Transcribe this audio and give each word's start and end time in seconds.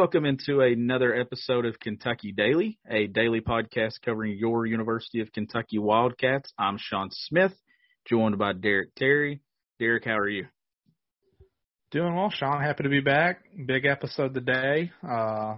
Welcome 0.00 0.24
into 0.24 0.62
another 0.62 1.14
episode 1.14 1.66
of 1.66 1.78
Kentucky 1.78 2.32
Daily, 2.32 2.78
a 2.88 3.06
daily 3.06 3.42
podcast 3.42 4.00
covering 4.02 4.34
your 4.34 4.64
University 4.64 5.20
of 5.20 5.30
Kentucky 5.30 5.78
Wildcats. 5.78 6.50
I'm 6.58 6.78
Sean 6.78 7.10
Smith, 7.12 7.52
joined 8.08 8.38
by 8.38 8.54
Derek 8.54 8.94
Terry. 8.94 9.42
Derek, 9.78 10.06
how 10.06 10.16
are 10.16 10.26
you? 10.26 10.46
Doing 11.90 12.16
well, 12.16 12.30
Sean. 12.30 12.62
Happy 12.62 12.84
to 12.84 12.88
be 12.88 13.02
back. 13.02 13.42
Big 13.66 13.84
episode 13.84 14.32
today. 14.32 14.90
Uh, 15.06 15.56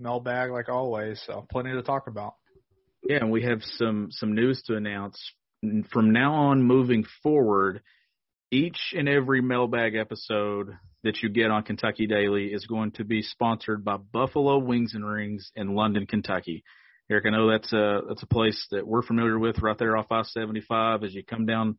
mailbag 0.00 0.50
like 0.50 0.68
always, 0.68 1.22
so 1.24 1.46
plenty 1.48 1.70
to 1.70 1.82
talk 1.82 2.08
about. 2.08 2.34
Yeah, 3.08 3.18
and 3.18 3.30
we 3.30 3.44
have 3.44 3.62
some 3.62 4.08
some 4.10 4.34
news 4.34 4.64
to 4.66 4.74
announce. 4.74 5.16
From 5.92 6.10
now 6.10 6.34
on, 6.34 6.60
moving 6.60 7.04
forward, 7.22 7.82
each 8.50 8.94
and 8.96 9.08
every 9.08 9.40
mailbag 9.40 9.96
episode 9.96 10.76
that 11.02 11.22
you 11.22 11.28
get 11.28 11.50
on 11.50 11.62
Kentucky 11.62 12.06
Daily 12.06 12.46
is 12.46 12.66
going 12.66 12.92
to 12.92 13.04
be 13.04 13.22
sponsored 13.22 13.84
by 13.84 13.96
Buffalo 13.96 14.58
Wings 14.58 14.94
and 14.94 15.06
Rings 15.06 15.50
in 15.54 15.74
London, 15.74 16.06
Kentucky. 16.06 16.62
Eric, 17.10 17.26
I 17.26 17.30
know 17.30 17.50
that's 17.50 17.72
a 17.72 18.00
that's 18.08 18.22
a 18.22 18.26
place 18.26 18.66
that 18.72 18.86
we're 18.86 19.02
familiar 19.02 19.38
with 19.38 19.60
right 19.62 19.78
there 19.78 19.96
off 19.96 20.10
I-75 20.10 21.04
as 21.04 21.14
you 21.14 21.24
come 21.24 21.46
down 21.46 21.76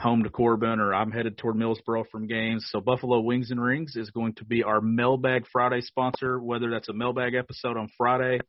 home 0.00 0.24
to 0.24 0.30
Corbin 0.30 0.80
or 0.80 0.92
I'm 0.92 1.12
headed 1.12 1.38
toward 1.38 1.56
Millsboro 1.56 2.04
from 2.10 2.26
games. 2.26 2.66
So 2.70 2.80
Buffalo 2.80 3.20
Wings 3.20 3.52
and 3.52 3.62
Rings 3.62 3.94
is 3.94 4.10
going 4.10 4.34
to 4.34 4.44
be 4.44 4.64
our 4.64 4.80
Mailbag 4.80 5.46
Friday 5.52 5.80
sponsor, 5.80 6.40
whether 6.40 6.70
that's 6.70 6.88
a 6.88 6.92
mailbag 6.92 7.34
episode 7.34 7.76
on 7.76 7.88
Friday 7.96 8.40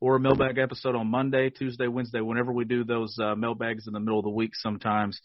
or 0.00 0.16
a 0.16 0.20
mailbag 0.20 0.58
episode 0.58 0.94
on 0.94 1.08
Monday, 1.08 1.50
Tuesday, 1.50 1.88
Wednesday, 1.88 2.20
whenever 2.20 2.52
we 2.52 2.64
do 2.64 2.84
those 2.84 3.16
uh, 3.20 3.34
mailbags 3.34 3.86
in 3.88 3.92
the 3.92 4.00
middle 4.00 4.20
of 4.20 4.24
the 4.24 4.30
week 4.30 4.52
sometimes. 4.54 5.20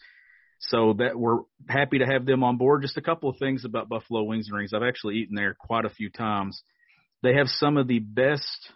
So 0.60 0.94
that 0.98 1.18
we're 1.18 1.40
happy 1.68 1.98
to 1.98 2.06
have 2.06 2.26
them 2.26 2.42
on 2.42 2.56
board. 2.56 2.82
Just 2.82 2.96
a 2.96 3.02
couple 3.02 3.30
of 3.30 3.36
things 3.38 3.64
about 3.64 3.88
Buffalo 3.88 4.24
Wings 4.24 4.48
and 4.48 4.56
Rings. 4.56 4.72
I've 4.74 4.82
actually 4.82 5.16
eaten 5.16 5.36
there 5.36 5.54
quite 5.58 5.84
a 5.84 5.90
few 5.90 6.10
times. 6.10 6.62
They 7.22 7.34
have 7.34 7.48
some 7.48 7.76
of 7.76 7.86
the 7.86 8.00
best 8.00 8.72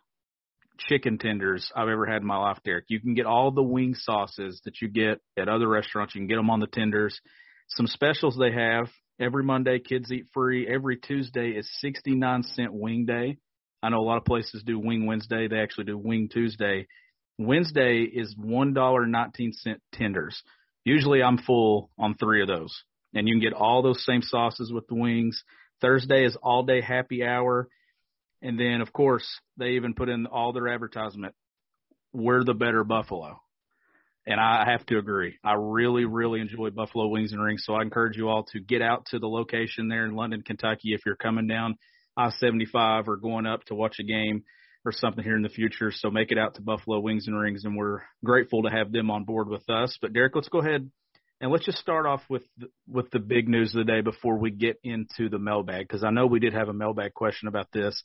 chicken 0.79 1.19
tenders 1.19 1.71
I've 1.75 1.89
ever 1.89 2.07
had 2.07 2.23
in 2.23 2.27
my 2.27 2.37
life, 2.37 2.59
Derek. 2.65 2.87
You 2.89 3.01
can 3.01 3.15
get 3.15 3.27
all 3.27 3.51
the 3.51 3.63
wing 3.63 3.95
sauces 3.95 4.61
that 4.65 4.81
you 4.81 4.89
get 4.89 5.21
at 5.37 5.49
other 5.49 5.69
restaurants. 5.69 6.15
You 6.15 6.21
can 6.21 6.29
get 6.29 6.37
them 6.37 6.51
on 6.51 6.61
the 6.61 6.67
tenders. 6.67 7.21
Some 7.69 7.87
specials 7.87 8.37
they 8.37 8.53
have 8.53 8.89
every 9.21 9.45
Monday, 9.45 9.79
kids 9.79 10.11
eat 10.13 10.27
free. 10.33 10.69
Every 10.69 10.97
Tuesday 10.97 11.51
is 11.51 11.69
69 11.81 12.43
cent 12.43 12.73
wing 12.73 13.07
day. 13.07 13.39
I 13.83 13.89
know 13.89 13.99
a 13.99 14.07
lot 14.07 14.19
of 14.19 14.25
places 14.25 14.63
do 14.65 14.79
wing 14.79 15.07
Wednesday. 15.07 15.49
They 15.49 15.59
actually 15.59 15.85
do 15.85 15.99
wing 15.99 16.29
Tuesday. 16.33 16.87
Wednesday 17.39 18.03
is 18.03 18.35
$1.19 18.37 19.53
tenders. 19.93 20.43
Usually 20.85 21.23
I'm 21.23 21.39
full 21.39 21.91
on 21.99 22.15
three 22.15 22.43
of 22.43 22.49
those. 22.49 22.75
And 23.15 23.29
you 23.29 23.35
can 23.35 23.43
get 23.43 23.53
all 23.53 23.83
those 23.83 24.05
same 24.05 24.23
sauces 24.23 24.73
with 24.73 24.87
the 24.89 24.95
wings. 24.95 25.43
Thursday 25.81 26.25
is 26.25 26.37
all 26.43 26.63
day 26.63 26.81
happy 26.81 27.25
hour. 27.25 27.69
And 28.41 28.59
then, 28.59 28.81
of 28.81 28.93
course, 28.93 29.27
they 29.57 29.73
even 29.73 29.95
put 29.95 30.09
in 30.09 30.27
all 30.27 30.53
their 30.53 30.69
advertisement. 30.69 31.35
We're 32.13 32.45
the 32.45 32.55
better 32.55 32.85
Buffalo. 32.85 33.41
And 34.27 34.41
I 34.41 34.71
have 34.71 34.87
to 34.87 34.99
agree. 34.99 35.39
I 35.45 35.55
really, 35.55 36.05
really 36.05 36.41
enjoy 36.41 36.71
Buffalo 36.71 37.09
Wings 37.09 37.33
and 37.33 37.43
Rings. 37.43 37.65
So 37.67 37.75
I 37.75 37.83
encourage 37.83 38.17
you 38.17 38.29
all 38.29 38.45
to 38.53 38.61
get 38.61 38.81
out 38.81 39.07
to 39.11 39.19
the 39.19 39.29
location 39.29 39.89
there 39.89 40.05
in 40.05 40.15
London, 40.15 40.43
Kentucky 40.43 40.95
if 40.95 41.01
you're 41.05 41.17
coming 41.17 41.49
down 41.49 41.77
I 42.17 42.31
75 42.31 43.09
or 43.09 43.17
going 43.17 43.47
up 43.47 43.65
to 43.65 43.75
watch 43.75 43.97
a 43.99 44.05
game 44.05 44.45
or 44.85 44.93
something 44.93 45.23
here 45.23 45.37
in 45.37 45.43
the 45.43 45.49
future. 45.49 45.91
So 45.93 46.11
make 46.11 46.33
it 46.33 46.39
out 46.39 46.55
to 46.55 46.63
Buffalo 46.63 47.01
Wings 47.01 47.27
and 47.27 47.39
Rings, 47.39 47.65
and 47.65 47.77
we're 47.77 48.01
grateful 48.25 48.63
to 48.63 48.71
have 48.71 48.93
them 48.93 49.11
on 49.11 49.25
board 49.25 49.49
with 49.49 49.69
us. 49.69 49.97
But 50.01 50.13
Derek, 50.13 50.35
let's 50.35 50.49
go 50.49 50.61
ahead 50.61 50.91
and 51.41 51.51
let's 51.51 51.65
just 51.65 51.79
start 51.79 52.07
off 52.07 52.23
with 52.29 52.43
with 52.89 53.11
the 53.11 53.19
big 53.19 53.49
news 53.49 53.75
of 53.75 53.85
the 53.85 53.93
day 53.93 54.01
before 54.01 54.39
we 54.39 54.51
get 54.51 54.79
into 54.83 55.29
the 55.29 55.39
mailbag, 55.39 55.89
because 55.89 56.05
I 56.05 56.11
know 56.11 56.27
we 56.27 56.41
did 56.41 56.55
have 56.55 56.69
a 56.69 56.75
mailbag 56.75 57.15
question 57.15 57.49
about 57.49 57.69
this. 57.73 58.03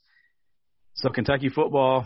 So 0.95 1.09
Kentucky 1.09 1.49
football 1.49 2.05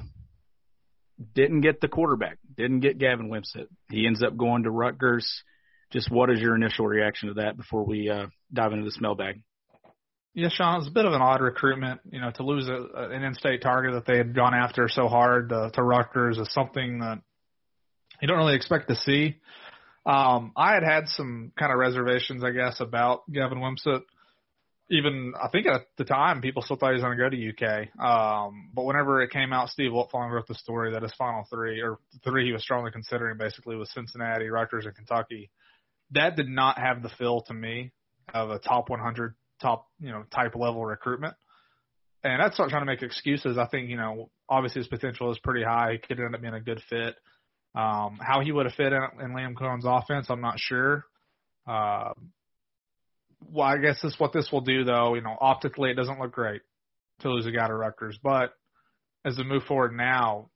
didn't 1.34 1.62
get 1.62 1.80
the 1.80 1.88
quarterback, 1.88 2.38
didn't 2.58 2.82
get 2.82 2.98
Gavin 2.98 3.30
Wimsatt. 3.30 3.68
He 3.90 4.06
ends 4.06 4.24
up 4.24 4.36
going 4.36 4.64
to 4.64 4.72
Rutgers. 4.72 5.44
Just 5.92 6.10
what 6.10 6.30
is 6.30 6.40
your 6.40 6.56
initial 6.56 6.88
reaction 6.88 7.30
to 7.30 7.36
that 7.36 7.58
before 7.58 7.86
we 7.86 8.10
uh, 8.10 8.28
dive 8.52 8.72
into 8.72 8.86
this 8.86 9.00
mailbag? 9.00 9.42
Yeah, 10.34 10.48
Sean, 10.50 10.80
it's 10.80 10.88
a 10.88 10.92
bit 10.92 11.06
of 11.06 11.14
an 11.14 11.22
odd 11.22 11.42
recruitment. 11.42 12.00
You 12.10 12.22
know, 12.22 12.32
to 12.32 12.44
lose 12.44 12.68
a, 12.70 12.88
an 12.96 13.24
in-state 13.24 13.62
target 13.62 13.94
that 13.94 14.06
they 14.06 14.18
had 14.18 14.34
gone 14.34 14.54
after 14.54 14.88
so 14.88 15.08
hard 15.08 15.50
to, 15.50 15.72
to 15.74 15.84
Rutgers 15.84 16.38
is 16.38 16.52
something 16.54 17.00
that 17.00 17.22
you 18.22 18.28
don't 18.28 18.38
really 18.38 18.56
expect 18.56 18.88
to 18.88 18.96
see. 18.96 19.38
Um, 20.06 20.54
I 20.56 20.74
had 20.74 20.84
had 20.84 21.08
some 21.10 21.52
kind 21.60 21.72
of 21.72 21.80
reservations, 21.80 22.44
I 22.44 22.52
guess, 22.52 22.80
about 22.80 23.30
Gavin 23.32 23.60
Wimsatt. 23.60 24.04
Even 24.90 25.34
I 25.42 25.48
think 25.50 25.68
at 25.68 25.82
the 25.98 26.06
time, 26.06 26.42
people 26.42 26.62
still 26.62 26.76
thought 26.76 26.90
he 26.90 26.96
was 26.96 27.04
going 27.04 27.18
to 27.18 27.24
go 27.24 27.30
to 27.30 27.50
UK. 27.50 28.00
Um, 28.02 28.72
but 28.74 28.86
whenever 28.86 29.22
it 29.22 29.32
came 29.32 29.52
out, 29.52 29.70
Steve 29.70 29.92
Wiltfong 29.92 30.32
wrote 30.32 30.48
the 30.48 30.56
story 30.56 30.94
that 30.94 31.04
his 31.04 31.14
final 31.18 31.46
three, 31.50 31.82
or 31.82 32.00
three 32.24 32.46
he 32.46 32.54
was 32.54 32.62
strongly 32.62 32.92
considering, 32.92 33.38
basically 33.38 33.76
was 33.76 33.92
Cincinnati, 33.92 34.48
Rutgers, 34.48 34.86
and 34.86 34.96
Kentucky. 34.96 35.50
That 36.12 36.36
did 36.36 36.48
not 36.48 36.78
have 36.78 37.04
the 37.04 37.10
feel 37.10 37.42
to 37.44 37.54
me 37.54 37.92
of 38.34 38.50
a 38.50 38.60
top 38.60 38.90
100 38.90 39.36
top, 39.62 39.88
you 40.00 40.12
know, 40.12 40.24
type 40.34 40.56
level 40.56 40.86
recruitment. 40.86 41.36
And 42.24 42.42
that's 42.42 42.60
not 42.60 42.70
trying 42.70 42.84
to 42.84 42.86
make 42.86 43.02
excuses. 43.02 43.58
I 43.58 43.68
think, 43.68 43.90
you 43.90 43.98
know, 43.98 44.30
obviously 44.48 44.82
his 44.82 44.88
potential 44.88 45.32
is 45.32 45.40
pretty 45.40 45.64
high. 45.64 45.94
He 45.94 45.98
could 45.98 46.20
end 46.20 46.36
up 46.36 46.42
being 46.42 46.54
a 46.54 46.62
good 46.62 46.82
fit. 46.90 47.16
Um, 47.74 48.20
how 48.22 48.42
he 48.44 48.52
would 48.52 48.66
have 48.66 48.76
fit 48.76 48.94
in, 48.94 49.02
in 49.22 49.32
Liam 49.32 49.58
Coen's 49.58 49.86
offense, 49.86 50.28
I'm 50.30 50.42
not 50.42 50.60
sure. 50.60 51.06
Uh, 51.68 52.12
well, 53.50 53.68
I 53.68 53.78
guess 53.78 54.02
this 54.02 54.16
what 54.20 54.34
this 54.34 54.52
will 54.52 54.62
do 54.62 54.84
though. 54.84 55.16
You 55.16 55.22
know, 55.22 55.36
optically 55.40 55.90
it 55.90 55.96
doesn't 55.96 56.20
look 56.20 56.32
great 56.32 56.62
to 57.22 57.30
lose 57.30 57.46
a 57.46 57.52
guy 57.52 57.68
to 57.68 57.74
Rutgers, 57.74 58.20
but 58.22 58.54
as 59.26 59.38
we 59.38 59.44
move 59.44 59.64
forward 59.64 59.96
now, 59.96 60.50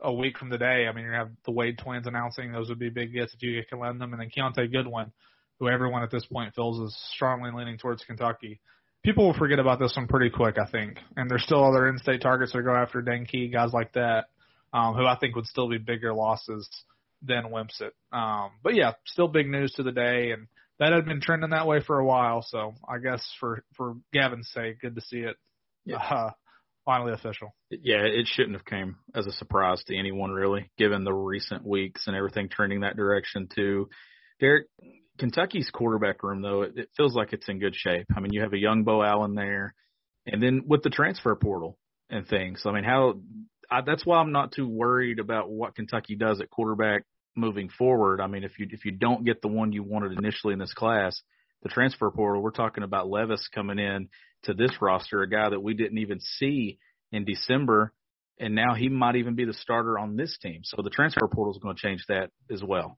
a 0.00 0.12
week 0.12 0.38
from 0.38 0.50
today, 0.50 0.86
I 0.88 0.92
mean, 0.94 1.04
you 1.06 1.12
have 1.12 1.30
the 1.44 1.50
Wade 1.50 1.78
twins 1.78 2.06
announcing 2.06 2.52
those 2.52 2.68
would 2.68 2.78
be 2.78 2.88
big 2.88 3.12
gets 3.12 3.34
if 3.34 3.42
you 3.42 3.62
can 3.68 3.80
lend 3.80 4.00
them, 4.00 4.12
and 4.12 4.22
then 4.22 4.30
Kiyaunta 4.30 4.70
Goodwin 4.70 5.12
who 5.58 5.68
everyone 5.68 6.02
at 6.02 6.10
this 6.10 6.24
point 6.26 6.54
feels 6.54 6.78
is 6.80 6.96
strongly 7.14 7.50
leaning 7.52 7.78
towards 7.78 8.04
Kentucky. 8.04 8.60
People 9.04 9.26
will 9.26 9.38
forget 9.38 9.58
about 9.58 9.78
this 9.78 9.94
one 9.96 10.08
pretty 10.08 10.30
quick, 10.30 10.56
I 10.58 10.70
think. 10.70 10.98
And 11.16 11.30
there's 11.30 11.44
still 11.44 11.64
other 11.64 11.88
in-state 11.88 12.20
targets 12.20 12.52
that 12.52 12.62
go 12.62 12.74
after 12.74 13.00
Dane 13.00 13.26
Key, 13.26 13.48
guys 13.48 13.72
like 13.72 13.92
that, 13.94 14.26
um, 14.72 14.94
who 14.94 15.06
I 15.06 15.16
think 15.18 15.36
would 15.36 15.46
still 15.46 15.68
be 15.68 15.78
bigger 15.78 16.12
losses 16.12 16.68
than 17.22 17.44
Wimsatt. 17.44 17.92
Um, 18.12 18.50
but 18.62 18.74
yeah, 18.74 18.92
still 19.06 19.28
big 19.28 19.48
news 19.48 19.72
to 19.74 19.82
the 19.82 19.92
day, 19.92 20.32
and 20.32 20.46
that 20.78 20.92
had 20.92 21.04
been 21.04 21.20
trending 21.20 21.50
that 21.50 21.66
way 21.66 21.80
for 21.80 21.98
a 21.98 22.04
while. 22.04 22.42
So 22.42 22.74
I 22.88 22.98
guess 22.98 23.24
for 23.40 23.64
for 23.76 23.96
Gavin's 24.12 24.50
sake, 24.52 24.80
good 24.80 24.94
to 24.94 25.00
see 25.00 25.18
it 25.18 25.36
yeah. 25.84 25.96
uh, 25.96 26.30
finally 26.84 27.12
official. 27.12 27.54
Yeah, 27.70 28.02
it 28.02 28.26
shouldn't 28.26 28.56
have 28.56 28.64
came 28.64 28.96
as 29.14 29.26
a 29.26 29.32
surprise 29.32 29.82
to 29.84 29.96
anyone 29.96 30.30
really, 30.30 30.70
given 30.78 31.04
the 31.04 31.12
recent 31.12 31.66
weeks 31.66 32.06
and 32.06 32.16
everything 32.16 32.48
trending 32.48 32.80
that 32.80 32.96
direction 32.96 33.48
too. 33.52 33.88
Derek, 34.40 34.66
Kentucky's 35.18 35.70
quarterback 35.70 36.22
room, 36.22 36.42
though, 36.42 36.62
it, 36.62 36.72
it 36.76 36.88
feels 36.96 37.14
like 37.14 37.32
it's 37.32 37.48
in 37.48 37.58
good 37.58 37.74
shape. 37.74 38.06
I 38.16 38.20
mean, 38.20 38.32
you 38.32 38.42
have 38.42 38.52
a 38.52 38.58
young 38.58 38.84
Beau 38.84 39.02
Allen 39.02 39.34
there, 39.34 39.74
and 40.26 40.42
then 40.42 40.62
with 40.66 40.82
the 40.82 40.90
transfer 40.90 41.34
portal 41.34 41.78
and 42.10 42.26
things. 42.26 42.62
I 42.64 42.72
mean, 42.72 42.84
how 42.84 43.20
I, 43.70 43.82
that's 43.82 44.06
why 44.06 44.18
I'm 44.18 44.32
not 44.32 44.52
too 44.52 44.68
worried 44.68 45.18
about 45.18 45.50
what 45.50 45.74
Kentucky 45.74 46.16
does 46.16 46.40
at 46.40 46.50
quarterback 46.50 47.04
moving 47.36 47.68
forward. 47.68 48.20
I 48.20 48.26
mean, 48.26 48.44
if 48.44 48.58
you 48.58 48.66
if 48.70 48.84
you 48.84 48.92
don't 48.92 49.24
get 49.24 49.42
the 49.42 49.48
one 49.48 49.72
you 49.72 49.82
wanted 49.82 50.18
initially 50.18 50.52
in 50.52 50.58
this 50.58 50.74
class, 50.74 51.20
the 51.62 51.68
transfer 51.68 52.10
portal, 52.10 52.42
we're 52.42 52.50
talking 52.50 52.84
about 52.84 53.08
Levis 53.08 53.48
coming 53.54 53.78
in 53.78 54.08
to 54.44 54.54
this 54.54 54.72
roster, 54.80 55.22
a 55.22 55.28
guy 55.28 55.50
that 55.50 55.60
we 55.60 55.74
didn't 55.74 55.98
even 55.98 56.20
see 56.20 56.78
in 57.12 57.24
December, 57.24 57.92
and 58.38 58.54
now 58.54 58.74
he 58.74 58.88
might 58.88 59.16
even 59.16 59.34
be 59.34 59.44
the 59.44 59.52
starter 59.52 59.98
on 59.98 60.16
this 60.16 60.38
team. 60.38 60.60
So 60.62 60.82
the 60.82 60.90
transfer 60.90 61.26
portal 61.26 61.52
is 61.52 61.60
going 61.62 61.74
to 61.74 61.82
change 61.82 62.04
that 62.08 62.30
as 62.50 62.62
well. 62.62 62.96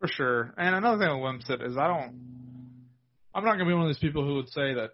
For 0.00 0.08
sure. 0.08 0.54
And 0.56 0.74
another 0.76 1.04
thing 1.04 1.20
with 1.20 1.24
Wimsatt 1.24 1.66
is 1.66 1.76
I 1.76 1.88
don't, 1.88 2.14
I'm 3.34 3.44
not 3.44 3.56
going 3.56 3.60
to 3.60 3.64
be 3.66 3.74
one 3.74 3.82
of 3.82 3.88
those 3.88 3.98
people 3.98 4.24
who 4.24 4.36
would 4.36 4.48
say 4.48 4.74
that 4.74 4.90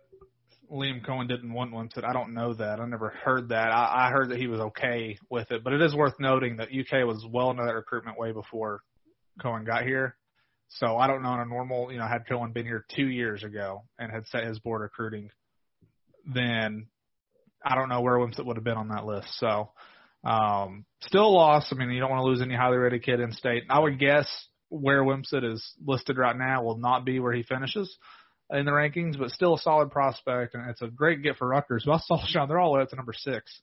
Liam 0.71 1.05
Coen 1.07 1.29
didn't 1.29 1.53
want 1.53 1.73
Wimsatt. 1.73 2.05
I 2.05 2.13
don't 2.13 2.35
know 2.35 2.55
that. 2.55 2.81
I 2.81 2.87
never 2.87 3.11
heard 3.11 3.51
that. 3.51 3.71
I, 3.71 4.07
I 4.07 4.11
heard 4.11 4.31
that 4.31 4.39
he 4.39 4.47
was 4.47 4.61
okay 4.61 5.19
with 5.29 5.51
it, 5.51 5.63
but 5.63 5.73
it 5.73 5.83
is 5.83 5.95
worth 5.95 6.15
noting 6.19 6.57
that 6.57 6.69
UK 6.69 7.07
was 7.07 7.25
well 7.31 7.51
into 7.51 7.65
that 7.65 7.75
recruitment 7.75 8.19
way 8.19 8.33
before 8.33 8.81
Coen 9.43 9.67
got 9.67 9.85
here. 9.85 10.17
So 10.69 10.97
I 10.97 11.07
don't 11.07 11.23
know 11.23 11.29
on 11.29 11.41
a 11.41 11.45
normal, 11.45 11.93
you 11.93 11.99
know, 11.99 12.07
had 12.07 12.27
Cohen 12.27 12.53
been 12.53 12.67
here 12.67 12.85
two 12.97 13.07
years 13.07 13.45
ago 13.45 13.85
and 13.99 14.11
had 14.11 14.27
set 14.27 14.45
his 14.45 14.59
board 14.59 14.81
recruiting, 14.81 15.31
then 16.33 16.87
I 17.65 17.75
don't 17.75 17.89
know 17.89 18.01
where 18.01 18.15
Wimsatt 18.15 18.45
would 18.45 18.57
have 18.57 18.65
been 18.65 18.77
on 18.77 18.89
that 18.89 19.05
list. 19.05 19.29
So 19.39 19.71
um, 20.25 20.87
still 21.03 21.27
a 21.27 21.29
loss. 21.29 21.69
I 21.71 21.77
mean, 21.77 21.91
you 21.91 22.01
don't 22.01 22.11
want 22.11 22.23
to 22.23 22.27
lose 22.27 22.41
any 22.41 22.57
highly 22.57 22.79
rated 22.79 23.05
kid 23.05 23.21
in 23.21 23.33
state. 23.33 23.65
I 23.69 23.79
would 23.79 23.99
guess 23.99 24.27
where 24.69 25.03
Wimsatt 25.03 25.45
is 25.45 25.75
listed 25.85 26.19
right 26.19 26.37
now 26.37 26.63
will 26.63 26.79
not 26.79 27.05
be 27.05 27.21
where 27.21 27.33
he 27.33 27.43
finishes 27.43 27.97
in 28.51 28.65
the 28.65 28.73
rankings, 28.73 29.19
but 29.19 29.31
still 29.31 29.55
a 29.55 29.59
solid 29.59 29.91
prospect, 29.91 30.55
and 30.55 30.69
it's 30.69 30.83
a 30.83 30.89
great 30.89 31.23
get 31.23 31.37
for 31.37 31.49
Rutgers. 31.49 31.85
But 31.87 32.03
I 32.11 32.27
Sean; 32.27 32.49
they're 32.49 32.59
all 32.59 32.73
the 32.73 32.79
way 32.79 32.83
up 32.83 32.91
to 32.91 32.97
number 32.97 33.15
six 33.15 33.61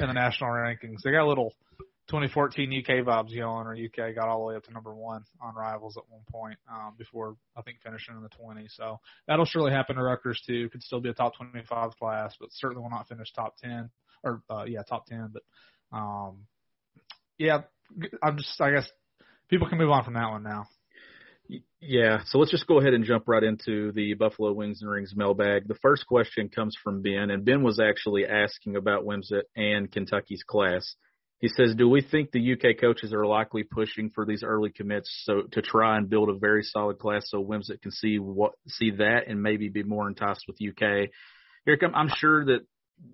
in 0.00 0.06
the 0.06 0.12
national 0.12 0.50
rankings. 0.50 1.02
They 1.02 1.12
got 1.12 1.24
a 1.24 1.28
little 1.28 1.52
2014 2.08 2.84
UK 2.84 3.04
vibes 3.04 3.34
going, 3.34 3.66
or 3.66 3.74
UK 3.74 4.14
got 4.14 4.28
all 4.28 4.40
the 4.40 4.46
way 4.46 4.56
up 4.56 4.64
to 4.64 4.72
number 4.72 4.94
one 4.94 5.24
on 5.40 5.54
Rivals 5.54 5.96
at 5.96 6.04
one 6.08 6.22
point 6.30 6.58
um, 6.70 6.94
before 6.98 7.36
I 7.56 7.62
think 7.62 7.78
finishing 7.82 8.14
in 8.14 8.22
the 8.22 8.28
20s. 8.28 8.72
So 8.76 9.00
that'll 9.26 9.46
surely 9.46 9.72
happen 9.72 9.96
to 9.96 10.02
Rutgers 10.02 10.42
too. 10.46 10.68
Could 10.68 10.82
still 10.82 11.00
be 11.00 11.08
a 11.08 11.14
top 11.14 11.36
25 11.36 11.96
class, 11.98 12.34
but 12.38 12.50
certainly 12.52 12.82
will 12.82 12.90
not 12.90 13.08
finish 13.08 13.32
top 13.32 13.56
10 13.62 13.88
or 14.22 14.42
uh, 14.50 14.64
yeah 14.66 14.82
top 14.82 15.06
10. 15.06 15.32
But 15.32 15.96
um, 15.96 16.46
yeah, 17.38 17.62
I'm 18.22 18.36
just 18.36 18.60
I 18.60 18.72
guess 18.72 18.88
people 19.48 19.68
can 19.68 19.78
move 19.78 19.90
on 19.90 20.04
from 20.04 20.14
that 20.14 20.30
one 20.30 20.42
now. 20.42 20.66
Yeah, 21.80 22.20
so 22.24 22.38
let's 22.38 22.50
just 22.50 22.66
go 22.66 22.80
ahead 22.80 22.94
and 22.94 23.04
jump 23.04 23.24
right 23.28 23.42
into 23.42 23.92
the 23.92 24.14
Buffalo 24.14 24.52
Wings 24.52 24.80
and 24.80 24.90
Rings 24.90 25.12
mailbag. 25.14 25.68
The 25.68 25.74
first 25.82 26.06
question 26.06 26.48
comes 26.48 26.74
from 26.82 27.02
Ben, 27.02 27.30
and 27.30 27.44
Ben 27.44 27.62
was 27.62 27.78
actually 27.78 28.24
asking 28.24 28.76
about 28.76 29.04
Wimsatt 29.04 29.42
and 29.54 29.92
Kentucky's 29.92 30.42
class. 30.42 30.96
He 31.40 31.48
says, 31.48 31.74
"Do 31.74 31.86
we 31.86 32.00
think 32.00 32.30
the 32.30 32.52
UK 32.52 32.78
coaches 32.80 33.12
are 33.12 33.26
likely 33.26 33.64
pushing 33.64 34.08
for 34.08 34.24
these 34.24 34.42
early 34.42 34.70
commits 34.70 35.10
so 35.24 35.42
to 35.52 35.60
try 35.60 35.98
and 35.98 36.08
build 36.08 36.30
a 36.30 36.38
very 36.38 36.62
solid 36.62 36.98
class 36.98 37.24
so 37.28 37.44
Wimsatt 37.44 37.82
can 37.82 37.90
see 37.90 38.18
what 38.18 38.52
see 38.66 38.92
that 38.92 39.26
and 39.26 39.42
maybe 39.42 39.68
be 39.68 39.82
more 39.82 40.08
enticed 40.08 40.46
with 40.46 40.56
UK?" 40.62 41.10
Here 41.66 41.76
come, 41.76 41.94
I'm 41.94 42.08
sure 42.08 42.46
that 42.46 42.66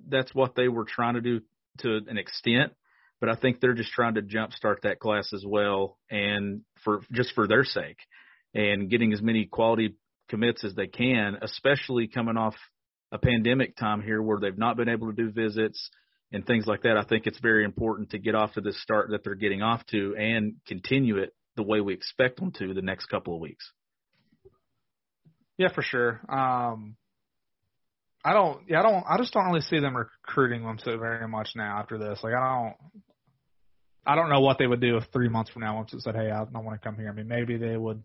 that's 0.08 0.32
what 0.32 0.54
they 0.54 0.68
were 0.68 0.84
trying 0.84 1.14
to 1.14 1.20
do 1.20 1.40
to 1.78 2.00
an 2.06 2.18
extent, 2.18 2.72
but 3.20 3.28
I 3.28 3.34
think 3.34 3.60
they're 3.60 3.74
just 3.74 3.92
trying 3.92 4.14
to 4.14 4.22
jumpstart 4.22 4.82
that 4.82 4.98
class 4.98 5.32
as 5.32 5.44
well, 5.46 5.98
and 6.10 6.62
for 6.84 7.02
just 7.12 7.34
for 7.34 7.46
their 7.46 7.64
sake, 7.64 7.98
and 8.54 8.90
getting 8.90 9.12
as 9.12 9.22
many 9.22 9.46
quality 9.46 9.96
commits 10.28 10.64
as 10.64 10.74
they 10.74 10.86
can, 10.86 11.36
especially 11.42 12.08
coming 12.08 12.36
off 12.36 12.54
a 13.12 13.18
pandemic 13.18 13.76
time 13.76 14.00
here 14.02 14.22
where 14.22 14.38
they've 14.40 14.56
not 14.56 14.76
been 14.76 14.88
able 14.88 15.08
to 15.08 15.16
do 15.16 15.30
visits 15.30 15.90
and 16.32 16.46
things 16.46 16.66
like 16.66 16.82
that. 16.82 16.96
I 16.96 17.02
think 17.02 17.26
it's 17.26 17.40
very 17.40 17.64
important 17.64 18.10
to 18.10 18.18
get 18.18 18.34
off 18.34 18.54
to 18.54 18.60
this 18.60 18.80
start 18.80 19.10
that 19.10 19.24
they're 19.24 19.34
getting 19.34 19.62
off 19.62 19.84
to 19.86 20.14
and 20.16 20.54
continue 20.66 21.18
it 21.18 21.34
the 21.56 21.62
way 21.62 21.80
we 21.80 21.92
expect 21.92 22.38
them 22.38 22.52
to 22.52 22.72
the 22.72 22.82
next 22.82 23.06
couple 23.06 23.34
of 23.34 23.40
weeks. 23.40 23.72
Yeah, 25.58 25.68
for 25.74 25.82
sure. 25.82 26.20
Um, 26.28 26.96
I 28.24 28.32
don't. 28.32 28.62
Yeah, 28.68 28.80
I 28.80 28.82
don't. 28.82 29.04
I 29.08 29.18
just 29.18 29.32
don't 29.32 29.46
really 29.46 29.60
see 29.62 29.80
them 29.80 29.96
recruiting 29.96 30.62
them 30.62 30.78
so 30.78 30.96
very 30.98 31.26
much 31.26 31.50
now 31.56 31.78
after 31.78 31.98
this. 31.98 32.20
Like, 32.22 32.34
I 32.34 32.40
don't. 32.40 32.76
I 34.06 34.14
don't 34.14 34.30
know 34.30 34.40
what 34.40 34.58
they 34.58 34.66
would 34.66 34.80
do 34.80 34.96
if 34.96 35.04
three 35.12 35.28
months 35.28 35.50
from 35.50 35.62
now, 35.62 35.76
once 35.76 35.92
it 35.92 36.00
said, 36.00 36.14
"Hey, 36.14 36.30
I 36.30 36.44
don't 36.44 36.64
want 36.64 36.80
to 36.80 36.84
come 36.84 36.96
here." 36.96 37.08
I 37.08 37.12
mean, 37.12 37.28
maybe 37.28 37.56
they 37.56 37.76
would. 37.76 38.02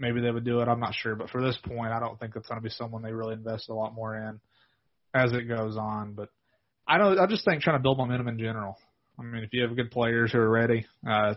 Maybe 0.00 0.20
they 0.20 0.30
would 0.30 0.44
do 0.44 0.60
it. 0.60 0.68
I'm 0.68 0.78
not 0.78 0.94
sure, 0.94 1.16
but 1.16 1.28
for 1.28 1.42
this 1.42 1.58
point, 1.64 1.92
I 1.92 1.98
don't 1.98 2.18
think 2.20 2.36
it's 2.36 2.46
going 2.46 2.60
to 2.60 2.62
be 2.62 2.70
someone 2.70 3.02
they 3.02 3.12
really 3.12 3.34
invest 3.34 3.68
a 3.68 3.74
lot 3.74 3.94
more 3.94 4.14
in 4.16 4.40
as 5.12 5.32
it 5.32 5.48
goes 5.48 5.76
on. 5.76 6.12
But 6.14 6.28
I 6.86 6.98
don't. 6.98 7.18
I 7.18 7.26
just 7.26 7.44
think 7.44 7.62
trying 7.62 7.76
to 7.78 7.82
build 7.82 7.98
momentum 7.98 8.28
in 8.28 8.38
general. 8.38 8.78
I 9.18 9.22
mean, 9.22 9.42
if 9.42 9.50
you 9.52 9.62
have 9.62 9.76
good 9.76 9.90
players 9.90 10.32
who 10.32 10.38
are 10.38 10.48
ready, 10.48 10.86
uh, 11.08 11.34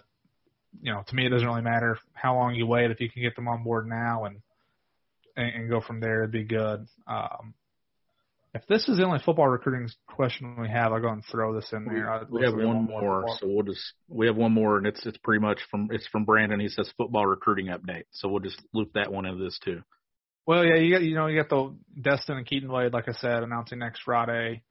you 0.81 0.93
know, 0.93 1.03
to 1.05 1.15
me 1.15 1.25
it 1.25 1.29
doesn't 1.29 1.47
really 1.47 1.61
matter 1.61 1.97
how 2.13 2.35
long 2.35 2.55
you 2.55 2.67
wait. 2.67 2.91
If 2.91 3.01
you 3.01 3.09
can 3.09 3.23
get 3.23 3.35
them 3.35 3.47
on 3.47 3.63
board 3.63 3.87
now 3.87 4.25
and 4.25 4.41
and, 5.35 5.47
and 5.55 5.69
go 5.69 5.81
from 5.81 5.99
there, 5.99 6.19
it'd 6.19 6.31
be 6.31 6.43
good. 6.43 6.87
Um, 7.07 7.53
if 8.53 8.65
this 8.67 8.87
is 8.89 8.97
the 8.97 9.05
only 9.05 9.19
football 9.19 9.47
recruiting 9.47 9.89
question 10.07 10.59
we 10.59 10.67
have, 10.67 10.91
I'll 10.91 10.99
go 10.99 11.09
and 11.09 11.23
throw 11.31 11.55
this 11.55 11.71
in 11.71 11.85
there. 11.85 12.25
We, 12.29 12.39
we 12.39 12.45
have 12.45 12.53
one 12.53 12.85
more, 12.85 13.25
so 13.39 13.47
we'll 13.47 13.63
just 13.63 13.93
we 14.09 14.27
have 14.27 14.35
one 14.35 14.51
more, 14.51 14.77
and 14.77 14.85
it's 14.85 15.05
it's 15.05 15.17
pretty 15.19 15.41
much 15.41 15.59
from 15.69 15.89
it's 15.91 16.07
from 16.07 16.25
Brandon. 16.25 16.59
He 16.59 16.67
says 16.67 16.91
football 16.97 17.25
recruiting 17.25 17.67
update, 17.67 18.03
so 18.11 18.27
we'll 18.27 18.41
just 18.41 18.61
loop 18.73 18.93
that 18.93 19.11
one 19.11 19.25
into 19.25 19.43
this 19.43 19.57
too. 19.63 19.81
Well, 20.45 20.65
yeah, 20.65 20.75
you 20.75 20.93
got 20.93 21.01
you 21.03 21.15
know 21.15 21.27
you 21.27 21.41
got 21.41 21.49
the 21.49 21.75
Destin 22.01 22.37
and 22.37 22.45
Keaton 22.45 22.71
Wade, 22.71 22.93
like 22.93 23.07
I 23.07 23.13
said, 23.13 23.43
announcing 23.43 23.79
next 23.79 24.01
Friday. 24.03 24.63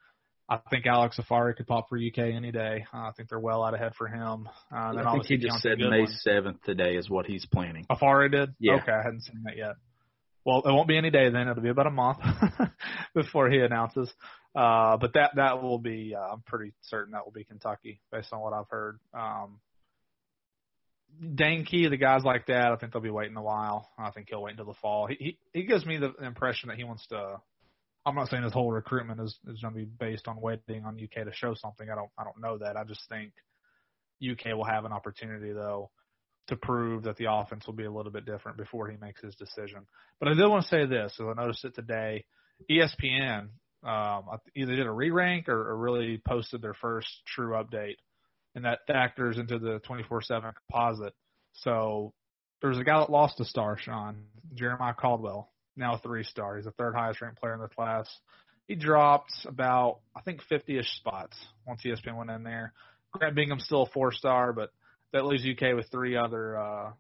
I 0.47 0.59
think 0.69 0.85
Alex 0.85 1.19
Afari 1.19 1.57
could 1.57 1.69
pop 1.69 1.89
for 1.89 1.97
UK 1.97 2.19
any 2.19 2.51
day. 2.51 2.85
Uh, 2.93 2.99
I 2.99 3.13
think 3.17 3.29
they're 3.29 3.39
well 3.39 3.63
out 3.63 3.73
ahead 3.73 3.95
for 3.97 4.09
him. 4.09 4.49
Uh, 4.71 4.95
I 4.97 5.13
think 5.13 5.27
he 5.27 5.37
just 5.37 5.61
said 5.61 5.79
May 5.79 6.07
seventh 6.07 6.61
today 6.65 6.97
is 6.97 7.09
what 7.09 7.25
he's 7.25 7.47
planning. 7.47 7.87
Afari 7.89 8.33
did. 8.33 8.51
Yeah. 8.59 8.75
Okay, 8.75 8.91
I 8.91 9.03
hadn't 9.03 9.23
seen 9.23 9.43
that 9.45 9.57
yet. 9.57 9.77
Well, 10.45 10.63
it 10.65 10.73
won't 10.73 10.89
be 10.89 10.97
any 10.97 11.11
day 11.11 11.29
then. 11.29 11.49
It'll 11.49 11.63
be 11.63 11.69
about 11.69 11.87
a 11.87 11.91
month 11.91 12.19
before 13.15 13.51
he 13.51 13.59
announces. 13.59 14.11
Uh, 14.55 14.97
but 14.97 15.13
that 15.15 15.33
that 15.37 15.63
will 15.63 15.79
be. 15.79 16.15
Uh, 16.17 16.33
I'm 16.33 16.43
pretty 16.43 16.73
certain 16.83 17.13
that 17.13 17.25
will 17.25 17.33
be 17.33 17.45
Kentucky, 17.45 18.01
based 18.11 18.33
on 18.33 18.41
what 18.41 18.53
I've 18.53 18.69
heard. 18.69 18.99
Um, 19.15 19.61
Dane 21.35 21.65
Key, 21.65 21.89
the 21.89 21.97
guys 21.97 22.23
like 22.25 22.47
that, 22.47 22.73
I 22.73 22.77
think 22.77 22.93
they'll 22.93 23.03
be 23.03 23.11
waiting 23.11 23.37
a 23.37 23.43
while. 23.43 23.91
I 23.99 24.11
think 24.11 24.29
he'll 24.31 24.43
wait 24.43 24.53
until 24.53 24.67
the 24.67 24.79
fall. 24.81 25.07
He 25.07 25.17
he, 25.21 25.39
he 25.53 25.63
gives 25.65 25.85
me 25.85 25.99
the 25.99 26.15
impression 26.25 26.69
that 26.69 26.79
he 26.79 26.85
wants 26.85 27.07
to. 27.09 27.41
I'm 28.07 28.15
not 28.15 28.31
saying 28.31 28.43
his 28.43 28.53
whole 28.53 28.73
recruitment 28.73 29.21
is 29.21 29.39
is 29.47 29.61
going 29.61 29.75
to 29.75 29.81
be 29.81 29.85
based 29.85 30.27
on 30.27 30.41
waiting 30.41 30.85
on 30.85 30.99
UK 30.99 31.27
to 31.27 31.33
show 31.35 31.55
something. 31.55 31.89
I 31.91 31.95
don't 31.95 32.11
I 32.19 32.25
don't 32.25 32.41
know 32.41 32.59
that. 32.59 32.77
I 32.77 32.85
just 32.85 33.09
think 33.09 33.33
UK 34.23 34.57
will 34.57 34.65
have 34.65 34.85
an 34.85 34.93
opportunity 34.93 35.53
though 35.53 35.91
to 36.51 36.57
prove 36.57 37.05
that 37.05 37.17
the 37.17 37.33
offense 37.33 37.67
will 37.67 37.75
be 37.75 37.85
a 37.85 37.91
little 37.91 38.13
bit 38.13 38.27
different 38.27 38.59
before 38.59 38.89
he 38.89 38.97
makes 38.99 39.23
his 39.23 39.35
decision. 39.35 39.87
But 40.19 40.29
I 40.29 40.35
did 40.35 40.47
want 40.47 40.63
to 40.63 40.69
say 40.69 40.87
this, 40.87 41.15
because 41.17 41.35
I 41.37 41.41
noticed 41.41 41.65
it 41.65 41.75
today. 41.75 42.25
ESPN 42.71 43.49
um, 43.83 44.25
either 44.55 44.77
did 44.77 44.87
a 44.87 44.93
re-rank 44.93 45.49
or, 45.49 45.71
or 45.71 45.77
really 45.77 46.21
posted 46.27 46.61
their 46.61 46.75
first 46.75 47.09
true 47.27 47.53
update, 47.53 47.97
and 48.55 48.65
that 48.65 48.81
factors 48.87 49.39
into 49.39 49.59
the 49.59 49.81
24/7 49.89 50.53
composite. 50.69 51.15
So 51.55 52.13
there's 52.61 52.79
a 52.79 52.85
guy 52.85 52.99
that 52.99 53.11
lost 53.11 53.41
a 53.41 53.45
star, 53.45 53.79
Sean 53.79 54.25
Jeremiah 54.55 54.95
Caldwell, 54.95 55.51
now 55.77 55.95
a 55.95 55.99
three-star. 55.99 56.57
He's 56.57 56.67
the 56.67 56.73
third 56.73 56.95
highest 56.95 57.23
ranked 57.23 57.41
player 57.41 57.55
in 57.55 57.61
the 57.61 57.69
class. 57.69 58.09
He 58.69 58.75
dropped 58.75 59.33
about 59.47 60.01
I 60.15 60.21
think 60.21 60.43
50ish 60.51 60.97
spots 60.97 61.37
once 61.67 61.83
ESPN 61.85 62.17
went 62.17 62.31
in 62.31 62.43
there. 62.43 62.73
Grant 63.13 63.35
Bingham's 63.35 63.65
still 63.65 63.83
a 63.83 63.91
four-star, 63.91 64.53
but 64.53 64.71
that 65.13 65.27
leaves 65.27 65.45
UK 65.45 65.75
with 65.75 65.91
three 65.91 66.17
other 66.17 66.59
uh, 66.59 66.91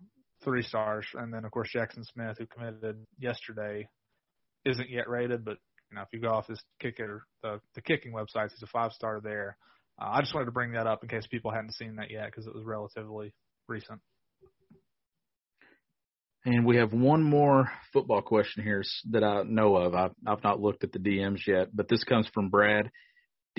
three 0.44 0.62
stars, 0.62 1.06
and 1.14 1.32
then 1.32 1.44
of 1.44 1.50
course 1.50 1.70
Jackson 1.72 2.04
Smith, 2.04 2.38
who 2.38 2.46
committed 2.46 3.06
yesterday, 3.18 3.88
isn't 4.64 4.90
yet 4.90 5.08
rated, 5.08 5.44
but 5.44 5.58
you 5.90 5.96
know 5.96 6.02
if 6.02 6.08
you 6.12 6.20
go 6.20 6.32
off 6.32 6.48
his 6.48 6.62
kicker 6.80 7.24
the 7.42 7.60
the 7.74 7.82
kicking 7.82 8.12
websites, 8.12 8.50
he's 8.50 8.62
a 8.62 8.66
five 8.66 8.92
star 8.92 9.20
there. 9.22 9.56
Uh, 10.00 10.10
I 10.12 10.20
just 10.20 10.34
wanted 10.34 10.46
to 10.46 10.52
bring 10.52 10.72
that 10.72 10.86
up 10.86 11.02
in 11.02 11.08
case 11.08 11.26
people 11.26 11.50
hadn't 11.50 11.74
seen 11.74 11.96
that 11.96 12.10
yet 12.10 12.26
because 12.26 12.46
it 12.46 12.54
was 12.54 12.64
relatively 12.64 13.32
recent. 13.68 14.00
And 16.46 16.64
we 16.64 16.76
have 16.76 16.94
one 16.94 17.22
more 17.22 17.70
football 17.92 18.22
question 18.22 18.64
here 18.64 18.82
that 19.10 19.22
I 19.22 19.42
know 19.42 19.76
of. 19.76 19.94
I've, 19.94 20.14
I've 20.26 20.42
not 20.42 20.58
looked 20.58 20.84
at 20.84 20.92
the 20.92 20.98
DMs 20.98 21.46
yet, 21.46 21.68
but 21.74 21.86
this 21.88 22.02
comes 22.02 22.26
from 22.32 22.48
Brad. 22.48 22.90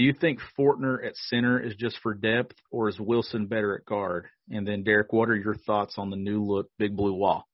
Do 0.02 0.08
you 0.08 0.14
think 0.14 0.40
Fortner 0.58 1.06
at 1.06 1.16
center 1.16 1.60
is 1.60 1.76
just 1.76 2.00
for 2.02 2.16
depth, 2.16 2.56
or 2.72 2.90
is 2.90 3.00
Wilson 3.00 3.46
better 3.46 3.76
at 3.76 3.86
guard? 3.86 4.26
And 4.50 4.68
then, 4.68 4.82
Derek, 4.82 5.14
what 5.14 5.30
are 5.30 5.36
your 5.36 5.54
thoughts 5.54 5.94
on 6.00 6.10
the 6.10 6.16
new 6.16 6.44
look 6.44 6.72
Big 6.80 6.98
Blue 6.98 7.14
Wall? 7.14 7.48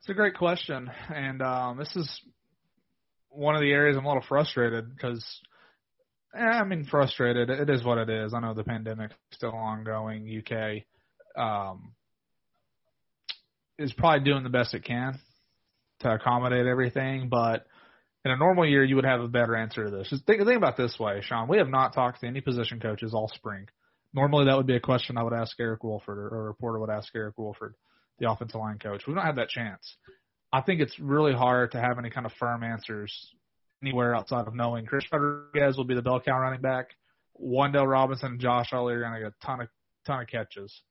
It's 0.00 0.08
a 0.08 0.12
great 0.12 0.36
question, 0.36 0.90
and 1.08 1.40
um, 1.40 1.78
this 1.78 1.94
is 1.94 2.20
one 3.28 3.54
of 3.54 3.60
the 3.60 3.70
areas 3.70 3.96
I'm 3.96 4.04
a 4.04 4.08
little 4.08 4.24
frustrated 4.28 4.92
because, 4.92 5.24
eh, 6.34 6.40
I 6.40 6.64
mean, 6.64 6.84
frustrated. 6.84 7.48
It 7.48 7.70
is 7.70 7.84
what 7.84 7.98
it 7.98 8.10
is. 8.10 8.34
I 8.34 8.40
know 8.40 8.52
the 8.52 8.64
pandemic 8.64 9.12
still 9.30 9.54
ongoing. 9.54 10.42
UK 10.44 10.82
um, 11.40 11.92
is 13.78 13.92
probably 13.92 14.24
doing 14.24 14.42
the 14.42 14.50
best 14.50 14.74
it 14.74 14.82
can 14.82 15.16
to 16.00 16.10
accommodate 16.12 16.66
everything, 16.66 17.28
but 17.28 17.66
in 18.24 18.30
a 18.30 18.36
normal 18.36 18.66
year, 18.66 18.84
you 18.84 18.96
would 18.96 19.04
have 19.04 19.20
a 19.20 19.28
better 19.28 19.56
answer 19.56 19.84
to 19.84 19.90
this. 19.90 20.08
Just 20.10 20.26
think, 20.26 20.44
think 20.44 20.56
about 20.56 20.76
this 20.76 20.98
way, 20.98 21.20
Sean. 21.22 21.48
We 21.48 21.58
have 21.58 21.68
not 21.68 21.94
talked 21.94 22.20
to 22.20 22.26
any 22.26 22.40
position 22.40 22.80
coaches 22.80 23.14
all 23.14 23.28
spring. 23.28 23.66
Normally, 24.12 24.46
that 24.46 24.56
would 24.56 24.66
be 24.66 24.76
a 24.76 24.80
question 24.80 25.16
I 25.16 25.22
would 25.22 25.32
ask 25.32 25.58
Eric 25.58 25.84
Wolford, 25.84 26.18
or, 26.18 26.28
or 26.28 26.40
a 26.40 26.44
reporter 26.44 26.80
would 26.80 26.90
ask 26.90 27.14
Eric 27.14 27.38
Wolford, 27.38 27.74
the 28.18 28.30
offensive 28.30 28.60
line 28.60 28.78
coach. 28.78 29.04
We've 29.06 29.16
not 29.16 29.24
had 29.24 29.36
that 29.36 29.48
chance. 29.48 29.96
I 30.52 30.60
think 30.62 30.80
it's 30.80 30.98
really 30.98 31.32
hard 31.32 31.72
to 31.72 31.80
have 31.80 31.98
any 31.98 32.10
kind 32.10 32.26
of 32.26 32.32
firm 32.32 32.64
answers 32.64 33.12
anywhere 33.82 34.14
outside 34.14 34.46
of 34.46 34.54
knowing 34.54 34.84
Chris 34.84 35.04
Rodriguez 35.10 35.76
will 35.76 35.84
be 35.84 35.94
the 35.94 36.02
bell 36.02 36.20
cow 36.20 36.38
running 36.38 36.60
back. 36.60 36.88
Wan'Dale 37.40 37.88
Robinson 37.88 38.32
and 38.32 38.40
Josh 38.40 38.72
Utley 38.72 38.94
are 38.94 39.00
going 39.00 39.14
to 39.14 39.20
get 39.20 39.28
a 39.28 39.46
ton 39.46 39.60
of 39.62 39.68
ton 40.06 40.22
of 40.22 40.28
catches. 40.28 40.82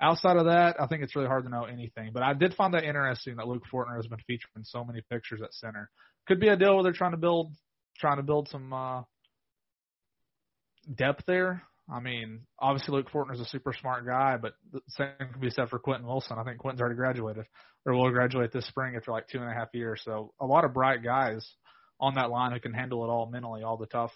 Outside 0.00 0.36
of 0.36 0.46
that, 0.46 0.80
I 0.80 0.86
think 0.86 1.02
it's 1.02 1.16
really 1.16 1.26
hard 1.26 1.44
to 1.44 1.50
know 1.50 1.64
anything. 1.64 2.12
But 2.14 2.22
I 2.22 2.32
did 2.32 2.54
find 2.54 2.72
that 2.74 2.84
interesting 2.84 3.36
that 3.36 3.48
Luke 3.48 3.64
Fortner 3.70 3.96
has 3.96 4.06
been 4.06 4.20
featured 4.26 4.50
in 4.56 4.64
so 4.64 4.84
many 4.84 5.02
pictures 5.10 5.40
at 5.42 5.52
center 5.52 5.90
could 6.28 6.38
be 6.38 6.48
a 6.48 6.56
deal 6.56 6.74
where 6.74 6.84
they're 6.84 6.92
trying 6.92 7.12
to 7.12 7.16
build 7.16 7.52
trying 7.98 8.18
to 8.18 8.22
build 8.22 8.48
some 8.48 8.72
uh, 8.72 9.02
depth 10.94 11.24
there. 11.26 11.62
I 11.90 12.00
mean, 12.00 12.40
obviously 12.58 12.94
Luke 12.94 13.10
Fortner's 13.10 13.40
a 13.40 13.46
super 13.46 13.72
smart 13.72 14.06
guy, 14.06 14.36
but 14.36 14.52
the 14.70 14.80
same 14.88 15.08
can 15.32 15.40
be 15.40 15.50
said 15.50 15.70
for 15.70 15.78
Quentin 15.78 16.06
Wilson. 16.06 16.36
I 16.38 16.44
think 16.44 16.58
Quentin's 16.58 16.80
already 16.80 16.96
graduated, 16.96 17.46
or 17.86 17.94
will 17.94 18.10
graduate 18.10 18.52
this 18.52 18.66
spring 18.66 18.94
after 18.94 19.10
like 19.10 19.26
two 19.26 19.38
and 19.38 19.50
a 19.50 19.54
half 19.54 19.68
years. 19.72 20.02
So 20.04 20.34
a 20.38 20.46
lot 20.46 20.64
of 20.64 20.74
bright 20.74 21.02
guys 21.02 21.48
on 21.98 22.14
that 22.14 22.30
line 22.30 22.52
who 22.52 22.60
can 22.60 22.74
handle 22.74 23.04
it 23.04 23.08
all 23.08 23.30
mentally, 23.30 23.62
all 23.62 23.78
the 23.78 23.86
tough, 23.86 24.12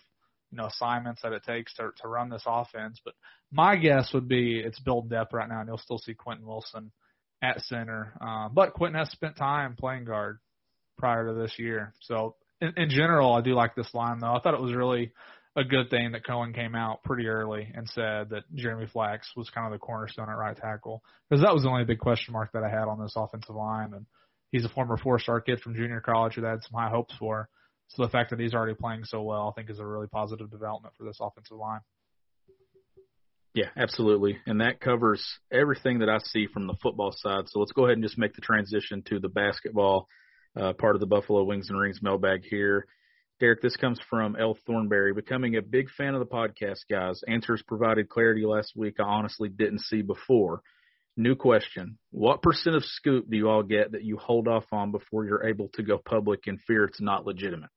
you 0.50 0.58
know, 0.58 0.66
assignments 0.66 1.22
that 1.22 1.32
it 1.32 1.44
takes 1.44 1.74
to 1.76 1.90
to 2.02 2.08
run 2.08 2.28
this 2.28 2.44
offense. 2.46 3.00
But 3.02 3.14
my 3.50 3.76
guess 3.76 4.12
would 4.12 4.28
be 4.28 4.60
it's 4.60 4.78
build 4.78 5.08
depth 5.08 5.32
right 5.32 5.48
now, 5.48 5.60
and 5.60 5.68
you'll 5.68 5.78
still 5.78 5.98
see 5.98 6.14
Quentin 6.14 6.46
Wilson 6.46 6.92
at 7.42 7.62
center. 7.62 8.12
Uh, 8.20 8.50
but 8.50 8.74
Quentin 8.74 8.98
has 8.98 9.10
spent 9.10 9.36
time 9.36 9.76
playing 9.76 10.04
guard 10.04 10.38
prior 10.98 11.28
to 11.28 11.34
this 11.34 11.58
year, 11.58 11.94
so 12.00 12.36
in, 12.60 12.72
in 12.76 12.90
general, 12.90 13.32
I 13.32 13.40
do 13.40 13.54
like 13.54 13.74
this 13.74 13.92
line 13.92 14.20
though. 14.20 14.34
I 14.34 14.40
thought 14.40 14.54
it 14.54 14.60
was 14.60 14.74
really 14.74 15.12
a 15.56 15.64
good 15.64 15.90
thing 15.90 16.12
that 16.12 16.24
Coen 16.24 16.54
came 16.54 16.74
out 16.74 17.02
pretty 17.02 17.26
early 17.26 17.70
and 17.74 17.88
said 17.88 18.30
that 18.30 18.44
Jeremy 18.54 18.86
Flax 18.90 19.28
was 19.36 19.50
kind 19.50 19.66
of 19.66 19.72
the 19.72 19.84
cornerstone 19.84 20.30
at 20.30 20.38
right 20.38 20.56
tackle 20.56 21.02
because 21.28 21.42
that 21.42 21.52
was 21.52 21.64
the 21.64 21.68
only 21.68 21.84
big 21.84 21.98
question 21.98 22.32
mark 22.32 22.52
that 22.52 22.62
I 22.64 22.70
had 22.70 22.88
on 22.88 23.00
this 23.00 23.14
offensive 23.16 23.54
line. 23.54 23.92
And 23.92 24.06
he's 24.50 24.64
a 24.64 24.70
former 24.70 24.96
four-star 24.96 25.42
kid 25.42 25.60
from 25.60 25.74
junior 25.74 26.00
college 26.00 26.34
who 26.34 26.46
I 26.46 26.50
had 26.50 26.62
some 26.62 26.80
high 26.80 26.88
hopes 26.88 27.14
for. 27.18 27.48
So 27.88 28.02
the 28.02 28.08
fact 28.08 28.30
that 28.30 28.40
he's 28.40 28.54
already 28.54 28.74
playing 28.74 29.04
so 29.04 29.20
well, 29.22 29.48
I 29.48 29.60
think, 29.60 29.68
is 29.68 29.78
a 29.78 29.84
really 29.84 30.06
positive 30.06 30.50
development 30.50 30.94
for 30.96 31.04
this 31.04 31.18
offensive 31.20 31.58
line. 31.58 31.80
Yeah, 33.54 33.68
absolutely. 33.76 34.38
And 34.46 34.62
that 34.62 34.80
covers 34.80 35.22
everything 35.52 35.98
that 35.98 36.08
I 36.08 36.18
see 36.18 36.46
from 36.46 36.66
the 36.66 36.76
football 36.82 37.12
side. 37.14 37.48
So 37.48 37.58
let's 37.58 37.72
go 37.72 37.84
ahead 37.84 37.98
and 37.98 38.02
just 38.02 38.16
make 38.16 38.32
the 38.32 38.40
transition 38.40 39.02
to 39.08 39.20
the 39.20 39.28
basketball 39.28 40.08
uh, 40.56 40.72
part 40.74 40.96
of 40.96 41.00
the 41.00 41.06
Buffalo 41.06 41.44
Wings 41.44 41.70
and 41.70 41.78
Rings 41.78 42.00
mailbag 42.02 42.44
here. 42.44 42.86
Derek, 43.40 43.60
this 43.60 43.76
comes 43.76 43.98
from 44.08 44.36
L. 44.38 44.56
Thornberry. 44.66 45.12
Becoming 45.12 45.56
a 45.56 45.62
big 45.62 45.90
fan 45.90 46.14
of 46.14 46.20
the 46.20 46.26
podcast, 46.26 46.80
guys. 46.88 47.22
Answers 47.26 47.62
provided 47.66 48.08
clarity 48.08 48.44
last 48.46 48.72
week 48.76 48.96
I 49.00 49.04
honestly 49.04 49.48
didn't 49.48 49.80
see 49.80 50.02
before. 50.02 50.62
New 51.16 51.34
question. 51.34 51.98
What 52.10 52.40
percent 52.40 52.76
of 52.76 52.84
scoop 52.84 53.28
do 53.28 53.36
you 53.36 53.48
all 53.48 53.62
get 53.62 53.92
that 53.92 54.04
you 54.04 54.16
hold 54.16 54.48
off 54.48 54.64
on 54.72 54.92
before 54.92 55.24
you're 55.24 55.46
able 55.46 55.68
to 55.74 55.82
go 55.82 55.98
public 55.98 56.46
in 56.46 56.58
fear 56.58 56.84
it's 56.84 57.00
not 57.00 57.26
legitimate? 57.26 57.70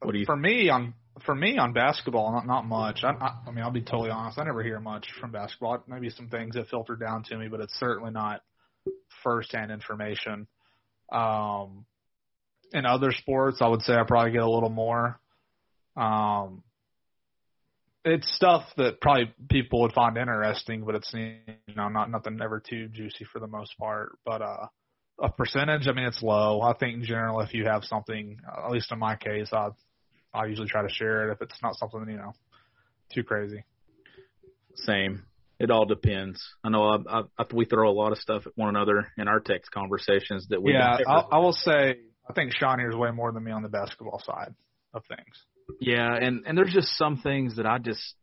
What 0.00 0.12
do 0.12 0.18
you 0.18 0.26
For 0.26 0.36
me 0.36 0.68
on 0.70 0.94
for 1.24 1.34
me 1.34 1.58
on 1.58 1.72
basketball, 1.72 2.32
not 2.32 2.46
not 2.46 2.66
much. 2.66 3.04
I, 3.04 3.10
I, 3.10 3.34
I 3.46 3.50
mean, 3.50 3.64
I'll 3.64 3.70
be 3.70 3.82
totally 3.82 4.10
honest. 4.10 4.38
I 4.38 4.44
never 4.44 4.62
hear 4.62 4.80
much 4.80 5.06
from 5.20 5.30
basketball. 5.30 5.84
Maybe 5.86 6.10
some 6.10 6.28
things 6.28 6.54
that 6.54 6.68
filter 6.68 6.96
down 6.96 7.22
to 7.24 7.36
me, 7.36 7.48
but 7.48 7.60
it's 7.60 7.78
certainly 7.78 8.10
not 8.10 8.40
firsthand 9.22 9.70
information. 9.70 10.46
Um, 11.12 11.86
in 12.72 12.86
other 12.86 13.12
sports, 13.12 13.58
I 13.60 13.68
would 13.68 13.82
say 13.82 13.94
I 13.94 14.02
probably 14.04 14.32
get 14.32 14.42
a 14.42 14.50
little 14.50 14.70
more. 14.70 15.20
Um, 15.96 16.62
it's 18.04 18.30
stuff 18.34 18.64
that 18.76 19.00
probably 19.00 19.32
people 19.48 19.80
would 19.82 19.92
find 19.92 20.16
interesting, 20.18 20.84
but 20.84 20.94
it's 20.94 21.12
you 21.14 21.38
know 21.74 21.88
not 21.88 22.10
nothing 22.10 22.38
ever 22.42 22.60
too 22.60 22.88
juicy 22.88 23.24
for 23.32 23.38
the 23.38 23.46
most 23.46 23.78
part. 23.78 24.18
But 24.26 24.42
uh, 24.42 24.66
a 25.22 25.30
percentage, 25.30 25.86
I 25.88 25.92
mean, 25.92 26.04
it's 26.04 26.22
low. 26.22 26.60
I 26.60 26.74
think 26.74 26.94
in 26.94 27.04
general, 27.04 27.40
if 27.40 27.54
you 27.54 27.64
have 27.66 27.84
something, 27.84 28.38
at 28.46 28.70
least 28.70 28.92
in 28.92 28.98
my 28.98 29.16
case, 29.16 29.50
I 29.52 29.68
I 30.34 30.46
usually 30.46 30.68
try 30.68 30.82
to 30.82 30.92
share 30.92 31.28
it 31.28 31.32
if 31.32 31.42
it's 31.42 31.62
not 31.62 31.76
something 31.76 32.04
you 32.08 32.16
know 32.16 32.34
too 33.12 33.22
crazy. 33.22 33.64
Same. 34.74 35.22
It 35.58 35.70
all 35.70 35.84
depends. 35.84 36.42
I 36.64 36.70
know 36.70 37.04
I, 37.08 37.22
I, 37.38 37.44
we 37.52 37.64
throw 37.64 37.88
a 37.88 37.92
lot 37.92 38.12
of 38.12 38.18
stuff 38.18 38.46
at 38.46 38.52
one 38.56 38.68
another 38.68 39.12
in 39.16 39.28
our 39.28 39.40
text 39.40 39.70
conversations 39.70 40.48
that 40.48 40.62
we. 40.62 40.72
Yeah, 40.72 40.98
I, 41.06 41.20
I 41.32 41.38
will 41.38 41.52
say 41.52 41.96
I 42.28 42.32
think 42.32 42.52
Sean 42.54 42.78
hears 42.78 42.96
way 42.96 43.10
more 43.10 43.32
than 43.32 43.44
me 43.44 43.52
on 43.52 43.62
the 43.62 43.68
basketball 43.68 44.20
side 44.24 44.54
of 44.92 45.04
things. 45.06 45.44
Yeah, 45.80 46.14
and 46.14 46.44
and 46.46 46.56
there's 46.58 46.72
just 46.72 46.96
some 46.96 47.18
things 47.18 47.56
that 47.56 47.66
I 47.66 47.78
just 47.78 48.14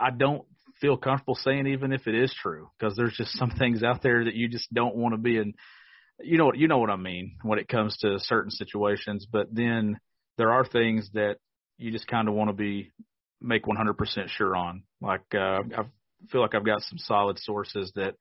I 0.00 0.10
don't 0.16 0.42
feel 0.80 0.96
comfortable 0.96 1.34
saying 1.34 1.66
even 1.66 1.92
if 1.92 2.06
it 2.06 2.14
is 2.14 2.34
true 2.40 2.70
because 2.78 2.96
there's 2.96 3.16
just 3.16 3.32
some 3.36 3.50
things 3.50 3.82
out 3.82 4.02
there 4.02 4.24
that 4.24 4.34
you 4.34 4.48
just 4.48 4.72
don't 4.72 4.96
want 4.96 5.14
to 5.14 5.18
be 5.18 5.36
in. 5.36 5.54
You 6.22 6.38
know 6.38 6.52
you 6.54 6.68
know 6.68 6.78
what 6.78 6.90
I 6.90 6.96
mean 6.96 7.36
when 7.42 7.58
it 7.58 7.68
comes 7.68 7.96
to 7.98 8.18
certain 8.18 8.50
situations, 8.50 9.26
but 9.30 9.46
then 9.50 9.98
there 10.36 10.52
are 10.52 10.64
things 10.64 11.10
that 11.14 11.36
you 11.76 11.90
just 11.90 12.06
kind 12.06 12.28
of 12.28 12.34
want 12.34 12.50
to 12.50 12.54
be 12.54 12.92
make 13.40 13.64
100% 13.64 13.96
sure 14.28 14.54
on. 14.54 14.82
Like 15.00 15.24
uh, 15.34 15.60
I 15.76 15.84
feel 16.30 16.40
like 16.40 16.54
I've 16.54 16.66
got 16.66 16.82
some 16.82 16.98
solid 16.98 17.38
sources 17.38 17.92
that 17.96 18.14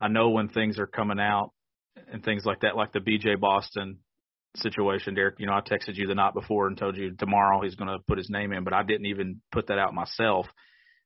I 0.00 0.08
know 0.08 0.30
when 0.30 0.48
things 0.48 0.78
are 0.78 0.86
coming 0.86 1.20
out 1.20 1.52
and 2.12 2.24
things 2.24 2.44
like 2.44 2.60
that, 2.60 2.76
like 2.76 2.92
the 2.92 3.00
BJ 3.00 3.38
Boston 3.38 3.98
situation, 4.56 5.14
Derek. 5.14 5.36
You 5.38 5.46
know, 5.46 5.54
I 5.54 5.60
texted 5.60 5.96
you 5.96 6.06
the 6.06 6.14
night 6.14 6.34
before 6.34 6.66
and 6.66 6.76
told 6.76 6.96
you 6.96 7.12
tomorrow 7.12 7.60
he's 7.62 7.74
going 7.74 7.90
to 7.90 7.98
put 8.06 8.18
his 8.18 8.30
name 8.30 8.52
in, 8.52 8.64
but 8.64 8.72
I 8.72 8.82
didn't 8.82 9.06
even 9.06 9.40
put 9.52 9.68
that 9.68 9.78
out 9.78 9.94
myself 9.94 10.46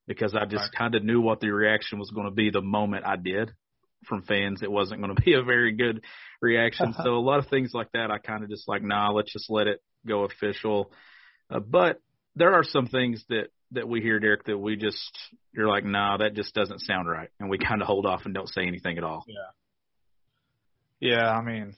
because 0.06 0.34
I 0.34 0.44
just 0.44 0.64
right. 0.64 0.78
kind 0.78 0.94
of 0.94 1.04
knew 1.04 1.20
what 1.20 1.40
the 1.40 1.50
reaction 1.50 1.98
was 1.98 2.10
going 2.10 2.26
to 2.26 2.32
be 2.32 2.50
the 2.50 2.62
moment 2.62 3.06
I 3.06 3.16
did 3.16 3.52
from 4.06 4.22
fans. 4.22 4.62
It 4.62 4.70
wasn't 4.70 5.02
going 5.02 5.14
to 5.16 5.22
be 5.22 5.34
a 5.34 5.42
very 5.42 5.72
good 5.72 6.02
reaction. 6.40 6.94
so 7.02 7.10
a 7.10 7.20
lot 7.20 7.38
of 7.38 7.48
things 7.48 7.72
like 7.74 7.92
that, 7.92 8.10
I 8.10 8.18
kind 8.18 8.42
of 8.42 8.50
just 8.50 8.68
like, 8.68 8.82
nah, 8.82 9.10
let's 9.10 9.32
just 9.32 9.50
let 9.50 9.66
it 9.66 9.80
go 10.06 10.24
official. 10.24 10.92
Uh, 11.50 11.60
but 11.60 12.00
there 12.36 12.54
are 12.54 12.64
some 12.64 12.86
things 12.86 13.24
that 13.28 13.48
that 13.72 13.88
we 13.88 14.00
hear, 14.00 14.18
Derek, 14.18 14.44
that 14.44 14.58
we 14.58 14.76
just 14.76 15.10
you're 15.52 15.68
like, 15.68 15.84
nah, 15.84 16.16
that 16.18 16.34
just 16.34 16.54
doesn't 16.54 16.80
sound 16.80 17.08
right, 17.08 17.30
and 17.38 17.50
we 17.50 17.58
kind 17.58 17.80
of 17.80 17.86
hold 17.86 18.06
off 18.06 18.22
and 18.24 18.34
don't 18.34 18.48
say 18.48 18.66
anything 18.66 18.98
at 18.98 19.04
all. 19.04 19.24
Yeah. 19.26 19.34
Yeah, 21.00 21.30
I 21.30 21.42
mean, 21.42 21.74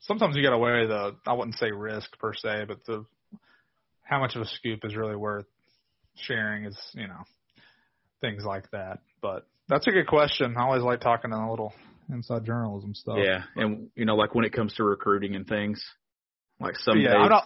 sometimes 0.00 0.34
you 0.34 0.42
got 0.42 0.50
to 0.50 0.58
weigh 0.58 0.86
the 0.86 1.16
I 1.26 1.34
wouldn't 1.34 1.58
say 1.58 1.70
risk 1.70 2.18
per 2.18 2.32
se, 2.34 2.64
but 2.66 2.84
the 2.86 3.04
how 4.02 4.18
much 4.18 4.34
of 4.34 4.42
a 4.42 4.46
scoop 4.46 4.80
is 4.84 4.96
really 4.96 5.16
worth 5.16 5.46
sharing 6.16 6.64
is 6.64 6.76
you 6.94 7.06
know 7.06 7.22
things 8.20 8.44
like 8.44 8.70
that. 8.70 9.00
But 9.20 9.46
that's 9.68 9.86
a 9.86 9.90
good 9.90 10.06
question. 10.06 10.56
I 10.56 10.62
always 10.62 10.82
like 10.82 11.00
talking 11.00 11.32
on 11.32 11.42
a 11.42 11.50
little 11.50 11.72
inside 12.10 12.44
journalism 12.44 12.94
stuff. 12.94 13.18
Yeah, 13.18 13.42
but, 13.54 13.64
and 13.64 13.90
you 13.94 14.04
know, 14.04 14.16
like 14.16 14.34
when 14.34 14.44
it 14.44 14.52
comes 14.52 14.72
to 14.74 14.84
recruiting 14.84 15.34
and 15.34 15.46
things, 15.46 15.84
like 16.60 16.76
some 16.76 16.98
yeah, 16.98 17.26
not. 17.26 17.44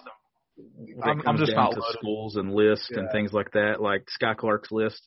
I'm, 1.03 1.23
I'm 1.27 1.37
just 1.37 1.55
not 1.55 1.73
to 1.73 1.81
loaded. 1.81 1.99
schools 1.99 2.37
and 2.37 2.53
lists 2.55 2.89
Yeah. 2.91 3.01
and 3.01 3.11
things 3.11 3.33
like 3.33 3.53
that, 3.53 3.81
like 3.81 4.07
Skyy 4.21 4.37
Clark's 4.37 4.73
list, 4.73 5.07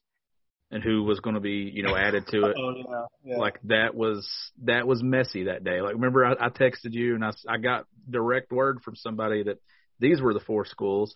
and 0.72 0.84
who 0.84 1.04
was 1.04 1.20
going 1.20 1.34
to 1.34 1.40
be, 1.40 1.72
you 1.74 1.82
know, 1.84 1.96
added 1.96 2.28
to 2.28 2.46
it. 2.46 2.56
Oh 2.58 2.74
yeah, 2.78 3.06
yeah. 3.24 3.38
like 3.38 3.60
that 3.64 3.96
was 3.96 4.30
that 4.64 4.86
was 4.88 5.02
messy 5.02 5.46
that 5.46 5.64
day. 5.64 5.82
Like 5.82 5.94
remember 5.96 6.26
I, 6.26 6.34
I 6.34 6.50
texted 6.50 6.92
you 6.94 7.16
and 7.16 7.24
I 7.26 7.30
s- 7.30 7.46
I 7.48 7.58
got 7.58 7.86
direct 8.10 8.52
word 8.52 8.82
from 8.84 8.96
somebody 8.96 9.44
that 9.44 9.58
these 10.00 10.22
were 10.22 10.34
the 10.36 10.40
four 10.40 10.66
schools, 10.66 11.16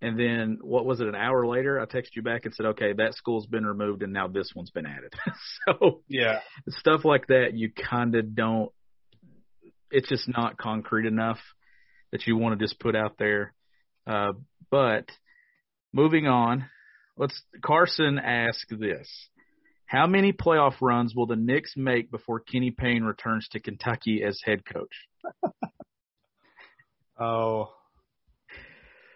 and 0.00 0.18
then 0.18 0.58
what 0.62 0.86
was 0.86 1.00
it? 1.00 1.06
An 1.08 1.14
hour 1.14 1.46
later, 1.46 1.78
I 1.78 1.84
texted 1.84 2.16
you 2.16 2.22
back 2.22 2.46
and 2.46 2.54
said, 2.54 2.66
okay, 2.66 2.94
that 2.94 3.14
school's 3.14 3.46
been 3.46 3.66
removed 3.66 4.02
and 4.02 4.12
now 4.12 4.26
this 4.28 4.52
one's 4.56 4.70
been 4.70 4.86
added. 4.86 5.12
so 5.68 6.00
yeah, 6.08 6.40
stuff 6.68 7.04
like 7.04 7.26
that, 7.26 7.50
you 7.52 7.70
kind 7.70 8.14
of 8.14 8.34
don't. 8.34 8.70
It's 9.90 10.08
just 10.08 10.28
not 10.28 10.56
concrete 10.58 11.06
enough 11.06 11.38
that 12.12 12.26
you 12.26 12.36
want 12.36 12.58
to 12.58 12.64
just 12.64 12.80
put 12.80 12.96
out 12.96 13.16
there. 13.18 13.52
Uh, 14.08 14.32
but 14.70 15.10
moving 15.92 16.26
on, 16.26 16.66
let's. 17.16 17.40
Carson 17.62 18.18
asked 18.18 18.72
this: 18.78 19.28
How 19.86 20.06
many 20.06 20.32
playoff 20.32 20.80
runs 20.80 21.14
will 21.14 21.26
the 21.26 21.36
Knicks 21.36 21.74
make 21.76 22.10
before 22.10 22.40
Kenny 22.40 22.70
Payne 22.70 23.04
returns 23.04 23.46
to 23.52 23.60
Kentucky 23.60 24.22
as 24.26 24.40
head 24.44 24.64
coach? 24.64 24.94
Oh, 27.20 27.70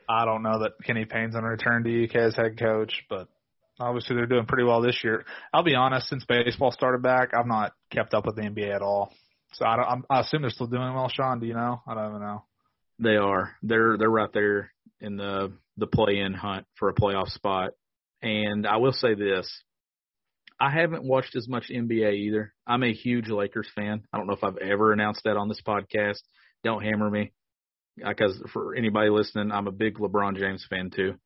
I 0.08 0.24
don't 0.24 0.42
know 0.42 0.60
that 0.60 0.72
Kenny 0.84 1.04
Payne's 1.04 1.32
going 1.32 1.44
to 1.44 1.50
return 1.50 1.84
to 1.84 2.04
UK 2.04 2.16
as 2.16 2.36
head 2.36 2.58
coach, 2.58 3.04
but 3.08 3.28
obviously 3.78 4.16
they're 4.16 4.26
doing 4.26 4.46
pretty 4.46 4.64
well 4.64 4.80
this 4.80 5.04
year. 5.04 5.24
I'll 5.52 5.62
be 5.62 5.74
honest, 5.74 6.08
since 6.08 6.24
baseball 6.24 6.72
started 6.72 7.02
back, 7.02 7.32
I've 7.32 7.46
not 7.46 7.72
kept 7.90 8.12
up 8.14 8.26
with 8.26 8.36
the 8.36 8.42
NBA 8.42 8.74
at 8.74 8.82
all. 8.82 9.12
So 9.54 9.66
I 9.66 9.76
don't. 9.76 9.86
I'm, 9.86 10.04
I 10.10 10.20
assume 10.20 10.42
they're 10.42 10.50
still 10.50 10.66
doing 10.66 10.94
well. 10.94 11.08
Sean, 11.08 11.38
do 11.38 11.46
you 11.46 11.54
know? 11.54 11.80
I 11.86 11.94
don't 11.94 12.08
even 12.08 12.20
know. 12.20 12.44
They 12.98 13.16
are. 13.16 13.54
They're 13.62 13.96
they're 13.98 14.10
right 14.10 14.32
there 14.32 14.72
in 15.02 15.16
the 15.16 15.52
the 15.76 15.86
play-in 15.86 16.32
hunt 16.32 16.66
for 16.76 16.88
a 16.88 16.94
playoff 16.94 17.28
spot. 17.28 17.72
And 18.22 18.66
I 18.66 18.76
will 18.76 18.92
say 18.92 19.14
this: 19.14 19.46
I 20.58 20.70
haven't 20.70 21.04
watched 21.04 21.36
as 21.36 21.48
much 21.48 21.70
NBA 21.70 22.14
either. 22.14 22.54
I'm 22.66 22.84
a 22.84 22.92
huge 22.92 23.28
Lakers 23.28 23.68
fan. 23.74 24.04
I 24.12 24.16
don't 24.16 24.26
know 24.26 24.34
if 24.34 24.44
I've 24.44 24.58
ever 24.58 24.92
announced 24.92 25.22
that 25.24 25.36
on 25.36 25.48
this 25.48 25.62
podcast. 25.66 26.20
Don't 26.64 26.84
hammer 26.84 27.10
me, 27.10 27.32
because 27.96 28.40
for 28.52 28.74
anybody 28.74 29.10
listening, 29.10 29.50
I'm 29.50 29.66
a 29.66 29.72
big 29.72 29.98
LeBron 29.98 30.38
James 30.38 30.64
fan 30.70 30.90
too. 30.94 31.16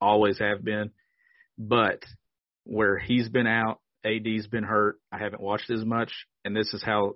Always 0.00 0.38
have 0.40 0.64
been. 0.64 0.90
But 1.56 2.02
where 2.64 2.98
he's 2.98 3.28
been 3.28 3.46
out, 3.46 3.80
AD's 4.04 4.48
been 4.48 4.64
hurt. 4.64 4.98
I 5.12 5.18
haven't 5.18 5.40
watched 5.40 5.70
as 5.70 5.84
much, 5.84 6.12
and 6.44 6.54
this 6.54 6.74
is 6.74 6.82
how 6.82 7.14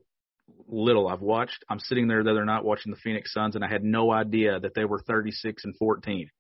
little 0.69 1.09
I've 1.09 1.21
watched. 1.21 1.65
I'm 1.69 1.79
sitting 1.81 2.09
there 2.09 2.23
the 2.23 2.31
other 2.31 2.45
night 2.45 2.65
watching 2.65 2.91
the 2.93 2.99
Phoenix 2.99 3.33
Suns, 3.33 3.55
and 3.57 3.65
I 3.65 3.69
had 3.69 3.85
no 3.85 4.11
idea 4.13 4.61
that 4.61 4.75
they 4.75 4.85
were 4.85 5.01
36 5.01 5.65
and 5.65 5.77
14. 5.77 6.31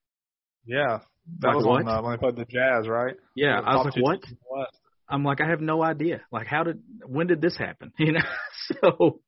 Yeah, 0.66 1.00
that 1.40 1.48
Like 1.48 1.56
was 1.56 1.66
what? 1.66 1.82
on 1.82 1.88
uh, 1.88 2.02
when 2.02 2.12
they 2.12 2.18
played 2.18 2.36
the 2.36 2.44
Jazz, 2.44 2.86
right? 2.88 3.16
Yeah, 3.34 3.60
I 3.60 3.76
was 3.76 3.86
like, 3.86 4.02
what? 4.04 4.22
teams 4.22 4.32
in 4.32 4.38
the 4.42 4.58
West. 4.58 4.76
I'm 5.08 5.24
like, 5.24 5.40
I 5.40 5.48
have 5.48 5.60
no 5.60 5.82
idea. 5.82 6.20
Like, 6.30 6.46
how 6.46 6.62
did, 6.62 6.80
when 7.04 7.26
did 7.26 7.40
this 7.40 7.56
happen? 7.56 7.92
You 7.98 8.12
know, 8.12 8.20
so 8.88 9.20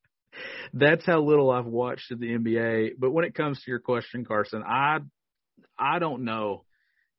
That's 0.73 1.05
how 1.05 1.21
little 1.21 1.51
I've 1.51 1.67
watched 1.67 2.11
of 2.13 2.21
the 2.21 2.27
NBA. 2.29 2.93
But 2.99 3.11
when 3.11 3.25
it 3.25 3.35
comes 3.35 3.61
to 3.61 3.71
your 3.71 3.81
question, 3.81 4.25
Carson, 4.25 4.63
I 4.67 4.99
I 5.79 5.99
don't 5.99 6.25
know 6.25 6.65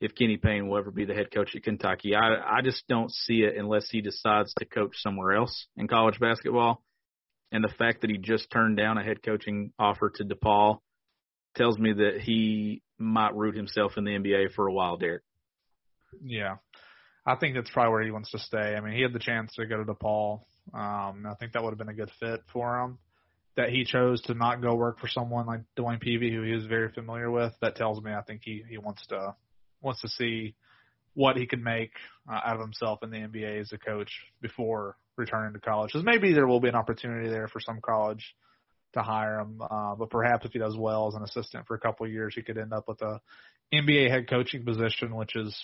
if 0.01 0.15
Kenny 0.15 0.37
Payne 0.37 0.67
will 0.67 0.77
ever 0.77 0.91
be 0.91 1.05
the 1.05 1.13
head 1.13 1.31
coach 1.31 1.55
at 1.55 1.63
Kentucky. 1.63 2.15
I 2.15 2.57
I 2.57 2.61
just 2.61 2.83
don't 2.87 3.11
see 3.11 3.41
it 3.43 3.55
unless 3.57 3.89
he 3.89 4.01
decides 4.01 4.53
to 4.55 4.65
coach 4.65 4.95
somewhere 4.97 5.33
else 5.33 5.67
in 5.77 5.87
college 5.87 6.19
basketball. 6.19 6.83
And 7.53 7.63
the 7.63 7.73
fact 7.77 8.01
that 8.01 8.09
he 8.09 8.17
just 8.17 8.49
turned 8.49 8.77
down 8.77 8.97
a 8.97 9.03
head 9.03 9.21
coaching 9.21 9.71
offer 9.77 10.09
to 10.15 10.25
DePaul 10.25 10.79
tells 11.55 11.77
me 11.77 11.93
that 11.93 12.19
he 12.19 12.81
might 12.97 13.35
root 13.35 13.55
himself 13.55 13.93
in 13.95 14.05
the 14.05 14.11
NBA 14.11 14.53
for 14.55 14.67
a 14.67 14.73
while, 14.73 14.97
Derek. 14.97 15.21
Yeah. 16.23 16.55
I 17.27 17.35
think 17.35 17.55
that's 17.55 17.69
probably 17.69 17.91
where 17.91 18.03
he 18.03 18.11
wants 18.11 18.31
to 18.31 18.39
stay. 18.39 18.75
I 18.75 18.81
mean, 18.81 18.95
he 18.95 19.03
had 19.03 19.13
the 19.13 19.19
chance 19.19 19.53
to 19.53 19.67
go 19.67 19.77
to 19.77 19.85
DePaul. 19.85 20.41
Um, 20.73 21.27
I 21.29 21.35
think 21.39 21.53
that 21.53 21.63
would 21.63 21.69
have 21.69 21.77
been 21.77 21.89
a 21.89 21.93
good 21.93 22.11
fit 22.19 22.41
for 22.51 22.79
him. 22.79 22.97
That 23.55 23.69
he 23.69 23.85
chose 23.85 24.19
to 24.23 24.33
not 24.33 24.63
go 24.63 24.73
work 24.73 24.99
for 24.99 25.07
someone 25.07 25.45
like 25.45 25.61
DeWayne 25.77 26.03
Peevy, 26.03 26.33
who 26.33 26.41
he 26.41 26.53
was 26.53 26.65
very 26.65 26.91
familiar 26.91 27.29
with. 27.29 27.53
That 27.61 27.75
tells 27.75 28.01
me 28.01 28.11
I 28.11 28.23
think 28.23 28.41
he 28.43 28.63
he 28.67 28.79
wants 28.79 29.05
to 29.07 29.35
wants 29.79 30.01
to 30.01 30.07
see 30.07 30.55
what 31.13 31.37
he 31.37 31.45
can 31.45 31.63
make 31.63 31.91
uh, 32.31 32.39
out 32.45 32.55
of 32.55 32.61
himself 32.61 32.99
in 33.03 33.11
the 33.11 33.17
NBA 33.17 33.61
as 33.61 33.71
a 33.71 33.77
coach 33.77 34.11
before 34.41 34.97
returning 35.17 35.53
to 35.53 35.59
college. 35.59 35.91
Because 35.93 36.05
maybe 36.05 36.33
there 36.33 36.47
will 36.47 36.59
be 36.59 36.69
an 36.69 36.75
opportunity 36.75 37.29
there 37.29 37.47
for 37.47 37.59
some 37.59 37.79
college 37.81 38.35
to 38.93 39.01
hire 39.01 39.39
him, 39.39 39.61
uh, 39.61 39.95
but 39.95 40.09
perhaps 40.09 40.45
if 40.45 40.51
he 40.51 40.59
does 40.59 40.77
well 40.77 41.07
as 41.07 41.15
an 41.15 41.23
assistant 41.23 41.65
for 41.67 41.75
a 41.75 41.79
couple 41.79 42.05
of 42.05 42.11
years, 42.11 42.33
he 42.35 42.43
could 42.43 42.57
end 42.57 42.73
up 42.73 42.87
with 42.87 43.01
a 43.01 43.19
NBA 43.73 44.09
head 44.09 44.29
coaching 44.29 44.63
position, 44.63 45.15
which 45.15 45.35
is 45.35 45.55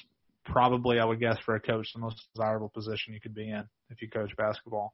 probably, 0.46 1.00
I 1.00 1.06
would 1.06 1.20
guess, 1.20 1.38
for 1.46 1.56
a 1.56 1.60
coach, 1.60 1.94
the 1.94 2.00
most 2.00 2.24
desirable 2.34 2.70
position 2.70 3.14
you 3.14 3.22
could 3.22 3.36
be 3.36 3.50
in 3.50 3.64
if 3.90 4.02
you 4.02 4.10
coach 4.10 4.36
basketball. 4.36 4.94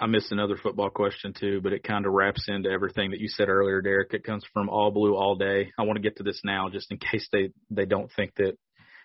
I 0.00 0.06
missed 0.06 0.32
another 0.32 0.56
football 0.56 0.90
question 0.90 1.34
too, 1.38 1.60
but 1.60 1.72
it 1.72 1.82
kind 1.82 2.06
of 2.06 2.12
wraps 2.12 2.46
into 2.48 2.70
everything 2.70 3.10
that 3.10 3.20
you 3.20 3.28
said 3.28 3.48
earlier, 3.48 3.80
Derek. 3.80 4.14
It 4.14 4.24
comes 4.24 4.44
from 4.52 4.68
All 4.68 4.90
Blue 4.90 5.16
All 5.16 5.34
Day. 5.34 5.72
I 5.78 5.82
want 5.82 5.96
to 5.96 6.02
get 6.02 6.16
to 6.16 6.22
this 6.22 6.40
now, 6.44 6.68
just 6.70 6.90
in 6.90 6.98
case 6.98 7.28
they 7.32 7.50
they 7.70 7.84
don't 7.84 8.10
think 8.14 8.34
that 8.36 8.56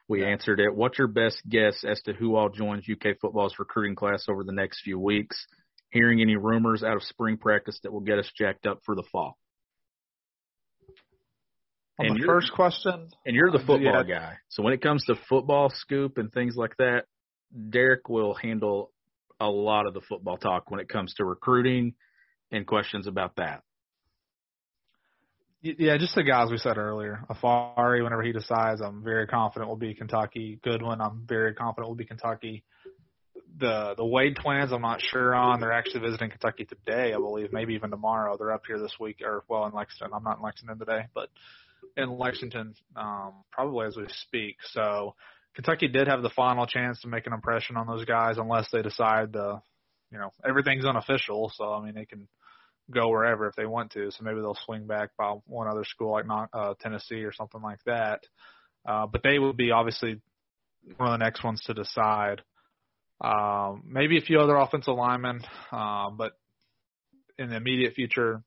we 0.08 0.22
yeah. 0.22 0.28
answered 0.28 0.60
it. 0.60 0.74
What's 0.74 0.98
your 0.98 1.08
best 1.08 1.42
guess 1.48 1.84
as 1.86 2.02
to 2.04 2.14
who 2.14 2.36
all 2.36 2.50
joins 2.50 2.86
UK 2.90 3.18
football's 3.22 3.56
recruiting 3.60 3.96
class 3.96 4.26
over 4.30 4.44
the 4.44 4.54
next 4.54 4.82
few 4.84 5.00
weeks? 5.00 5.38
Hearing 5.90 6.22
any 6.22 6.36
rumors 6.36 6.84
out 6.84 6.96
of 6.96 7.04
spring 7.04 7.38
practice 7.38 7.80
that 7.84 7.92
will 7.92 8.02
get 8.02 8.20
us 8.20 8.30
jacked 8.38 8.66
up 8.66 8.80
for 8.86 8.96
the 8.96 9.04
fall? 9.12 9.38
On 12.00 12.06
and 12.06 12.22
the 12.22 12.26
first 12.26 12.52
question, 12.54 13.08
and 13.26 13.36
you're 13.36 13.50
the 13.50 13.58
uh, 13.58 13.66
football 13.66 14.04
yeah. 14.06 14.20
guy, 14.20 14.34
so 14.50 14.62
when 14.62 14.74
it 14.74 14.82
comes 14.84 15.04
to 15.06 15.16
football 15.28 15.72
scoop 15.74 16.20
and 16.20 16.32
things 16.32 16.56
like 16.56 16.78
that, 16.78 17.06
Derek 17.70 18.08
will 18.08 18.36
handle 18.36 18.92
a 19.40 19.48
lot 19.48 19.88
of 19.88 19.96
the 19.96 20.02
football 20.02 20.38
talk 20.38 20.70
when 20.70 20.80
it 20.80 20.90
comes 20.90 21.14
to 21.16 21.26
recruiting 21.26 21.94
and 22.52 22.68
questions 22.68 23.08
about 23.08 23.38
that. 23.38 23.64
Yeah, 25.78 25.98
just 25.98 26.16
the 26.16 26.24
guys 26.24 26.50
we 26.50 26.58
said 26.58 26.78
earlier. 26.78 27.24
Afari, 27.30 28.04
whenever 28.04 28.24
he 28.24 28.32
decides, 28.32 28.82
I'm 28.82 29.04
very 29.04 29.28
confident 29.28 29.70
will 29.70 29.76
be 29.76 29.94
Kentucky. 29.94 30.60
Goodwin, 30.64 31.02
I'm 31.02 31.24
very 31.28 31.54
confident 31.54 31.90
will 31.90 31.96
be 31.96 32.06
Kentucky. 32.06 32.64
The 33.60 33.96
the 33.98 34.06
Wade 34.06 34.38
twins, 34.42 34.72
I'm 34.72 34.82
not 34.82 35.02
sure 35.02 35.34
on. 35.34 35.60
They're 35.60 35.72
actually 35.72 36.02
visiting 36.02 36.30
Kentucky 36.30 36.66
today, 36.66 37.14
I 37.14 37.18
believe, 37.18 37.52
maybe 37.52 37.74
even 37.74 37.90
tomorrow. 37.90 38.38
They're 38.38 38.52
up 38.52 38.64
here 38.68 38.80
this 38.80 38.96
week, 39.00 39.22
or 39.24 39.44
well, 39.48 39.66
in 39.66 39.74
Lexington. 39.74 40.14
I'm 40.14 40.24
not 40.24 40.38
in 40.38 40.44
Lexington 40.44 40.78
today, 40.78 41.08
but 41.14 41.30
in 41.96 42.18
Lexington, 42.18 42.76
um, 42.96 43.34
probably 43.52 43.88
as 43.88 43.98
we 43.98 44.06
speak. 44.10 44.58
So 44.72 45.16
Kentucky 45.56 45.88
did 45.88 46.08
have 46.08 46.22
the 46.22 46.30
final 46.30 46.68
chance 46.68 47.02
to 47.02 47.08
make 47.08 47.26
an 47.26 47.34
impression 47.34 47.78
on 47.78 47.88
those 47.88 48.06
guys, 48.06 48.38
unless 48.38 48.70
they 48.72 48.84
decide 48.84 49.34
to, 49.34 49.62
you 50.12 50.20
know, 50.20 50.32
everything's 50.48 50.86
unofficial. 50.86 51.52
So 51.56 51.74
I 51.74 51.84
mean, 51.84 51.96
they 51.96 52.06
can 52.06 52.28
go 52.92 53.10
wherever 53.10 53.48
if 53.48 53.56
they 53.56 53.66
want 53.66 53.92
to. 53.92 54.12
So 54.12 54.24
maybe 54.24 54.40
they'll 54.40 54.58
swing 54.66 54.88
back 54.88 55.10
by 55.18 55.36
one 55.46 55.68
other 55.68 55.84
school 55.84 56.12
like 56.12 56.26
uh, 56.54 56.74
Tennessee 56.80 57.24
or 57.24 57.34
something 57.34 57.62
like 57.62 57.80
that. 57.86 58.22
Uh, 58.88 59.06
but 59.08 59.22
they 59.24 59.38
would 59.38 59.58
be 59.58 59.72
obviously 59.72 60.22
one 60.96 61.12
of 61.12 61.20
the 61.20 61.24
next 61.24 61.44
ones 61.44 61.62
to 61.66 61.74
decide. 61.74 62.42
Um, 63.20 63.84
maybe 63.86 64.18
a 64.18 64.22
few 64.22 64.40
other 64.40 64.56
offensive 64.56 64.96
linemen, 64.96 65.42
um, 65.72 66.18
but 66.18 66.34
in 67.38 67.50
the 67.50 67.56
immediate 67.56 67.94
future, 67.94 68.44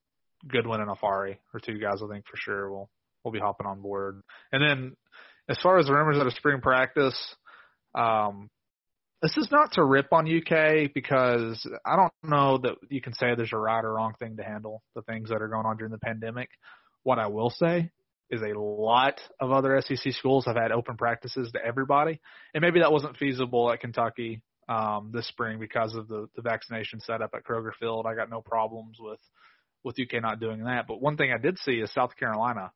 Goodwin 0.46 0.80
and 0.80 0.88
Afari 0.88 1.36
are 1.52 1.60
two 1.60 1.78
guys 1.78 2.00
I 2.02 2.08
think 2.08 2.24
for 2.26 2.36
sure 2.36 2.70
will 2.70 2.88
will 3.24 3.32
be 3.32 3.38
hopping 3.40 3.66
on 3.66 3.82
board. 3.82 4.22
And 4.52 4.62
then 4.62 4.96
as 5.48 5.58
far 5.62 5.78
as 5.78 5.86
the 5.86 5.92
rumors 5.92 6.16
out 6.16 6.26
of 6.26 6.32
spring 6.34 6.60
practice, 6.60 7.16
um, 7.94 8.48
this 9.22 9.36
is 9.36 9.48
not 9.50 9.72
to 9.72 9.84
rip 9.84 10.12
on 10.12 10.26
UK 10.26 10.92
because 10.94 11.66
I 11.84 11.96
don't 11.96 12.12
know 12.22 12.58
that 12.58 12.76
you 12.88 13.00
can 13.00 13.12
say 13.14 13.34
there's 13.34 13.52
a 13.52 13.58
right 13.58 13.84
or 13.84 13.94
wrong 13.94 14.14
thing 14.18 14.36
to 14.36 14.42
handle 14.42 14.82
the 14.94 15.02
things 15.02 15.28
that 15.28 15.42
are 15.42 15.48
going 15.48 15.66
on 15.66 15.76
during 15.76 15.92
the 15.92 15.98
pandemic. 15.98 16.48
What 17.02 17.18
I 17.18 17.26
will 17.26 17.50
say 17.50 17.90
is 18.30 18.42
a 18.42 18.58
lot 18.58 19.20
of 19.40 19.50
other 19.50 19.80
SEC 19.82 20.12
schools 20.12 20.46
have 20.46 20.56
had 20.56 20.72
open 20.72 20.96
practices 20.96 21.50
to 21.52 21.64
everybody, 21.64 22.20
and 22.54 22.62
maybe 22.62 22.80
that 22.80 22.92
wasn't 22.92 23.16
feasible 23.16 23.70
at 23.70 23.80
Kentucky 23.80 24.40
um, 24.68 25.10
this 25.12 25.26
spring 25.26 25.58
because 25.58 25.94
of 25.94 26.08
the, 26.08 26.28
the 26.36 26.42
vaccination 26.42 27.00
setup 27.00 27.30
at 27.34 27.44
Kroger 27.44 27.72
Field. 27.78 28.06
I 28.06 28.14
got 28.14 28.30
no 28.30 28.40
problems 28.40 28.96
with 29.00 29.20
with 29.82 29.98
UK 29.98 30.22
not 30.22 30.40
doing 30.40 30.64
that. 30.64 30.86
But 30.86 31.00
one 31.00 31.16
thing 31.16 31.32
I 31.32 31.38
did 31.38 31.58
see 31.58 31.72
is 31.72 31.92
South 31.92 32.14
Carolina 32.16 32.70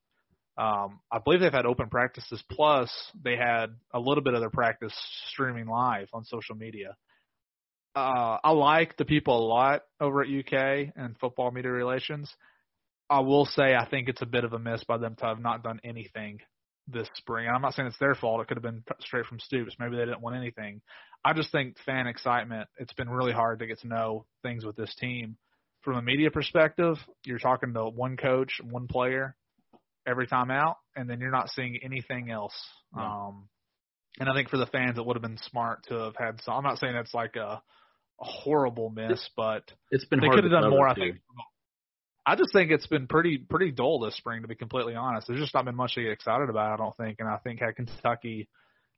um, 0.57 1.01
I 1.11 1.19
believe 1.19 1.41
they've 1.41 1.53
had 1.53 1.67
open 1.67 1.89
practices 1.89 2.43
plus 2.51 2.91
they 3.23 3.37
had 3.37 3.75
a 3.93 3.99
little 3.99 4.23
bit 4.23 4.35
of 4.35 4.41
their 4.41 4.51
practice 4.51 4.95
streaming 5.31 5.67
live 5.67 6.09
on 6.13 6.25
social 6.25 6.55
media. 6.55 6.97
Uh, 7.97 8.39
I 8.43 8.51
like 8.51 8.97
the 8.97 9.05
people 9.05 9.37
a 9.37 9.47
lot 9.47 9.83
over 10.01 10.23
at 10.23 10.29
UK 10.29 10.93
and 10.97 11.17
football 11.19 11.51
media 11.51 11.71
relations. 11.71 12.33
I 13.11 13.21
will 13.21 13.47
say 13.47 13.75
I 13.75 13.89
think 13.89 14.09
it's 14.09 14.23
a 14.23 14.27
bit 14.27 14.45
of 14.45 14.53
a 14.53 14.59
miss 14.59 14.83
by 14.85 14.99
them 14.99 15.17
to 15.17 15.27
have 15.27 15.41
not 15.41 15.63
done 15.63 15.81
anything 15.85 16.41
this 16.89 17.09
spring. 17.15 17.47
And 17.47 17.55
I'm 17.55 17.63
not 17.63 17.75
saying 17.75 17.89
it's 17.89 17.99
their 17.99 18.15
fault. 18.15 18.41
It 18.41 18.49
could 18.49 18.57
have 18.57 18.63
been 18.63 18.85
straight 19.01 19.27
from 19.27 19.41
Stoops. 19.41 19.77
Maybe 19.79 19.97
they 19.97 20.05
didn't 20.05 20.21
want 20.21 20.37
anything. 20.37 20.83
I 21.25 21.33
just 21.33 21.51
think 21.51 21.77
fan 21.85 22.07
excitement. 22.07 22.69
It's 22.79 22.93
been 22.93 23.09
really 23.09 23.33
hard 23.33 23.59
to 23.61 23.67
get 23.67 23.81
to 23.81 23.89
know 23.89 24.27
things 24.43 24.65
with 24.65 24.77
this 24.77 24.95
team. 24.97 25.37
From 25.83 25.97
a 25.97 26.03
media 26.03 26.31
perspective, 26.31 26.97
you're 27.25 27.39
talking 27.39 27.75
to 27.75 27.85
one 27.87 28.17
coach, 28.17 28.61
one 28.63 28.87
player, 28.87 29.37
every 30.07 30.27
time 30.27 30.51
out, 30.51 30.77
and 30.97 31.09
then 31.09 31.21
you're 31.21 31.31
not 31.31 31.51
seeing 31.51 31.79
anything 31.83 32.31
else. 32.31 32.55
No. 32.95 33.03
Um, 33.03 33.49
and 34.19 34.29
I 34.29 34.35
think 34.35 34.49
for 34.49 34.59
the 34.59 34.67
fans, 34.67 34.99
it 34.99 35.05
would 35.05 35.17
have 35.17 35.23
been 35.23 35.39
smart 35.51 35.85
to 35.89 35.95
have 35.95 36.17
had 36.17 36.41
some. 36.43 36.55
I'm 36.55 36.63
not 36.63 36.79
saying 36.79 36.95
it's 36.95 37.15
like 37.15 37.37
a, 37.37 37.61
a 38.21 38.25
horrible 38.25 38.91
miss, 38.91 39.13
it's, 39.13 39.31
but 39.37 39.63
it's 39.91 40.05
been 40.05 40.21
they 40.21 40.29
could 40.29 40.45
have 40.45 40.53
done 40.53 40.71
more. 40.71 40.89
I 40.89 40.95
think. 40.95 41.17
I 42.27 42.37
just 42.37 42.53
think 42.53 42.71
it's 42.71 42.87
been 42.87 43.07
pretty 43.07 43.39
pretty 43.39 43.71
dull 43.73 43.99
this 44.01 44.17
spring, 44.17 44.43
to 44.43 44.49
be 44.49 44.55
completely 44.55 44.95
honest. 44.95 45.27
There's 45.27 45.41
just 45.41 45.55
not 45.55 45.65
been 45.65 45.75
much 45.75 45.95
to 45.95 46.03
get 46.03 46.13
excited 46.13 46.49
about. 46.49 46.73
I 46.73 46.77
don't 46.77 46.97
think, 46.97 47.17
and 47.19 47.29
I 47.29 47.39
think 47.39 47.61
had 47.61 47.77
Kentucky 47.77 48.49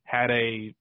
had 0.03 0.31
a 0.31 0.75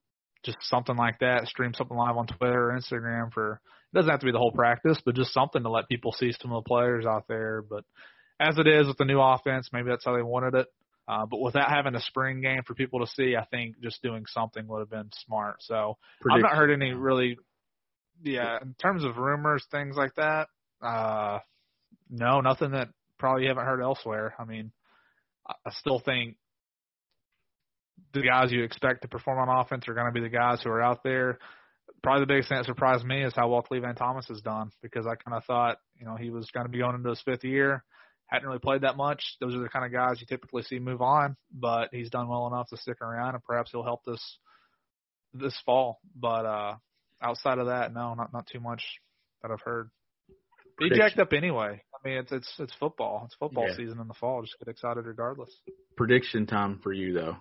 just 0.44 0.58
something 0.62 0.96
like 0.96 1.18
that, 1.20 1.46
stream 1.48 1.72
something 1.74 1.96
live 1.96 2.16
on 2.16 2.26
Twitter 2.26 2.70
or 2.70 2.78
Instagram 2.78 3.32
for 3.32 3.60
it 3.92 3.96
doesn't 3.96 4.10
have 4.10 4.20
to 4.20 4.26
be 4.26 4.32
the 4.32 4.38
whole 4.38 4.52
practice, 4.52 4.98
but 5.04 5.16
just 5.16 5.32
something 5.32 5.62
to 5.62 5.70
let 5.70 5.88
people 5.88 6.12
see 6.12 6.32
some 6.32 6.52
of 6.52 6.62
the 6.62 6.68
players 6.68 7.06
out 7.06 7.24
there. 7.28 7.62
But 7.62 7.84
as 8.38 8.58
it 8.58 8.66
is 8.66 8.86
with 8.86 8.98
the 8.98 9.04
new 9.04 9.20
offense, 9.20 9.70
maybe 9.72 9.88
that's 9.88 10.04
how 10.04 10.16
they 10.16 10.22
wanted 10.22 10.54
it. 10.54 10.66
Uh, 11.08 11.24
but 11.24 11.40
without 11.40 11.70
having 11.70 11.94
a 11.94 12.00
spring 12.00 12.40
game 12.40 12.62
for 12.66 12.74
people 12.74 13.00
to 13.00 13.06
see, 13.06 13.36
I 13.36 13.44
think 13.44 13.76
just 13.80 14.02
doing 14.02 14.24
something 14.26 14.66
would 14.66 14.80
have 14.80 14.90
been 14.90 15.10
smart. 15.24 15.56
So 15.60 15.98
Prediction. 16.20 16.44
I've 16.44 16.50
not 16.50 16.58
heard 16.58 16.72
any 16.72 16.92
really, 16.92 17.38
yeah, 18.24 18.58
in 18.60 18.74
terms 18.74 19.04
of 19.04 19.16
rumors, 19.16 19.64
things 19.70 19.94
like 19.96 20.14
that. 20.16 20.48
Uh, 20.82 21.38
no, 22.10 22.40
nothing 22.40 22.72
that 22.72 22.88
probably 23.18 23.42
you 23.42 23.48
haven't 23.48 23.66
heard 23.66 23.80
elsewhere. 23.80 24.34
I 24.38 24.44
mean, 24.44 24.72
I 25.46 25.70
still 25.78 26.00
think 26.00 26.36
the 28.12 28.22
guys 28.22 28.50
you 28.50 28.64
expect 28.64 29.02
to 29.02 29.08
perform 29.08 29.48
on 29.48 29.60
offense 29.60 29.86
are 29.86 29.94
going 29.94 30.06
to 30.06 30.12
be 30.12 30.20
the 30.20 30.28
guys 30.28 30.60
who 30.62 30.70
are 30.70 30.82
out 30.82 31.04
there. 31.04 31.38
Probably 32.02 32.22
the 32.22 32.26
biggest 32.26 32.48
thing 32.48 32.58
that 32.58 32.66
surprised 32.66 33.04
me 33.04 33.22
is 33.22 33.32
how 33.34 33.48
well 33.48 33.62
Clevan 33.62 33.96
Thomas 33.96 34.26
has 34.26 34.40
done 34.40 34.70
because 34.82 35.06
I 35.06 35.14
kind 35.14 35.36
of 35.36 35.44
thought, 35.44 35.78
you 35.98 36.04
know, 36.04 36.16
he 36.16 36.30
was 36.30 36.50
going 36.50 36.66
to 36.66 36.72
be 36.72 36.78
going 36.78 36.96
into 36.96 37.10
his 37.10 37.22
fifth 37.24 37.44
year 37.44 37.84
hadn't 38.26 38.46
really 38.46 38.58
played 38.58 38.82
that 38.82 38.96
much. 38.96 39.22
Those 39.40 39.54
are 39.54 39.60
the 39.60 39.68
kind 39.68 39.84
of 39.84 39.92
guys 39.92 40.20
you 40.20 40.26
typically 40.26 40.62
see 40.62 40.78
move 40.78 41.02
on, 41.02 41.36
but 41.52 41.88
he's 41.92 42.10
done 42.10 42.28
well 42.28 42.46
enough 42.46 42.68
to 42.70 42.76
stick 42.76 43.00
around, 43.00 43.34
and 43.34 43.44
perhaps 43.44 43.70
he'll 43.70 43.84
help 43.84 44.04
this 44.04 44.38
this 45.32 45.56
fall. 45.64 46.00
But 46.14 46.46
uh 46.46 46.74
outside 47.22 47.58
of 47.58 47.66
that, 47.66 47.92
no, 47.94 48.14
not 48.14 48.32
not 48.32 48.46
too 48.46 48.60
much 48.60 48.82
that 49.42 49.50
I've 49.50 49.60
heard. 49.60 49.90
Be 50.78 50.90
jacked 50.90 51.18
up 51.18 51.32
anyway. 51.32 51.82
I 51.94 52.08
mean, 52.08 52.18
it's 52.18 52.32
it's 52.32 52.52
it's 52.58 52.74
football. 52.78 53.22
It's 53.26 53.34
football 53.36 53.68
yeah. 53.68 53.76
season 53.76 54.00
in 54.00 54.08
the 54.08 54.14
fall. 54.14 54.42
Just 54.42 54.58
get 54.58 54.68
excited 54.68 55.06
regardless. 55.06 55.50
Prediction 55.96 56.46
time 56.46 56.80
for 56.82 56.92
you 56.92 57.14
though. 57.14 57.36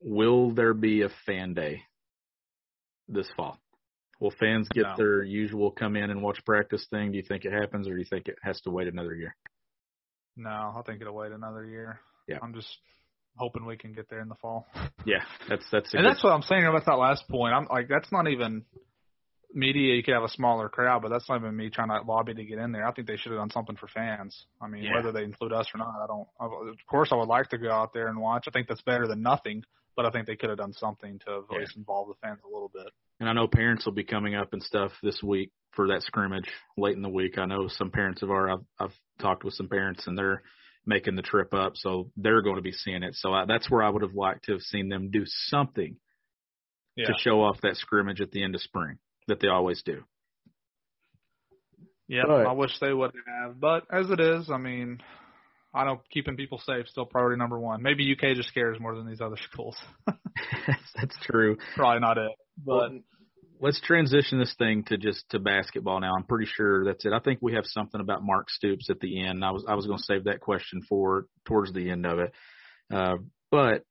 Will 0.00 0.52
there 0.52 0.74
be 0.74 1.02
a 1.02 1.08
fan 1.26 1.54
day 1.54 1.82
this 3.08 3.28
fall? 3.36 3.58
Will 4.20 4.32
fans 4.38 4.68
get 4.72 4.82
no. 4.82 4.94
their 4.96 5.22
usual 5.22 5.70
come 5.70 5.96
in 5.96 6.10
and 6.10 6.22
watch 6.22 6.44
practice 6.44 6.86
thing? 6.90 7.10
Do 7.10 7.16
you 7.16 7.24
think 7.26 7.44
it 7.44 7.52
happens, 7.52 7.88
or 7.88 7.92
do 7.92 7.98
you 7.98 8.06
think 8.08 8.28
it 8.28 8.36
has 8.42 8.60
to 8.62 8.70
wait 8.70 8.88
another 8.88 9.14
year? 9.14 9.34
No, 10.36 10.50
I 10.76 10.82
think 10.86 11.00
it'll 11.00 11.14
wait 11.14 11.32
another 11.32 11.64
year. 11.64 12.00
Yeah. 12.28 12.38
I'm 12.42 12.54
just 12.54 12.68
hoping 13.36 13.64
we 13.66 13.76
can 13.76 13.92
get 13.92 14.08
there 14.08 14.20
in 14.20 14.28
the 14.28 14.34
fall. 14.36 14.66
Yeah, 15.06 15.22
that's 15.50 15.64
that's 15.70 15.92
it. 15.92 15.98
and 15.98 16.06
that's 16.06 16.24
what 16.24 16.32
I'm 16.32 16.40
saying 16.42 16.64
about 16.64 16.86
that 16.86 16.94
last 16.94 17.28
point. 17.28 17.52
I'm 17.52 17.66
like 17.70 17.88
that's 17.88 18.10
not 18.10 18.26
even 18.26 18.64
media, 19.52 19.94
you 19.94 20.02
could 20.02 20.14
have 20.14 20.22
a 20.24 20.28
smaller 20.30 20.68
crowd, 20.68 21.02
but 21.02 21.10
that's 21.10 21.28
not 21.28 21.36
even 21.40 21.54
me 21.56 21.68
trying 21.70 21.88
to 21.88 22.00
lobby 22.10 22.32
to 22.34 22.44
get 22.44 22.58
in 22.58 22.72
there. 22.72 22.86
I 22.86 22.92
think 22.92 23.06
they 23.06 23.16
should 23.16 23.32
have 23.32 23.40
done 23.40 23.50
something 23.50 23.76
for 23.76 23.86
fans. 23.86 24.46
I 24.60 24.66
mean, 24.66 24.84
Yeah. 24.84 24.94
whether 24.94 25.12
they 25.12 25.22
include 25.24 25.52
us 25.52 25.68
or 25.74 25.78
not, 25.78 25.94
I 26.02 26.06
don't. 26.06 26.26
I, 26.40 26.46
Of 26.70 26.86
course, 26.88 27.12
I 27.12 27.16
would 27.16 27.28
like 27.28 27.50
to 27.50 27.58
go 27.58 27.70
out 27.70 27.92
there 27.92 28.08
and 28.08 28.18
watch. 28.18 28.46
I 28.48 28.50
think 28.50 28.66
that's 28.66 28.82
better 28.82 29.06
than 29.06 29.22
nothing, 29.22 29.62
but 29.94 30.06
I 30.06 30.10
think 30.10 30.26
they 30.26 30.36
could 30.36 30.48
have 30.48 30.58
done 30.58 30.72
something 30.72 31.18
to 31.26 31.30
at 31.36 31.42
Yeah. 31.52 31.58
least 31.58 31.76
involve 31.76 32.08
the 32.08 32.14
fans 32.26 32.40
a 32.44 32.48
little 32.48 32.70
bit. 32.70 32.90
And 33.20 33.28
I 33.28 33.32
know 33.32 33.46
parents 33.46 33.84
will 33.84 33.92
be 33.92 34.04
coming 34.04 34.34
up 34.34 34.54
and 34.54 34.62
stuff 34.62 34.92
this 35.02 35.22
week 35.22 35.52
for 35.76 35.88
that 35.88 36.02
scrimmage 36.02 36.48
late 36.76 36.96
in 36.96 37.02
the 37.02 37.08
week. 37.08 37.38
I 37.38 37.46
know 37.46 37.68
some 37.68 37.90
parents 37.90 38.22
of 38.22 38.30
our 38.30 38.50
I've, 38.50 38.64
I've 38.78 38.94
talked 39.20 39.44
with 39.44 39.54
some 39.54 39.68
parents 39.68 40.06
and 40.06 40.16
they're 40.16 40.42
making 40.86 41.16
the 41.16 41.22
trip 41.22 41.54
up, 41.54 41.72
so 41.76 42.10
they're 42.16 42.42
going 42.42 42.56
to 42.56 42.62
be 42.62 42.72
seeing 42.72 43.02
it. 43.02 43.14
So 43.14 43.32
I, 43.32 43.44
that's 43.46 43.70
where 43.70 43.82
I 43.82 43.88
would 43.88 44.02
have 44.02 44.14
liked 44.14 44.44
to 44.44 44.52
have 44.52 44.60
seen 44.60 44.88
them 44.88 45.10
do 45.10 45.22
something 45.24 45.96
Yeah. 46.96 47.06
to 47.06 47.14
show 47.18 47.42
off 47.42 47.60
that 47.62 47.76
scrimmage 47.76 48.20
at 48.20 48.30
the 48.32 48.42
end 48.42 48.54
of 48.54 48.60
spring 48.60 48.98
that 49.26 49.40
they 49.40 49.48
always 49.48 49.82
do. 49.82 50.04
Yeah, 52.06 52.22
Right. 52.22 52.46
I 52.46 52.52
wish 52.52 52.78
they 52.80 52.92
would 52.92 53.12
have, 53.26 53.58
but 53.58 53.84
as 53.90 54.10
it 54.10 54.20
is, 54.20 54.50
I 54.50 54.58
mean, 54.58 55.00
I 55.72 55.84
know 55.86 56.02
keeping 56.10 56.36
people 56.36 56.58
safe 56.64 56.86
still 56.88 57.06
priority 57.06 57.38
number 57.38 57.58
one. 57.58 57.82
Maybe 57.82 58.12
UK 58.12 58.36
just 58.36 58.50
scares 58.50 58.78
more 58.78 58.94
than 58.94 59.08
these 59.08 59.22
other 59.22 59.38
schools. 59.50 59.76
that's 60.94 61.16
true. 61.22 61.56
Probably 61.76 62.00
not 62.00 62.18
it, 62.18 62.30
but 62.64 62.74
Well, 62.74 63.00
let's 63.60 63.80
transition 63.80 64.38
this 64.38 64.54
thing 64.58 64.84
to 64.84 64.96
just 64.96 65.24
to 65.30 65.38
basketball 65.38 66.00
now. 66.00 66.14
I'm 66.16 66.24
pretty 66.24 66.50
sure 66.54 66.84
that's 66.84 67.04
it. 67.04 67.12
I 67.12 67.20
think 67.20 67.40
we 67.40 67.54
have 67.54 67.64
something 67.66 68.00
about 68.00 68.24
Mark 68.24 68.50
Stoops 68.50 68.90
at 68.90 69.00
the 69.00 69.24
end. 69.24 69.44
I 69.44 69.50
was 69.50 69.64
I 69.68 69.74
was 69.74 69.86
going 69.86 69.98
to 69.98 70.04
save 70.04 70.24
that 70.24 70.40
question 70.40 70.82
for 70.88 71.26
towards 71.46 71.72
the 71.72 71.90
end 71.90 72.06
of 72.06 72.18
it. 72.18 72.32
Uh, 72.92 73.16
but 73.50 73.84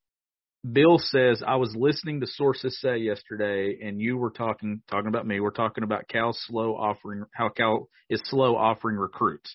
Bill 0.69 0.97
says 0.97 1.43
I 1.45 1.57
was 1.57 1.75
listening 1.77 2.21
to 2.21 2.27
sources 2.27 2.79
say 2.79 2.97
yesterday, 2.97 3.79
and 3.83 3.99
you 3.99 4.17
were 4.17 4.31
talking 4.31 4.81
talking 4.89 5.07
about 5.07 5.27
me. 5.27 5.39
We're 5.39 5.51
talking 5.51 5.83
about 5.83 6.07
Cal 6.07 6.33
slow 6.33 6.75
offering 6.75 7.25
how 7.33 7.49
Cal 7.49 7.89
is 8.09 8.21
slow 8.25 8.55
offering 8.55 8.97
recruits. 8.97 9.53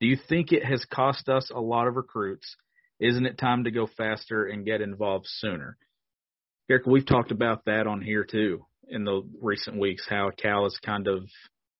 Do 0.00 0.06
you 0.06 0.16
think 0.28 0.52
it 0.52 0.64
has 0.64 0.84
cost 0.84 1.28
us 1.28 1.50
a 1.54 1.60
lot 1.60 1.86
of 1.86 1.96
recruits? 1.96 2.56
Isn't 3.00 3.26
it 3.26 3.38
time 3.38 3.64
to 3.64 3.70
go 3.70 3.88
faster 3.96 4.46
and 4.46 4.64
get 4.64 4.80
involved 4.80 5.26
sooner? 5.28 5.76
Eric, 6.70 6.86
we've 6.86 7.06
talked 7.06 7.30
about 7.30 7.64
that 7.66 7.86
on 7.86 8.00
here 8.00 8.24
too 8.24 8.64
in 8.88 9.04
the 9.04 9.22
recent 9.40 9.78
weeks. 9.78 10.06
How 10.08 10.30
Cal 10.36 10.66
is 10.66 10.78
kind 10.84 11.08
of 11.08 11.24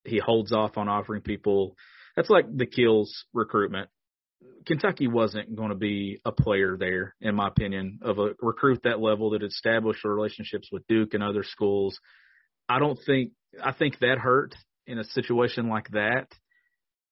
he 0.05 0.19
holds 0.19 0.53
off 0.53 0.77
on 0.77 0.89
offering 0.89 1.23
people. 1.23 1.77
That's 2.17 2.31
like 2.31 2.47
the 2.55 2.67
Keels 2.67 3.25
recruitment. 3.33 3.89
Kentucky 4.67 5.09
wasn't 5.09 5.57
going 5.57 5.71
to 5.71 5.75
be 5.75 6.21
a 6.25 6.33
player 6.33 6.77
there, 6.79 7.15
in 7.21 7.35
my 7.35 7.49
opinion, 7.49 7.99
of 8.03 8.19
a 8.19 8.35
recruit 8.41 8.81
that 8.85 9.01
level 9.01 9.31
that 9.31 9.43
established 9.43 10.05
relationships 10.05 10.69
with 10.71 10.87
Duke 10.87 11.15
and 11.15 11.23
other 11.23 11.43
schools. 11.43 11.99
I 12.69 12.79
don't 12.79 12.99
think 13.07 13.33
I 13.63 13.73
think 13.73 13.99
that 14.01 14.19
hurt 14.19 14.55
in 14.87 14.99
a 14.99 15.05
situation 15.05 15.69
like 15.69 15.89
that. 15.91 16.29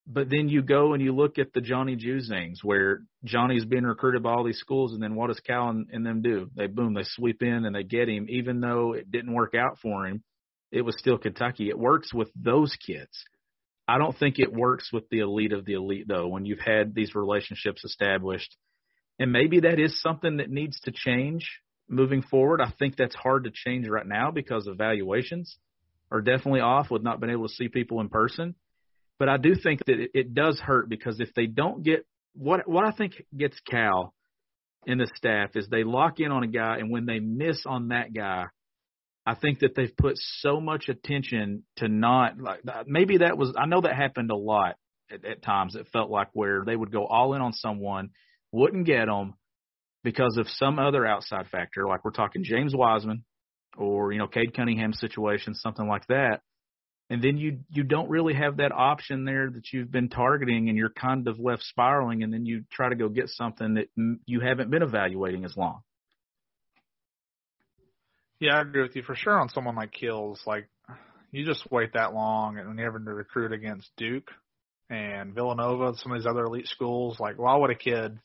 But 0.06 0.28
then 0.28 0.48
you 0.48 0.62
go 0.62 0.94
and 0.94 1.02
you 1.02 1.14
look 1.14 1.38
at 1.38 1.52
the 1.52 1.60
Johnny 1.60 1.96
Juzangs 1.96 2.58
where 2.62 3.02
Johnny's 3.24 3.64
being 3.64 3.84
recruited 3.84 4.22
by 4.22 4.32
all 4.32 4.44
these 4.44 4.58
schools, 4.58 4.92
and 4.92 5.02
then 5.02 5.14
what 5.14 5.28
does 5.28 5.40
Cal 5.40 5.68
and, 5.68 5.88
and 5.92 6.04
them 6.04 6.22
do? 6.22 6.50
They 6.56 6.66
boom, 6.66 6.94
they 6.94 7.04
sweep 7.04 7.42
in 7.42 7.64
and 7.64 7.74
they 7.74 7.84
get 7.84 8.08
him, 8.08 8.26
even 8.28 8.60
though 8.60 8.94
it 8.94 9.10
didn't 9.10 9.32
work 9.32 9.54
out 9.54 9.78
for 9.80 10.06
him. 10.06 10.24
It 10.72 10.82
was 10.82 10.96
still 10.98 11.18
Kentucky. 11.18 11.68
It 11.68 11.78
works 11.78 12.12
with 12.12 12.30
those 12.34 12.76
kids. 12.84 13.24
I 13.86 13.98
don't 13.98 14.16
think 14.18 14.38
it 14.38 14.52
works 14.52 14.90
with 14.92 15.08
the 15.08 15.20
elite 15.20 15.52
of 15.52 15.64
the 15.64 15.74
elite 15.74 16.06
though. 16.08 16.28
When 16.28 16.46
you've 16.46 16.60
had 16.60 16.94
these 16.94 17.14
relationships 17.14 17.84
established, 17.84 18.56
and 19.18 19.30
maybe 19.30 19.60
that 19.60 19.78
is 19.78 20.00
something 20.00 20.38
that 20.38 20.50
needs 20.50 20.80
to 20.80 20.92
change 20.92 21.48
moving 21.88 22.22
forward. 22.22 22.60
I 22.60 22.72
think 22.78 22.96
that's 22.96 23.14
hard 23.14 23.44
to 23.44 23.50
change 23.52 23.86
right 23.86 24.06
now 24.06 24.30
because 24.30 24.66
evaluations 24.66 25.56
are 26.10 26.20
definitely 26.20 26.60
off 26.60 26.90
with 26.90 27.02
not 27.02 27.20
being 27.20 27.32
able 27.32 27.48
to 27.48 27.54
see 27.54 27.68
people 27.68 28.00
in 28.00 28.08
person. 28.08 28.54
But 29.18 29.28
I 29.28 29.36
do 29.36 29.54
think 29.54 29.84
that 29.86 30.00
it, 30.00 30.10
it 30.14 30.34
does 30.34 30.58
hurt 30.58 30.88
because 30.88 31.20
if 31.20 31.32
they 31.34 31.46
don't 31.46 31.82
get 31.82 32.06
what 32.34 32.68
what 32.68 32.84
I 32.84 32.90
think 32.92 33.12
gets 33.36 33.58
Cal 33.60 34.14
and 34.86 35.00
the 35.00 35.10
staff 35.14 35.50
is 35.54 35.68
they 35.68 35.84
lock 35.84 36.18
in 36.18 36.32
on 36.32 36.42
a 36.42 36.48
guy, 36.48 36.78
and 36.78 36.90
when 36.90 37.06
they 37.06 37.20
miss 37.20 37.64
on 37.66 37.88
that 37.88 38.12
guy, 38.12 38.46
I 39.24 39.34
think 39.34 39.60
that 39.60 39.74
they've 39.76 39.96
put 39.96 40.14
so 40.16 40.60
much 40.60 40.88
attention 40.88 41.64
to 41.76 41.88
not 41.88 42.38
like 42.40 42.60
uh, 42.66 42.84
maybe 42.86 43.18
that 43.18 43.38
was 43.38 43.54
I 43.56 43.66
know 43.66 43.82
that 43.82 43.94
happened 43.94 44.30
a 44.30 44.36
lot 44.36 44.76
at, 45.10 45.24
at 45.24 45.42
times. 45.42 45.76
It 45.76 45.88
felt 45.92 46.10
like 46.10 46.28
where 46.32 46.64
they 46.66 46.76
would 46.76 46.90
go 46.90 47.06
all 47.06 47.34
in 47.34 47.42
on 47.42 47.52
someone, 47.52 48.10
wouldn't 48.50 48.86
get 48.86 49.06
them 49.06 49.34
because 50.02 50.36
of 50.38 50.48
some 50.48 50.78
other 50.78 51.06
outside 51.06 51.46
factor, 51.48 51.86
like 51.86 52.04
we're 52.04 52.10
talking 52.10 52.42
James 52.44 52.74
Wiseman 52.74 53.24
or 53.76 54.12
you 54.12 54.18
know 54.18 54.26
Cade 54.26 54.54
Cunningham 54.54 54.92
situation, 54.92 55.54
something 55.54 55.86
like 55.86 56.06
that. 56.08 56.40
And 57.10 57.22
then 57.22 57.36
you 57.36 57.58
you 57.70 57.82
don't 57.82 58.08
really 58.08 58.34
have 58.34 58.56
that 58.56 58.72
option 58.72 59.24
there 59.24 59.50
that 59.50 59.72
you've 59.72 59.90
been 59.90 60.08
targeting, 60.08 60.68
and 60.68 60.78
you're 60.78 60.88
kind 60.90 61.28
of 61.28 61.38
left 61.38 61.62
spiraling. 61.64 62.22
And 62.22 62.32
then 62.32 62.46
you 62.46 62.64
try 62.72 62.88
to 62.88 62.94
go 62.94 63.08
get 63.08 63.28
something 63.28 63.74
that 63.74 63.88
you 64.24 64.40
haven't 64.40 64.70
been 64.70 64.82
evaluating 64.82 65.44
as 65.44 65.56
long. 65.56 65.82
Yeah, 68.40 68.56
I 68.56 68.62
agree 68.62 68.82
with 68.82 68.96
you 68.96 69.02
for 69.02 69.14
sure 69.14 69.38
on 69.38 69.50
someone 69.50 69.76
like 69.76 69.92
Keels. 69.92 70.40
Like, 70.46 70.68
you 71.30 71.46
just 71.46 71.70
wait 71.70 71.92
that 71.94 72.12
long 72.12 72.58
and 72.58 72.76
you're 72.76 72.90
having 72.90 73.04
to 73.04 73.14
recruit 73.14 73.52
against 73.52 73.88
Duke 73.96 74.30
and 74.90 75.32
Villanova, 75.32 75.88
and 75.88 75.96
some 75.96 76.12
of 76.12 76.18
these 76.18 76.26
other 76.26 76.44
elite 76.44 76.66
schools. 76.66 77.20
Like, 77.20 77.38
why 77.38 77.56
would 77.56 77.70
a 77.70 77.74
kid, 77.76 78.18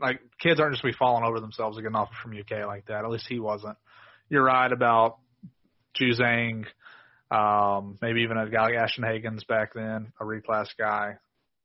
like, 0.00 0.20
kids 0.38 0.60
aren't 0.60 0.74
just 0.74 0.84
be 0.84 0.92
falling 0.92 1.24
over 1.24 1.40
themselves 1.40 1.76
to 1.76 1.82
get 1.82 1.88
an 1.88 1.96
offer 1.96 2.14
from 2.22 2.38
UK 2.38 2.66
like 2.66 2.86
that. 2.86 3.04
At 3.04 3.10
least 3.10 3.26
he 3.28 3.40
wasn't. 3.40 3.76
You're 4.28 4.44
right 4.44 4.70
about 4.70 5.18
Juzang, 6.00 6.64
um, 7.32 7.98
maybe 8.02 8.22
even 8.22 8.36
a 8.36 8.48
guy 8.48 8.66
like 8.66 8.74
Ashton 8.74 9.04
Hagans 9.04 9.46
back 9.46 9.72
then, 9.74 10.12
a 10.20 10.24
reclass 10.24 10.68
guy. 10.78 11.16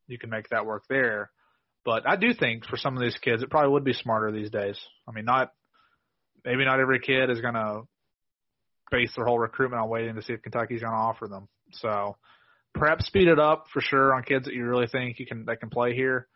You 0.07 0.17
can 0.17 0.29
make 0.29 0.49
that 0.49 0.65
work 0.65 0.83
there. 0.89 1.31
But 1.83 2.07
I 2.07 2.15
do 2.15 2.33
think 2.33 2.65
for 2.65 2.77
some 2.77 2.95
of 2.95 3.01
these 3.01 3.17
kids, 3.17 3.43
it 3.43 3.49
probably 3.49 3.71
would 3.71 3.83
be 3.83 3.93
smarter 3.93 4.31
these 4.31 4.49
days. 4.49 4.79
I 5.07 5.11
mean, 5.11 5.25
not 5.25 5.51
maybe 6.45 6.65
not 6.65 6.79
every 6.79 6.99
kid 6.99 7.29
is 7.29 7.41
going 7.41 7.55
to 7.55 7.81
base 8.89 9.11
their 9.15 9.25
whole 9.25 9.39
recruitment 9.39 9.81
on 9.81 9.89
waiting 9.89 10.15
to 10.15 10.21
see 10.21 10.33
if 10.33 10.41
Kentucky's 10.41 10.81
going 10.81 10.93
to 10.93 10.97
offer 10.97 11.27
them. 11.27 11.49
So 11.73 12.15
perhaps 12.73 13.05
speed 13.05 13.27
it 13.27 13.39
up 13.39 13.65
for 13.73 13.81
sure 13.81 14.13
on 14.13 14.23
kids 14.23 14.45
that 14.45 14.53
you 14.53 14.65
really 14.65 14.87
think 14.87 15.19
you 15.19 15.25
can 15.25 15.45
that 15.45 15.59
can 15.59 15.69
play 15.69 15.93
here. 15.93 16.27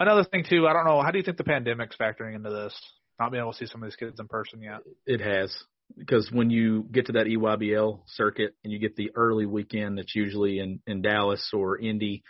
Another 0.00 0.24
thing 0.24 0.44
too, 0.48 0.66
I 0.66 0.72
don't 0.72 0.86
know, 0.86 1.00
how 1.00 1.12
do 1.12 1.18
you 1.18 1.24
think 1.24 1.36
the 1.36 1.44
pandemic's 1.44 1.96
factoring 1.96 2.34
into 2.34 2.50
this? 2.50 2.74
Not 3.20 3.30
being 3.30 3.42
able 3.42 3.52
to 3.52 3.58
see 3.58 3.66
some 3.66 3.82
of 3.82 3.88
these 3.88 3.96
kids 3.96 4.18
in 4.18 4.26
person 4.26 4.62
yet. 4.62 4.80
It 5.06 5.20
has 5.20 5.54
because 5.96 6.30
when 6.32 6.50
you 6.50 6.84
get 6.90 7.06
to 7.06 7.12
that 7.12 7.26
EYBL 7.26 8.00
circuit 8.06 8.54
and 8.64 8.72
you 8.72 8.78
get 8.78 8.96
the 8.96 9.10
early 9.14 9.46
weekend 9.46 9.98
that's 9.98 10.14
usually 10.14 10.58
in 10.58 10.80
in 10.86 11.02
Dallas 11.02 11.50
or 11.52 11.78
Indy 11.78 12.22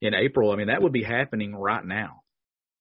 in 0.00 0.14
April, 0.14 0.50
I 0.52 0.56
mean 0.56 0.68
that 0.68 0.82
would 0.82 0.92
be 0.92 1.02
happening 1.02 1.54
right 1.54 1.84
now 1.84 2.22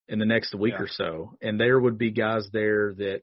in 0.08 0.20
the 0.20 0.26
next 0.26 0.56
week 0.56 0.74
Yeah. 0.78 0.84
or 0.84 0.88
so, 0.88 1.38
and 1.42 1.60
there 1.60 1.80
would 1.80 1.98
be 1.98 2.12
guys 2.12 2.50
there 2.52 2.94
that 2.96 3.22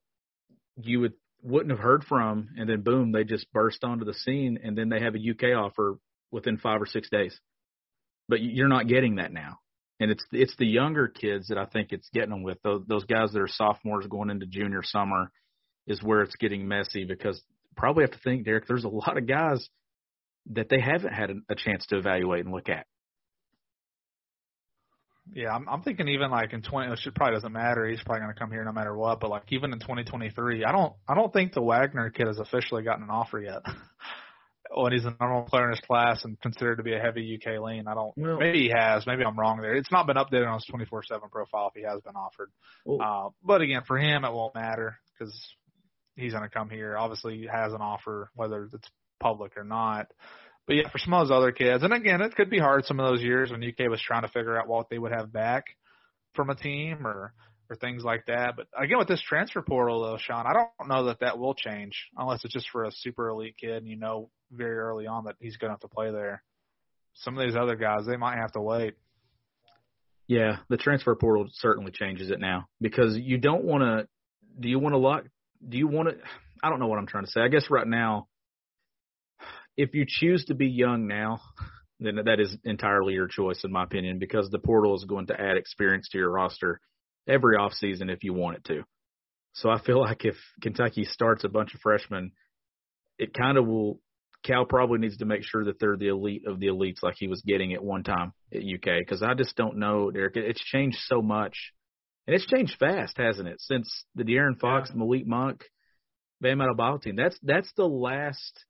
you 0.80 1.00
would 1.00 1.14
wouldn't 1.42 1.70
have 1.70 1.80
heard 1.80 2.04
from, 2.04 2.48
and 2.56 2.68
then 2.68 2.82
boom, 2.82 3.12
they 3.12 3.24
just 3.24 3.52
burst 3.52 3.84
onto 3.84 4.04
the 4.04 4.14
scene, 4.14 4.58
and 4.62 4.76
then 4.76 4.88
they 4.88 5.00
have 5.00 5.14
a 5.14 5.30
UK 5.30 5.56
offer 5.56 5.98
within 6.30 6.58
five 6.58 6.80
or 6.82 6.86
six 6.86 7.08
days. 7.08 7.38
But 8.28 8.42
you're 8.42 8.68
not 8.68 8.88
getting 8.88 9.16
that 9.16 9.32
now, 9.32 9.58
and 10.00 10.10
it's 10.10 10.24
it's 10.32 10.56
the 10.56 10.66
younger 10.66 11.08
kids 11.08 11.48
that 11.48 11.58
I 11.58 11.66
think 11.66 11.92
it's 11.92 12.08
getting 12.12 12.30
them 12.30 12.42
with 12.42 12.58
those 12.62 12.84
those 12.86 13.04
guys 13.04 13.32
that 13.32 13.40
are 13.42 13.48
sophomores 13.48 14.06
going 14.06 14.30
into 14.30 14.46
junior 14.46 14.82
summer 14.82 15.30
is 15.86 16.02
where 16.02 16.22
it's 16.22 16.36
getting 16.36 16.66
messy 16.66 17.04
because 17.04 17.42
probably 17.76 18.04
have 18.04 18.12
to 18.12 18.18
think, 18.18 18.44
Derek, 18.44 18.66
there's 18.66 18.84
a 18.84 18.88
lot 18.88 19.16
of 19.16 19.26
guys 19.26 19.68
that 20.52 20.68
they 20.68 20.80
haven't 20.80 21.12
had 21.12 21.30
a, 21.48 21.54
chance 21.54 21.86
to 21.86 21.98
evaluate 21.98 22.44
and 22.44 22.54
look 22.54 22.68
at. 22.68 22.86
Yeah, 25.32 25.52
I'm, 25.52 25.68
I'm 25.68 25.82
thinking 25.82 26.08
even 26.08 26.30
like 26.30 26.52
in 26.52 26.62
20, 26.62 26.88
which 26.90 27.06
it 27.06 27.14
probably 27.14 27.34
doesn't 27.34 27.52
matter. 27.52 27.86
He's 27.86 28.00
probably 28.02 28.22
going 28.22 28.32
to 28.34 28.38
come 28.38 28.52
here 28.52 28.64
no 28.64 28.72
matter 28.72 28.96
what. 28.96 29.18
But 29.18 29.30
like 29.30 29.42
even 29.48 29.72
in 29.72 29.80
2023, 29.80 30.64
I 30.64 30.70
don't, 30.70 30.92
I 31.08 31.14
don't 31.14 31.32
think 31.32 31.52
the 31.52 31.62
Wagner 31.62 32.10
kid 32.10 32.28
has 32.28 32.38
officially 32.38 32.84
gotten 32.84 33.02
an 33.02 33.10
offer 33.10 33.40
yet. 33.40 33.62
when 34.74 34.92
he's 34.92 35.04
a 35.04 35.14
normal 35.20 35.42
player 35.42 35.64
in 35.64 35.70
his 35.70 35.80
class 35.80 36.24
and 36.24 36.40
considered 36.40 36.76
to 36.76 36.82
be 36.82 36.94
a 36.94 37.00
heavy 37.00 37.38
UK 37.38 37.60
lean, 37.60 37.86
I 37.88 37.94
don't. 37.94 38.12
Well- 38.16 38.38
maybe 38.38 38.62
he 38.62 38.72
has. 38.74 39.06
Maybe 39.06 39.24
I'm 39.24 39.38
wrong 39.38 39.60
there. 39.60 39.74
It's 39.74 39.90
not 39.90 40.06
been 40.06 40.16
updated 40.16 40.48
on 40.48 40.60
his 40.60 40.66
24/7 40.66 41.30
profile 41.30 41.72
if 41.74 41.80
he 41.80 41.82
has 41.82 42.00
been 42.02 42.14
offered. 42.14 42.50
Well, 42.84 43.00
Uh, 43.02 43.30
but 43.42 43.62
again, 43.62 43.82
for 43.86 43.98
him, 43.98 44.24
it 44.24 44.32
won't 44.32 44.54
matter 44.54 44.98
because 45.12 45.34
he's 46.16 46.32
going 46.32 46.44
to 46.44 46.50
come 46.50 46.70
here. 46.70 46.96
Obviously, 46.96 47.46
has 47.46 47.72
an 47.72 47.80
offer, 47.80 48.30
whether 48.34 48.68
it's 48.72 48.88
public 49.20 49.56
or 49.56 49.64
not. 49.64 50.08
But 50.66 50.76
yeah, 50.76 50.88
for 50.90 50.98
some 50.98 51.14
of 51.14 51.28
those 51.28 51.36
other 51.36 51.52
kids, 51.52 51.84
and 51.84 51.92
again, 51.92 52.20
it 52.20 52.34
could 52.34 52.50
be 52.50 52.58
hard 52.58 52.84
some 52.84 52.98
of 52.98 53.08
those 53.08 53.22
years 53.22 53.50
when 53.50 53.62
UK 53.62 53.88
was 53.88 54.00
trying 54.00 54.22
to 54.22 54.28
figure 54.28 54.58
out 54.58 54.66
what 54.66 54.90
they 54.90 54.98
would 54.98 55.12
have 55.12 55.32
back 55.32 55.64
from 56.34 56.50
a 56.50 56.56
team 56.56 57.06
or 57.06 57.32
or 57.68 57.76
things 57.76 58.04
like 58.04 58.26
that. 58.26 58.54
But 58.56 58.66
again, 58.76 58.98
with 58.98 59.08
this 59.08 59.22
transfer 59.22 59.62
portal 59.62 60.02
though, 60.02 60.18
Sean, 60.18 60.46
I 60.46 60.52
don't 60.52 60.88
know 60.88 61.06
that 61.06 61.20
that 61.20 61.38
will 61.38 61.54
change 61.54 62.08
unless 62.16 62.44
it's 62.44 62.54
just 62.54 62.70
for 62.70 62.84
a 62.84 62.92
super 62.92 63.28
elite 63.28 63.56
kid 63.60 63.78
and 63.78 63.88
you 63.88 63.96
know 63.96 64.30
very 64.52 64.76
early 64.76 65.06
on 65.06 65.24
that 65.24 65.36
he's 65.40 65.56
going 65.56 65.68
to 65.68 65.72
have 65.72 65.80
to 65.80 65.88
play 65.88 66.10
there. 66.10 66.42
Some 67.14 67.38
of 67.38 67.46
these 67.46 67.56
other 67.56 67.76
guys, 67.76 68.06
they 68.06 68.16
might 68.16 68.36
have 68.36 68.52
to 68.52 68.60
wait. 68.60 68.94
Yeah, 70.28 70.58
the 70.68 70.76
transfer 70.76 71.14
portal 71.14 71.46
certainly 71.52 71.92
changes 71.92 72.30
it 72.30 72.40
now 72.40 72.68
because 72.80 73.16
you 73.16 73.38
don't 73.38 73.64
want 73.64 73.82
to. 73.82 74.08
Do 74.58 74.68
you 74.68 74.78
want 74.78 74.94
to 74.94 74.98
lock? 74.98 75.24
Do 75.66 75.78
you 75.78 75.88
want 75.88 76.08
to? 76.08 76.16
I 76.62 76.70
don't 76.70 76.80
know 76.80 76.86
what 76.86 76.98
I'm 76.98 77.06
trying 77.06 77.24
to 77.24 77.30
say. 77.30 77.40
I 77.40 77.48
guess 77.48 77.66
right 77.70 77.86
now, 77.86 78.28
if 79.76 79.94
you 79.94 80.04
choose 80.08 80.44
to 80.46 80.54
be 80.54 80.66
young 80.66 81.06
now, 81.06 81.40
then 82.00 82.16
that 82.24 82.40
is 82.40 82.56
entirely 82.64 83.14
your 83.14 83.28
choice, 83.28 83.62
in 83.64 83.72
my 83.72 83.84
opinion, 83.84 84.18
because 84.18 84.50
the 84.50 84.58
portal 84.58 84.94
is 84.94 85.04
going 85.04 85.26
to 85.26 85.40
add 85.40 85.56
experience 85.56 86.08
to 86.10 86.18
your 86.18 86.30
roster 86.30 86.80
every 87.28 87.56
offseason 87.56 88.10
if 88.10 88.22
you 88.22 88.32
want 88.32 88.56
it 88.56 88.64
to. 88.64 88.84
So 89.54 89.70
I 89.70 89.80
feel 89.80 90.00
like 90.00 90.24
if 90.24 90.36
Kentucky 90.60 91.04
starts 91.04 91.44
a 91.44 91.48
bunch 91.48 91.74
of 91.74 91.80
freshmen, 91.80 92.32
it 93.18 93.32
kind 93.34 93.58
of 93.58 93.66
will. 93.66 94.00
Cal 94.44 94.64
probably 94.64 94.98
needs 94.98 95.16
to 95.16 95.24
make 95.24 95.42
sure 95.42 95.64
that 95.64 95.80
they're 95.80 95.96
the 95.96 96.08
elite 96.08 96.46
of 96.46 96.60
the 96.60 96.66
elites, 96.68 97.02
like 97.02 97.16
he 97.16 97.26
was 97.26 97.42
getting 97.44 97.72
at 97.72 97.82
one 97.82 98.04
time 98.04 98.32
at 98.54 98.60
UK. 98.60 98.98
Because 98.98 99.22
I 99.22 99.34
just 99.34 99.56
don't 99.56 99.78
know, 99.78 100.10
Derek. 100.10 100.36
It's 100.36 100.62
changed 100.62 100.98
so 101.06 101.20
much, 101.20 101.72
and 102.26 102.34
it's 102.34 102.46
changed 102.46 102.76
fast, 102.78 103.16
hasn't 103.18 103.48
it? 103.48 103.60
Since 103.60 104.04
the 104.14 104.24
De'Aaron 104.24 104.58
Fox, 104.58 104.90
yeah. 104.90 104.98
Malik 104.98 105.26
Monk, 105.26 105.64
Bam 106.40 106.58
Adebayo 106.58 107.00
team. 107.00 107.16
That's 107.16 107.38
that's 107.42 107.70
the 107.76 107.86
last. 107.86 108.64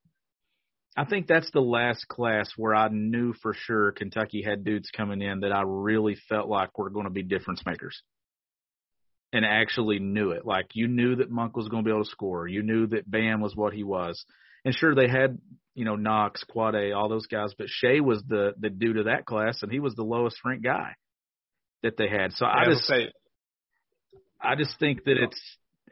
I 0.96 1.04
think 1.04 1.26
that's 1.26 1.50
the 1.50 1.60
last 1.60 2.08
class 2.08 2.50
where 2.56 2.74
I 2.74 2.88
knew 2.88 3.34
for 3.42 3.52
sure 3.54 3.92
Kentucky 3.92 4.42
had 4.42 4.64
dudes 4.64 4.90
coming 4.96 5.20
in 5.20 5.40
that 5.40 5.52
I 5.52 5.62
really 5.66 6.16
felt 6.28 6.48
like 6.48 6.78
were 6.78 6.88
going 6.88 7.04
to 7.04 7.10
be 7.10 7.22
difference 7.22 7.62
makers 7.66 8.00
and 9.32 9.44
actually 9.44 9.98
knew 9.98 10.30
it. 10.30 10.46
Like 10.46 10.68
you 10.72 10.88
knew 10.88 11.16
that 11.16 11.30
Monk 11.30 11.56
was 11.56 11.68
going 11.68 11.84
to 11.84 11.86
be 11.88 11.92
able 11.92 12.04
to 12.04 12.10
score. 12.10 12.46
You 12.46 12.62
knew 12.62 12.86
that 12.88 13.10
Bam 13.10 13.42
was 13.42 13.54
what 13.54 13.74
he 13.74 13.84
was. 13.84 14.24
And 14.64 14.74
sure, 14.74 14.94
they 14.94 15.08
had 15.08 15.38
you 15.74 15.84
know 15.84 15.96
Knox, 15.96 16.42
Quade, 16.44 16.92
all 16.92 17.08
those 17.08 17.26
guys, 17.26 17.52
but 17.56 17.68
Shai 17.68 18.00
was 18.00 18.22
the 18.26 18.52
the 18.58 18.70
dude 18.70 18.98
of 18.98 19.04
that 19.04 19.26
class, 19.26 19.62
and 19.62 19.70
he 19.70 19.80
was 19.80 19.94
the 19.94 20.02
lowest 20.02 20.38
ranked 20.44 20.64
guy 20.64 20.94
that 21.82 21.96
they 21.96 22.08
had. 22.08 22.32
So 22.32 22.46
yeah, 22.46 22.52
I 22.52 22.64
just 22.64 22.84
say, 22.84 23.12
I 24.40 24.54
just 24.54 24.78
think 24.78 25.04
that 25.04 25.16
it's 25.16 25.40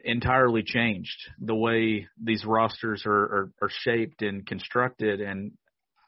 entirely 0.03 0.63
changed 0.63 1.17
the 1.39 1.55
way 1.55 2.07
these 2.21 2.45
rosters 2.45 3.03
are 3.05 3.11
are, 3.11 3.51
are 3.63 3.69
shaped 3.69 4.21
and 4.21 4.45
constructed, 4.45 5.21
and 5.21 5.51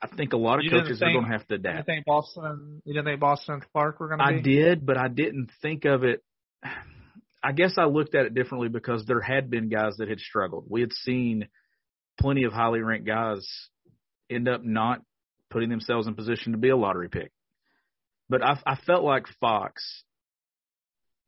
I 0.02 0.08
think 0.08 0.34
a 0.34 0.38
lot 0.38 0.60
of 0.60 0.66
you 0.66 0.72
coaches 0.72 1.00
think, 1.00 1.10
are 1.10 1.14
going 1.14 1.26
to 1.26 1.32
have 1.32 1.48
to 1.48 1.56
adapt. 1.56 1.66
You 1.66 1.74
didn't 1.74 1.86
think 1.86 2.06
Boston? 2.06 2.82
You 2.86 2.94
didn't 2.94 3.06
think 3.06 3.20
Boston 3.20 3.56
and 3.56 3.64
Clark 3.72 4.00
were 4.00 4.10
going 4.10 4.20
to? 4.20 4.26
I 4.26 4.40
did, 4.40 4.86
but 4.86 4.98
I 4.98 5.08
didn't 5.08 5.50
think 5.62 5.86
of 5.86 6.04
it. 6.04 6.24
I 7.44 7.52
guess 7.52 7.76
I 7.78 7.86
looked 7.86 8.16
at 8.16 8.26
it 8.26 8.34
differently 8.34 8.68
because 8.70 9.06
there 9.06 9.22
had 9.22 9.50
been 9.50 9.70
guys 9.70 9.96
that 9.98 10.10
had 10.10 10.20
struggled. 10.20 10.66
We 10.70 10.82
had 10.82 10.94
seen 10.94 11.48
plenty 12.20 12.44
of 12.44 12.54
highly 12.54 12.82
ranked 12.82 13.08
guys 13.08 13.48
end 14.30 14.48
up 14.48 14.64
not 14.64 15.02
putting 15.50 15.70
themselves 15.70 16.08
in 16.08 16.16
position 16.16 16.52
to 16.52 16.58
be 16.58 16.70
a 16.70 16.78
lottery 16.78 17.10
pick. 17.10 17.32
But 18.30 18.44
I, 18.44 18.60
I 18.66 18.76
felt 18.76 19.04
like 19.04 19.28
Fox 19.40 20.04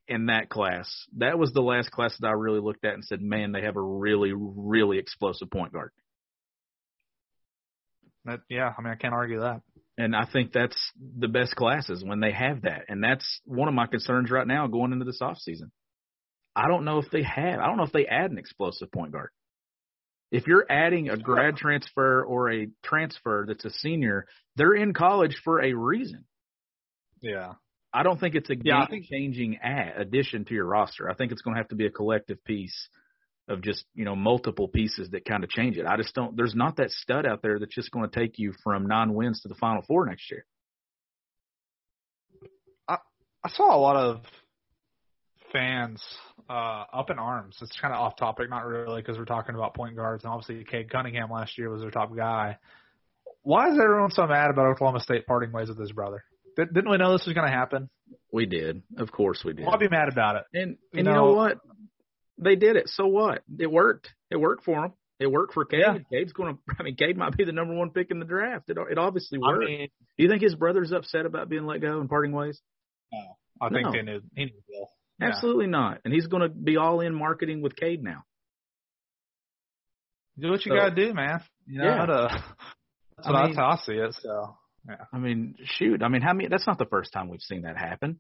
in 0.10 0.26
that 0.26 0.50
class, 0.50 0.92
that 1.18 1.40
was 1.40 1.54
the 1.54 1.62
last 1.62 1.92
class 1.92 2.16
that 2.20 2.28
I 2.28 2.32
really 2.32 2.60
looked 2.60 2.84
at 2.84 2.96
and 2.96 3.06
said, 3.06 3.22
man, 3.22 3.52
they 3.52 3.62
have 3.62 3.78
a 3.78 3.82
really, 3.82 4.34
really 4.36 4.98
explosive 4.98 5.50
point 5.50 5.72
guard. 5.72 5.92
That, 8.26 8.40
yeah, 8.50 8.74
I 8.78 8.82
mean, 8.82 8.92
I 8.92 8.96
can't 8.96 9.14
argue 9.14 9.40
that. 9.42 9.62
And 9.98 10.16
I 10.16 10.26
think 10.32 10.52
that's 10.52 10.78
the 11.18 11.28
best 11.28 11.56
classes 11.56 12.04
when 12.04 12.20
they 12.20 12.32
have 12.32 12.64
that. 12.64 12.86
And 12.88 13.04
that's 13.04 13.42
one 13.46 13.68
of 13.68 13.74
my 13.74 13.86
concerns 13.86 14.32
right 14.32 14.48
now 14.48 14.68
going 14.68 14.94
into 14.94 15.06
this 15.06 15.22
off 15.22 15.38
season. 15.38 15.72
I 16.56 16.68
don't 16.68 16.86
know 16.86 17.00
if 17.00 17.12
they 17.12 17.24
have. 17.24 17.60
I 17.60 17.68
don't 17.68 17.78
know 17.78 17.84
if 17.84 17.92
they 17.92 18.08
add 18.08 18.32
an 18.32 18.38
explosive 18.38 18.92
point 18.92 19.12
guard. 19.12 19.30
If 20.32 20.48
you're 20.48 20.66
adding 20.70 21.10
a 21.10 21.18
grad 21.18 21.58
transfer 21.58 22.24
or 22.24 22.52
a 22.52 22.68
transfer 22.84 23.46
that's 23.48 23.66
a 23.66 23.72
senior, 23.72 24.26
they're 24.56 24.76
in 24.76 24.94
college 24.94 25.42
for 25.44 25.62
a 25.62 25.74
reason. 25.74 26.26
Yeah. 27.22 27.54
I 27.94 28.04
don't 28.04 28.20
think 28.20 28.36
it's 28.36 28.50
a 28.50 28.56
yeah, 28.62 28.86
game 28.86 29.04
changing 29.10 29.58
add, 29.64 29.94
addition 29.98 30.46
to 30.46 30.54
your 30.54 30.66
roster. 30.66 31.10
I 31.10 31.16
think 31.16 31.32
it's 31.32 31.42
going 31.42 31.56
to 31.56 31.60
have 31.60 31.70
to 31.70 31.76
be 31.76 31.88
a 31.88 31.92
collective 31.92 32.44
piece 32.44 32.90
of 33.48 33.62
just, 33.62 33.84
you 33.96 34.06
know, 34.06 34.16
multiple 34.16 34.68
pieces 34.68 35.10
that 35.10 35.26
kind 35.26 35.44
of 35.44 35.50
change 35.50 35.78
it. 35.78 35.88
I 35.88 35.98
just 35.98 36.14
don't, 36.14 36.38
there's 36.38 36.54
not 36.54 36.78
that 36.78 36.92
stud 36.92 37.26
out 37.26 37.42
there 37.42 37.58
that's 37.58 37.74
just 37.74 37.90
going 37.90 38.08
to 38.08 38.20
take 38.20 38.38
you 38.38 38.54
from 38.64 38.86
nine 38.86 39.16
wins 39.16 39.42
to 39.42 39.48
the 39.48 39.56
final 39.56 39.82
four 39.88 40.06
next 40.06 40.30
year. 40.30 40.46
I, 42.88 42.98
I 43.44 43.50
saw 43.50 43.76
a 43.76 43.80
lot 43.80 43.96
of 43.96 44.22
fans 45.52 46.00
uh, 46.48 46.84
up 46.94 47.10
in 47.10 47.18
arms. 47.18 47.58
It's 47.60 47.76
kind 47.82 47.92
of 47.92 48.00
off 48.00 48.18
topic, 48.18 48.52
not 48.52 48.66
really, 48.66 49.02
because 49.02 49.18
we're 49.18 49.26
talking 49.26 49.56
about 49.56 49.74
point 49.74 49.96
guards, 49.96 50.24
and 50.24 50.32
obviously 50.32 50.64
Cade 50.64 50.92
Cunningham 50.92 51.32
last 51.32 51.58
year 51.58 51.72
was 51.72 51.82
their 51.82 51.90
top 51.90 52.16
guy. 52.16 52.60
Why 53.42 53.72
is 53.72 53.80
everyone 53.82 54.12
so 54.12 54.28
mad 54.28 54.52
about 54.52 54.68
Oklahoma 54.68 55.00
State 55.00 55.26
parting 55.26 55.52
ways 55.52 55.70
with 55.70 55.80
his 55.80 55.92
brother? 55.92 56.24
Did, 56.60 56.74
didn't 56.74 56.92
we 56.92 56.98
know 56.98 57.14
this 57.14 57.26
was 57.26 57.34
going 57.34 57.50
to 57.50 57.56
happen? 57.56 57.90
We 58.34 58.46
did, 58.46 58.84
of 58.98 59.12
course 59.12 59.42
we 59.46 59.54
did. 59.54 59.66
Why 59.66 59.78
be 59.78 59.88
mad 59.88 60.10
about 60.12 60.36
it? 60.36 60.44
And 60.54 60.64
and 60.64 60.78
you 60.94 61.04
know, 61.04 61.12
you 61.12 61.18
know 61.18 61.34
what? 61.34 61.58
They 62.38 62.56
did 62.56 62.76
it. 62.76 62.90
So 62.90 63.08
what? 63.08 63.44
It 63.58 63.72
worked. 63.72 64.10
It 64.30 64.38
worked 64.38 64.66
for 64.66 64.82
them. 64.82 64.94
It 65.20 65.32
worked 65.32 65.54
for 65.54 65.66
Cade. 65.66 65.80
Yeah. 65.82 65.98
Cade's 66.12 66.34
going 66.34 66.56
to. 66.56 66.76
I 66.80 66.84
mean, 66.84 66.96
Cade 66.96 67.18
might 67.18 67.36
be 67.38 67.46
the 67.46 67.52
number 67.54 67.74
one 67.74 67.92
pick 67.92 68.12
in 68.12 68.20
the 68.20 68.26
draft. 68.26 68.70
It 68.70 68.78
it 68.92 68.98
obviously 68.98 69.40
worked. 69.40 69.64
I 69.64 69.68
mean, 69.68 69.90
Do 70.18 70.24
you 70.24 70.30
think 70.30 70.42
his 70.42 70.56
brother's 70.56 70.92
upset 70.92 71.26
about 71.26 71.48
being 71.48 71.66
let 71.66 71.82
go 71.82 72.00
and 72.02 72.10
parting 72.10 72.34
ways? 72.34 72.60
No, 73.12 73.38
I 73.62 73.70
think 73.70 73.86
no. 73.86 73.92
they 73.94 74.02
knew 74.02 74.22
he 74.36 74.46
knew 74.46 74.62
Bill. 74.68 74.90
Yeah. 75.20 75.28
Absolutely 75.28 75.68
not. 75.68 76.00
And 76.04 76.14
he's 76.14 76.28
going 76.28 76.44
to 76.44 76.50
be 76.50 76.78
all 76.78 77.00
in 77.02 77.14
marketing 77.14 77.62
with 77.62 77.76
Cade 77.76 78.04
now. 78.04 78.24
Do 80.38 80.52
what 80.52 80.66
you 80.66 80.72
so, 80.72 80.78
got 80.78 80.96
to 80.96 80.96
do, 80.96 81.14
man. 81.14 81.42
You 81.68 81.80
know, 81.80 81.86
yeah. 81.86 82.06
To, 82.06 82.44
that's, 83.18 83.28
I 83.28 83.32
mean, 83.32 83.44
that's 83.44 83.58
how 83.58 83.68
I 83.68 83.78
see 83.86 83.94
it. 83.94 84.16
So, 84.22 84.58
yeah. 84.88 85.06
I 85.14 85.18
mean, 85.18 85.56
shoot. 85.64 86.04
I 86.04 86.08
mean, 86.08 86.22
how 86.22 86.34
many? 86.34 86.50
That's 86.50 86.68
not 86.68 86.78
the 86.78 86.86
first 86.86 87.12
time 87.14 87.30
we've 87.30 87.42
seen 87.42 87.64
that 87.64 87.78
happen. 87.78 88.20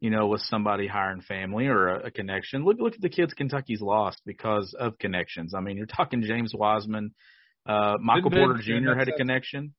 You 0.00 0.10
know, 0.10 0.26
with 0.26 0.42
somebody 0.42 0.86
hiring 0.86 1.22
family 1.22 1.66
or 1.66 1.88
a, 1.88 2.06
a 2.06 2.10
connection. 2.10 2.64
Look, 2.64 2.76
look 2.78 2.94
at 2.94 3.00
the 3.00 3.08
kids 3.08 3.32
Kentucky's 3.32 3.80
lost 3.80 4.20
because 4.26 4.74
of 4.78 4.98
connections. 4.98 5.54
I 5.54 5.60
mean, 5.60 5.76
you're 5.76 5.86
talking 5.86 6.22
James 6.22 6.52
Wiseman, 6.54 7.14
uh, 7.66 7.94
Michael 8.00 8.30
Didn't 8.30 8.46
Porter 8.46 8.62
Jr. 8.62 8.98
had 8.98 9.08
a 9.08 9.16
connection. 9.16 9.74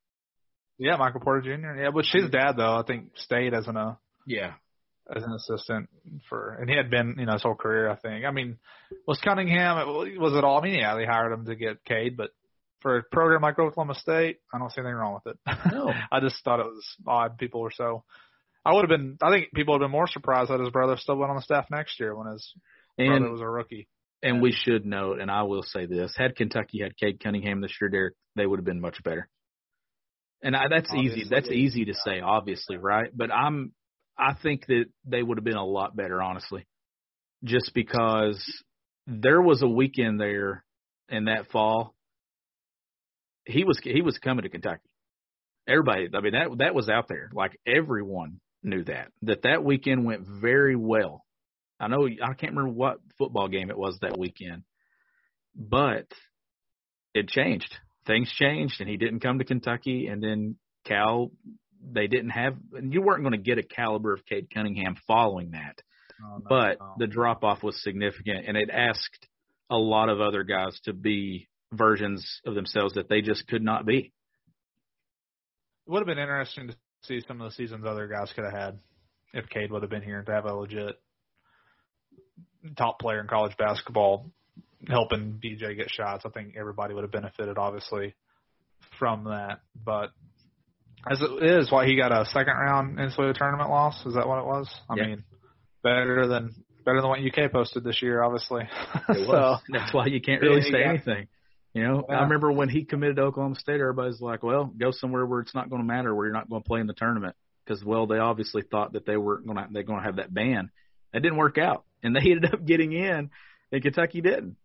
Yeah, 0.79 0.95
Michael 0.97 1.21
Porter 1.21 1.41
Jr. 1.41 1.79
Yeah, 1.79 1.89
but 1.93 2.05
his 2.05 2.29
dad 2.31 2.53
though, 2.57 2.77
I 2.77 2.83
think 2.83 3.11
stayed 3.17 3.53
as 3.53 3.67
an 3.67 3.77
uh, 3.77 3.95
yeah 4.25 4.53
as 5.13 5.23
an 5.23 5.33
assistant 5.33 5.89
for, 6.29 6.57
and 6.59 6.69
he 6.69 6.75
had 6.75 6.89
been, 6.89 7.15
you 7.17 7.25
know, 7.25 7.33
his 7.33 7.43
whole 7.43 7.55
career, 7.55 7.89
I 7.89 7.95
think. 7.95 8.25
I 8.25 8.31
mean, 8.31 8.57
was 9.07 9.19
Cunningham, 9.23 9.77
was 9.87 10.33
it 10.35 10.43
all? 10.43 10.59
I 10.59 10.63
mean, 10.63 10.79
yeah, 10.79 10.95
they 10.95 11.05
hired 11.05 11.31
him 11.31 11.45
to 11.45 11.55
get 11.55 11.83
Cade, 11.85 12.17
but 12.17 12.31
for 12.85 12.97
a 12.97 13.03
program 13.11 13.41
like 13.41 13.57
Oklahoma 13.57 13.95
State, 13.95 14.37
I 14.53 14.59
don't 14.59 14.71
see 14.71 14.79
anything 14.79 14.93
wrong 14.93 15.19
with 15.25 15.33
it. 15.33 15.57
No. 15.73 15.91
I 16.11 16.19
just 16.19 16.35
thought 16.43 16.59
it 16.59 16.67
was 16.67 16.85
odd. 17.07 17.39
People 17.39 17.61
were 17.61 17.71
so, 17.71 18.03
I 18.63 18.75
would 18.75 18.87
have 18.87 18.95
been, 18.95 19.17
I 19.23 19.31
think 19.31 19.47
people 19.55 19.73
would 19.73 19.81
have 19.81 19.87
been 19.87 19.91
more 19.91 20.05
surprised 20.05 20.51
that 20.51 20.59
his 20.59 20.69
brother 20.69 20.95
still 20.95 21.15
went 21.15 21.31
on 21.31 21.35
the 21.35 21.41
staff 21.41 21.65
next 21.71 21.99
year 21.99 22.15
when 22.15 22.31
his 22.31 22.53
and, 22.99 23.07
brother 23.07 23.31
was 23.31 23.41
a 23.41 23.49
rookie. 23.49 23.87
And 24.21 24.39
we 24.39 24.51
should 24.51 24.85
note, 24.85 25.19
and 25.19 25.31
I 25.31 25.43
will 25.43 25.63
say 25.63 25.87
this: 25.87 26.13
had 26.15 26.35
Kentucky 26.35 26.81
had 26.83 26.95
Cade 26.95 27.19
Cunningham 27.19 27.59
this 27.59 27.73
year, 27.81 27.89
Derek, 27.89 28.13
they 28.35 28.45
would 28.45 28.59
have 28.59 28.65
been 28.65 28.81
much 28.81 29.03
better. 29.03 29.27
And 30.43 30.55
I, 30.55 30.67
that's 30.69 30.91
obviously, 30.91 31.21
easy. 31.21 31.29
That's 31.29 31.49
easy 31.49 31.85
to 31.85 31.93
say, 31.95 32.21
obviously, 32.21 32.77
right? 32.77 33.09
But 33.11 33.31
I'm 33.31 33.71
I 34.15 34.35
think 34.41 34.67
that 34.67 34.85
they 35.05 35.23
would 35.23 35.39
have 35.39 35.43
been 35.43 35.55
a 35.55 35.65
lot 35.65 35.95
better, 35.95 36.21
honestly, 36.21 36.67
just 37.43 37.71
because 37.73 38.43
there 39.07 39.41
was 39.41 39.63
a 39.63 39.67
weekend 39.67 40.19
there 40.19 40.63
in 41.09 41.25
that 41.25 41.47
fall. 41.51 41.95
He 43.45 43.63
was 43.63 43.79
he 43.83 44.01
was 44.01 44.17
coming 44.17 44.43
to 44.43 44.49
Kentucky. 44.49 44.89
Everybody, 45.67 46.07
I 46.13 46.21
mean 46.21 46.33
that 46.33 46.57
that 46.59 46.75
was 46.75 46.89
out 46.89 47.07
there. 47.07 47.29
Like 47.33 47.59
everyone 47.65 48.39
knew 48.63 48.83
that 48.85 49.09
that 49.23 49.43
that 49.43 49.63
weekend 49.63 50.05
went 50.05 50.25
very 50.27 50.75
well. 50.75 51.23
I 51.79 51.87
know 51.87 52.07
I 52.07 52.33
can't 52.33 52.55
remember 52.55 52.71
what 52.71 52.97
football 53.17 53.47
game 53.47 53.69
it 53.69 53.77
was 53.77 53.97
that 54.01 54.17
weekend, 54.17 54.63
but 55.55 56.07
it 57.13 57.27
changed. 57.29 57.75
Things 58.05 58.31
changed, 58.31 58.81
and 58.81 58.89
he 58.89 58.97
didn't 58.97 59.21
come 59.21 59.39
to 59.39 59.45
Kentucky. 59.45 60.07
And 60.07 60.21
then 60.21 60.57
Cal 60.85 61.31
they 61.91 62.07
didn't 62.07 62.29
have 62.29 62.55
you 62.81 63.01
weren't 63.01 63.23
going 63.23 63.33
to 63.33 63.37
get 63.37 63.57
a 63.57 63.63
caliber 63.63 64.13
of 64.13 64.25
Cade 64.25 64.47
Cunningham 64.53 64.95
following 65.07 65.51
that. 65.51 65.81
Oh, 66.23 66.37
no, 66.37 66.45
but 66.47 66.79
no. 66.79 66.95
the 66.99 67.07
drop 67.07 67.43
off 67.43 67.63
was 67.63 67.81
significant 67.83 68.45
and 68.47 68.55
it 68.55 68.69
asked 68.71 69.27
a 69.69 69.75
lot 69.75 70.09
of 70.09 70.21
other 70.21 70.43
guys 70.43 70.79
to 70.85 70.93
be 70.93 71.47
versions 71.77 72.41
of 72.45 72.55
themselves 72.55 72.95
that 72.95 73.09
they 73.09 73.21
just 73.21 73.47
could 73.47 73.63
not 73.63 73.85
be. 73.85 74.11
It 75.87 75.91
would 75.91 75.99
have 75.99 76.07
been 76.07 76.19
interesting 76.19 76.67
to 76.67 76.75
see 77.03 77.21
some 77.27 77.41
of 77.41 77.49
the 77.49 77.55
seasons 77.55 77.85
other 77.85 78.07
guys 78.07 78.31
could 78.33 78.45
have 78.45 78.53
had 78.53 78.79
if 79.33 79.47
Cade 79.49 79.71
would 79.71 79.83
have 79.83 79.91
been 79.91 80.01
here 80.01 80.21
to 80.21 80.31
have 80.31 80.45
a 80.45 80.53
legit 80.53 80.99
top 82.77 82.99
player 82.99 83.19
in 83.19 83.27
college 83.27 83.55
basketball 83.57 84.31
helping 84.87 85.39
BJ 85.43 85.75
get 85.75 85.89
shots. 85.89 86.25
I 86.25 86.29
think 86.29 86.55
everybody 86.57 86.93
would 86.93 87.03
have 87.03 87.11
benefited 87.11 87.57
obviously 87.57 88.15
from 88.97 89.25
that. 89.25 89.59
But 89.83 90.11
as 91.09 91.21
it 91.21 91.43
is, 91.43 91.71
why 91.71 91.85
he 91.85 91.95
got 91.95 92.11
a 92.11 92.25
second 92.25 92.53
round 92.53 92.97
NCAA 92.97 93.35
tournament 93.35 93.69
loss? 93.69 94.05
Is 94.05 94.15
that 94.15 94.27
what 94.27 94.39
it 94.39 94.45
was? 94.45 94.73
I 94.89 94.95
yeah. 94.95 95.07
mean, 95.07 95.23
better 95.83 96.27
than 96.27 96.55
better 96.85 97.01
than 97.01 97.09
what 97.09 97.19
UK 97.19 97.51
posted 97.51 97.83
this 97.83 98.01
year, 98.01 98.23
obviously. 98.23 98.63
So, 99.07 99.57
That's 99.69 99.93
why 99.93 100.07
you 100.07 100.21
can't 100.21 100.41
really 100.41 100.61
say 100.61 100.83
got, 100.83 100.89
anything. 100.89 101.27
You 101.75 101.83
know, 101.83 102.05
yeah. 102.07 102.19
I 102.19 102.23
remember 102.23 102.53
when 102.53 102.69
he 102.69 102.85
committed 102.85 103.17
to 103.17 103.23
Oklahoma 103.23 103.55
State, 103.55 103.81
everybody's 103.81 104.21
like, 104.21 104.43
"Well, 104.43 104.63
go 104.65 104.91
somewhere 104.91 105.25
where 105.25 105.41
it's 105.41 105.53
not 105.53 105.69
going 105.69 105.81
to 105.81 105.85
matter, 105.85 106.15
where 106.15 106.25
you're 106.25 106.33
not 106.33 106.49
going 106.49 106.63
to 106.63 106.67
play 106.67 106.79
in 106.79 106.87
the 106.87 106.93
tournament." 106.93 107.35
Because 107.65 107.83
well, 107.83 108.07
they 108.07 108.17
obviously 108.17 108.61
thought 108.61 108.93
that 108.93 109.05
they 109.05 109.17
were 109.17 109.39
going 109.39 109.57
to 109.57 109.67
they're 109.69 109.83
going 109.83 109.99
to 109.99 110.05
have 110.05 110.15
that 110.15 110.33
ban. 110.33 110.71
That 111.11 111.21
didn't 111.21 111.37
work 111.37 111.57
out, 111.57 111.83
and 112.01 112.15
they 112.15 112.21
ended 112.31 112.53
up 112.53 112.65
getting 112.65 112.93
in, 112.93 113.29
and 113.73 113.83
Kentucky 113.83 114.21
didn't. 114.21 114.55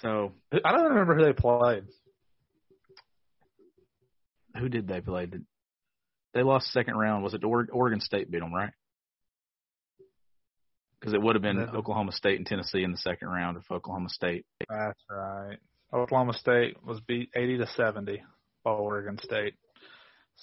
So 0.00 0.30
I 0.64 0.70
don't 0.70 0.90
remember 0.90 1.16
who 1.16 1.24
they 1.24 1.32
played. 1.32 1.86
who 4.56 4.68
did 4.68 4.86
they 4.86 5.00
play? 5.00 5.26
Did, 5.26 5.44
they 6.34 6.44
lost 6.44 6.70
second 6.70 6.94
round. 6.94 7.24
Was 7.24 7.34
it 7.34 7.42
Oregon 7.42 8.00
State 8.00 8.30
beat 8.30 8.38
them, 8.38 8.54
right? 8.54 8.72
Because 11.02 11.14
it 11.14 11.20
would 11.20 11.34
have 11.34 11.42
been 11.42 11.58
Oklahoma 11.58 12.12
State 12.12 12.38
and 12.38 12.46
Tennessee 12.46 12.84
in 12.84 12.92
the 12.92 12.96
second 12.96 13.26
round 13.26 13.56
if 13.56 13.68
Oklahoma 13.72 14.08
State. 14.08 14.46
That's 14.68 15.00
right. 15.10 15.58
Oklahoma 15.92 16.32
State 16.34 16.76
was 16.86 17.00
beat 17.00 17.30
80 17.34 17.58
to 17.58 17.66
70 17.66 18.22
by 18.62 18.70
Oregon 18.70 19.18
State. 19.20 19.54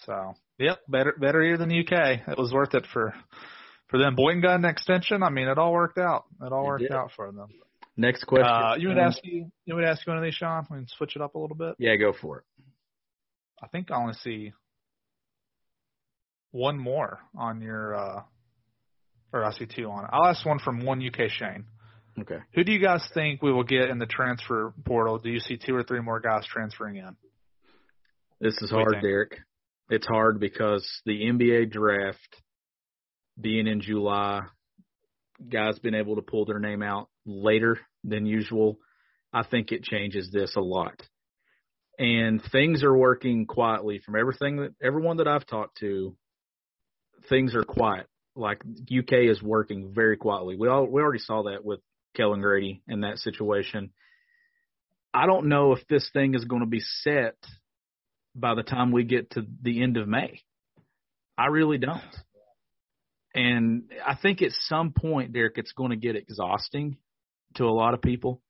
So, 0.05 0.33
yep, 0.57 0.79
better 0.89 1.13
better 1.17 1.41
year 1.41 1.57
than 1.57 1.71
UK. 1.71 2.27
It 2.27 2.37
was 2.37 2.51
worth 2.51 2.73
it 2.73 2.85
for 2.91 3.13
for 3.87 3.97
them. 3.97 4.15
Boynton 4.15 4.41
got 4.41 4.55
an 4.55 4.65
extension. 4.65 5.23
I 5.23 5.29
mean, 5.29 5.47
it 5.47 5.57
all 5.57 5.71
worked 5.71 5.97
out. 5.97 6.25
It 6.41 6.51
all 6.51 6.65
it 6.65 6.67
worked 6.67 6.81
did. 6.83 6.91
out 6.91 7.11
for 7.15 7.31
them. 7.31 7.47
Next 7.95 8.25
question. 8.25 8.45
Uh, 8.45 8.75
you 8.77 8.89
would 8.89 8.97
ask 8.97 9.19
you 9.23 9.49
you 9.65 9.75
would 9.75 9.85
ask 9.85 10.05
you 10.05 10.11
one 10.11 10.17
of 10.17 10.23
these, 10.25 10.35
Sean. 10.35 10.67
We 10.69 10.77
can 10.77 10.87
switch 10.89 11.15
it 11.15 11.21
up 11.21 11.35
a 11.35 11.39
little 11.39 11.55
bit. 11.55 11.75
Yeah, 11.79 11.95
go 11.95 12.11
for 12.13 12.39
it. 12.39 12.43
I 13.63 13.67
think 13.67 13.91
I 13.91 13.95
only 13.95 14.13
see 14.13 14.51
one 16.51 16.77
more 16.77 17.19
on 17.35 17.61
your, 17.61 17.95
uh, 17.95 18.21
or 19.33 19.43
I 19.43 19.51
see 19.51 19.65
two 19.65 19.89
on 19.89 20.05
it. 20.05 20.09
I'll 20.11 20.27
ask 20.27 20.45
one 20.45 20.59
from 20.59 20.85
one 20.85 21.05
UK 21.05 21.29
Shane. 21.29 21.65
Okay. 22.19 22.39
Who 22.53 22.63
do 22.63 22.71
you 22.71 22.79
guys 22.79 23.07
think 23.13 23.41
we 23.41 23.51
will 23.51 23.63
get 23.63 23.89
in 23.89 23.99
the 23.99 24.05
transfer 24.05 24.73
portal? 24.85 25.19
Do 25.19 25.29
you 25.29 25.39
see 25.39 25.57
two 25.57 25.75
or 25.75 25.83
three 25.83 26.01
more 26.01 26.19
guys 26.19 26.45
transferring 26.45 26.97
in? 26.97 27.15
This 28.41 28.57
is 28.61 28.69
hard, 28.69 28.95
Derek. 29.01 29.39
It's 29.89 30.07
hard 30.07 30.39
because 30.39 30.87
the 31.05 31.21
NBA 31.21 31.71
draft 31.71 32.41
being 33.39 33.67
in 33.67 33.81
July, 33.81 34.41
guys 35.49 35.79
been 35.79 35.95
able 35.95 36.15
to 36.15 36.21
pull 36.21 36.45
their 36.45 36.59
name 36.59 36.81
out 36.81 37.09
later 37.25 37.79
than 38.03 38.25
usual. 38.25 38.77
I 39.31 39.43
think 39.43 39.71
it 39.71 39.83
changes 39.83 40.29
this 40.31 40.55
a 40.55 40.61
lot. 40.61 41.01
And 41.97 42.41
things 42.51 42.83
are 42.83 42.95
working 42.95 43.45
quietly 43.45 44.01
from 44.05 44.15
everything 44.15 44.57
that 44.57 44.73
everyone 44.81 45.17
that 45.17 45.27
I've 45.27 45.45
talked 45.45 45.77
to 45.79 46.15
things 47.27 47.55
are 47.55 47.63
quiet. 47.63 48.07
Like 48.39 48.61
UK 48.63 49.29
is 49.29 49.41
working 49.41 49.91
very 49.93 50.17
quietly. 50.17 50.55
We 50.55 50.67
all 50.67 50.85
we 50.85 51.01
already 51.01 51.19
saw 51.19 51.43
that 51.43 51.63
with 51.63 51.81
Kellan 52.15 52.41
Grady 52.41 52.81
in 52.87 53.01
that 53.01 53.17
situation. 53.19 53.91
I 55.13 55.25
don't 55.25 55.49
know 55.49 55.73
if 55.73 55.87
this 55.87 56.09
thing 56.13 56.35
is 56.35 56.45
going 56.45 56.61
to 56.61 56.67
be 56.67 56.79
set 56.79 57.35
by 58.35 58.55
the 58.55 58.63
time 58.63 58.91
we 58.91 59.03
get 59.03 59.31
to 59.31 59.45
the 59.61 59.81
end 59.81 59.97
of 59.97 60.07
May. 60.07 60.41
I 61.37 61.47
really 61.47 61.77
don't. 61.77 62.01
And 63.33 63.91
I 64.05 64.15
think 64.15 64.41
at 64.41 64.51
some 64.51 64.91
point, 64.91 65.33
Derek, 65.33 65.57
it's 65.57 65.71
going 65.71 65.91
to 65.91 65.95
get 65.95 66.15
exhausting 66.15 66.97
to 67.55 67.65
a 67.65 67.71
lot 67.71 67.93
of 67.93 68.01
people. 68.01 68.41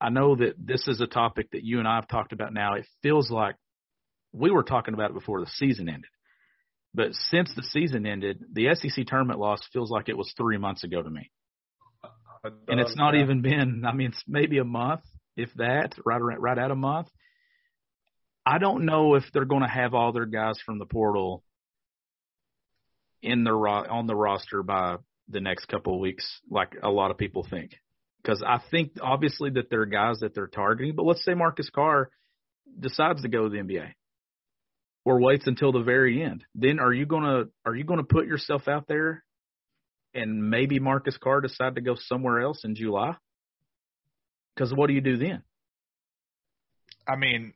I 0.00 0.08
know 0.08 0.36
that 0.36 0.54
this 0.58 0.88
is 0.88 1.00
a 1.00 1.06
topic 1.06 1.50
that 1.52 1.64
you 1.64 1.78
and 1.78 1.88
I 1.88 1.96
have 1.96 2.08
talked 2.08 2.32
about 2.32 2.52
now. 2.52 2.74
It 2.74 2.86
feels 3.02 3.30
like 3.30 3.56
we 4.32 4.50
were 4.50 4.62
talking 4.62 4.94
about 4.94 5.10
it 5.10 5.14
before 5.14 5.40
the 5.40 5.50
season 5.50 5.88
ended. 5.88 6.10
But 6.92 7.14
since 7.14 7.52
the 7.54 7.62
season 7.62 8.04
ended, 8.04 8.44
the 8.52 8.74
SEC 8.74 9.06
tournament 9.06 9.38
loss 9.38 9.60
feels 9.72 9.90
like 9.90 10.08
it 10.08 10.16
was 10.16 10.32
three 10.36 10.58
months 10.58 10.82
ago 10.82 11.02
to 11.02 11.10
me. 11.10 11.30
And 12.68 12.80
it's 12.80 12.96
not 12.96 13.14
even 13.14 13.42
been, 13.42 13.84
I 13.86 13.92
mean, 13.92 14.08
it's 14.08 14.22
maybe 14.26 14.58
a 14.58 14.64
month, 14.64 15.02
if 15.36 15.50
that, 15.54 15.94
right 16.04 16.20
around, 16.20 16.40
right 16.40 16.58
at 16.58 16.70
a 16.70 16.76
month. 16.76 17.08
I 18.44 18.58
don't 18.58 18.86
know 18.86 19.14
if 19.14 19.24
they're 19.32 19.44
going 19.44 19.62
to 19.62 19.68
have 19.68 19.94
all 19.94 20.12
their 20.12 20.26
guys 20.26 20.58
from 20.64 20.78
the 20.78 20.86
portal 20.86 21.44
in 23.22 23.44
the 23.44 23.52
ro- 23.52 23.86
on 23.88 24.06
the 24.06 24.16
roster 24.16 24.62
by 24.62 24.96
the 25.28 25.40
next 25.40 25.66
couple 25.66 25.94
of 25.94 26.00
weeks, 26.00 26.40
like 26.50 26.74
a 26.82 26.88
lot 26.88 27.10
of 27.10 27.18
people 27.18 27.46
think. 27.48 27.72
Because 28.22 28.42
I 28.44 28.60
think 28.70 28.92
obviously 29.00 29.50
that 29.50 29.70
there 29.70 29.82
are 29.82 29.86
guys 29.86 30.20
that 30.20 30.34
they're 30.34 30.46
targeting, 30.46 30.96
but 30.96 31.04
let's 31.04 31.24
say 31.24 31.34
Marcus 31.34 31.70
Carr 31.70 32.10
decides 32.78 33.22
to 33.22 33.28
go 33.28 33.44
to 33.44 33.48
the 33.50 33.58
NBA 33.58 33.92
or 35.04 35.20
waits 35.20 35.46
until 35.46 35.72
the 35.72 35.82
very 35.82 36.22
end, 36.22 36.44
then 36.54 36.78
are 36.78 36.92
you 36.92 37.06
gonna 37.06 37.44
are 37.64 37.74
you 37.74 37.84
gonna 37.84 38.04
put 38.04 38.26
yourself 38.26 38.68
out 38.68 38.86
there 38.88 39.24
and 40.14 40.50
maybe 40.50 40.78
Marcus 40.78 41.16
Carr 41.16 41.40
decide 41.40 41.76
to 41.76 41.80
go 41.80 41.96
somewhere 41.96 42.40
else 42.40 42.64
in 42.64 42.74
July? 42.74 43.16
Because 44.54 44.72
what 44.74 44.88
do 44.88 44.94
you 44.94 45.00
do 45.00 45.16
then? 45.16 45.42
I 47.08 47.16
mean, 47.16 47.54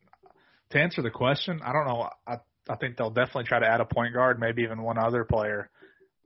to 0.71 0.81
answer 0.81 1.03
the 1.03 1.11
question, 1.11 1.61
I 1.63 1.73
don't 1.73 1.87
know. 1.87 2.09
I 2.27 2.37
I 2.69 2.77
think 2.77 2.97
they'll 2.97 3.11
definitely 3.11 3.45
try 3.45 3.61
to 3.61 3.67
add 3.67 3.81
a 3.81 3.85
point 3.85 4.15
guard, 4.15 4.41
maybe 4.41 4.63
even 4.63 4.83
one 4.83 4.99
other 4.99 5.25
player. 5.25 5.71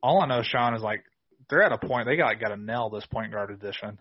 All 0.02 0.22
I 0.22 0.26
know, 0.26 0.42
Sean, 0.42 0.74
is 0.74 0.82
like 0.82 1.02
they're 1.50 1.62
at 1.62 1.72
a 1.72 1.78
point 1.78 2.06
they 2.06 2.16
got 2.16 2.38
got 2.40 2.48
to 2.48 2.56
nail 2.56 2.90
this 2.90 3.06
point 3.06 3.32
guard 3.32 3.50
addition. 3.50 3.98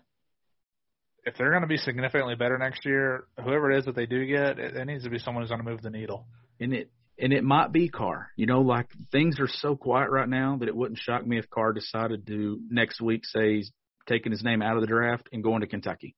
If 1.24 1.36
they're 1.36 1.50
going 1.50 1.62
to 1.62 1.68
be 1.68 1.76
significantly 1.76 2.36
better 2.36 2.56
next 2.56 2.86
year, 2.86 3.26
whoever 3.42 3.70
it 3.70 3.78
is 3.78 3.84
that 3.86 3.96
they 3.96 4.06
do 4.06 4.24
get, 4.24 4.58
it, 4.58 4.76
it 4.76 4.84
needs 4.86 5.04
to 5.04 5.10
be 5.10 5.18
someone 5.18 5.42
who's 5.42 5.50
going 5.50 5.62
to 5.62 5.68
move 5.68 5.82
the 5.82 5.90
needle. 5.90 6.26
And 6.60 6.72
it 6.72 6.90
and 7.18 7.32
it 7.32 7.44
might 7.44 7.72
be 7.72 7.88
Carr. 7.88 8.30
You 8.36 8.46
know, 8.46 8.60
like 8.60 8.86
things 9.10 9.40
are 9.40 9.48
so 9.48 9.76
quiet 9.76 10.10
right 10.10 10.28
now 10.28 10.56
that 10.58 10.68
it 10.68 10.76
wouldn't 10.76 11.00
shock 11.00 11.26
me 11.26 11.38
if 11.38 11.50
Carr 11.50 11.72
decided 11.72 12.26
to 12.26 12.60
next 12.70 13.00
week 13.00 13.24
say 13.24 13.56
he's 13.56 13.72
taking 14.06 14.32
his 14.32 14.42
name 14.42 14.62
out 14.62 14.76
of 14.76 14.80
the 14.80 14.86
draft 14.86 15.28
and 15.32 15.42
going 15.42 15.60
to 15.60 15.66
Kentucky. 15.66 16.14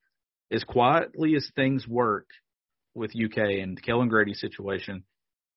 As 0.52 0.64
quietly 0.64 1.34
as 1.36 1.48
things 1.54 1.86
work 1.86 2.26
with 2.94 3.12
UK 3.14 3.60
and 3.62 3.80
Kellan 3.80 4.08
Grady's 4.08 4.40
situation, 4.40 5.04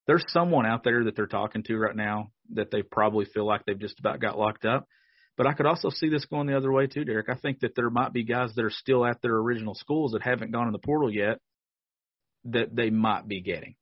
there's 0.08 0.26
someone 0.30 0.66
out 0.66 0.84
there 0.84 1.06
that 1.06 1.16
they're 1.16 1.28
talking 1.28 1.64
to 1.64 1.78
right 1.78 1.96
now 1.96 2.32
that 2.54 2.72
they 2.72 2.82
probably 2.82 3.26
feel 3.26 3.46
like 3.46 3.66
they've 3.66 3.80
just 3.80 4.00
about 4.00 4.20
got 4.20 4.38
locked 4.38 4.66
up. 4.66 4.88
But 5.36 5.48
I 5.48 5.54
could 5.54 5.66
also 5.66 5.90
see 5.90 6.10
this 6.10 6.26
going 6.26 6.48
the 6.48 6.58
other 6.58 6.72
way 6.72 6.88
too, 6.88 7.06
Derek. 7.06 7.30
I 7.30 7.36
think 7.36 7.62
that 7.62 7.76
there 7.76 7.90
might 7.90 8.14
be 8.14 8.24
guys 8.24 8.54
that 8.56 8.66
are 8.66 8.70
still 8.70 9.06
at 9.06 9.22
their 9.22 9.36
original 9.36 9.74
schools 9.74 10.12
that 10.12 10.22
haven't 10.22 10.52
gone 10.52 10.68
in 10.68 10.74
the 10.74 10.80
portal 10.80 11.12
yet 11.12 11.40
that 12.46 12.76
they 12.76 12.90
might 12.90 13.28
be 13.28 13.42
getting. 13.42 13.76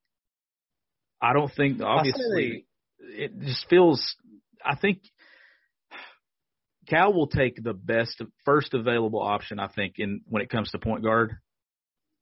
I 1.22 1.34
don't 1.34 1.52
think 1.56 1.82
obviously 1.82 2.66
it 3.00 3.40
just 3.40 3.68
feels. 3.70 4.16
I 4.64 4.76
think 4.76 5.00
Cal 6.88 7.14
will 7.14 7.28
take 7.28 7.62
the 7.62 7.74
best 7.74 8.22
first 8.46 8.74
available 8.74 9.22
option. 9.22 9.60
I 9.60 9.68
think 9.68 9.96
in 9.98 10.22
when 10.28 10.42
it 10.42 10.50
comes 10.50 10.72
to 10.72 10.80
point 10.80 11.04
guard 11.04 11.36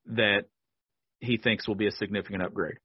that 0.06 0.44
he 1.20 1.38
thinks 1.38 1.66
will 1.66 1.74
be 1.74 1.86
a 1.86 1.92
significant 1.92 2.42
upgrade. 2.42 2.76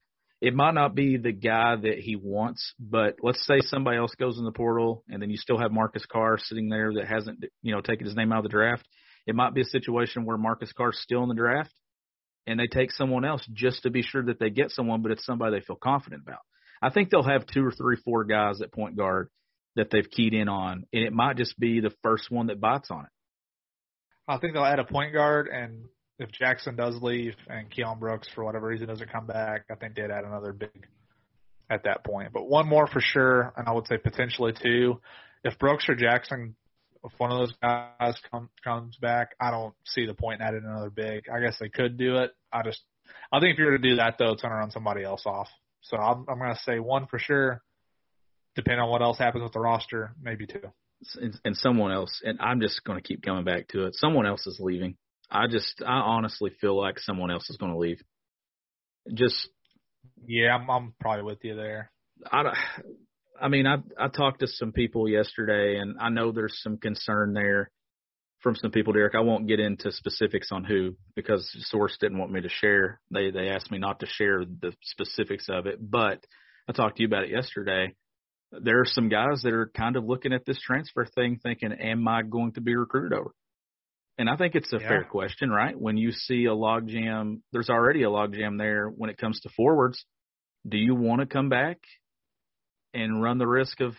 It 0.42 0.54
might 0.54 0.74
not 0.74 0.96
be 0.96 1.18
the 1.18 1.32
guy 1.32 1.76
that 1.76 1.98
he 2.00 2.16
wants, 2.16 2.74
but 2.80 3.16
let's 3.24 3.46
say 3.46 3.62
somebody 3.62 3.98
else 3.98 4.14
goes 4.16 4.38
in 4.38 4.44
the 4.44 4.52
portal 4.52 5.04
and 5.10 5.22
then 5.22 5.30
you 5.30 5.38
still 5.38 5.58
have 5.58 5.72
Marcus 5.72 6.06
Carr 6.06 6.38
sitting 6.38 6.70
there 6.70 6.94
that 6.96 7.08
hasn't, 7.08 7.46
you 7.62 7.74
know, 7.74 7.82
taken 7.82 8.06
his 8.06 8.16
name 8.16 8.32
out 8.32 8.40
of 8.40 8.44
the 8.44 8.50
draft. 8.50 8.86
It 9.26 9.34
might 9.34 9.54
be 9.54 9.62
a 9.62 9.66
situation 9.66 10.26
where 10.26 10.38
Marcus 10.38 10.72
Carr's 10.74 11.00
still 11.02 11.24
in 11.24 11.30
the 11.30 11.36
draft 11.36 11.74
and 12.48 12.60
they 12.60 12.68
take 12.68 12.92
someone 12.92 13.26
else 13.26 13.46
just 13.54 13.84
to 13.84 13.90
be 13.90 14.02
sure 14.02 14.24
that 14.24 14.40
they 14.40 14.50
get 14.50 14.72
someone, 14.72 15.02
but 15.02 15.12
it's 15.12 15.26
somebody 15.26 15.60
they 15.60 15.66
feel 15.66 15.76
confident 15.76 16.24
about. 16.26 16.42
I 16.82 16.90
think 16.90 17.10
they'll 17.10 17.24
have 17.24 17.46
two 17.48 17.66
or 17.66 17.72
three, 17.72 17.98
four 18.04 18.24
guys 18.24 18.62
at 18.62 18.72
point 18.72 18.96
guard 18.98 19.30
that 19.76 19.90
they've 19.92 20.10
keyed 20.10 20.34
in 20.34 20.48
on, 20.48 20.86
and 20.94 21.04
it 21.04 21.14
might 21.14 21.38
just 21.38 21.60
be 21.60 21.80
the 21.80 21.94
first 22.04 22.32
one 22.32 22.48
that 22.48 22.62
bites 22.62 22.90
on 22.92 23.06
it. 23.06 23.12
I 24.28 24.38
think 24.38 24.54
they'll 24.54 24.64
add 24.64 24.80
a 24.80 24.86
point 24.86 25.14
guard, 25.14 25.48
and 25.48 25.86
if 26.18 26.32
Jackson 26.32 26.76
does 26.76 27.02
leave 27.02 27.36
and 27.48 27.70
Keion 27.70 28.00
Brooks 28.00 28.28
for 28.34 28.44
whatever 28.44 28.68
reason 28.68 28.88
doesn't 28.88 29.12
come 29.12 29.28
back, 29.28 29.66
I 29.70 29.76
think 29.76 29.96
they'd 29.96 30.12
add 30.12 30.24
another 30.24 30.54
big 30.54 30.88
at 31.70 31.84
that 31.84 32.06
point. 32.06 32.32
But 32.34 32.48
one 32.48 32.68
more 32.68 32.88
for 32.88 33.02
sure, 33.02 33.54
and 33.58 33.68
I 33.68 33.72
would 33.72 33.88
say 33.88 33.98
potentially 33.98 34.54
two. 34.62 35.02
If 35.44 35.60
Brooks 35.60 35.88
or 35.90 35.96
Jackson 35.96 36.56
if 37.06 37.20
one 37.20 37.32
of 37.32 37.40
those 37.40 37.54
guys 37.62 38.16
come, 38.32 38.50
comes 38.64 38.98
back, 38.98 39.30
I 39.40 39.52
don't 39.52 39.74
see 39.86 40.06
the 40.06 40.14
point 40.14 40.42
in 40.42 40.48
adding 40.48 40.64
another 40.66 40.90
big. 40.90 41.26
I 41.34 41.40
guess 41.40 41.58
they 41.60 41.70
could 41.70 41.98
do 41.98 42.18
it. 42.18 42.32
I 42.52 42.64
just, 42.64 42.82
I 43.32 43.40
think 43.40 43.54
if 43.54 43.60
you're 43.60 43.72
to 43.72 43.78
do 43.78 43.98
that 43.98 44.16
though, 44.18 44.34
it's 44.34 44.44
run 44.44 44.72
somebody 44.72 45.04
else 45.04 45.24
off. 45.26 45.48
So 45.82 45.98
I'm, 45.98 46.26
I'm 46.28 46.40
going 46.40 46.54
to 46.54 46.62
say 46.66 46.80
one 46.80 47.08
for 47.08 47.20
sure. 47.20 47.62
Depending 48.56 48.82
on 48.82 48.90
what 48.90 49.02
else 49.02 49.18
happens 49.18 49.44
with 49.44 49.52
the 49.52 49.60
roster, 49.60 50.16
maybe 50.22 50.48
two. 50.48 50.72
And, 51.16 51.38
and 51.44 51.58
someone 51.58 51.92
else, 51.92 52.22
and 52.24 52.40
I'm 52.40 52.62
just 52.62 52.84
going 52.86 52.98
to 52.98 53.06
keep 53.06 53.22
coming 53.22 53.44
back 53.44 53.68
to 53.70 53.86
it. 53.86 53.96
Someone 53.96 54.26
else 54.26 54.48
is 54.48 54.60
leaving. 54.60 54.96
I 55.30 55.48
just, 55.48 55.84
I 55.86 55.94
honestly 55.94 56.52
feel 56.62 56.80
like 56.80 57.00
someone 57.00 57.32
else 57.32 57.50
is 57.50 57.58
going 57.58 57.74
to 57.74 57.78
leave. 57.78 58.02
Just, 59.14 59.50
yeah, 60.26 60.56
I'm, 60.56 60.70
I'm 60.70 60.94
probably 61.02 61.24
with 61.24 61.40
you 61.44 61.56
there. 61.56 61.92
I, 62.32 62.54
I 63.42 63.48
mean, 63.48 63.68
I 63.68 63.78
I 64.00 64.08
talked 64.08 64.40
to 64.40 64.48
some 64.48 64.72
people 64.72 65.08
yesterday, 65.10 65.78
and 65.80 65.98
I 66.00 66.10
know 66.10 66.32
there's 66.32 66.60
some 66.62 66.78
concern 66.78 67.34
there 67.34 67.72
from 68.42 68.56
some 68.56 68.72
people, 68.72 68.94
Derek. 68.94 69.16
I 69.16 69.22
won't 69.22 69.48
get 69.48 69.60
into 69.60 69.92
specifics 69.92 70.50
on 70.52 70.64
who 70.64 70.96
because 71.16 71.50
source 71.70 71.98
didn't 72.00 72.20
want 72.20 72.32
me 72.32 72.42
to 72.42 72.50
share. 72.50 73.02
They 73.12 73.32
they 73.32 73.50
asked 73.50 73.72
me 73.72 73.78
not 73.78 74.00
to 74.02 74.06
share 74.06 74.46
the 74.46 74.74
specifics 74.84 75.48
of 75.50 75.66
it, 75.66 75.80
but 75.82 76.24
I 76.68 76.74
talked 76.74 76.98
to 76.98 77.04
you 77.04 77.08
about 77.08 77.24
it 77.24 77.32
yesterday. 77.32 77.96
There 78.52 78.80
are 78.80 78.86
some 78.86 79.10
guys 79.10 79.42
that 79.44 79.54
are 79.54 79.72
kind 79.76 79.96
of 79.96 80.06
looking 80.06 80.32
at 80.32 80.46
this 80.46 80.60
transfer 80.62 81.06
thing, 81.06 81.40
thinking, 81.42 81.74
"Am 81.74 82.08
I 82.08 82.22
going 82.22 82.54
to 82.54 82.62
be 82.62 82.76
recruited 82.76 83.18
over?" 83.18 83.32
And 84.18 84.30
I 84.30 84.38
think 84.38 84.56
it's 84.56 84.72
a 84.72 84.80
yeah. 84.80 84.88
fair 84.88 85.04
question, 85.04 85.50
right? 85.50 85.78
When 85.78 85.98
you 85.98 86.12
see 86.12 86.46
a 86.46 86.52
logjam, 86.52 87.42
there's 87.52 87.70
already 87.70 88.04
a 88.04 88.10
logjam 88.10 88.58
there 88.58 88.88
when 88.88 89.10
it 89.10 89.18
comes 89.18 89.42
to 89.42 89.50
forwards. 89.58 90.06
Do 90.68 90.78
you 90.78 90.96
want 90.96 91.20
to 91.22 91.28
come 91.28 91.50
back 91.50 91.80
and 92.96 93.22
run 93.22 93.38
the 93.38 93.48
risk 93.48 93.82
of 93.82 93.94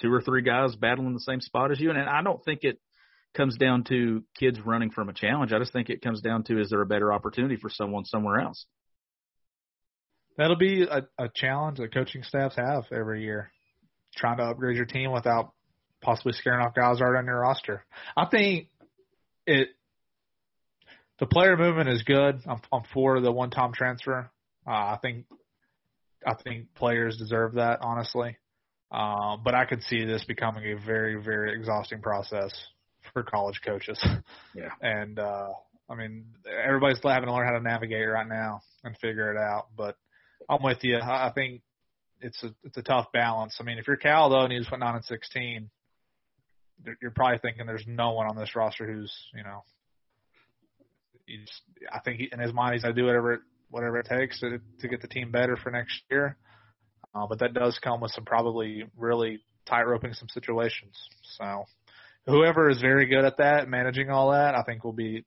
two 0.00 0.12
or 0.12 0.20
three 0.20 0.42
guys 0.42 0.76
battling 0.76 1.14
the 1.14 1.20
same 1.20 1.40
spot 1.40 1.70
as 1.70 1.80
you. 1.80 1.90
And 1.90 1.98
I 1.98 2.22
don't 2.22 2.44
think 2.44 2.60
it 2.62 2.78
comes 3.34 3.56
down 3.56 3.84
to 3.84 4.24
kids 4.38 4.58
running 4.64 4.90
from 4.90 5.08
a 5.08 5.12
challenge. 5.12 5.52
I 5.52 5.58
just 5.58 5.72
think 5.72 5.90
it 5.90 6.02
comes 6.02 6.20
down 6.20 6.44
to 6.44 6.60
is 6.60 6.70
there 6.70 6.82
a 6.82 6.86
better 6.86 7.12
opportunity 7.12 7.56
for 7.56 7.70
someone 7.70 8.04
somewhere 8.04 8.40
else? 8.40 8.66
That'll 10.36 10.56
be 10.56 10.84
a, 10.84 11.02
a 11.18 11.28
challenge 11.34 11.78
that 11.78 11.92
coaching 11.92 12.22
staffs 12.22 12.56
have 12.56 12.84
every 12.92 13.22
year, 13.22 13.50
trying 14.16 14.38
to 14.38 14.44
upgrade 14.44 14.76
your 14.76 14.86
team 14.86 15.12
without 15.12 15.52
possibly 16.00 16.32
scaring 16.32 16.64
off 16.64 16.74
guys 16.74 17.00
right 17.00 17.18
on 17.18 17.26
your 17.26 17.40
roster. 17.40 17.84
I 18.16 18.26
think 18.26 18.68
it 19.46 19.68
the 21.18 21.26
player 21.26 21.56
movement 21.56 21.88
is 21.88 22.04
good. 22.04 22.40
I'm, 22.46 22.60
I'm 22.72 22.82
for 22.94 23.20
the 23.20 23.32
one-time 23.32 23.72
transfer. 23.72 24.30
Uh, 24.66 24.70
I 24.70 24.98
think 25.02 25.24
I 26.26 26.34
think 26.34 26.74
players 26.74 27.16
deserve 27.16 27.54
that, 27.54 27.80
honestly. 27.82 28.36
Uh, 28.90 29.36
but 29.36 29.54
I 29.54 29.66
could 29.66 29.82
see 29.82 30.04
this 30.04 30.24
becoming 30.24 30.64
a 30.72 30.86
very, 30.86 31.22
very 31.22 31.54
exhausting 31.54 32.00
process 32.00 32.52
for 33.12 33.22
college 33.22 33.60
coaches. 33.64 34.02
Yeah. 34.54 34.70
And 34.80 35.20
uh, 35.20 35.50
I 35.88 35.94
mean, 35.94 36.24
everybody's 36.66 36.98
having 37.00 37.28
to 37.28 37.34
learn 37.34 37.46
how 37.46 37.52
to 37.52 37.62
navigate 37.62 38.08
right 38.08 38.26
now 38.26 38.62
and 38.82 38.96
figure 38.98 39.30
it 39.30 39.38
out. 39.38 39.68
But 39.76 39.96
I'm 40.48 40.62
with 40.62 40.82
you. 40.82 40.98
I 41.00 41.30
think 41.32 41.62
it's 42.20 42.42
a 42.42 42.54
it's 42.64 42.76
a 42.76 42.82
tough 42.82 43.06
balance. 43.12 43.56
I 43.60 43.62
mean, 43.62 43.78
if 43.78 43.86
you're 43.86 43.96
Cal 43.96 44.30
though 44.30 44.42
and 44.42 44.52
you 44.52 44.58
just 44.58 44.70
went 44.70 44.80
nine 44.80 44.96
and 44.96 45.04
sixteen, 45.04 45.70
you're 47.00 47.10
probably 47.12 47.38
thinking 47.38 47.66
there's 47.66 47.86
no 47.86 48.12
one 48.12 48.26
on 48.26 48.36
this 48.36 48.56
roster 48.56 48.90
who's 48.90 49.14
you 49.34 49.44
know. 49.44 49.62
You 51.26 51.40
just, 51.40 51.62
I 51.92 52.00
think 52.00 52.20
he, 52.20 52.28
in 52.32 52.40
his 52.40 52.52
mind 52.52 52.74
he's 52.74 52.82
gonna 52.82 52.94
do 52.94 53.04
whatever 53.04 53.34
it, 53.34 53.40
whatever 53.70 53.98
it 53.98 54.06
takes 54.06 54.40
to 54.40 54.58
to 54.80 54.88
get 54.88 55.00
the 55.02 55.08
team 55.08 55.30
better 55.30 55.56
for 55.56 55.70
next 55.70 56.02
year. 56.10 56.36
Uh, 57.14 57.26
but 57.26 57.38
that 57.40 57.54
does 57.54 57.78
come 57.82 58.00
with 58.00 58.12
some 58.12 58.24
probably 58.24 58.84
really 58.96 59.40
tight 59.66 59.82
roping 59.82 60.12
some 60.12 60.28
situations. 60.28 60.94
So 61.22 61.64
whoever 62.26 62.70
is 62.70 62.80
very 62.80 63.06
good 63.06 63.24
at 63.24 63.38
that, 63.38 63.68
managing 63.68 64.10
all 64.10 64.30
that, 64.32 64.54
I 64.54 64.62
think 64.62 64.84
will 64.84 64.92
be 64.92 65.24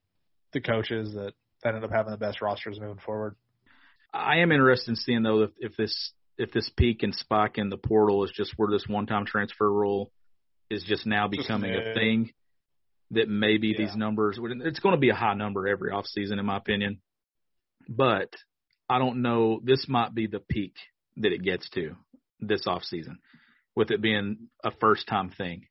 the 0.54 0.62
coaches 0.62 1.14
that, 1.14 1.34
that 1.64 1.76
end 1.76 1.84
up 1.84 1.92
having 1.92 2.12
the 2.12 2.18
best 2.18 2.42
rosters 2.42 2.80
moving 2.80 3.00
forward. 3.04 3.36
I 4.14 4.38
am 4.38 4.52
interested 4.52 4.92
in 4.92 4.96
seeing 4.96 5.24
though 5.24 5.44
if, 5.44 5.52
if 5.58 5.78
this 5.78 6.12
if 6.38 6.52
this 6.52 6.70
peak 6.76 7.04
and 7.04 7.14
spike 7.14 7.58
in 7.58 7.70
the 7.70 7.78
portal 7.78 8.24
is 8.24 8.32
just 8.32 8.54
where 8.58 8.70
this 8.70 8.86
one 8.88 9.06
time 9.06 9.26
transfer 9.26 9.72
rule 9.72 10.12
is 10.70 10.84
just 10.84 11.06
now 11.06 11.28
becoming 11.28 11.74
a 11.74 11.94
thing. 11.94 12.32
That 13.12 13.28
maybe 13.28 13.76
Yeah. 13.78 13.86
these 13.86 13.96
numbers 13.96 14.40
it's 14.42 14.80
going 14.80 14.96
to 14.96 15.00
be 15.00 15.10
a 15.10 15.16
high 15.16 15.34
number 15.34 15.68
every 15.68 15.92
offseason 15.92 16.40
in 16.40 16.46
my 16.46 16.56
opinion. 16.58 17.02
But 17.90 18.34
I 18.90 19.00
don't 19.00 19.22
know 19.22 19.60
this 19.64 19.86
might 19.88 20.14
be 20.14 20.28
the 20.28 20.40
peak 20.40 20.74
that 21.18 21.32
it 21.32 21.44
gets 21.44 21.70
to 21.72 21.96
this 22.40 22.66
off 22.68 22.84
season 22.84 23.20
with 23.76 23.92
it 23.92 24.02
being 24.02 24.50
a 24.64 24.72
first 24.80 25.08
time 25.08 25.30
thing. 25.30 25.68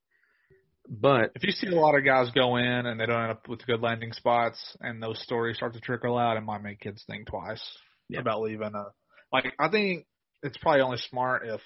But 0.89 1.33
If 1.35 1.45
you 1.45 1.53
see 1.53 1.69
a 1.69 1.79
lot 1.81 1.97
of 1.97 2.05
guys 2.05 2.31
go 2.35 2.57
in 2.57 2.65
and 2.87 2.99
they 2.99 3.07
don't 3.07 3.23
end 3.23 3.31
up 3.31 3.49
with 3.49 3.65
good 3.67 3.81
landing 3.81 4.13
spots, 4.13 4.59
and 4.81 5.03
those 5.03 5.23
stories 5.23 5.57
start 5.57 5.75
to 5.75 5.81
trickle 5.81 6.19
out, 6.19 6.37
it 6.37 6.41
might 6.41 6.63
make 6.63 6.81
kids 6.81 7.05
think 7.07 7.29
twice 7.29 7.63
Yeah. 8.09 8.21
about 8.21 8.41
leaving. 8.41 8.75
A, 8.75 8.87
like 9.33 9.55
I 9.59 9.69
think 9.69 10.07
it's 10.43 10.57
probably 10.57 10.81
only 10.81 10.99
smart 10.99 11.47
if 11.47 11.61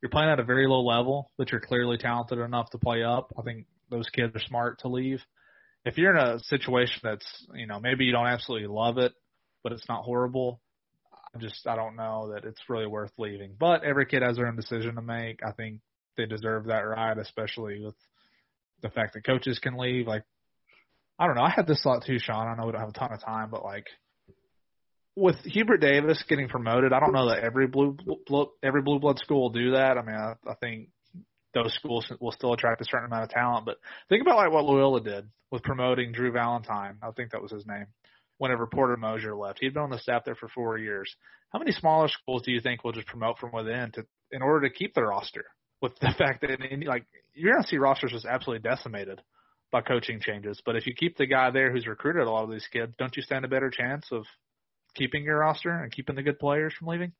you're 0.00 0.10
playing 0.10 0.30
at 0.30 0.40
a 0.40 0.44
very 0.44 0.66
low 0.66 0.82
level, 0.82 1.30
but 1.36 1.50
you're 1.52 1.60
clearly 1.60 1.98
talented 1.98 2.38
enough 2.38 2.70
to 2.70 2.78
play 2.78 3.02
up. 3.02 3.32
I 3.38 3.42
think 3.42 3.66
those 3.90 4.08
kids 4.08 4.34
are 4.34 4.40
smart 4.40 4.78
to 4.80 4.88
leave. 4.88 5.20
If 5.84 5.98
you're 5.98 6.16
in 6.16 6.22
a 6.24 6.38
situation 6.38 7.00
that's 7.02 7.26
you 7.54 7.66
know 7.66 7.80
maybe 7.80 8.04
you 8.04 8.12
don't 8.12 8.26
absolutely 8.28 8.68
love 8.68 8.96
it, 8.98 9.12
but 9.62 9.72
it's 9.72 9.88
not 9.88 10.04
horrible. 10.04 10.60
I 11.34 11.38
just 11.38 11.66
I 11.66 11.76
don't 11.76 11.96
know 11.96 12.32
that 12.34 12.44
it's 12.44 12.60
really 12.68 12.86
worth 12.86 13.12
leaving. 13.18 13.54
But 13.58 13.84
every 13.84 14.06
kid 14.06 14.22
has 14.22 14.36
their 14.36 14.46
own 14.46 14.56
decision 14.56 14.96
to 14.96 15.02
make. 15.02 15.40
I 15.46 15.52
think 15.52 15.80
they 16.16 16.26
deserve 16.26 16.66
that 16.66 16.80
right, 16.80 17.16
especially 17.16 17.84
with 17.84 17.94
the 18.82 18.90
fact 18.90 19.14
that 19.14 19.24
coaches 19.24 19.58
can 19.58 19.76
leave. 19.76 20.06
Like, 20.06 20.24
I 21.18 21.26
don't 21.26 21.36
know. 21.36 21.42
I 21.42 21.50
had 21.50 21.66
this 21.66 21.80
thought 21.82 22.04
too, 22.04 22.18
Sean. 22.18 22.48
I 22.48 22.54
know 22.56 22.66
we 22.66 22.72
don't 22.72 22.80
have 22.80 22.90
a 22.90 22.92
ton 22.92 23.12
of 23.12 23.22
time, 23.22 23.50
but 23.50 23.62
like, 23.62 23.86
with 25.16 25.36
Hubert 25.44 25.78
Davis 25.78 26.22
getting 26.28 26.48
promoted, 26.48 26.92
I 26.92 27.00
don't 27.00 27.12
know 27.12 27.28
that 27.28 27.40
every 27.40 27.66
blue, 27.66 27.96
blue 28.26 28.46
every 28.62 28.82
blue 28.82 28.98
blood 28.98 29.18
school 29.18 29.42
will 29.42 29.50
do 29.50 29.72
that. 29.72 29.98
I 29.98 30.02
mean, 30.02 30.16
I, 30.16 30.34
I 30.48 30.54
think 30.54 30.88
those 31.52 31.74
schools 31.74 32.10
will 32.20 32.32
still 32.32 32.52
attract 32.52 32.80
a 32.80 32.84
certain 32.84 33.06
amount 33.06 33.24
of 33.24 33.30
talent. 33.30 33.66
But 33.66 33.78
think 34.08 34.22
about 34.22 34.36
like 34.36 34.52
what 34.52 34.64
Loyola 34.64 35.00
did 35.00 35.28
with 35.50 35.62
promoting 35.62 36.12
Drew 36.12 36.32
Valentine. 36.32 36.96
I 37.02 37.10
think 37.10 37.32
that 37.32 37.42
was 37.42 37.50
his 37.50 37.66
name. 37.66 37.86
Whenever 38.40 38.66
Porter 38.66 38.96
Moser 38.96 39.36
left, 39.36 39.58
he'd 39.60 39.74
been 39.74 39.82
on 39.82 39.90
the 39.90 39.98
staff 39.98 40.24
there 40.24 40.34
for 40.34 40.48
four 40.48 40.78
years. 40.78 41.14
How 41.52 41.58
many 41.58 41.72
smaller 41.72 42.08
schools 42.08 42.40
do 42.40 42.52
you 42.52 42.62
think 42.62 42.82
will 42.82 42.92
just 42.92 43.06
promote 43.06 43.38
from 43.38 43.52
within 43.52 43.92
to 43.92 44.06
in 44.32 44.40
order 44.40 44.66
to 44.66 44.74
keep 44.74 44.94
their 44.94 45.08
roster? 45.08 45.44
With 45.82 45.92
the 46.00 46.14
fact 46.18 46.40
that 46.40 46.50
in, 46.50 46.80
like 46.80 47.04
you're 47.34 47.52
gonna 47.52 47.66
see 47.66 47.76
rosters 47.76 48.12
just 48.12 48.24
absolutely 48.24 48.66
decimated 48.66 49.20
by 49.70 49.82
coaching 49.82 50.20
changes. 50.20 50.62
But 50.64 50.76
if 50.76 50.86
you 50.86 50.94
keep 50.94 51.18
the 51.18 51.26
guy 51.26 51.50
there 51.50 51.70
who's 51.70 51.86
recruited 51.86 52.26
a 52.26 52.30
lot 52.30 52.44
of 52.44 52.50
these 52.50 52.66
kids, 52.72 52.94
don't 52.98 53.14
you 53.14 53.22
stand 53.22 53.44
a 53.44 53.48
better 53.48 53.68
chance 53.68 54.06
of 54.10 54.24
keeping 54.94 55.22
your 55.22 55.40
roster 55.40 55.70
and 55.70 55.92
keeping 55.92 56.16
the 56.16 56.22
good 56.22 56.38
players 56.38 56.72
from 56.78 56.88
leaving? 56.88 57.12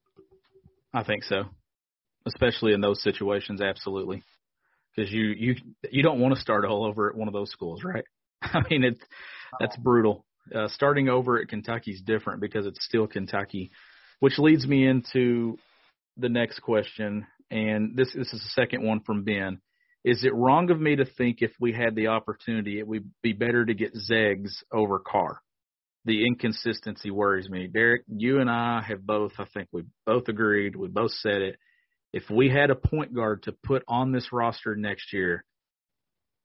I 0.94 1.04
think 1.04 1.24
so, 1.24 1.44
especially 2.26 2.72
in 2.72 2.80
those 2.80 3.02
situations. 3.02 3.60
Absolutely, 3.60 4.22
because 4.96 5.12
you 5.12 5.34
you 5.36 5.56
you 5.90 6.02
don't 6.02 6.18
want 6.18 6.34
to 6.34 6.40
start 6.40 6.64
all 6.64 6.86
over 6.86 7.10
at 7.10 7.14
one 7.14 7.28
of 7.28 7.34
those 7.34 7.50
schools, 7.50 7.84
right? 7.84 8.04
I 8.42 8.62
mean, 8.70 8.84
it's 8.84 9.02
that's 9.58 9.76
brutal. 9.76 10.24
Uh, 10.55 10.68
starting 10.68 11.09
over 11.09 11.41
at 11.41 11.49
Kentucky 11.49 11.93
is 11.93 12.01
different 12.01 12.41
because 12.41 12.66
it's 12.66 12.84
still 12.84 13.07
Kentucky, 13.07 13.70
which 14.20 14.38
leads 14.38 14.66
me 14.66 14.86
into 14.86 15.59
the 16.16 16.28
next 16.28 16.61
question, 16.61 17.26
and 17.51 17.97
this 17.97 18.12
this 18.14 18.32
is 18.32 18.43
the 18.43 18.62
second 18.62 18.82
one 18.82 19.01
from 19.01 19.24
Ben. 19.24 19.61
Is 20.05 20.24
it 20.24 20.34
wrong 20.34 20.70
of 20.70 20.80
me 20.80 20.97
to 20.97 21.05
think 21.05 21.43
if 21.43 21.53
we 21.61 21.72
had 21.72 21.95
the 21.95 22.09
opportunity, 22.09 22.78
it 22.78 22.86
would 22.86 23.11
be 23.22 23.32
better 23.32 23.64
to 23.64 23.74
get 23.74 23.95
Zegs 23.95 24.51
over 24.72 24.99
Carr? 24.99 25.43
The 26.07 26.26
inconsistency 26.26 27.11
worries 27.11 27.51
me. 27.51 27.66
Derek, 27.66 28.05
you 28.09 28.41
and 28.41 28.51
I 28.51 28.80
have 28.80 29.07
both, 29.07 29.32
I 29.38 29.45
think 29.53 29.68
we 29.72 29.84
both 30.07 30.28
agreed, 30.28 30.74
we 30.74 30.88
both 30.88 31.12
said 31.12 31.43
it. 31.43 31.57
If 32.12 32.30
we 32.30 32.49
had 32.49 32.70
a 32.70 32.74
point 32.74 33.14
guard 33.14 33.43
to 33.43 33.53
put 33.53 33.84
on 33.86 34.11
this 34.11 34.32
roster 34.32 34.74
next 34.74 35.12
year, 35.12 35.45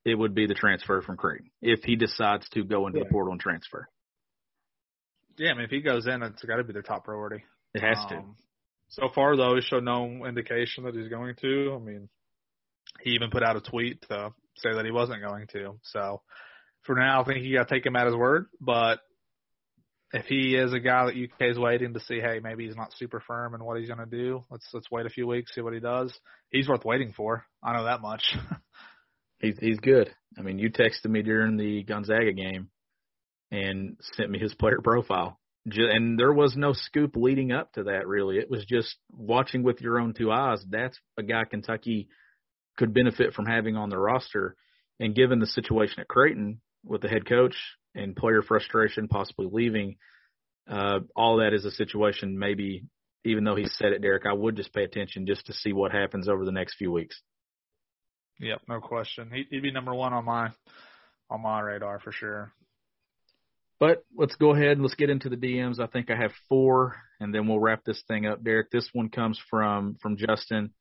it 0.05 0.15
would 0.15 0.35
be 0.35 0.45
the 0.45 0.53
transfer 0.53 1.01
from 1.01 1.17
Creighton 1.17 1.49
if 1.61 1.83
he 1.83 1.95
decides 1.95 2.47
to 2.49 2.63
go 2.63 2.87
into 2.87 2.99
the 2.99 3.05
portal 3.05 3.31
and 3.31 3.41
transfer. 3.41 3.89
Yeah, 5.37 5.51
I 5.51 5.53
mean 5.55 5.65
if 5.65 5.71
he 5.71 5.81
goes 5.81 6.07
in, 6.07 6.21
it's 6.23 6.43
got 6.43 6.57
to 6.57 6.63
be 6.63 6.73
their 6.73 6.81
top 6.81 7.05
priority. 7.05 7.43
It 7.73 7.81
has 7.81 7.97
to. 8.09 8.17
Um, 8.17 8.35
So 8.87 9.09
far, 9.13 9.35
though, 9.35 9.55
he 9.55 9.61
showed 9.61 9.83
no 9.83 10.25
indication 10.25 10.85
that 10.85 10.95
he's 10.95 11.09
going 11.09 11.35
to. 11.41 11.73
I 11.75 11.83
mean, 11.83 12.07
he 13.01 13.11
even 13.11 13.31
put 13.31 13.43
out 13.43 13.57
a 13.57 13.61
tweet 13.61 14.01
to 14.09 14.33
say 14.57 14.73
that 14.73 14.85
he 14.85 14.91
wasn't 14.91 15.21
going 15.21 15.47
to. 15.47 15.79
So 15.83 16.21
for 16.83 16.95
now, 16.95 17.21
I 17.21 17.25
think 17.25 17.43
you 17.43 17.57
got 17.57 17.67
to 17.67 17.75
take 17.75 17.85
him 17.85 17.95
at 17.95 18.05
his 18.05 18.15
word. 18.15 18.45
But 18.61 18.99
if 20.13 20.25
he 20.27 20.55
is 20.55 20.71
a 20.71 20.79
guy 20.79 21.05
that 21.05 21.15
UK 21.15 21.49
is 21.49 21.59
waiting 21.59 21.93
to 21.95 21.99
see, 21.99 22.19
hey, 22.21 22.39
maybe 22.41 22.65
he's 22.67 22.77
not 22.77 22.93
super 22.93 23.19
firm 23.19 23.55
in 23.55 23.63
what 23.63 23.77
he's 23.77 23.89
going 23.89 23.99
to 23.99 24.05
do. 24.05 24.45
Let's 24.49 24.67
let's 24.71 24.89
wait 24.91 25.05
a 25.05 25.09
few 25.09 25.27
weeks, 25.27 25.53
see 25.53 25.61
what 25.61 25.73
he 25.73 25.79
does. 25.79 26.17
He's 26.51 26.69
worth 26.69 26.85
waiting 26.85 27.11
for. 27.11 27.45
I 27.63 27.73
know 27.73 27.85
that 27.85 28.01
much. 28.01 28.23
He's 29.39 29.57
he's 29.59 29.79
good. 29.79 30.13
I 30.37 30.41
mean, 30.41 30.59
you 30.59 30.69
texted 30.69 31.09
me 31.09 31.21
during 31.21 31.57
the 31.57 31.83
Gonzaga 31.83 32.33
game 32.33 32.69
and 33.51 33.97
sent 34.15 34.29
me 34.29 34.39
his 34.39 34.53
player 34.53 34.79
profile. 34.83 35.39
And 35.65 36.19
there 36.19 36.33
was 36.33 36.55
no 36.55 36.73
scoop 36.73 37.15
leading 37.15 37.51
up 37.51 37.73
to 37.73 37.83
that, 37.83 38.07
really. 38.07 38.37
It 38.37 38.51
was 38.51 38.65
just 38.65 38.95
watching 39.11 39.63
with 39.63 39.81
your 39.81 39.99
own 39.99 40.13
two 40.13 40.31
eyes. 40.31 40.63
That's 40.69 40.97
a 41.17 41.23
guy 41.23 41.43
Kentucky 41.49 42.07
could 42.77 42.93
benefit 42.93 43.33
from 43.33 43.45
having 43.45 43.75
on 43.75 43.89
the 43.89 43.97
roster. 43.97 44.55
And 44.99 45.15
given 45.15 45.39
the 45.39 45.47
situation 45.47 45.99
at 45.99 46.07
Creighton 46.07 46.61
with 46.83 47.01
the 47.01 47.07
head 47.07 47.25
coach 47.27 47.55
and 47.95 48.15
player 48.15 48.43
frustration, 48.43 49.07
possibly 49.07 49.47
leaving, 49.51 49.95
uh, 50.69 50.99
all 51.15 51.37
that 51.37 51.53
is 51.53 51.65
a 51.65 51.71
situation 51.71 52.37
maybe, 52.37 52.83
even 53.23 53.43
though 53.43 53.55
he 53.55 53.65
said 53.65 53.91
it, 53.91 54.01
Derek, 54.01 54.25
I 54.27 54.33
would 54.33 54.55
just 54.55 54.73
pay 54.73 54.83
attention 54.83 55.25
just 55.25 55.47
to 55.47 55.53
see 55.53 55.73
what 55.73 55.91
happens 55.91 56.29
over 56.29 56.45
the 56.45 56.51
next 56.51 56.75
few 56.75 56.91
weeks. 56.91 57.19
Yep, 58.39 58.61
no 58.67 58.79
question. 58.79 59.29
He, 59.33 59.45
he'd 59.49 59.63
be 59.63 59.71
number 59.71 59.93
one 59.93 60.13
on 60.13 60.25
my 60.25 60.49
on 61.29 61.41
my 61.41 61.59
radar 61.61 61.99
for 61.99 62.11
sure. 62.11 62.51
But 63.79 64.05
let's 64.15 64.35
go 64.35 64.53
ahead 64.53 64.71
and 64.71 64.83
let's 64.83 64.95
get 64.95 65.09
into 65.09 65.29
the 65.29 65.35
DMs. 65.35 65.79
I 65.79 65.87
think 65.87 66.09
I 66.09 66.15
have 66.15 66.31
four, 66.47 66.95
and 67.19 67.33
then 67.33 67.47
we'll 67.47 67.59
wrap 67.59 67.83
this 67.83 68.01
thing 68.07 68.25
up. 68.25 68.43
Derek, 68.43 68.71
this 68.71 68.89
one 68.93 69.09
comes 69.09 69.39
from 69.49 69.97
from 70.01 70.17
Justin. 70.17 70.71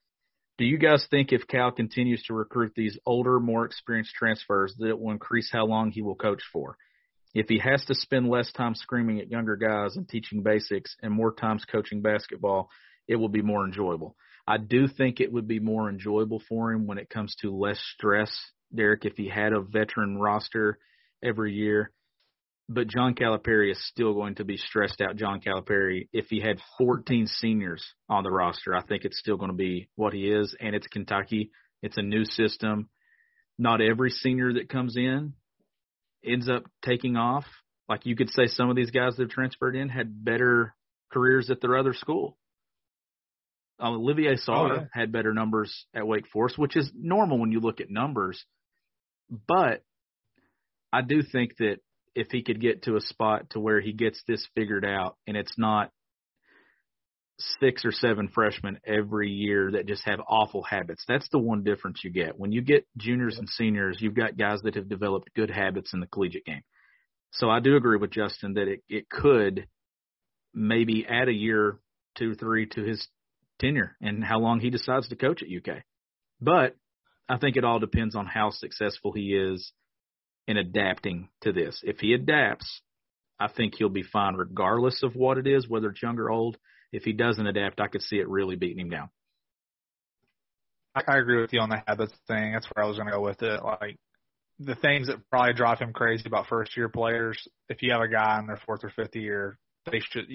Do 0.56 0.64
you 0.64 0.78
guys 0.78 1.04
think 1.10 1.32
if 1.32 1.48
Cal 1.48 1.72
continues 1.72 2.22
to 2.24 2.34
recruit 2.34 2.72
these 2.76 2.96
older, 3.04 3.40
more 3.40 3.64
experienced 3.64 4.14
transfers, 4.14 4.72
that 4.78 4.88
it 4.88 5.00
will 5.00 5.10
increase 5.10 5.50
how 5.50 5.66
long 5.66 5.90
he 5.90 6.02
will 6.02 6.14
coach 6.14 6.42
for? 6.52 6.76
If 7.34 7.48
he 7.48 7.58
has 7.58 7.84
to 7.86 7.94
spend 7.96 8.28
less 8.28 8.52
time 8.52 8.76
screaming 8.76 9.18
at 9.18 9.30
younger 9.30 9.56
guys 9.56 9.96
and 9.96 10.08
teaching 10.08 10.44
basics 10.44 10.94
and 11.02 11.12
more 11.12 11.34
times 11.34 11.64
coaching 11.64 12.00
basketball, 12.00 12.70
it 13.08 13.16
will 13.16 13.28
be 13.28 13.42
more 13.42 13.64
enjoyable. 13.64 14.14
I 14.46 14.58
do 14.58 14.86
think 14.88 15.20
it 15.20 15.32
would 15.32 15.48
be 15.48 15.60
more 15.60 15.88
enjoyable 15.88 16.42
for 16.48 16.72
him 16.72 16.86
when 16.86 16.98
it 16.98 17.08
comes 17.08 17.34
to 17.40 17.56
less 17.56 17.80
stress, 17.94 18.30
Derek, 18.74 19.04
if 19.04 19.16
he 19.16 19.28
had 19.28 19.52
a 19.52 19.60
veteran 19.60 20.18
roster 20.18 20.78
every 21.22 21.54
year 21.54 21.90
but 22.68 22.88
John 22.88 23.14
Calipari 23.14 23.70
is 23.70 23.88
still 23.88 24.14
going 24.14 24.36
to 24.36 24.44
be 24.44 24.56
stressed 24.56 25.00
out. 25.00 25.16
John 25.16 25.40
Calipari, 25.40 26.08
if 26.12 26.26
he 26.26 26.40
had 26.40 26.58
14 26.78 27.26
seniors 27.26 27.84
on 28.08 28.24
the 28.24 28.30
roster, 28.30 28.74
I 28.74 28.82
think 28.82 29.04
it's 29.04 29.18
still 29.18 29.36
going 29.36 29.50
to 29.50 29.56
be 29.56 29.88
what 29.96 30.14
he 30.14 30.30
is. 30.30 30.54
And 30.60 30.74
it's 30.74 30.86
Kentucky. 30.86 31.50
It's 31.82 31.98
a 31.98 32.02
new 32.02 32.24
system. 32.24 32.88
Not 33.58 33.80
every 33.80 34.10
senior 34.10 34.54
that 34.54 34.68
comes 34.68 34.96
in 34.96 35.34
ends 36.24 36.48
up 36.48 36.64
taking 36.82 37.16
off. 37.16 37.44
Like 37.88 38.06
you 38.06 38.16
could 38.16 38.30
say, 38.30 38.46
some 38.46 38.70
of 38.70 38.76
these 38.76 38.90
guys 38.90 39.16
that 39.16 39.24
have 39.24 39.30
transferred 39.30 39.76
in 39.76 39.90
had 39.90 40.24
better 40.24 40.74
careers 41.12 41.50
at 41.50 41.60
their 41.60 41.76
other 41.76 41.92
school. 41.92 42.38
Uh, 43.82 43.90
Olivier 43.90 44.36
Sarr 44.36 44.70
Oh, 44.70 44.74
yeah. 44.74 44.84
had 44.92 45.12
better 45.12 45.34
numbers 45.34 45.86
at 45.94 46.06
Wake 46.06 46.28
Forest, 46.28 46.58
which 46.58 46.76
is 46.76 46.90
normal 46.94 47.38
when 47.38 47.50
you 47.52 47.60
look 47.60 47.80
at 47.80 47.90
numbers. 47.90 48.44
But 49.48 49.82
I 50.92 51.02
do 51.02 51.22
think 51.22 51.56
that 51.58 51.78
if 52.14 52.28
he 52.30 52.42
could 52.42 52.60
get 52.60 52.84
to 52.84 52.96
a 52.96 53.00
spot 53.00 53.50
to 53.50 53.60
where 53.60 53.80
he 53.80 53.92
gets 53.92 54.22
this 54.28 54.46
figured 54.54 54.84
out 54.84 55.16
and 55.26 55.36
it's 55.36 55.58
not 55.58 55.90
six 57.58 57.84
or 57.84 57.90
seven 57.90 58.28
freshmen 58.28 58.78
every 58.86 59.28
year 59.30 59.72
that 59.72 59.86
just 59.86 60.04
have 60.04 60.20
awful 60.28 60.62
habits. 60.62 61.04
That's 61.08 61.28
the 61.30 61.40
one 61.40 61.64
difference 61.64 62.02
you 62.04 62.10
get. 62.10 62.38
When 62.38 62.52
you 62.52 62.62
get 62.62 62.86
juniors 62.96 63.38
and 63.38 63.48
seniors, 63.48 63.98
you've 64.00 64.14
got 64.14 64.36
guys 64.36 64.60
that 64.62 64.76
have 64.76 64.88
developed 64.88 65.34
good 65.34 65.50
habits 65.50 65.92
in 65.92 65.98
the 65.98 66.06
collegiate 66.06 66.44
game. 66.44 66.62
So 67.32 67.50
I 67.50 67.58
do 67.58 67.74
agree 67.74 67.98
with 67.98 68.12
Justin 68.12 68.54
that 68.54 68.68
it, 68.68 68.82
it 68.88 69.08
could 69.08 69.66
maybe 70.54 71.04
add 71.08 71.28
a 71.28 71.32
year, 71.32 71.78
two, 72.16 72.36
three 72.36 72.66
to 72.66 72.82
his 72.84 73.04
tenure 73.58 73.96
and 74.00 74.24
how 74.24 74.38
long 74.38 74.60
he 74.60 74.70
decides 74.70 75.08
to 75.08 75.16
coach 75.16 75.42
at 75.42 75.48
UK. 75.48 75.82
But 76.40 76.76
I 77.28 77.38
think 77.38 77.56
it 77.56 77.64
all 77.64 77.78
depends 77.78 78.14
on 78.14 78.26
how 78.26 78.50
successful 78.50 79.12
he 79.12 79.34
is 79.34 79.72
in 80.46 80.56
adapting 80.56 81.28
to 81.42 81.52
this. 81.52 81.80
If 81.82 82.00
he 82.00 82.12
adapts, 82.12 82.82
I 83.38 83.48
think 83.48 83.74
he'll 83.74 83.88
be 83.88 84.02
fine 84.02 84.34
regardless 84.34 85.02
of 85.02 85.16
what 85.16 85.38
it 85.38 85.46
is, 85.46 85.68
whether 85.68 85.90
it's 85.90 86.02
young 86.02 86.18
or 86.18 86.30
old. 86.30 86.58
If 86.92 87.02
he 87.02 87.12
doesn't 87.12 87.46
adapt, 87.46 87.80
I 87.80 87.88
could 87.88 88.02
see 88.02 88.16
it 88.16 88.28
really 88.28 88.56
beating 88.56 88.80
him 88.80 88.90
down. 88.90 89.10
I, 90.94 91.18
agree 91.18 91.40
with 91.40 91.52
you 91.52 91.58
on 91.58 91.70
the 91.70 91.82
habits 91.88 92.12
thing. 92.28 92.52
That's 92.52 92.68
where 92.72 92.84
I 92.84 92.88
was 92.88 92.96
going 92.96 93.08
to 93.08 93.14
go 93.14 93.20
with 93.20 93.42
it. 93.42 93.64
Like 93.64 93.96
the 94.60 94.76
things 94.76 95.08
that 95.08 95.28
probably 95.28 95.54
drive 95.54 95.80
him 95.80 95.92
crazy 95.92 96.22
about 96.26 96.46
first 96.46 96.76
year 96.76 96.88
players. 96.88 97.48
If 97.68 97.82
you 97.82 97.90
have 97.92 98.00
a 98.00 98.08
guy 98.08 98.38
in 98.38 98.46
their 98.46 98.60
fourth 98.64 98.84
or 98.84 98.90
fifth 98.90 99.16
year, 99.16 99.58
they 99.90 100.00
should 100.00 100.28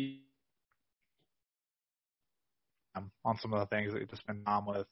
on 2.96 3.38
some 3.40 3.54
of 3.54 3.60
the 3.60 3.76
things 3.76 3.94
that 3.94 4.00
you 4.00 4.08
just 4.08 4.22
spend 4.22 4.46
time 4.46 4.66
with 4.66 4.88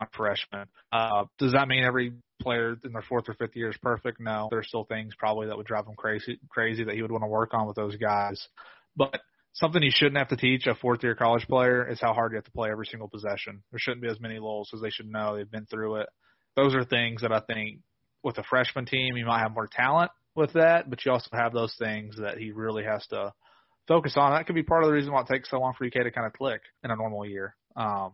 on 0.00 0.08
freshmen. 0.16 0.66
Uh, 0.92 1.24
does 1.38 1.52
that 1.52 1.68
mean 1.68 1.84
every 1.84 2.12
player 2.40 2.76
in 2.84 2.92
their 2.92 3.02
fourth 3.02 3.28
or 3.28 3.34
fifth 3.34 3.54
year 3.54 3.70
is 3.70 3.76
perfect? 3.82 4.20
No, 4.20 4.48
there's 4.50 4.68
still 4.68 4.84
things 4.84 5.14
probably 5.18 5.46
that 5.48 5.56
would 5.56 5.66
drive 5.66 5.86
him 5.86 5.94
crazy, 5.96 6.38
crazy 6.48 6.84
that 6.84 6.94
he 6.94 7.02
would 7.02 7.12
want 7.12 7.22
to 7.22 7.28
work 7.28 7.52
on 7.52 7.66
with 7.66 7.76
those 7.76 7.96
guys. 7.96 8.48
But 8.96 9.20
something 9.52 9.82
you 9.82 9.90
shouldn't 9.92 10.16
have 10.16 10.28
to 10.28 10.36
teach 10.36 10.66
a 10.66 10.74
fourth 10.74 11.02
year 11.02 11.14
college 11.14 11.46
player 11.46 11.88
is 11.88 12.00
how 12.00 12.14
hard 12.14 12.32
you 12.32 12.36
have 12.36 12.44
to 12.44 12.50
play 12.52 12.70
every 12.70 12.86
single 12.86 13.08
possession. 13.08 13.62
There 13.70 13.78
shouldn't 13.78 14.02
be 14.02 14.08
as 14.08 14.20
many 14.20 14.38
lulls 14.38 14.68
because 14.70 14.82
they 14.82 14.90
should 14.90 15.10
know 15.10 15.36
they've 15.36 15.50
been 15.50 15.66
through 15.66 15.96
it. 15.96 16.08
Those 16.56 16.74
are 16.74 16.84
things 16.84 17.22
that 17.22 17.32
I 17.32 17.40
think 17.40 17.80
with 18.22 18.38
a 18.38 18.44
freshman 18.44 18.86
team 18.86 19.16
you 19.16 19.26
might 19.26 19.40
have 19.40 19.54
more 19.54 19.68
talent 19.70 20.10
with 20.34 20.52
that, 20.54 20.88
but 20.88 21.04
you 21.04 21.12
also 21.12 21.30
have 21.32 21.52
those 21.52 21.74
things 21.78 22.16
that 22.18 22.38
he 22.38 22.52
really 22.52 22.84
has 22.84 23.06
to 23.08 23.32
focus 23.90 24.14
on. 24.16 24.32
That 24.32 24.46
could 24.46 24.54
be 24.54 24.62
part 24.62 24.84
of 24.84 24.88
the 24.88 24.94
reason 24.94 25.12
why 25.12 25.22
it 25.22 25.26
takes 25.26 25.50
so 25.50 25.58
long 25.58 25.74
for 25.76 25.84
UK 25.84 26.04
to 26.04 26.12
kind 26.12 26.26
of 26.26 26.32
click 26.32 26.60
in 26.84 26.92
a 26.92 26.96
normal 26.96 27.26
year. 27.26 27.56
Um, 27.74 28.12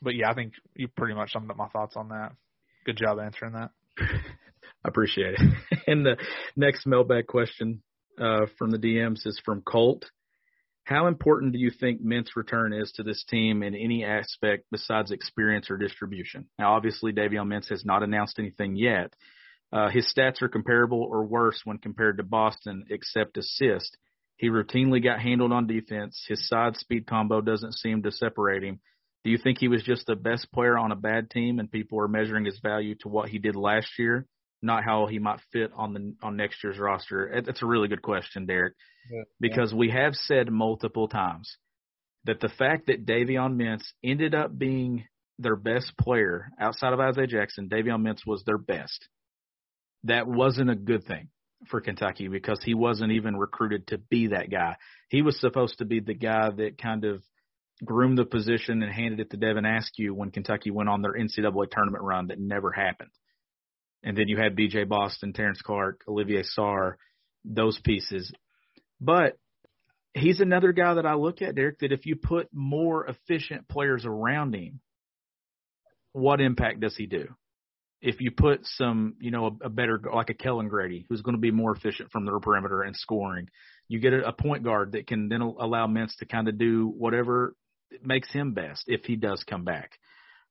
but 0.00 0.14
yeah, 0.14 0.30
I 0.30 0.34
think 0.34 0.54
you 0.74 0.88
pretty 0.88 1.14
much 1.14 1.32
summed 1.32 1.50
up 1.50 1.56
my 1.58 1.68
thoughts 1.68 1.96
on 1.96 2.08
that. 2.08 2.32
Good 2.86 2.96
job 2.96 3.18
answering 3.18 3.52
that. 3.52 3.70
I 4.00 4.88
appreciate 4.88 5.34
it. 5.34 5.80
and 5.86 6.06
the 6.06 6.16
next 6.56 6.86
mailbag 6.86 7.26
question 7.26 7.82
uh, 8.18 8.46
from 8.56 8.70
the 8.70 8.78
DMs 8.78 9.26
is 9.26 9.38
from 9.44 9.60
Colt. 9.60 10.06
How 10.84 11.08
important 11.08 11.52
do 11.52 11.58
you 11.58 11.70
think 11.70 12.00
Mint's 12.00 12.34
return 12.34 12.72
is 12.72 12.90
to 12.92 13.02
this 13.02 13.22
team 13.28 13.62
in 13.62 13.74
any 13.74 14.06
aspect 14.06 14.64
besides 14.70 15.10
experience 15.10 15.70
or 15.70 15.76
distribution? 15.76 16.46
Now, 16.58 16.72
obviously, 16.72 17.12
Davion 17.12 17.48
Mintz 17.48 17.68
has 17.68 17.84
not 17.84 18.02
announced 18.02 18.38
anything 18.38 18.76
yet. 18.76 19.12
Uh, 19.70 19.90
his 19.90 20.10
stats 20.10 20.40
are 20.40 20.48
comparable 20.48 21.02
or 21.02 21.26
worse 21.26 21.60
when 21.64 21.76
compared 21.76 22.16
to 22.16 22.22
Boston, 22.22 22.86
except 22.88 23.36
assist. 23.36 23.98
He 24.38 24.48
routinely 24.48 25.02
got 25.02 25.20
handled 25.20 25.52
on 25.52 25.66
defense. 25.66 26.24
His 26.28 26.48
side 26.48 26.76
speed 26.76 27.06
combo 27.06 27.40
doesn't 27.40 27.74
seem 27.74 28.02
to 28.04 28.12
separate 28.12 28.62
him. 28.62 28.80
Do 29.24 29.30
you 29.30 29.38
think 29.38 29.58
he 29.58 29.68
was 29.68 29.82
just 29.82 30.06
the 30.06 30.14
best 30.14 30.50
player 30.52 30.78
on 30.78 30.92
a 30.92 30.96
bad 30.96 31.28
team 31.28 31.58
and 31.58 31.70
people 31.70 32.00
are 32.00 32.08
measuring 32.08 32.44
his 32.44 32.58
value 32.62 32.94
to 33.00 33.08
what 33.08 33.28
he 33.28 33.38
did 33.38 33.56
last 33.56 33.88
year, 33.98 34.26
not 34.62 34.84
how 34.84 35.06
he 35.06 35.18
might 35.18 35.40
fit 35.52 35.72
on 35.74 35.92
the 35.92 36.14
on 36.22 36.36
next 36.36 36.62
year's 36.62 36.78
roster? 36.78 37.42
That's 37.44 37.62
a 37.62 37.66
really 37.66 37.88
good 37.88 38.00
question, 38.00 38.46
Derek, 38.46 38.74
Yeah. 39.10 39.24
because 39.40 39.74
we 39.74 39.90
have 39.90 40.14
said 40.14 40.50
multiple 40.52 41.08
times 41.08 41.56
that 42.24 42.38
the 42.40 42.48
fact 42.48 42.86
that 42.86 43.04
Davion 43.06 43.56
Mintz 43.56 43.92
ended 44.04 44.36
up 44.36 44.56
being 44.56 45.04
their 45.40 45.56
best 45.56 45.96
player 45.98 46.50
outside 46.60 46.92
of 46.92 47.00
Isaiah 47.00 47.26
Jackson, 47.26 47.68
Davion 47.68 48.02
Mintz 48.02 48.24
was 48.24 48.44
their 48.44 48.58
best. 48.58 49.08
That 50.04 50.28
wasn't 50.28 50.70
a 50.70 50.76
good 50.76 51.04
thing 51.04 51.28
for 51.66 51.80
Kentucky 51.80 52.28
because 52.28 52.60
he 52.62 52.74
wasn't 52.74 53.12
even 53.12 53.36
recruited 53.36 53.88
to 53.88 53.98
be 53.98 54.28
that 54.28 54.50
guy. 54.50 54.76
He 55.08 55.22
was 55.22 55.38
supposed 55.40 55.78
to 55.78 55.84
be 55.84 56.00
the 56.00 56.14
guy 56.14 56.50
that 56.50 56.80
kind 56.80 57.04
of 57.04 57.22
groomed 57.84 58.18
the 58.18 58.24
position 58.24 58.82
and 58.82 58.92
handed 58.92 59.20
it 59.20 59.30
to 59.30 59.36
Devin 59.36 59.64
Askew 59.64 60.14
when 60.14 60.30
Kentucky 60.30 60.70
went 60.70 60.88
on 60.88 61.02
their 61.02 61.14
NCAA 61.14 61.70
tournament 61.70 62.04
run 62.04 62.28
that 62.28 62.40
never 62.40 62.72
happened. 62.72 63.10
And 64.02 64.16
then 64.16 64.28
you 64.28 64.36
had 64.36 64.56
BJ 64.56 64.88
Boston, 64.88 65.32
Terrence 65.32 65.60
Clarke, 65.60 66.02
Olivier 66.08 66.44
Sarr, 66.56 66.94
those 67.44 67.78
pieces. 67.80 68.32
But 69.00 69.36
he's 70.14 70.40
another 70.40 70.72
guy 70.72 70.94
that 70.94 71.06
I 71.06 71.14
look 71.14 71.42
at, 71.42 71.54
Derek, 71.54 71.80
that 71.80 71.92
if 71.92 72.06
you 72.06 72.16
put 72.16 72.48
more 72.52 73.06
efficient 73.06 73.68
players 73.68 74.04
around 74.04 74.54
him, 74.54 74.80
what 76.12 76.40
impact 76.40 76.80
does 76.80 76.96
he 76.96 77.06
do? 77.06 77.28
If 78.00 78.20
you 78.20 78.30
put 78.30 78.60
some, 78.64 79.14
you 79.20 79.30
know, 79.30 79.46
a, 79.46 79.66
a 79.66 79.68
better, 79.68 80.00
like 80.14 80.30
a 80.30 80.34
Kellan 80.34 80.68
Grady, 80.68 81.06
who's 81.08 81.22
going 81.22 81.34
to 81.34 81.40
be 81.40 81.50
more 81.50 81.74
efficient 81.74 82.10
from 82.12 82.24
the 82.24 82.38
perimeter 82.40 82.82
and 82.82 82.94
scoring, 82.94 83.48
you 83.88 83.98
get 83.98 84.12
a, 84.12 84.28
a 84.28 84.32
point 84.32 84.62
guard 84.62 84.92
that 84.92 85.06
can 85.06 85.28
then 85.28 85.40
allow 85.40 85.86
Mintz 85.86 86.16
to 86.18 86.26
kind 86.26 86.48
of 86.48 86.58
do 86.58 86.86
whatever 86.86 87.54
makes 88.02 88.30
him 88.32 88.52
best 88.52 88.84
if 88.86 89.04
he 89.04 89.16
does 89.16 89.42
come 89.44 89.64
back. 89.64 89.98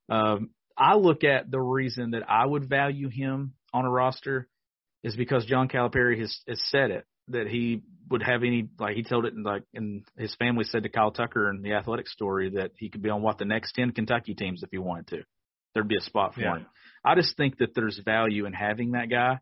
Um, 0.09 0.49
I 0.77 0.95
look 0.95 1.23
at 1.23 1.49
the 1.49 1.59
reason 1.59 2.11
that 2.11 2.29
I 2.29 2.45
would 2.45 2.69
value 2.69 3.09
him 3.09 3.53
on 3.73 3.85
a 3.85 3.89
roster 3.89 4.47
is 5.03 5.15
because 5.15 5.45
John 5.45 5.67
Calipari 5.69 6.19
has, 6.19 6.37
has 6.47 6.61
said 6.69 6.91
it 6.91 7.05
that 7.29 7.47
he 7.47 7.81
would 8.09 8.23
have 8.23 8.43
any 8.43 8.69
like 8.79 8.95
he 8.95 9.03
told 9.03 9.25
it 9.25 9.33
in 9.33 9.43
like 9.43 9.63
and 9.73 10.03
his 10.17 10.33
family 10.35 10.63
said 10.63 10.83
to 10.83 10.89
Kyle 10.89 11.11
Tucker 11.11 11.49
in 11.49 11.61
the 11.61 11.73
athletic 11.73 12.07
story 12.07 12.51
that 12.51 12.71
he 12.77 12.89
could 12.89 13.01
be 13.01 13.09
on 13.09 13.21
what 13.21 13.37
the 13.37 13.45
next 13.45 13.73
ten 13.73 13.91
Kentucky 13.91 14.33
teams 14.33 14.63
if 14.63 14.69
he 14.71 14.77
wanted 14.77 15.07
to. 15.07 15.23
There'd 15.73 15.87
be 15.87 15.97
a 15.97 16.01
spot 16.01 16.35
for 16.35 16.41
Yeah. 16.41 16.57
him. 16.57 16.65
I 17.07 17.15
just 17.15 17.37
think 17.37 17.59
that 17.59 17.73
there's 17.73 17.97
value 18.03 18.45
in 18.45 18.51
having 18.51 18.91
that 18.91 19.09
guy. 19.09 19.39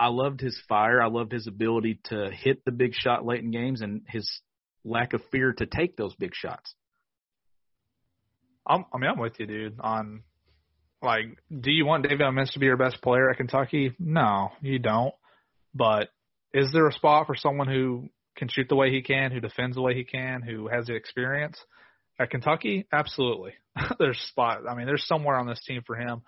I 0.00 0.08
loved 0.08 0.40
his 0.40 0.58
fire. 0.70 1.02
I 1.02 1.08
loved 1.08 1.30
his 1.30 1.46
ability 1.46 2.00
to 2.04 2.30
hit 2.32 2.64
the 2.64 2.72
big 2.72 2.94
shot 2.94 3.26
late 3.26 3.40
in 3.40 3.50
games 3.50 3.82
and 3.82 4.00
his 4.08 4.40
lack 4.82 5.12
of 5.12 5.20
fear 5.30 5.52
to 5.52 5.66
take 5.66 5.98
those 5.98 6.14
big 6.14 6.34
shots. 6.34 6.74
I'm, 8.66 8.86
I 8.90 8.96
mean, 8.96 9.10
I'm 9.10 9.18
with 9.18 9.38
you, 9.38 9.46
dude. 9.46 9.80
On 9.80 10.22
like, 11.02 11.26
do 11.50 11.70
you 11.70 11.84
want 11.84 12.06
Davion 12.06 12.32
Mintz 12.32 12.54
to 12.54 12.58
be 12.58 12.66
your 12.66 12.78
best 12.78 13.02
player 13.02 13.28
at 13.28 13.36
Kentucky? 13.36 13.92
No, 13.98 14.48
you 14.62 14.78
don't. 14.78 15.14
But 15.74 16.08
is 16.54 16.72
there 16.72 16.88
a 16.88 16.92
spot 16.92 17.26
for 17.26 17.34
someone 17.34 17.68
who 17.68 18.08
can 18.38 18.48
shoot 18.48 18.68
the 18.70 18.76
way 18.76 18.90
he 18.90 19.02
can, 19.02 19.30
who 19.30 19.40
defends 19.40 19.76
the 19.76 19.82
way 19.82 19.94
he 19.94 20.04
can, 20.04 20.40
who 20.40 20.68
has 20.68 20.86
the 20.86 20.94
experience 20.94 21.58
at 22.18 22.30
Kentucky? 22.30 22.86
Absolutely. 22.90 23.52
there's 23.98 24.16
a 24.16 24.28
spot. 24.28 24.62
I 24.66 24.74
mean, 24.74 24.86
there's 24.86 25.06
somewhere 25.06 25.36
on 25.36 25.46
this 25.46 25.62
team 25.66 25.82
for 25.86 25.96
him. 25.96 26.22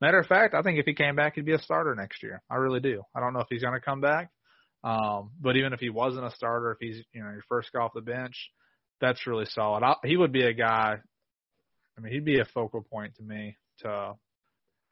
Matter 0.00 0.18
of 0.18 0.26
fact, 0.26 0.54
I 0.54 0.62
think 0.62 0.78
if 0.78 0.86
he 0.86 0.94
came 0.94 1.16
back, 1.16 1.34
he'd 1.34 1.44
be 1.44 1.52
a 1.52 1.58
starter 1.58 1.94
next 1.94 2.22
year. 2.22 2.42
I 2.50 2.56
really 2.56 2.80
do. 2.80 3.02
I 3.14 3.20
don't 3.20 3.34
know 3.34 3.40
if 3.40 3.48
he's 3.50 3.62
going 3.62 3.74
to 3.74 3.84
come 3.84 4.00
back, 4.00 4.30
um, 4.82 5.30
but 5.40 5.56
even 5.56 5.72
if 5.72 5.80
he 5.80 5.90
wasn't 5.90 6.24
a 6.24 6.30
starter, 6.30 6.72
if 6.72 6.78
he's 6.80 7.04
you 7.12 7.22
know 7.22 7.30
your 7.30 7.44
first 7.48 7.70
guy 7.72 7.80
off 7.80 7.92
the 7.94 8.00
bench, 8.00 8.50
that's 9.00 9.26
really 9.26 9.46
solid. 9.46 9.82
I, 9.82 9.94
he 10.04 10.16
would 10.16 10.32
be 10.32 10.44
a 10.44 10.54
guy 10.54 11.00
I 12.00 12.02
mean, 12.02 12.12
he'd 12.14 12.24
be 12.24 12.40
a 12.40 12.46
focal 12.46 12.82
point 12.82 13.14
to 13.16 13.22
me 13.22 13.56
to 13.80 14.14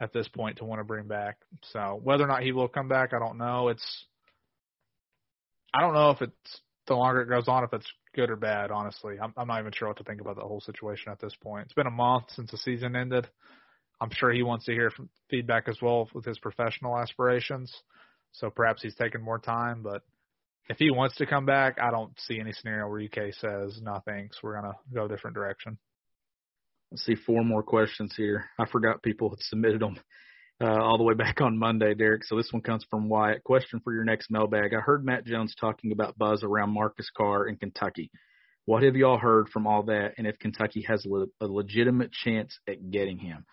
at 0.00 0.12
this 0.12 0.28
point 0.28 0.58
to 0.58 0.64
want 0.64 0.80
to 0.80 0.84
bring 0.84 1.06
back. 1.06 1.38
So 1.72 1.98
whether 2.02 2.24
or 2.24 2.28
not 2.28 2.42
he 2.42 2.52
will 2.52 2.68
come 2.68 2.88
back, 2.88 3.12
I 3.14 3.18
don't 3.18 3.38
know. 3.38 3.68
It's 3.68 4.06
I 5.72 5.80
don't 5.80 5.94
know 5.94 6.10
if 6.10 6.22
it's 6.22 6.60
the 6.86 6.94
longer 6.94 7.22
it 7.22 7.28
goes 7.28 7.48
on, 7.48 7.64
if 7.64 7.72
it's 7.72 7.90
good 8.14 8.30
or 8.30 8.36
bad. 8.36 8.70
Honestly, 8.70 9.16
I'm, 9.20 9.32
I'm 9.36 9.48
not 9.48 9.60
even 9.60 9.72
sure 9.72 9.88
what 9.88 9.96
to 9.98 10.04
think 10.04 10.20
about 10.20 10.36
the 10.36 10.42
whole 10.42 10.60
situation 10.60 11.12
at 11.12 11.18
this 11.18 11.34
point. 11.42 11.64
It's 11.64 11.74
been 11.74 11.86
a 11.86 11.90
month 11.90 12.24
since 12.34 12.50
the 12.50 12.58
season 12.58 12.94
ended. 12.94 13.26
I'm 14.00 14.10
sure 14.12 14.30
he 14.30 14.42
wants 14.42 14.66
to 14.66 14.72
hear 14.72 14.90
from 14.90 15.08
feedback 15.28 15.68
as 15.68 15.78
well 15.82 16.08
with 16.14 16.24
his 16.24 16.38
professional 16.38 16.96
aspirations. 16.96 17.74
So 18.32 18.50
perhaps 18.50 18.82
he's 18.82 18.94
taking 18.94 19.22
more 19.22 19.38
time, 19.38 19.82
but 19.82 20.02
if 20.68 20.76
he 20.78 20.90
wants 20.90 21.16
to 21.16 21.26
come 21.26 21.46
back, 21.46 21.78
I 21.80 21.90
don't 21.90 22.12
see 22.20 22.38
any 22.38 22.52
scenario 22.52 22.88
where 22.88 23.00
UK 23.00 23.34
says 23.34 23.80
no 23.82 24.00
thanks. 24.06 24.38
We're 24.42 24.60
gonna 24.60 24.74
go 24.92 25.06
a 25.06 25.08
different 25.08 25.34
direction. 25.34 25.78
Let's 26.90 27.04
see 27.04 27.14
four 27.14 27.44
more 27.44 27.62
questions 27.62 28.14
here. 28.16 28.46
I 28.58 28.66
forgot 28.66 29.02
people 29.02 29.30
had 29.30 29.40
submitted 29.40 29.80
them 29.80 29.98
uh, 30.60 30.82
all 30.82 30.98
the 30.98 31.04
way 31.04 31.14
back 31.14 31.40
on 31.40 31.58
Monday, 31.58 31.94
Derek. 31.94 32.24
So 32.24 32.36
this 32.36 32.52
one 32.52 32.62
comes 32.62 32.84
from 32.90 33.08
Wyatt. 33.08 33.44
Question 33.44 33.80
for 33.82 33.92
your 33.92 34.04
next 34.04 34.30
mailbag. 34.30 34.74
I 34.74 34.80
heard 34.80 35.04
Matt 35.04 35.24
Jones 35.24 35.54
talking 35.58 35.92
about 35.92 36.18
buzz 36.18 36.42
around 36.42 36.70
Marcus 36.70 37.10
Carr 37.16 37.46
in 37.46 37.56
Kentucky. 37.56 38.10
What 38.64 38.82
have 38.82 38.96
y'all 38.96 39.18
heard 39.18 39.48
from 39.48 39.66
all 39.66 39.84
that, 39.84 40.14
and 40.18 40.26
if 40.26 40.38
Kentucky 40.38 40.84
has 40.86 41.04
le- 41.06 41.28
a 41.40 41.46
legitimate 41.46 42.12
chance 42.12 42.58
at 42.68 42.90
getting 42.90 43.18
him? 43.18 43.46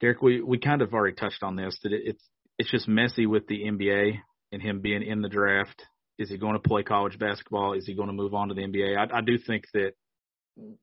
Derek, 0.00 0.22
we, 0.22 0.40
we 0.40 0.58
kind 0.58 0.82
of 0.82 0.94
already 0.94 1.14
touched 1.14 1.42
on 1.42 1.56
this 1.56 1.78
that 1.82 1.92
it, 1.92 2.02
it's 2.04 2.24
it's 2.58 2.70
just 2.70 2.88
messy 2.88 3.26
with 3.26 3.46
the 3.46 3.62
NBA 3.64 4.18
and 4.52 4.60
him 4.60 4.80
being 4.80 5.02
in 5.02 5.22
the 5.22 5.28
draft. 5.28 5.82
Is 6.18 6.28
he 6.28 6.36
going 6.36 6.52
to 6.52 6.68
play 6.68 6.82
college 6.82 7.18
basketball? 7.18 7.72
Is 7.72 7.86
he 7.86 7.94
going 7.94 8.08
to 8.08 8.14
move 8.14 8.34
on 8.34 8.48
to 8.48 8.54
the 8.54 8.62
NBA? 8.62 8.96
I, 8.96 9.18
I 9.18 9.20
do 9.22 9.38
think 9.38 9.64
that 9.72 9.92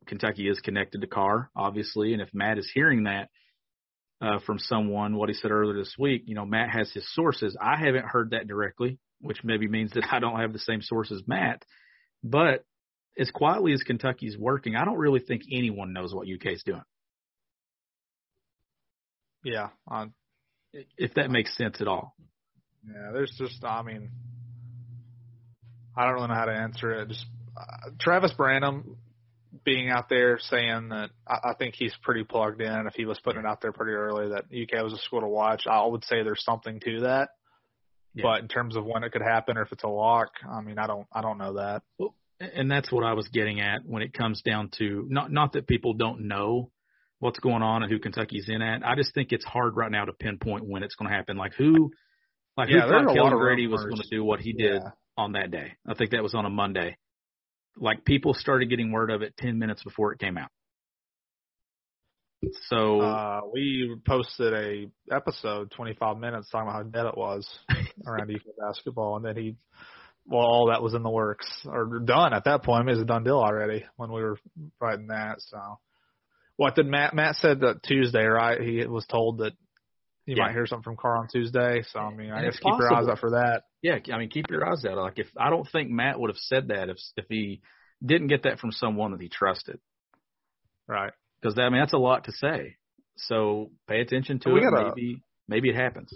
Kentucky 0.07 0.49
is 0.49 0.59
connected 0.59 1.01
to 1.01 1.07
Carr, 1.07 1.51
obviously, 1.55 2.13
and 2.13 2.21
if 2.21 2.29
Matt 2.33 2.57
is 2.57 2.69
hearing 2.73 3.03
that 3.03 3.29
uh, 4.21 4.39
from 4.45 4.57
someone, 4.57 5.15
what 5.15 5.29
he 5.29 5.35
said 5.35 5.51
earlier 5.51 5.77
this 5.77 5.93
week, 5.99 6.23
you 6.25 6.33
know, 6.33 6.45
Matt 6.45 6.69
has 6.71 6.91
his 6.91 7.07
sources. 7.13 7.55
I 7.61 7.77
haven't 7.77 8.05
heard 8.05 8.31
that 8.31 8.47
directly, 8.47 8.97
which 9.21 9.43
maybe 9.43 9.67
means 9.67 9.91
that 9.91 10.07
I 10.11 10.19
don't 10.19 10.39
have 10.39 10.53
the 10.53 10.59
same 10.59 10.81
source 10.81 11.11
as 11.11 11.21
Matt. 11.27 11.63
But 12.23 12.65
as 13.19 13.29
quietly 13.29 13.73
as 13.73 13.83
Kentucky's 13.83 14.37
working, 14.37 14.75
I 14.75 14.85
don't 14.85 14.97
really 14.97 15.19
think 15.19 15.43
anyone 15.51 15.93
knows 15.93 16.13
what 16.13 16.27
UK's 16.27 16.63
doing. 16.63 16.81
Yeah, 19.43 19.69
uh, 19.89 20.07
if 20.73 21.13
that 21.15 21.29
makes 21.29 21.55
sense 21.55 21.77
at 21.79 21.87
all. 21.87 22.15
Yeah, 22.85 23.11
there's 23.13 23.33
just, 23.37 23.63
I 23.63 23.81
mean, 23.81 24.09
I 25.95 26.05
don't 26.05 26.13
really 26.13 26.27
know 26.27 26.35
how 26.35 26.45
to 26.45 26.53
answer 26.53 26.91
it. 26.91 27.09
Just 27.09 27.25
uh, 27.55 27.89
Travis 27.99 28.31
Branham 28.33 28.97
being 29.65 29.89
out 29.89 30.09
there 30.09 30.39
saying 30.39 30.89
that 30.89 31.09
I, 31.27 31.49
I 31.49 31.53
think 31.57 31.75
he's 31.75 31.93
pretty 32.03 32.23
plugged 32.23 32.61
in. 32.61 32.87
If 32.87 32.93
he 32.93 33.05
was 33.05 33.19
putting 33.19 33.41
it 33.41 33.45
out 33.45 33.61
there 33.61 33.71
pretty 33.71 33.93
early 33.93 34.29
that 34.29 34.45
UK 34.45 34.83
was 34.83 34.93
a 34.93 34.97
school 34.97 35.21
to 35.21 35.27
watch, 35.27 35.63
I 35.69 35.85
would 35.85 36.03
say 36.05 36.23
there's 36.23 36.43
something 36.43 36.79
to 36.81 37.01
that. 37.01 37.29
Yeah. 38.13 38.23
But 38.23 38.41
in 38.41 38.47
terms 38.47 38.75
of 38.75 38.85
when 38.85 39.03
it 39.03 39.11
could 39.11 39.21
happen 39.21 39.57
or 39.57 39.63
if 39.63 39.71
it's 39.71 39.83
a 39.83 39.89
lock, 39.89 40.29
I 40.49 40.61
mean, 40.61 40.79
I 40.79 40.87
don't, 40.87 41.07
I 41.11 41.21
don't 41.21 41.37
know 41.37 41.53
that. 41.55 41.83
Well, 41.97 42.15
and 42.39 42.69
that's 42.69 42.91
what 42.91 43.03
I 43.03 43.13
was 43.13 43.27
getting 43.29 43.59
at 43.61 43.85
when 43.85 44.03
it 44.03 44.13
comes 44.13 44.41
down 44.41 44.69
to 44.77 45.05
not 45.09 45.31
not 45.31 45.53
that 45.53 45.67
people 45.67 45.93
don't 45.93 46.27
know 46.27 46.69
what's 47.19 47.39
going 47.39 47.63
on 47.63 47.83
and 47.83 47.91
who 47.91 47.99
Kentucky's 47.99 48.47
in 48.47 48.61
at. 48.61 48.85
I 48.85 48.95
just 48.95 49.13
think 49.13 49.31
it's 49.31 49.45
hard 49.45 49.75
right 49.75 49.91
now 49.91 50.05
to 50.05 50.13
pinpoint 50.13 50.65
when 50.67 50.83
it's 50.83 50.95
going 50.95 51.09
to 51.09 51.15
happen. 51.15 51.37
Like 51.37 51.53
who, 51.57 51.91
like 52.55 52.69
yeah, 52.69 52.85
who 52.85 53.05
thought 53.05 53.13
Kellan 53.13 53.37
Grady 53.37 53.67
was 53.67 53.83
going 53.83 54.01
to 54.01 54.07
do 54.09 54.23
what 54.23 54.39
he 54.39 54.53
did 54.53 54.81
yeah. 54.83 54.91
on 55.17 55.33
that 55.33 55.51
day? 55.51 55.73
I 55.87 55.93
think 55.93 56.11
that 56.11 56.23
was 56.23 56.35
on 56.35 56.45
a 56.45 56.49
Monday. 56.49 56.97
Like 57.75 58.05
people 58.05 58.33
started 58.33 58.69
getting 58.69 58.91
word 58.91 59.11
of 59.11 59.21
it 59.21 59.35
ten 59.37 59.59
minutes 59.59 59.83
before 59.83 60.13
it 60.13 60.19
came 60.19 60.37
out. 60.37 60.49
So 62.69 63.01
uh, 63.01 63.41
we 63.51 63.95
posted 64.07 64.53
a 64.53 65.15
episode, 65.15 65.71
25 65.71 66.17
minutes, 66.17 66.49
talking 66.49 66.69
about 66.69 66.77
how 66.77 66.83
dead 66.83 67.05
it 67.07 67.17
was 67.17 67.47
around 68.07 68.31
UK 68.31 68.41
basketball, 68.59 69.15
and 69.17 69.25
then 69.25 69.35
he, 69.35 69.55
well, 70.25 70.45
all 70.45 70.67
that 70.67 70.83
was 70.83 70.93
in 70.93 71.01
the 71.01 71.09
works 71.09 71.47
or 71.65 71.99
done 71.99 72.33
at 72.33 72.45
that 72.45 72.63
point. 72.63 72.87
It 72.87 72.91
was 72.91 73.01
a 73.01 73.05
done 73.05 73.23
deal 73.23 73.39
already 73.39 73.85
when 73.95 74.11
we 74.11 74.21
were 74.21 74.37
writing 74.79 75.07
that. 75.07 75.37
So, 75.39 75.79
what 76.57 76.75
did 76.75 76.85
Matt? 76.87 77.13
Matt 77.13 77.35
said 77.37 77.61
that 77.61 77.83
Tuesday, 77.83 78.25
right? 78.25 78.59
He 78.59 78.85
was 78.85 79.05
told 79.05 79.39
that 79.39 79.53
you 80.25 80.35
yeah. 80.35 80.43
might 80.43 80.51
hear 80.51 80.65
something 80.65 80.83
from 80.83 80.97
Carr 80.97 81.17
on 81.17 81.27
Tuesday. 81.31 81.83
So 81.91 81.99
I 81.99 82.13
mean, 82.13 82.31
I 82.31 82.41
and 82.41 82.51
guess 82.51 82.59
keep 82.59 82.77
your 82.77 82.93
eyes 82.93 83.07
out 83.07 83.19
for 83.19 83.31
that. 83.31 83.63
Yeah, 83.81 83.99
I 84.13 84.17
mean, 84.17 84.29
keep 84.29 84.49
your 84.49 84.67
eyes 84.67 84.83
out. 84.85 84.97
Like 84.97 85.19
if 85.19 85.27
I 85.37 85.49
don't 85.49 85.67
think 85.71 85.89
Matt 85.89 86.19
would 86.19 86.29
have 86.29 86.37
said 86.37 86.67
that 86.67 86.89
if 86.89 86.97
if 87.15 87.25
he 87.29 87.61
didn't 88.05 88.27
get 88.27 88.43
that 88.43 88.59
from 88.59 88.71
someone 88.71 89.11
that 89.11 89.21
he 89.21 89.29
trusted. 89.29 89.79
Right 90.87 91.13
because 91.41 91.57
I 91.57 91.69
mean 91.69 91.79
that's 91.79 91.93
a 91.93 91.97
lot 91.97 92.25
to 92.25 92.31
say. 92.31 92.75
So 93.17 93.71
pay 93.87 94.01
attention 94.01 94.39
to 94.39 94.51
we 94.51 94.59
it. 94.59 94.69
Got 94.69 94.95
maybe 94.95 95.13
a, 95.13 95.23
maybe 95.47 95.69
it 95.69 95.75
happens. 95.75 96.13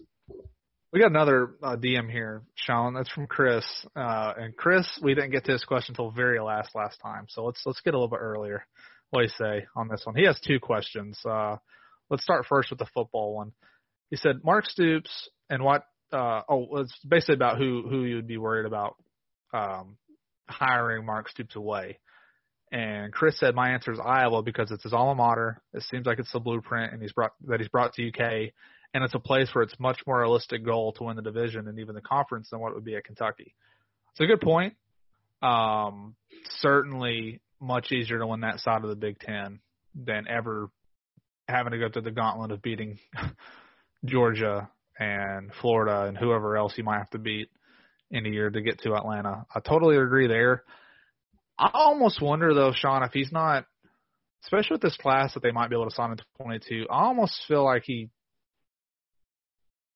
We 0.94 1.00
got 1.00 1.12
another 1.12 1.56
uh, 1.64 1.78
DM 1.78 2.12
here, 2.12 2.44
Sean. 2.56 2.94
That's 2.94 3.10
from 3.10 3.26
Chris. 3.26 3.64
Uh, 3.96 4.34
and 4.38 4.56
Chris, 4.56 4.86
we 5.02 5.16
didn't 5.16 5.32
get 5.32 5.46
to 5.46 5.54
this 5.54 5.64
question 5.64 5.94
until 5.94 6.12
very 6.12 6.40
last 6.42 6.76
last 6.76 7.00
time. 7.02 7.28
So 7.30 7.46
let's 7.46 7.62
let's 7.66 7.82
get 7.82 7.94
a 7.94 7.98
little 7.98 8.10
bit 8.10 8.20
earlier. 8.22 8.66
What 9.12 9.30
say 9.38 9.68
on 9.76 9.90
this 9.90 10.02
one? 10.06 10.16
He 10.16 10.26
has 10.26 10.40
two 10.40 10.60
questions. 10.60 11.20
Uh, 11.26 11.58
let's 12.10 12.24
start 12.24 12.46
first 12.48 12.70
with 12.70 12.80
the 12.80 12.88
football 12.94 13.36
one. 13.36 13.52
He 14.10 14.16
said 14.16 14.44
Mark 14.44 14.66
Stoops 14.66 15.30
and 15.50 15.64
what? 15.64 15.84
Uh, 16.12 16.42
oh, 16.50 16.78
it's 16.78 16.98
basically 17.08 17.36
about 17.36 17.58
who 17.58 17.86
who 17.90 18.04
you 18.04 18.16
would 18.16 18.28
be 18.28 18.38
worried 18.38 18.66
about 18.66 18.96
um, 19.54 19.98
hiring 20.48 21.06
Mark 21.06 21.30
Stoops 21.30 21.56
away. 21.56 22.00
And 22.72 23.12
Chris 23.12 23.38
said 23.38 23.54
my 23.54 23.72
answer 23.72 23.92
is 23.92 24.00
Iowa 24.04 24.44
because 24.44 24.72
it's 24.72 24.84
his 24.84 24.94
alma 24.94 25.16
mater. 25.16 25.62
It 25.74 25.84
seems 25.84 26.06
like 26.06 26.20
it's 26.20 26.32
the 26.32 26.40
blueprint, 26.40 26.94
and 26.94 27.02
he's 27.02 27.12
brought 27.12 27.32
that 27.48 27.60
he's 27.60 27.70
brought 27.70 27.94
to 27.96 28.08
UK, 28.08 28.54
and 28.94 29.04
it's 29.04 29.14
a 29.14 29.20
place 29.20 29.50
where 29.54 29.64
it's 29.64 29.78
much 29.78 30.00
more 30.08 30.20
realistic 30.20 30.64
goal 30.64 30.94
to 30.94 31.04
win 31.04 31.18
the 31.18 31.22
division 31.22 31.68
and 31.68 31.80
even 31.80 31.96
the 31.96 32.02
conference 32.02 32.50
than 32.50 32.62
what 32.62 32.70
it 32.70 32.76
would 32.76 32.86
be 32.86 32.96
at 32.96 33.04
Kentucky. 33.04 33.54
It's 34.12 34.22
a 34.22 34.26
good 34.26 34.40
point. 34.40 34.76
Um, 35.42 36.16
certainly 36.60 37.42
much 37.62 37.92
easier 37.92 38.20
to 38.20 38.28
win 38.28 38.42
that 38.42 38.60
side 38.60 38.84
of 38.84 38.90
the 38.90 38.96
Big 38.96 39.20
Ten 39.20 39.60
than 39.96 40.28
ever 40.28 40.70
having 41.48 41.72
to 41.72 41.78
go 41.78 41.90
through 41.90 42.04
the 42.04 42.12
gauntlet 42.12 42.52
of 42.52 42.62
beating 42.62 43.00
Georgia 44.06 44.70
and 44.98 45.52
Florida 45.62 46.06
and 46.08 46.18
whoever 46.18 46.58
else 46.58 46.74
you 46.78 46.84
might 46.84 46.98
have 46.98 47.10
to 47.12 47.20
beat 47.20 47.50
in 48.10 48.26
a 48.26 48.30
year 48.30 48.50
to 48.50 48.62
get 48.62 48.80
to 48.80 48.96
Atlanta. 48.96 49.46
I 49.54 49.60
totally 49.60 49.98
agree 49.98 50.28
there. 50.28 50.64
I 51.58 51.70
almost 51.74 52.22
wonder 52.22 52.54
though, 52.54 52.74
Sean, 52.74 53.04
if 53.04 53.12
he's 53.12 53.32
not, 53.32 53.66
especially 54.44 54.76
with 54.76 54.82
this 54.82 54.98
class 54.98 55.34
that 55.34 55.44
they 55.44 55.52
might 55.52 55.70
be 55.70 55.76
able 55.76 55.90
to 55.90 55.96
sign 55.96 56.12
into 56.12 56.26
22. 56.42 56.88
I 56.90 57.04
almost 57.04 57.40
feel 57.48 57.64
like 57.64 57.84
he 57.86 58.10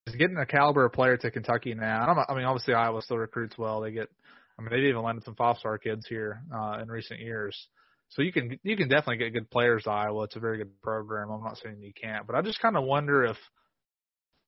is 0.07 0.15
getting 0.15 0.37
a 0.37 0.45
caliber 0.45 0.85
of 0.85 0.93
player 0.93 1.17
to 1.17 1.31
Kentucky 1.31 1.73
now. 1.73 2.05
I, 2.05 2.31
I 2.31 2.35
mean, 2.35 2.45
obviously 2.45 2.73
Iowa 2.73 3.01
still 3.01 3.17
recruits 3.17 3.57
well. 3.57 3.81
They 3.81 3.91
get, 3.91 4.09
I 4.57 4.61
mean, 4.61 4.71
they've 4.71 4.89
even 4.89 5.01
landed 5.01 5.23
some 5.23 5.35
five-star 5.35 5.77
kids 5.77 6.05
here 6.07 6.41
uh, 6.53 6.79
in 6.81 6.87
recent 6.87 7.19
years. 7.19 7.67
So 8.09 8.21
you 8.21 8.31
can 8.31 8.59
you 8.63 8.77
can 8.77 8.87
definitely 8.87 9.17
get 9.17 9.33
good 9.33 9.49
players 9.49 9.83
to 9.83 9.91
Iowa. 9.91 10.23
It's 10.23 10.35
a 10.35 10.39
very 10.39 10.57
good 10.57 10.81
program. 10.81 11.31
I'm 11.31 11.43
not 11.43 11.57
saying 11.57 11.81
you 11.81 11.91
can't, 11.93 12.27
but 12.27 12.35
I 12.35 12.41
just 12.41 12.61
kind 12.61 12.77
of 12.77 12.83
wonder 12.83 13.25
if 13.25 13.37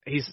he's 0.05 0.29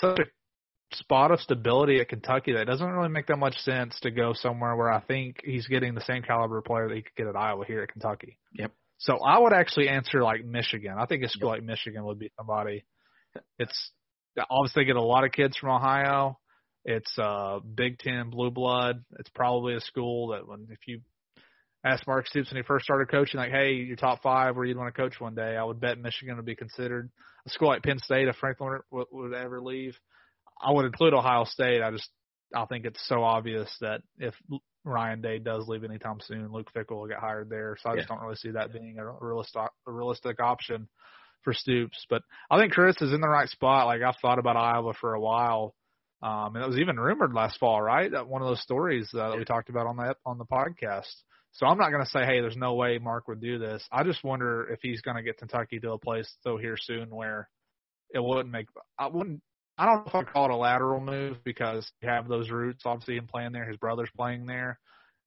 such 0.00 0.18
a 0.18 0.96
spot 0.96 1.30
of 1.30 1.40
stability 1.40 2.00
at 2.00 2.08
Kentucky 2.08 2.52
that 2.52 2.66
doesn't 2.66 2.86
really 2.86 3.08
make 3.08 3.28
that 3.28 3.38
much 3.38 3.56
sense 3.58 3.98
to 4.00 4.10
go 4.10 4.32
somewhere 4.34 4.74
where 4.74 4.90
I 4.90 5.00
think 5.00 5.36
he's 5.44 5.68
getting 5.68 5.94
the 5.94 6.00
same 6.02 6.22
caliber 6.22 6.60
player 6.60 6.88
that 6.88 6.96
he 6.96 7.02
could 7.02 7.14
get 7.16 7.26
at 7.28 7.36
Iowa 7.36 7.64
here 7.64 7.82
at 7.82 7.92
Kentucky. 7.92 8.36
Yep. 8.54 8.72
So 8.98 9.18
I 9.24 9.38
would 9.38 9.52
actually 9.52 9.88
answer 9.88 10.22
like 10.22 10.44
Michigan. 10.44 10.94
I 10.98 11.06
think 11.06 11.22
a 11.22 11.28
school 11.28 11.50
yep. 11.50 11.58
like 11.58 11.64
Michigan 11.64 12.04
would 12.04 12.18
be 12.18 12.30
somebody. 12.36 12.84
It's 13.58 13.92
obviously 14.50 14.84
get 14.84 14.96
a 14.96 15.02
lot 15.02 15.24
of 15.24 15.32
kids 15.32 15.56
from 15.56 15.70
Ohio. 15.70 16.39
It's 16.84 17.18
uh 17.18 17.60
Big 17.60 17.98
Ten 17.98 18.30
blue 18.30 18.50
blood. 18.50 19.04
It's 19.18 19.30
probably 19.30 19.74
a 19.74 19.80
school 19.80 20.28
that 20.28 20.46
when 20.46 20.68
if 20.70 20.78
you 20.86 21.00
ask 21.84 22.06
Mark 22.06 22.26
Stoops 22.26 22.50
when 22.50 22.62
he 22.62 22.66
first 22.66 22.84
started 22.84 23.10
coaching, 23.10 23.38
like, 23.38 23.52
hey, 23.52 23.72
your 23.72 23.96
top 23.96 24.22
five 24.22 24.56
where 24.56 24.64
you'd 24.64 24.76
want 24.76 24.94
to 24.94 25.00
coach 25.00 25.18
one 25.18 25.34
day, 25.34 25.56
I 25.56 25.64
would 25.64 25.80
bet 25.80 25.98
Michigan 25.98 26.36
would 26.36 26.46
be 26.46 26.56
considered. 26.56 27.10
A 27.46 27.50
school 27.50 27.68
like 27.68 27.82
Penn 27.82 27.98
State, 27.98 28.28
if 28.28 28.36
Franklin 28.36 28.80
would, 28.90 29.06
would 29.10 29.34
ever 29.34 29.60
leave, 29.60 29.96
I 30.60 30.72
would 30.72 30.84
include 30.84 31.14
Ohio 31.14 31.44
State. 31.44 31.82
I 31.82 31.90
just 31.90 32.08
I 32.54 32.64
think 32.66 32.84
it's 32.84 33.06
so 33.08 33.22
obvious 33.22 33.70
that 33.80 34.02
if 34.18 34.34
Ryan 34.84 35.20
Day 35.20 35.38
does 35.38 35.68
leave 35.68 35.84
anytime 35.84 36.18
soon, 36.20 36.52
Luke 36.52 36.70
Fickell 36.74 37.00
will 37.00 37.08
get 37.08 37.18
hired 37.18 37.48
there. 37.48 37.76
So 37.80 37.90
I 37.90 37.96
just 37.96 38.08
don't 38.08 38.20
really 38.20 38.36
see 38.36 38.50
that 38.50 38.72
being 38.72 38.98
a 38.98 39.24
realistic 39.24 39.62
a 39.86 39.92
realistic 39.92 40.40
option 40.40 40.88
for 41.42 41.52
Stoops. 41.52 42.06
But 42.08 42.22
I 42.50 42.58
think 42.58 42.72
Chris 42.72 43.00
is 43.00 43.12
in 43.12 43.20
the 43.20 43.28
right 43.28 43.48
spot. 43.48 43.86
Like 43.86 44.02
I've 44.02 44.16
thought 44.20 44.38
about 44.38 44.56
Iowa 44.56 44.94
for 45.00 45.14
a 45.14 45.20
while. 45.20 45.74
Um, 46.22 46.54
and 46.54 46.64
it 46.64 46.68
was 46.68 46.78
even 46.78 47.00
rumored 47.00 47.32
last 47.32 47.58
fall, 47.58 47.80
right? 47.80 48.10
That 48.10 48.28
one 48.28 48.42
of 48.42 48.48
those 48.48 48.62
stories 48.62 49.08
uh, 49.14 49.30
that 49.30 49.38
we 49.38 49.44
talked 49.44 49.70
about 49.70 49.86
on 49.86 49.96
that 49.98 50.16
on 50.26 50.38
the 50.38 50.44
podcast. 50.44 51.10
So 51.52 51.66
I'm 51.66 51.78
not 51.78 51.90
going 51.90 52.04
to 52.04 52.10
say, 52.10 52.24
hey, 52.24 52.40
there's 52.40 52.56
no 52.56 52.74
way 52.74 52.98
Mark 52.98 53.26
would 53.26 53.40
do 53.40 53.58
this. 53.58 53.82
I 53.90 54.04
just 54.04 54.22
wonder 54.22 54.68
if 54.70 54.80
he's 54.82 55.00
going 55.00 55.16
to 55.16 55.22
get 55.22 55.38
Kentucky 55.38 55.80
to 55.80 55.92
a 55.92 55.98
place 55.98 56.30
though 56.44 56.58
here 56.58 56.76
soon 56.78 57.08
where 57.08 57.48
it 58.12 58.22
wouldn't 58.22 58.50
make. 58.50 58.66
I 58.98 59.06
wouldn't 59.08 59.40
I 59.80 59.86
don't 59.86 60.06
know 60.06 60.20
if 60.20 60.28
I 60.28 60.30
call 60.30 60.44
it 60.44 60.50
a 60.50 60.56
lateral 60.56 61.00
move 61.00 61.42
because 61.42 61.90
you 62.02 62.08
have 62.10 62.28
those 62.28 62.50
roots 62.50 62.82
obviously 62.84 63.16
him 63.16 63.26
playing 63.26 63.52
there, 63.52 63.64
his 63.64 63.78
brother's 63.78 64.10
playing 64.14 64.44
there, 64.44 64.78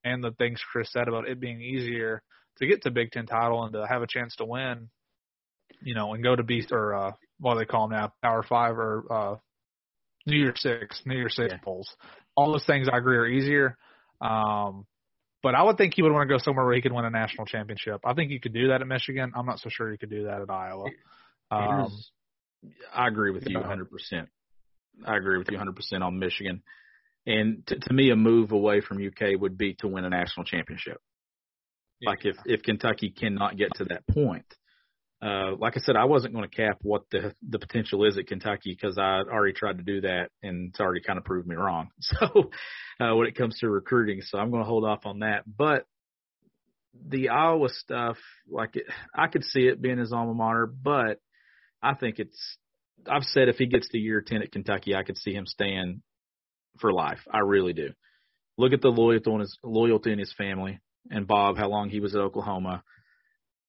and 0.04 0.24
the 0.24 0.32
things 0.32 0.62
Chris 0.72 0.92
said 0.92 1.08
about 1.08 1.28
it 1.28 1.40
being 1.40 1.60
easier 1.60 2.22
to 2.60 2.68
get 2.68 2.84
to 2.84 2.92
Big 2.92 3.12
Ten 3.12 3.26
title 3.26 3.64
and 3.64 3.74
to 3.74 3.88
have 3.88 4.04
a 4.04 4.08
chance 4.08 4.36
to 4.36 4.46
win, 4.46 4.90
you 5.82 5.96
know, 5.96 6.14
and 6.14 6.24
go 6.24 6.36
to 6.36 6.44
beast 6.44 6.72
or 6.72 6.94
uh, 6.94 7.12
what 7.40 7.56
do 7.56 7.62
they 7.62 7.66
call 7.66 7.88
them 7.88 7.98
now, 7.98 8.14
Power 8.22 8.44
Five 8.44 8.78
or 8.78 9.06
uh, 9.12 9.36
New 10.26 10.38
Year 10.38 10.54
Six, 10.56 11.02
New 11.06 11.16
Year 11.16 11.30
Six 11.30 11.54
polls. 11.64 11.90
All 12.36 12.52
those 12.52 12.66
things 12.66 12.88
I 12.92 12.98
agree 12.98 13.18
are 13.18 13.28
easier. 13.28 13.78
Um, 14.22 14.86
but 15.42 15.56
I 15.56 15.64
would 15.64 15.78
think 15.78 15.94
he 15.96 16.02
would 16.02 16.14
want 16.14 16.28
to 16.28 16.34
go 16.34 16.38
somewhere 16.42 16.66
where 16.66 16.74
he 16.74 16.82
could 16.82 16.94
win 16.94 17.04
a 17.04 17.10
national 17.10 17.46
championship. 17.46 18.02
I 18.06 18.14
think 18.14 18.32
you 18.32 18.40
could 18.40 18.54
do 18.54 18.70
that 18.70 18.82
at 18.82 18.88
Michigan. 18.88 19.34
I'm 19.36 19.46
not 19.46 19.60
so 19.60 19.70
sure 19.70 19.92
you 19.92 19.98
could 19.98 20.10
do 20.10 20.24
that 20.24 20.42
at 20.42 20.50
Iowa. 20.50 20.86
Um, 21.52 21.92
I 22.94 23.08
agree 23.08 23.32
with 23.32 23.44
you 23.48 23.58
100%. 23.58 24.28
I 25.06 25.18
agree 25.18 25.38
with 25.38 25.52
you 25.52 25.58
100% 25.58 26.02
on 26.02 26.18
Michigan. 26.18 26.64
And 27.26 27.66
to, 27.68 27.78
to 27.78 27.94
me, 27.94 28.10
a 28.12 28.16
move 28.16 28.54
away 28.54 28.82
from 28.82 29.06
UK 29.06 29.40
would 29.40 29.58
be 29.58 29.74
to 29.76 29.88
win 29.88 30.06
a 30.06 30.10
national 30.10 30.46
championship. 30.46 31.00
Like 32.06 32.26
if 32.26 32.36
if 32.46 32.64
Kentucky 32.64 33.12
cannot 33.12 33.58
get 33.58 33.70
to 33.76 33.86
that 33.86 34.06
point, 34.08 34.46
uh, 35.24 35.56
like 35.58 35.78
I 35.78 35.80
said, 35.80 35.96
I 35.96 36.06
wasn't 36.06 36.34
going 36.34 36.50
to 36.50 36.56
cap 36.56 36.80
what 36.82 37.04
the 37.10 37.34
the 37.48 37.60
potential 37.60 38.04
is 38.06 38.18
at 38.18 38.28
Kentucky 38.28 38.76
because 38.78 38.98
I 38.98 39.20
already 39.22 39.54
tried 39.54 39.78
to 39.78 39.84
do 39.84 40.02
that 40.02 40.30
and 40.42 40.70
it's 40.70 40.80
already 40.82 41.02
kind 41.02 41.18
of 41.18 41.24
proved 41.24 41.48
me 41.48 41.56
wrong. 41.56 41.90
So 42.02 42.52
uh, 43.00 43.16
when 43.16 43.28
it 43.28 43.36
comes 43.36 43.58
to 43.60 43.70
recruiting, 43.70 44.22
so 44.22 44.38
I'm 44.38 44.52
going 44.52 44.62
to 44.62 44.68
hold 44.68 44.86
off 44.86 45.06
on 45.06 45.20
that. 45.20 45.44
But 45.48 45.86
the 47.10 47.30
Iowa 47.30 47.70
stuff, 47.70 48.18
like 48.50 48.76
it, 48.76 48.86
I 49.16 49.28
could 49.28 49.44
see 49.46 49.62
it 49.62 49.82
being 49.82 49.98
his 49.98 50.14
alma 50.14 50.34
mater, 50.34 50.68
but 50.68 51.20
I 51.82 51.96
think 51.96 52.20
it's 52.20 52.58
I've 53.10 53.24
said 53.24 53.50
if 53.50 53.56
he 53.56 53.66
gets 53.66 53.90
to 53.90 53.98
year 53.98 54.22
ten 54.22 54.42
at 54.42 54.52
Kentucky, 54.52 54.94
I 54.94 55.04
could 55.04 55.18
see 55.18 55.34
him 55.34 55.46
staying 55.46 56.02
for 56.80 56.92
life. 56.92 57.20
I 57.32 57.40
really 57.40 57.74
do. 57.74 57.90
Look 58.58 58.74
at 58.74 58.82
the 58.82 58.90
loyalty 58.90 59.32
in 59.32 59.40
his 59.40 59.58
loyalty 59.64 60.12
in 60.12 60.20
his 60.20 60.34
family. 60.38 60.80
and 61.10 61.28
Bob 61.28 61.58
how 61.58 61.70
long 61.70 61.90
he 61.90 62.00
was 62.00 62.14
at 62.14 62.22
Oklahoma. 62.22 62.84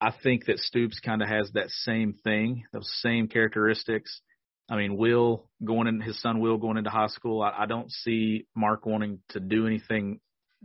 I 0.05 0.13
think 0.23 0.45
that 0.47 0.59
Stoops 0.59 1.01
kind 1.01 1.23
of 1.23 1.29
has 1.29 1.51
that 1.55 1.71
same 1.71 2.13
thing, 2.25 2.65
those 2.75 2.91
same 3.01 3.27
characteristics. 3.27 4.21
I 4.69 4.77
mean, 4.77 4.99
Will 4.99 5.49
going 5.65 5.87
in, 5.87 6.03
his 6.03 6.21
son 6.21 6.41
Will 6.41 6.59
going 6.59 6.77
into 6.77 6.91
high 6.91 7.07
school. 7.07 7.41
I, 7.41 7.63
I 7.63 7.67
don't 7.67 7.91
see 7.91 8.47
Mark 8.55 8.85
wanting 8.85 9.21
to 9.31 9.41
do 9.41 9.67
anything 9.67 10.21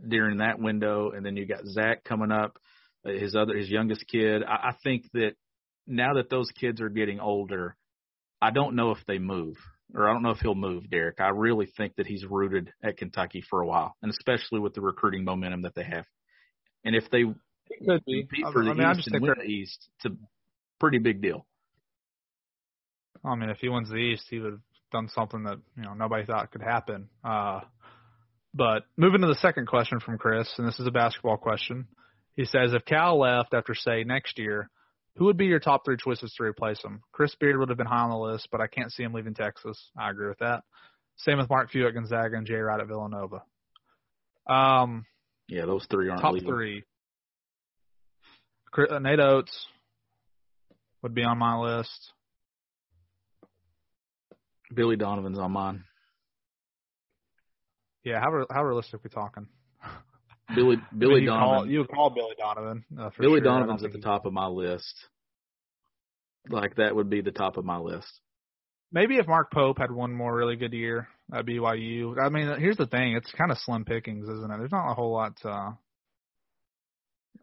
during 0.06 0.38
that 0.38 0.58
window. 0.58 1.12
And 1.12 1.24
then 1.24 1.38
you 1.38 1.46
got 1.46 1.64
Zach 1.64 2.04
coming 2.04 2.30
up, 2.30 2.58
uh, 3.06 3.12
his 3.12 3.34
other, 3.34 3.56
his 3.56 3.70
youngest 3.70 4.04
kid. 4.08 4.42
I, 4.42 4.70
I 4.70 4.72
think 4.84 5.04
that 5.14 5.32
now 5.86 6.14
that 6.14 6.28
those 6.28 6.50
kids 6.50 6.82
are 6.82 6.90
getting 6.90 7.18
older, 7.18 7.76
I 8.42 8.50
don't 8.50 8.76
know 8.76 8.90
if 8.90 8.98
they 9.06 9.18
move 9.18 9.56
or 9.94 10.08
I 10.08 10.12
don't 10.12 10.22
know 10.22 10.30
if 10.30 10.40
he'll 10.40 10.54
move, 10.54 10.90
Derek. 10.90 11.18
I 11.18 11.28
really 11.28 11.68
think 11.78 11.96
that 11.96 12.06
he's 12.06 12.24
rooted 12.24 12.72
at 12.82 12.98
Kentucky 12.98 13.42
for 13.48 13.60
a 13.60 13.66
while, 13.66 13.96
and 14.02 14.10
especially 14.10 14.60
with 14.60 14.74
the 14.74 14.80
recruiting 14.80 15.24
momentum 15.24 15.62
that 15.62 15.74
they 15.74 15.82
have. 15.82 16.04
And 16.84 16.94
if 16.94 17.10
they 17.10 17.24
it 17.70 17.86
could 17.86 18.04
be. 18.04 18.22
compete 18.22 18.46
for 18.52 18.64
the 18.64 18.70
I 18.70 18.74
mean, 18.74 18.84
I 18.86 18.90
East 18.92 18.98
just 18.98 19.14
and 19.14 19.22
win 19.22 19.34
the 19.38 19.44
East, 19.44 19.88
it's 19.96 20.06
a 20.06 20.16
pretty 20.78 20.98
big 20.98 21.22
deal. 21.22 21.46
I 23.24 23.34
mean, 23.34 23.50
if 23.50 23.58
he 23.58 23.68
wins 23.68 23.88
the 23.88 23.96
East, 23.96 24.26
he 24.30 24.38
would 24.38 24.52
have 24.52 24.60
done 24.92 25.08
something 25.14 25.44
that 25.44 25.58
you 25.76 25.82
know 25.82 25.94
nobody 25.94 26.24
thought 26.24 26.50
could 26.50 26.62
happen. 26.62 27.08
Uh, 27.24 27.60
but 28.54 28.84
moving 28.96 29.20
to 29.20 29.26
the 29.28 29.34
second 29.36 29.66
question 29.66 30.00
from 30.00 30.18
Chris, 30.18 30.48
and 30.58 30.66
this 30.66 30.80
is 30.80 30.86
a 30.86 30.90
basketball 30.90 31.36
question. 31.36 31.86
He 32.34 32.44
says, 32.44 32.72
if 32.72 32.84
Cal 32.84 33.18
left 33.18 33.54
after 33.54 33.74
say 33.74 34.02
next 34.04 34.38
year, 34.38 34.70
who 35.16 35.26
would 35.26 35.36
be 35.36 35.46
your 35.46 35.60
top 35.60 35.84
three 35.84 35.96
choices 35.96 36.32
to 36.36 36.44
replace 36.44 36.82
him? 36.82 37.02
Chris 37.12 37.34
Beard 37.34 37.58
would 37.58 37.68
have 37.68 37.78
been 37.78 37.86
high 37.86 38.00
on 38.00 38.10
the 38.10 38.16
list, 38.16 38.48
but 38.50 38.60
I 38.60 38.66
can't 38.66 38.90
see 38.92 39.02
him 39.02 39.12
leaving 39.12 39.34
Texas. 39.34 39.78
I 39.98 40.10
agree 40.10 40.28
with 40.28 40.38
that. 40.38 40.62
Same 41.16 41.38
with 41.38 41.50
Mark 41.50 41.70
Few 41.70 41.86
at 41.86 41.94
Gonzaga 41.94 42.36
and 42.36 42.46
Jay 42.46 42.54
Wright 42.54 42.80
at 42.80 42.86
Villanova. 42.86 43.42
Um, 44.46 45.04
Yeah, 45.48 45.66
those 45.66 45.86
three 45.90 46.08
aren't 46.08 46.22
top 46.22 46.32
leaving. 46.32 46.48
three. 46.48 46.84
Uh, 48.76 48.98
Nate 48.98 49.20
Oats 49.20 49.66
would 51.02 51.14
be 51.14 51.22
on 51.24 51.38
my 51.38 51.56
list. 51.58 52.12
Billy 54.74 54.96
Donovan's 54.96 55.38
on 55.38 55.50
mine. 55.52 55.84
Yeah, 58.04 58.20
how 58.20 58.46
how 58.50 58.64
realistic 58.64 58.94
are 58.94 59.00
we 59.04 59.10
talking? 59.10 59.46
Billy 60.54 60.76
I 60.76 60.96
Billy 60.96 61.14
mean, 61.14 61.22
you 61.24 61.28
Donovan. 61.28 61.54
Call, 61.56 61.66
you 61.66 61.84
call 61.84 62.10
Billy 62.10 62.34
Donovan. 62.38 62.84
Uh, 62.98 63.10
for 63.10 63.22
Billy 63.22 63.40
sure. 63.40 63.44
Donovan's 63.44 63.84
at 63.84 63.92
the 63.92 63.98
top 63.98 64.26
of 64.26 64.32
my 64.32 64.46
list. 64.46 64.94
Like 66.48 66.76
that 66.76 66.94
would 66.94 67.10
be 67.10 67.20
the 67.20 67.32
top 67.32 67.56
of 67.56 67.64
my 67.64 67.78
list. 67.78 68.08
Maybe 68.92 69.16
if 69.16 69.26
Mark 69.26 69.52
Pope 69.52 69.78
had 69.78 69.92
one 69.92 70.12
more 70.12 70.34
really 70.34 70.56
good 70.56 70.72
year 70.72 71.08
at 71.32 71.46
BYU. 71.46 72.18
I 72.18 72.28
mean, 72.28 72.58
here's 72.58 72.76
the 72.76 72.86
thing: 72.86 73.14
it's 73.14 73.30
kind 73.32 73.50
of 73.50 73.58
slim 73.58 73.84
pickings, 73.84 74.28
isn't 74.28 74.50
it? 74.50 74.58
There's 74.58 74.72
not 74.72 74.90
a 74.90 74.94
whole 74.94 75.12
lot. 75.12 75.34
Uh, 75.44 75.72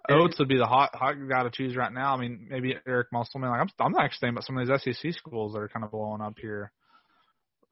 Oats 0.09 0.39
would 0.39 0.47
be 0.47 0.57
the 0.57 0.65
hot 0.65 0.95
hot 0.95 1.15
guy 1.29 1.43
to 1.43 1.49
choose 1.51 1.75
right 1.75 1.91
now. 1.91 2.15
I 2.15 2.19
mean, 2.19 2.47
maybe 2.49 2.75
Eric 2.88 3.07
Musselman. 3.11 3.49
Like 3.49 3.61
I'm, 3.61 3.69
I'm 3.79 3.91
not 3.91 4.03
actually 4.05 4.27
thinking 4.27 4.35
about 4.35 4.45
some 4.45 4.57
of 4.57 4.67
these 4.67 4.95
SEC 4.95 5.13
schools 5.13 5.53
that 5.53 5.59
are 5.59 5.67
kind 5.67 5.83
of 5.83 5.91
blowing 5.91 6.21
up 6.21 6.38
here 6.39 6.71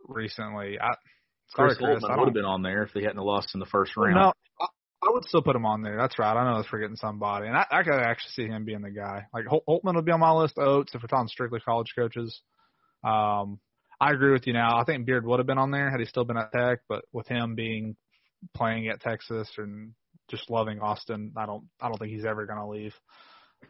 recently. 0.08 0.78
I, 0.80 0.96
sorry, 1.56 1.70
Chris 1.70 1.78
Chris, 1.78 2.04
Holtman 2.04 2.12
I 2.12 2.18
would 2.18 2.28
have 2.28 2.34
been 2.34 2.46
on 2.46 2.62
there 2.62 2.84
if 2.84 2.94
they 2.94 3.04
hadn't 3.04 3.24
lost 3.24 3.50
in 3.54 3.60
the 3.60 3.66
first 3.66 3.96
round. 3.96 4.16
No, 4.16 4.34
I, 4.60 4.66
I 5.04 5.12
would 5.12 5.24
still 5.26 5.42
put 5.42 5.56
him 5.56 5.66
on 5.66 5.82
there. 5.82 5.98
That's 5.98 6.20
right. 6.20 6.36
I 6.36 6.44
know 6.44 6.56
I 6.56 6.58
was 6.58 6.68
forgetting 6.68 6.98
somebody, 6.98 7.48
and 7.48 7.56
I, 7.56 7.66
I 7.72 7.84
could 7.84 7.94
actually 7.94 8.32
see 8.32 8.48
him 8.48 8.66
being 8.66 8.82
the 8.82 8.92
guy. 8.92 9.28
Like 9.34 9.46
Hol- 9.46 9.64
Holtman 9.68 9.96
would 9.96 10.06
be 10.06 10.12
on 10.12 10.20
my 10.20 10.32
list. 10.32 10.58
Oats, 10.58 10.94
if 10.94 11.02
we're 11.02 11.08
talking 11.08 11.28
strictly 11.28 11.60
college 11.60 11.94
coaches. 11.98 12.42
Um, 13.04 13.60
I 14.00 14.12
agree 14.12 14.34
with 14.34 14.46
you 14.46 14.54
now. 14.54 14.78
I 14.78 14.84
think 14.84 15.06
Beard 15.06 15.26
would 15.26 15.40
have 15.40 15.48
been 15.48 15.58
on 15.58 15.72
there 15.72 15.90
had 15.90 16.02
he 16.02 16.06
still 16.06 16.26
been 16.26 16.38
at 16.38 16.52
Tech, 16.52 16.80
but 16.90 17.06
with 17.14 17.28
him 17.28 17.56
being 17.56 17.96
playing 18.54 18.90
at 18.90 19.00
Texas 19.02 19.50
and 19.58 19.94
just 20.30 20.50
loving 20.50 20.80
Austin, 20.80 21.34
I 21.38 21.46
don't 21.46 21.66
I 21.80 21.88
don't 21.88 21.98
think 21.98 22.12
he's 22.12 22.26
ever 22.26 22.46
going 22.46 22.60
to 22.60 22.68
leave. 22.68 22.94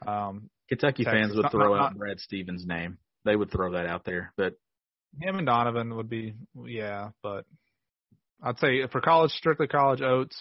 Um, 0.05 0.49
Kentucky 0.69 1.03
Texas. 1.03 1.19
fans 1.21 1.35
would 1.35 1.51
throw 1.51 1.75
not- 1.75 1.93
out 1.93 1.97
Brad 1.97 2.19
Stevens' 2.19 2.65
name. 2.65 2.97
They 3.23 3.35
would 3.35 3.51
throw 3.51 3.71
that 3.73 3.85
out 3.87 4.03
there. 4.05 4.31
But 4.37 4.53
him 5.19 5.37
and 5.37 5.47
Donovan 5.47 5.95
would 5.95 6.09
be 6.09 6.35
yeah, 6.65 7.09
but 7.23 7.45
I'd 8.43 8.59
say 8.59 8.85
for 8.87 9.01
college, 9.01 9.31
strictly 9.31 9.67
college, 9.67 10.01
Oats. 10.01 10.37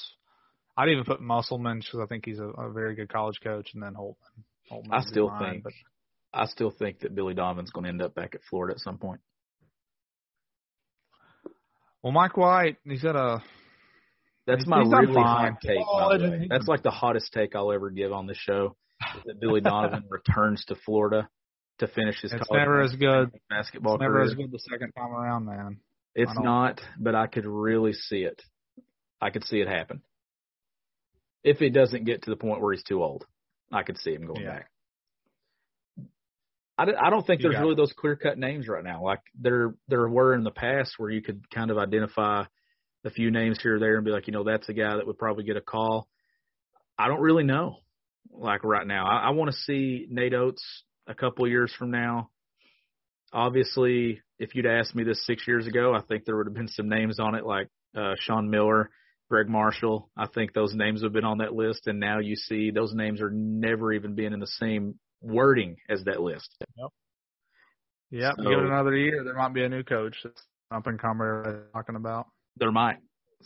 I'd 0.76 0.88
even 0.88 1.04
put 1.04 1.20
Musselman 1.20 1.78
because 1.78 2.00
I 2.02 2.06
think 2.06 2.24
he's 2.26 2.40
a, 2.40 2.48
a 2.48 2.72
very 2.72 2.94
good 2.96 3.08
college 3.08 3.38
coach, 3.42 3.70
and 3.74 3.82
then 3.82 3.94
Holtman. 3.94 4.42
Holtman 4.70 4.92
I 4.92 5.02
still 5.04 5.28
mine, 5.28 5.52
think 5.52 5.64
but 5.64 5.72
I 6.32 6.46
still 6.46 6.70
think 6.70 7.00
that 7.00 7.14
Billy 7.14 7.32
Donovan's 7.34 7.70
going 7.70 7.84
to 7.84 7.90
end 7.90 8.02
up 8.02 8.14
back 8.14 8.34
at 8.34 8.40
Florida 8.50 8.74
at 8.74 8.80
some 8.80 8.98
point. 8.98 9.20
well, 12.02 12.12
Mike 12.12 12.36
White, 12.36 12.76
he's 12.84 13.02
got 13.02 13.16
a 13.16 13.42
That's 14.46 14.66
my 14.66 14.82
he's 14.82 14.92
really 14.92 15.14
hot 15.14 15.60
take. 15.62 15.78
Oh, 15.88 16.08
by 16.10 16.18
the 16.18 16.30
way. 16.30 16.46
That's 16.50 16.68
like 16.68 16.82
the 16.82 16.90
hottest 16.90 17.32
take 17.32 17.54
I'll 17.56 17.72
ever 17.72 17.90
give 17.90 18.12
on 18.12 18.26
the 18.26 18.34
show. 18.34 18.76
That 19.26 19.40
Billy 19.40 19.60
Donovan 19.60 20.04
returns 20.10 20.64
to 20.66 20.74
Florida 20.74 21.28
to 21.78 21.86
finish 21.88 22.20
his 22.20 22.32
It's 22.32 22.46
college 22.46 22.60
never 22.60 22.80
as 22.82 22.94
good. 22.94 23.30
basketball 23.50 23.94
It's 23.94 24.00
never 24.02 24.14
career. 24.14 24.24
as 24.26 24.34
good 24.34 24.50
the 24.52 24.58
second 24.58 24.92
time 24.92 25.12
around, 25.12 25.46
man. 25.46 25.78
It's 26.14 26.32
don't- 26.34 26.80
but 26.98 27.14
I 27.14 27.26
could 27.26 27.46
really 27.46 27.92
see 27.92 28.22
it. 28.22 28.40
I 29.20 29.30
could 29.30 29.44
see 29.44 29.60
it 29.60 29.68
happen. 29.68 30.02
If 31.42 31.60
it 31.62 31.70
doesn't 31.70 32.04
get 32.04 32.22
to 32.22 32.30
the 32.30 32.36
point 32.36 32.60
where 32.62 32.72
he's 32.72 32.84
too 32.84 33.02
old, 33.02 33.26
I 33.72 33.82
could 33.82 33.98
see 33.98 34.14
him 34.14 34.26
going 34.26 34.42
Yeah. 34.42 34.58
back. 34.60 34.70
I 36.76 37.08
don't 37.10 37.24
think 37.24 37.40
You 37.42 37.50
there's 37.50 37.60
really 37.62 37.76
those 37.76 37.92
clear 37.92 38.16
cut 38.16 38.36
names 38.36 38.66
right 38.66 38.82
now. 38.82 39.04
Like 39.04 39.20
there 39.40 39.74
there 39.86 40.08
were 40.08 40.34
in 40.34 40.42
the 40.42 40.50
past 40.50 40.94
where 40.98 41.08
you 41.08 41.22
could 41.22 41.48
kind 41.50 41.70
of 41.70 41.78
identify 41.78 42.44
a 43.04 43.10
few 43.10 43.30
names 43.30 43.58
here 43.62 43.76
or 43.76 43.78
there 43.78 43.96
and 43.96 44.04
be 44.04 44.10
like, 44.10 44.26
you 44.26 44.32
know, 44.32 44.44
that's 44.44 44.68
a 44.68 44.72
guy 44.72 44.96
that 44.96 45.06
would 45.06 45.18
probably 45.18 45.44
get 45.44 45.56
a 45.56 45.60
call. 45.60 46.08
I 46.98 47.08
don't 47.08 47.20
really 47.20 47.44
know. 47.44 47.78
Like 48.32 48.64
right 48.64 48.86
now, 48.86 49.06
I, 49.06 49.28
I 49.28 49.30
want 49.30 49.50
to 49.50 49.56
see 49.56 50.06
Nate 50.10 50.34
Oats 50.34 50.64
a 51.06 51.14
couple 51.14 51.46
years 51.46 51.72
from 51.78 51.90
now. 51.90 52.30
Obviously, 53.32 54.20
if 54.38 54.54
you'd 54.54 54.66
asked 54.66 54.94
me 54.94 55.04
this 55.04 55.24
six 55.26 55.46
years 55.46 55.66
ago, 55.66 55.92
I 55.94 56.00
think 56.00 56.24
there 56.24 56.36
would 56.36 56.46
have 56.46 56.54
been 56.54 56.68
some 56.68 56.88
names 56.88 57.18
on 57.20 57.34
it 57.34 57.44
like 57.44 57.68
uh, 57.96 58.14
Sean 58.18 58.48
Miller, 58.48 58.90
Gregg 59.28 59.48
Marshall. 59.48 60.10
I 60.16 60.26
think 60.26 60.52
those 60.52 60.74
names 60.74 61.02
have 61.02 61.12
been 61.12 61.24
on 61.24 61.38
that 61.38 61.52
list, 61.52 61.86
and 61.86 62.00
now 62.00 62.20
you 62.20 62.36
see 62.36 62.70
those 62.70 62.94
names 62.94 63.20
are 63.20 63.30
never 63.30 63.92
even 63.92 64.14
being 64.14 64.32
in 64.32 64.40
the 64.40 64.46
same 64.46 64.98
wording 65.20 65.76
as 65.88 66.04
that 66.04 66.20
list. 66.20 66.48
Yeah, 68.10 68.32
So- 68.36 68.42
give 68.42 68.58
it 68.58 68.64
another 68.66 68.96
year, 68.96 69.22
there 69.24 69.34
might 69.34 69.52
be 69.52 69.64
a 69.64 69.68
new 69.68 69.82
coach 69.82 70.16
that's 70.22 70.42
up 70.70 70.86
and 70.86 70.98
comer 70.98 71.68
talking 71.72 71.96
about. 71.96 72.26
There 72.56 72.72
might. 72.72 72.98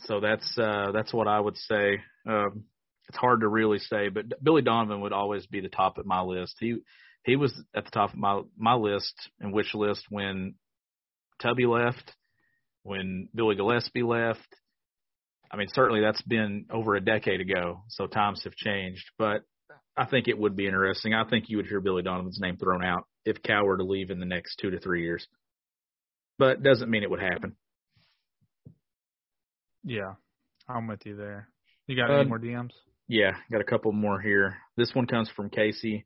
So 0.05 0.19
that's 0.19 0.57
uh, 0.57 0.91
that's 0.93 1.13
what 1.13 1.27
I 1.27 1.39
would 1.39 1.57
say. 1.57 2.01
Um, 2.27 2.65
it's 3.09 3.17
hard 3.17 3.41
to 3.41 3.47
really 3.47 3.79
say, 3.79 4.09
but 4.09 4.25
Billy 4.41 4.61
Donovan 4.61 5.01
would 5.01 5.13
always 5.13 5.45
be 5.47 5.61
the 5.61 5.69
top 5.69 5.97
of 5.97 6.05
my 6.05 6.21
list. 6.21 6.55
He 6.59 6.77
he 7.23 7.35
was 7.35 7.53
at 7.75 7.85
the 7.85 7.91
top 7.91 8.13
of 8.13 8.19
my 8.19 8.41
my 8.57 8.75
list 8.75 9.13
and 9.39 9.53
wish 9.53 9.73
list 9.73 10.05
when 10.09 10.55
Tubby 11.41 11.65
left, 11.65 12.13
when 12.83 13.29
Billy 13.33 13.55
Gillispie 13.55 14.07
left. 14.07 14.47
I 15.51 15.57
mean, 15.57 15.67
certainly 15.73 16.01
that's 16.01 16.21
been 16.21 16.65
over 16.71 16.95
a 16.95 17.01
decade 17.01 17.41
ago, 17.41 17.81
so 17.89 18.05
times 18.05 18.43
have 18.43 18.53
changed. 18.53 19.05
But 19.17 19.41
I 19.97 20.05
think 20.05 20.27
it 20.27 20.37
would 20.37 20.55
be 20.55 20.67
interesting. 20.67 21.13
I 21.13 21.27
think 21.27 21.45
you 21.47 21.57
would 21.57 21.65
hear 21.65 21.81
Billy 21.81 22.03
Donovan's 22.03 22.39
name 22.39 22.57
thrown 22.57 22.85
out 22.85 23.05
if 23.25 23.41
Cal 23.41 23.65
were 23.65 23.77
to 23.77 23.83
leave 23.83 24.11
in 24.11 24.19
the 24.19 24.25
next 24.25 24.57
two 24.57 24.69
to 24.69 24.79
three 24.79 25.03
years. 25.03 25.27
But 26.37 26.63
doesn't 26.63 26.89
mean 26.89 27.03
it 27.03 27.09
would 27.09 27.21
happen. 27.21 27.55
Yeah, 29.83 30.13
I'm 30.67 30.87
with 30.87 31.05
you 31.05 31.15
there. 31.15 31.49
You 31.87 31.95
got 31.95 32.11
any 32.11 32.21
Um, 32.21 32.27
more 32.29 32.39
DMs? 32.39 32.71
Yeah, 33.07 33.35
got 33.51 33.61
a 33.61 33.65
couple 33.65 33.91
more 33.91 34.19
here. 34.19 34.57
This 34.77 34.93
one 34.93 35.07
comes 35.07 35.29
from 35.29 35.49
Casey. 35.49 36.05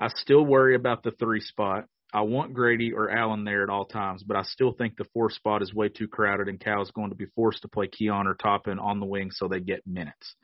I 0.00 0.08
still 0.08 0.44
worry 0.44 0.74
about 0.74 1.02
the 1.02 1.10
three 1.10 1.40
spot. 1.40 1.86
I 2.14 2.22
want 2.22 2.54
Grady 2.54 2.92
or 2.94 3.10
Allen 3.10 3.44
there 3.44 3.62
at 3.62 3.68
all 3.68 3.84
times, 3.84 4.22
but 4.22 4.36
I 4.36 4.42
still 4.42 4.72
think 4.72 4.96
the 4.96 5.04
four 5.12 5.28
spot 5.28 5.60
is 5.60 5.74
way 5.74 5.90
too 5.90 6.08
crowded 6.08 6.48
and 6.48 6.58
Cal 6.58 6.80
is 6.80 6.90
going 6.92 7.10
to 7.10 7.16
be 7.16 7.26
forced 7.34 7.62
to 7.62 7.68
play 7.68 7.86
Keion 7.88 8.24
or 8.24 8.34
Toppin 8.34 8.78
on 8.78 8.98
the 8.98 9.04
wing 9.06 9.30
so 9.30 9.46
they 9.46 9.60
get 9.60 9.86
minutes. 9.86 10.34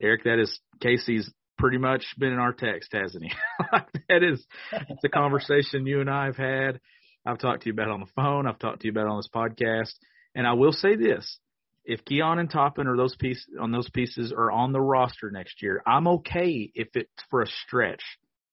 Eric, 0.00 0.22
that 0.24 0.38
is 0.38 0.60
Casey's 0.80 1.28
pretty 1.56 1.78
much 1.78 2.04
been 2.18 2.32
in 2.32 2.38
our 2.38 2.52
text, 2.52 2.92
hasn't 2.92 3.24
he? 3.24 3.32
that 4.08 4.22
is 4.22 4.46
it's 4.72 5.02
a 5.04 5.08
conversation 5.08 5.86
you 5.86 6.00
and 6.00 6.08
I 6.08 6.26
have 6.26 6.36
had. 6.36 6.80
I've 7.26 7.38
talked 7.38 7.62
to 7.62 7.66
you 7.66 7.72
about 7.72 7.90
on 7.90 8.00
the 8.00 8.12
phone. 8.14 8.46
I've 8.46 8.60
talked 8.60 8.82
to 8.82 8.86
you 8.86 8.92
about 8.92 9.08
on 9.08 9.16
this 9.18 9.28
podcast. 9.34 9.92
And 10.36 10.46
I 10.46 10.52
will 10.52 10.70
say 10.72 10.94
this 10.94 11.40
if 11.88 12.04
Keion 12.04 12.38
and 12.38 12.50
Toppin 12.50 12.86
or 12.86 12.98
those 12.98 13.16
piece 13.16 13.44
on 13.58 13.72
those 13.72 13.88
pieces 13.88 14.30
are 14.30 14.50
on 14.50 14.72
the 14.72 14.80
roster 14.80 15.30
next 15.30 15.62
year, 15.62 15.82
I'm 15.86 16.06
okay 16.06 16.70
if 16.74 16.88
it's 16.94 17.10
for 17.30 17.40
a 17.40 17.46
stretch 17.46 18.02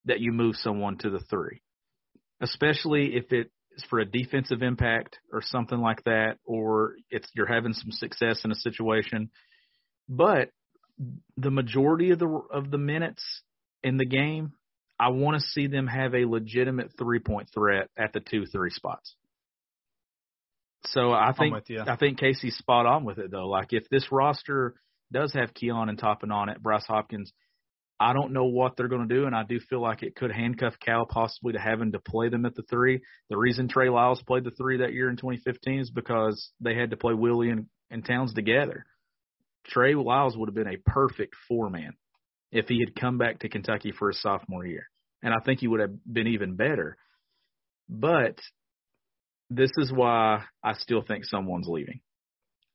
that 0.05 0.21
you 0.21 0.31
move 0.31 0.55
someone 0.55 0.97
to 0.99 1.09
the 1.09 1.19
three, 1.19 1.61
especially 2.39 3.17
if 3.17 3.33
it's 3.33 3.51
for 3.89 3.99
a 3.99 4.05
defensive 4.05 4.61
impact 4.61 5.19
or 5.33 5.41
something 5.41 5.77
like 5.77 6.01
that, 6.05 6.37
or 6.45 6.95
it's 7.09 7.27
you're 7.35 7.45
having 7.45 7.73
some 7.73 7.91
success 7.91 8.45
in 8.45 8.51
a 8.51 8.55
situation. 8.55 9.29
But 10.07 10.49
the 11.35 11.51
majority 11.51 12.11
of 12.11 12.19
the 12.19 12.29
of 12.29 12.71
the 12.71 12.77
minutes 12.77 13.21
in 13.83 13.97
the 13.97 14.05
game, 14.05 14.53
I 14.97 15.09
want 15.09 15.41
to 15.41 15.45
see 15.45 15.67
them 15.67 15.87
have 15.87 16.15
a 16.15 16.23
legitimate 16.23 16.93
three 16.97 17.19
point 17.19 17.49
threat 17.53 17.89
at 17.97 18.13
the 18.13 18.21
two 18.21 18.45
three 18.45 18.69
spots. 18.69 19.13
So 20.87 21.11
I 21.11 21.33
think. 21.37 21.53
I 21.87 21.95
think 21.95 22.19
Casey's 22.19 22.57
spot 22.57 22.85
on 22.85 23.03
with 23.05 23.17
it 23.17 23.31
though. 23.31 23.47
Like 23.47 23.67
if 23.71 23.87
this 23.89 24.11
roster 24.11 24.75
does 25.11 25.33
have 25.33 25.53
Keion 25.53 25.89
and 25.89 25.97
Toppin 25.97 26.31
on 26.31 26.49
it, 26.49 26.61
Bryce 26.61 26.85
Hopkins, 26.87 27.31
I 27.99 28.13
don't 28.13 28.33
know 28.33 28.45
what 28.45 28.75
they're 28.75 28.89
going 28.89 29.07
to 29.07 29.15
do, 29.15 29.25
and 29.25 29.35
I 29.35 29.43
do 29.43 29.59
feel 29.59 29.81
like 29.81 30.03
it 30.03 30.15
could 30.15 30.31
handcuff 30.31 30.73
Cal 30.79 31.05
possibly 31.05 31.53
to 31.53 31.59
having 31.59 31.93
to 31.93 31.99
play 31.99 32.29
them 32.29 32.45
at 32.45 32.55
the 32.55 32.63
three. 32.63 33.01
The 33.29 33.37
reason 33.37 33.69
Trey 33.69 33.89
Lyles 33.89 34.21
played 34.23 34.43
the 34.43 34.51
three 34.51 34.77
that 34.77 34.93
year 34.93 35.09
in 35.09 35.15
2015 35.15 35.79
is 35.79 35.91
because 35.91 36.51
they 36.59 36.75
had 36.75 36.89
to 36.89 36.97
play 36.97 37.13
Willie 37.13 37.49
and, 37.49 37.67
and 37.89 38.05
Towns 38.05 38.33
together. 38.33 38.85
Trey 39.67 39.95
Lyles 39.95 40.35
would 40.35 40.49
have 40.49 40.55
been 40.55 40.73
a 40.73 40.77
perfect 40.85 41.35
four 41.47 41.69
man 41.69 41.93
if 42.51 42.67
he 42.67 42.79
had 42.79 42.99
come 42.99 43.17
back 43.17 43.39
to 43.39 43.49
Kentucky 43.49 43.93
for 43.97 44.09
his 44.09 44.21
sophomore 44.21 44.65
year, 44.65 44.87
and 45.23 45.33
I 45.33 45.37
think 45.45 45.61
he 45.61 45.67
would 45.67 45.79
have 45.79 45.93
been 46.11 46.27
even 46.27 46.55
better. 46.55 46.97
But 47.87 48.39
this 49.49 49.71
is 49.77 49.91
why 49.91 50.43
I 50.63 50.73
still 50.73 51.01
think 51.01 51.25
someone's 51.25 51.67
leaving. 51.67 52.01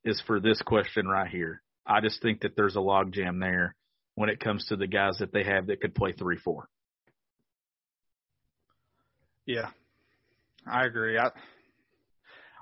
Is 0.05 0.23
for 0.27 0.41
this 0.41 0.63
question 0.63 1.07
right 1.07 1.29
here. 1.29 1.63
I 1.87 2.01
just 2.01 2.23
think 2.23 2.41
that 2.41 2.57
there's 2.57 2.77
a 2.77 2.81
logjam 2.81 3.41
there 3.41 3.75
when 4.15 4.31
it 4.31 4.41
comes 4.41 4.65
to 4.67 4.77
the 4.77 4.87
guys 4.87 5.19
that 5.19 5.33
they 5.33 5.45
have 5.45 5.67
that 5.67 5.81
could 5.81 5.95
play 5.95 6.13
three 6.13 6.39
four. 6.39 6.69
Yeah, 9.45 9.71
I 10.67 10.87
agree. 10.87 11.19
I 11.19 11.31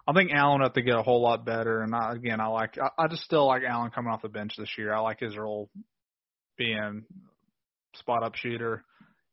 I 0.08 0.12
think 0.14 0.32
Allen 0.32 0.62
have 0.62 0.72
to 0.72 0.82
get 0.82 0.96
a 0.96 1.02
whole 1.02 1.20
lot 1.20 1.44
better. 1.44 1.82
And 1.82 1.94
I, 1.94 2.12
again, 2.14 2.40
I 2.40 2.46
like 2.46 2.78
I, 2.78 3.04
I 3.04 3.08
just 3.08 3.24
still 3.24 3.46
like 3.46 3.62
Allen 3.62 3.90
coming 3.90 4.10
off 4.10 4.22
the 4.22 4.28
bench 4.28 4.54
this 4.56 4.70
year. 4.78 4.92
I 4.92 5.00
like 5.00 5.20
his 5.20 5.36
role 5.36 5.68
being 6.56 7.04
spot 7.94 8.22
up 8.22 8.34
shooter. 8.34 8.84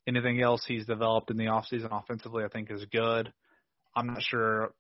Anything 0.08 0.42
else 0.42 0.64
he's 0.68 0.86
developed 0.86 1.32
in 1.32 1.38
the 1.38 1.46
offseason 1.46 1.90
offensively, 1.92 2.44
I 2.44 2.50
think 2.50 2.70
is 2.70 2.86
good. 2.92 3.32
I'm 3.96 4.08
not 4.08 4.22
sure 4.22 4.74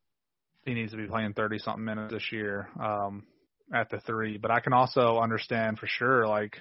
he 0.65 0.73
needs 0.73 0.91
to 0.91 0.97
be 0.97 1.07
playing 1.07 1.33
30 1.33 1.59
something 1.59 1.85
minutes 1.85 2.13
this 2.13 2.31
year 2.31 2.69
um, 2.81 3.23
at 3.73 3.89
the 3.89 3.99
three, 3.99 4.37
but 4.37 4.51
I 4.51 4.59
can 4.59 4.73
also 4.73 5.19
understand 5.19 5.79
for 5.79 5.87
sure 5.87 6.27
like 6.27 6.57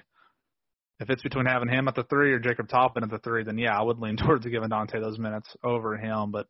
if 0.99 1.09
it's 1.09 1.23
between 1.23 1.45
having 1.45 1.67
him 1.67 1.87
at 1.87 1.95
the 1.95 2.03
three 2.03 2.31
or 2.31 2.39
Jacob 2.39 2.69
Toppin 2.69 3.03
at 3.03 3.09
the 3.09 3.19
three, 3.19 3.43
then 3.43 3.57
yeah, 3.57 3.77
I 3.77 3.83
would 3.83 3.99
lean 3.99 4.17
towards 4.23 4.45
giving 4.45 4.69
Dontaie 4.69 5.01
those 5.01 5.19
minutes 5.19 5.49
over 5.63 5.97
him. 5.97 6.31
But 6.31 6.47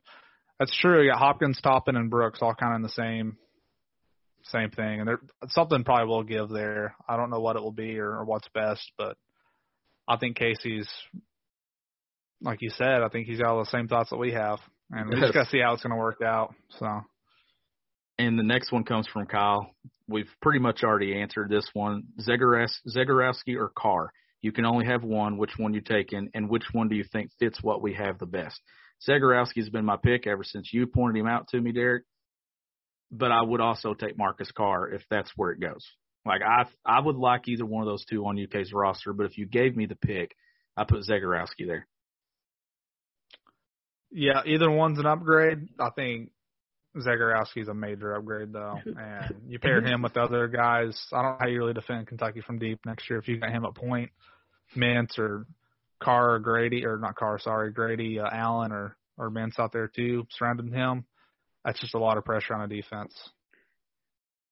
that's 0.59 0.75
true. 0.77 1.03
You 1.03 1.11
got 1.11 1.19
Hopkins, 1.19 1.59
Toppin, 1.61 1.95
and 1.95 2.09
Brooks 2.09 2.39
all 2.41 2.53
kind 2.53 2.73
of 2.73 2.77
in 2.77 2.83
the 2.83 2.89
same 2.89 3.37
same 4.51 4.69
thing, 4.69 4.99
and 4.99 5.07
there 5.07 5.19
something 5.47 5.83
probably 5.83 6.05
will 6.05 6.23
give 6.23 6.49
there. 6.49 6.95
I 7.09 7.17
don't 7.17 7.31
know 7.31 7.39
what 7.39 7.55
it 7.55 7.63
will 7.63 7.71
be 7.71 7.97
or, 7.97 8.19
or 8.19 8.25
what's 8.25 8.47
best, 8.53 8.91
but 8.95 9.17
I 10.07 10.17
think 10.17 10.37
Casey's 10.37 10.87
like 12.41 12.61
you 12.61 12.69
said. 12.69 13.01
I 13.01 13.09
think 13.09 13.25
he's 13.25 13.39
got 13.39 13.47
all 13.47 13.59
the 13.59 13.69
same 13.71 13.87
thoughts 13.87 14.11
that 14.11 14.17
we 14.17 14.33
have, 14.33 14.59
and 14.91 15.09
we 15.09 15.19
just 15.19 15.33
got 15.33 15.45
to 15.45 15.49
see 15.49 15.59
how 15.59 15.73
it's 15.73 15.83
going 15.83 15.91
to 15.91 15.97
work 15.97 16.21
out. 16.21 16.53
So. 16.79 17.01
And 18.17 18.39
the 18.39 18.43
next 18.43 18.71
one 18.71 18.83
comes 18.83 19.07
from 19.07 19.25
Kyle. 19.25 19.71
We've 20.07 20.29
pretty 20.41 20.59
much 20.59 20.83
already 20.83 21.19
answered 21.19 21.49
this 21.49 21.67
one. 21.73 22.03
Zegarowski 22.19 23.57
or 23.57 23.71
Carr? 23.75 24.11
You 24.41 24.51
can 24.51 24.65
only 24.65 24.85
have 24.85 25.03
one. 25.03 25.37
Which 25.37 25.57
one 25.57 25.73
you 25.73 25.81
taking, 25.81 26.29
and 26.33 26.49
which 26.49 26.65
one 26.71 26.87
do 26.87 26.95
you 26.95 27.03
think 27.03 27.31
fits 27.39 27.61
what 27.61 27.81
we 27.81 27.93
have 27.95 28.19
the 28.19 28.25
best? 28.25 28.61
Zegarowski's 29.07 29.69
been 29.69 29.85
my 29.85 29.97
pick 29.97 30.27
ever 30.27 30.43
since 30.43 30.71
you 30.71 30.87
pointed 30.87 31.19
him 31.19 31.27
out 31.27 31.47
to 31.49 31.59
me, 31.59 31.71
Derek. 31.71 32.03
But 33.11 33.31
I 33.31 33.41
would 33.41 33.61
also 33.61 33.93
take 33.93 34.17
Marcus 34.17 34.51
Carr 34.51 34.89
if 34.89 35.01
that's 35.09 35.31
where 35.35 35.51
it 35.51 35.59
goes. 35.59 35.85
Like 36.25 36.41
I, 36.41 36.65
I 36.85 37.01
would 37.01 37.17
like 37.17 37.47
either 37.47 37.65
one 37.65 37.83
of 37.83 37.87
those 37.87 38.05
two 38.05 38.25
on 38.25 38.41
UK's 38.41 38.73
roster. 38.73 39.13
But 39.13 39.25
if 39.25 39.37
you 39.37 39.45
gave 39.45 39.75
me 39.75 39.85
the 39.85 39.95
pick, 39.95 40.35
I 40.77 40.83
put 40.83 41.03
Zegarowski 41.07 41.67
there. 41.67 41.87
Yeah, 44.11 44.41
either 44.45 44.69
one's 44.69 44.99
an 44.99 45.05
upgrade. 45.05 45.67
I 45.79 45.89
think 45.89 46.31
Zegarowski's 46.97 47.67
a 47.67 47.73
major 47.73 48.15
upgrade 48.15 48.53
though, 48.53 48.79
and 48.85 49.35
you 49.47 49.59
pair 49.59 49.81
him 49.81 50.01
with 50.01 50.17
other 50.17 50.47
guys. 50.47 50.99
I 51.11 51.21
don't 51.21 51.31
know 51.31 51.37
how 51.39 51.47
you 51.47 51.59
really 51.59 51.73
defend 51.73 52.07
Kentucky 52.07 52.41
from 52.41 52.59
deep 52.59 52.79
next 52.85 53.09
year 53.09 53.19
if 53.19 53.27
you 53.27 53.37
got 53.37 53.51
him 53.51 53.65
at 53.65 53.75
point. 53.75 54.11
Mintz 54.75 55.19
or 55.19 55.45
Carr 56.01 56.35
or 56.35 56.39
Grady 56.39 56.85
or 56.85 56.97
not 56.97 57.15
Carr, 57.15 57.39
sorry, 57.39 57.71
Grady, 57.71 58.19
uh, 58.19 58.29
Allen 58.31 58.71
or 58.71 58.97
or 59.17 59.29
Mintz 59.29 59.59
out 59.59 59.71
there 59.71 59.87
too, 59.87 60.25
surrounding 60.31 60.71
him. 60.71 61.05
That's 61.63 61.79
just 61.79 61.95
a 61.95 61.99
lot 61.99 62.17
of 62.17 62.25
pressure 62.25 62.53
on 62.53 62.61
a 62.61 62.67
defense. 62.67 63.13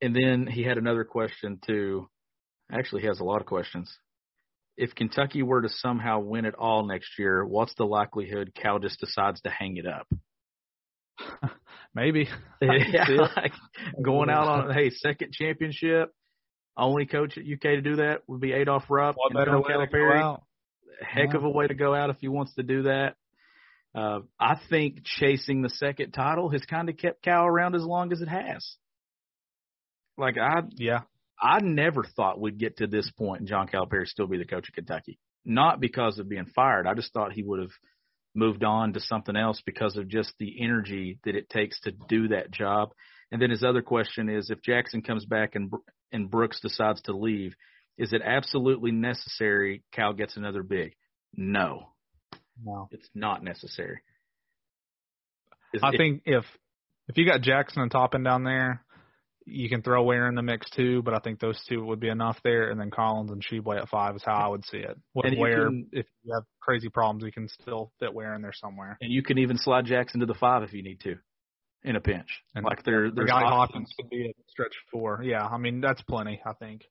And 0.01 0.15
then 0.15 0.47
he 0.47 0.63
had 0.63 0.77
another 0.77 1.03
question 1.03 1.59
too. 1.65 2.09
Actually, 2.71 3.01
he 3.01 3.07
has 3.07 3.19
a 3.19 3.23
lot 3.23 3.41
of 3.41 3.47
questions. 3.47 3.95
If 4.75 4.95
Kentucky 4.95 5.43
were 5.43 5.61
to 5.61 5.69
somehow 5.69 6.19
win 6.19 6.45
it 6.45 6.55
all 6.55 6.85
next 6.85 7.19
year, 7.19 7.45
what's 7.45 7.75
the 7.75 7.85
likelihood 7.85 8.53
Cal 8.55 8.79
just 8.79 8.99
decides 8.99 9.39
to 9.41 9.49
hang 9.49 9.77
it 9.77 9.85
up? 9.85 10.07
Maybe. 11.95 12.27
yeah, 12.61 13.05
like 13.35 13.53
going 14.03 14.29
out 14.29 14.47
on 14.47 14.73
hey 14.73 14.89
second 14.89 15.31
championship. 15.31 16.11
Only 16.75 17.05
coach 17.05 17.37
at 17.37 17.43
UK 17.43 17.61
to 17.61 17.81
do 17.81 17.95
that 17.97 18.21
would 18.27 18.41
be 18.41 18.51
Adolph 18.51 18.85
Rupp. 18.89 19.15
What 19.15 19.33
better 19.33 19.59
way 19.59 19.85
to 19.85 19.87
go 19.91 20.11
out? 20.11 20.43
heck 21.01 21.29
yeah. 21.31 21.37
of 21.37 21.43
a 21.43 21.49
way 21.49 21.67
to 21.67 21.73
go 21.73 21.93
out 21.93 22.09
if 22.09 22.17
he 22.19 22.27
wants 22.27 22.53
to 22.55 22.63
do 22.63 22.83
that. 22.83 23.15
Uh, 23.95 24.19
I 24.39 24.59
think 24.69 25.03
chasing 25.03 25.61
the 25.61 25.69
second 25.69 26.11
title 26.11 26.49
has 26.49 26.63
kind 26.65 26.89
of 26.89 26.97
kept 26.97 27.23
Cal 27.23 27.45
around 27.45 27.75
as 27.75 27.83
long 27.83 28.11
as 28.11 28.21
it 28.21 28.27
has. 28.27 28.75
Like 30.17 30.37
I, 30.37 30.61
yeah, 30.71 31.01
I 31.43 31.59
never 31.59 32.05
thought 32.05 32.39
we'd 32.39 32.57
get 32.57 32.77
to 32.77 32.87
this 32.87 33.11
point 33.11 33.41
and 33.41 33.49
John 33.49 33.67
Calipari 33.67 34.07
still 34.07 34.27
be 34.27 34.37
the 34.37 34.45
coach 34.45 34.69
of 34.69 34.75
Kentucky. 34.75 35.19
Not 35.43 35.81
because 35.81 36.17
of 36.17 36.29
being 36.29 36.45
fired. 36.45 36.87
I 36.87 36.93
just 36.93 37.11
thought 37.11 37.33
he 37.33 37.43
would 37.43 37.59
have 37.59 37.73
moved 38.33 38.63
on 38.63 38.93
to 38.93 39.01
something 39.01 39.35
else 39.35 39.61
because 39.65 39.97
of 39.97 40.07
just 40.07 40.33
the 40.39 40.63
energy 40.63 41.19
that 41.25 41.35
it 41.35 41.49
takes 41.49 41.81
to 41.81 41.91
do 41.91 42.29
that 42.29 42.49
job. 42.49 42.93
And 43.29 43.41
then 43.41 43.49
his 43.49 43.61
other 43.61 43.81
question 43.81 44.29
is 44.29 44.49
if 44.49 44.61
Jackson 44.61 45.01
comes 45.01 45.25
back 45.25 45.55
and 45.55 45.69
and 46.13 46.31
Brooks 46.31 46.61
decides 46.61 47.01
to 47.03 47.13
leave, 47.13 47.55
is 47.97 48.13
it 48.13 48.21
absolutely 48.23 48.91
necessary 48.91 49.83
Cal 49.91 50.13
gets 50.13 50.37
another 50.37 50.63
big? 50.63 50.95
No. 51.35 51.89
No. 52.63 52.87
It's 52.91 53.09
not 53.13 53.43
necessary. 53.43 53.99
Is 55.73 55.81
I 55.83 55.89
it, 55.89 55.97
think 55.97 56.21
if 56.25 56.45
if 57.09 57.17
you 57.17 57.25
got 57.25 57.41
Jackson 57.41 57.81
and 57.81 57.91
Toppin 57.91 58.23
down 58.23 58.43
there, 58.43 58.85
you 59.45 59.69
can 59.69 59.81
throw 59.81 60.03
Ware 60.03 60.27
in 60.27 60.35
the 60.35 60.41
mix 60.41 60.69
too, 60.69 61.01
but 61.01 61.13
I 61.13 61.19
think 61.19 61.39
those 61.39 61.61
two 61.67 61.83
would 61.85 61.99
be 61.99 62.09
enough 62.09 62.37
there, 62.43 62.69
and 62.69 62.79
then 62.79 62.91
Collins 62.91 63.31
and 63.31 63.43
Tshiebwe 63.43 63.81
at 63.81 63.89
five 63.89 64.15
is 64.15 64.23
how 64.25 64.35
I 64.35 64.47
would 64.47 64.65
see 64.65 64.77
it. 64.77 64.97
With 65.13 65.25
and 65.25 65.39
Ware, 65.39 65.67
can, 65.67 65.87
if 65.91 66.05
you 66.23 66.33
have 66.33 66.43
crazy 66.61 66.89
problems, 66.89 67.23
you 67.23 67.31
can 67.31 67.47
still 67.49 67.91
fit 67.99 68.13
Ware 68.13 68.35
in 68.35 68.41
there 68.41 68.53
somewhere. 68.53 68.97
And 69.01 69.11
you 69.11 69.23
can 69.23 69.37
even 69.37 69.57
slide 69.57 69.85
Jackson 69.85 70.19
to 70.21 70.25
the 70.25 70.33
five 70.33 70.63
if 70.63 70.73
you 70.73 70.83
need 70.83 70.99
to, 71.01 71.15
in 71.83 71.95
a 71.95 72.01
pinch. 72.01 72.29
And 72.55 72.65
like 72.65 72.83
there, 72.83 73.11
there's 73.11 73.27
the 73.27 73.31
guy 73.31 73.41
Hawkins 73.41 73.91
could 73.99 74.09
be 74.09 74.27
a 74.27 74.33
stretch 74.49 74.73
four. 74.91 75.21
Yeah, 75.23 75.45
I 75.45 75.57
mean 75.57 75.81
that's 75.81 76.01
plenty. 76.03 76.41
I 76.45 76.53
think. 76.53 76.83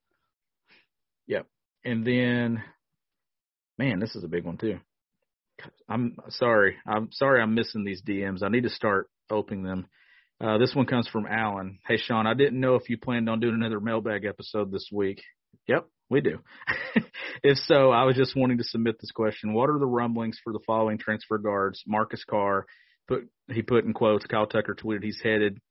Yep. 1.27 1.47
And 1.85 2.05
then, 2.05 2.63
man, 3.77 3.99
this 3.99 4.15
is 4.15 4.23
a 4.23 4.27
big 4.27 4.45
one 4.45 4.57
too. 4.57 4.79
I'm 5.87 6.17
sorry. 6.29 6.77
I'm 6.87 7.09
sorry 7.11 7.41
I'm 7.41 7.55
missing 7.55 7.83
these 7.83 8.01
DMs. 8.01 8.43
I 8.43 8.49
need 8.49 8.63
to 8.63 8.69
start 8.69 9.09
opening 9.29 9.63
them. 9.63 9.87
Uh, 10.43 10.57
this 10.57 10.75
one 10.75 10.85
comes 10.85 11.07
from 11.07 11.25
Alan. 11.25 11.79
Hey, 11.87 11.95
Sean, 11.97 12.27
I 12.27 12.33
didn't 12.33 12.59
know 12.59 12.75
if 12.75 12.89
you 12.89 12.97
planned 12.97 13.29
on 13.29 13.39
doing 13.39 13.55
another 13.55 13.79
mailbag 13.79 14.25
episode 14.25 14.71
this 14.71 14.89
week. 14.91 15.21
Yep, 15.67 15.87
we 16.09 16.19
do. 16.19 16.39
if 17.43 17.57
so, 17.59 17.91
I 17.91 18.03
was 18.03 18.17
just 18.17 18.35
wanting 18.35 18.57
to 18.57 18.63
submit 18.65 18.97
this 18.99 19.11
question. 19.11 19.53
What 19.53 19.69
are 19.69 19.79
the 19.79 19.85
rumblings 19.85 20.37
for 20.43 20.51
the 20.51 20.59
following 20.67 20.97
transfer 20.97 21.37
guards? 21.37 21.81
Marcus 21.87 22.25
Carr, 22.29 22.65
put 23.07 23.29
he 23.49 23.61
put 23.61 23.85
in 23.85 23.93
quotes, 23.93 24.25
Kyle 24.25 24.45
Tucker 24.45 24.75
tweeted 24.75 25.03
he's 25.03 25.21
headed, 25.23 25.61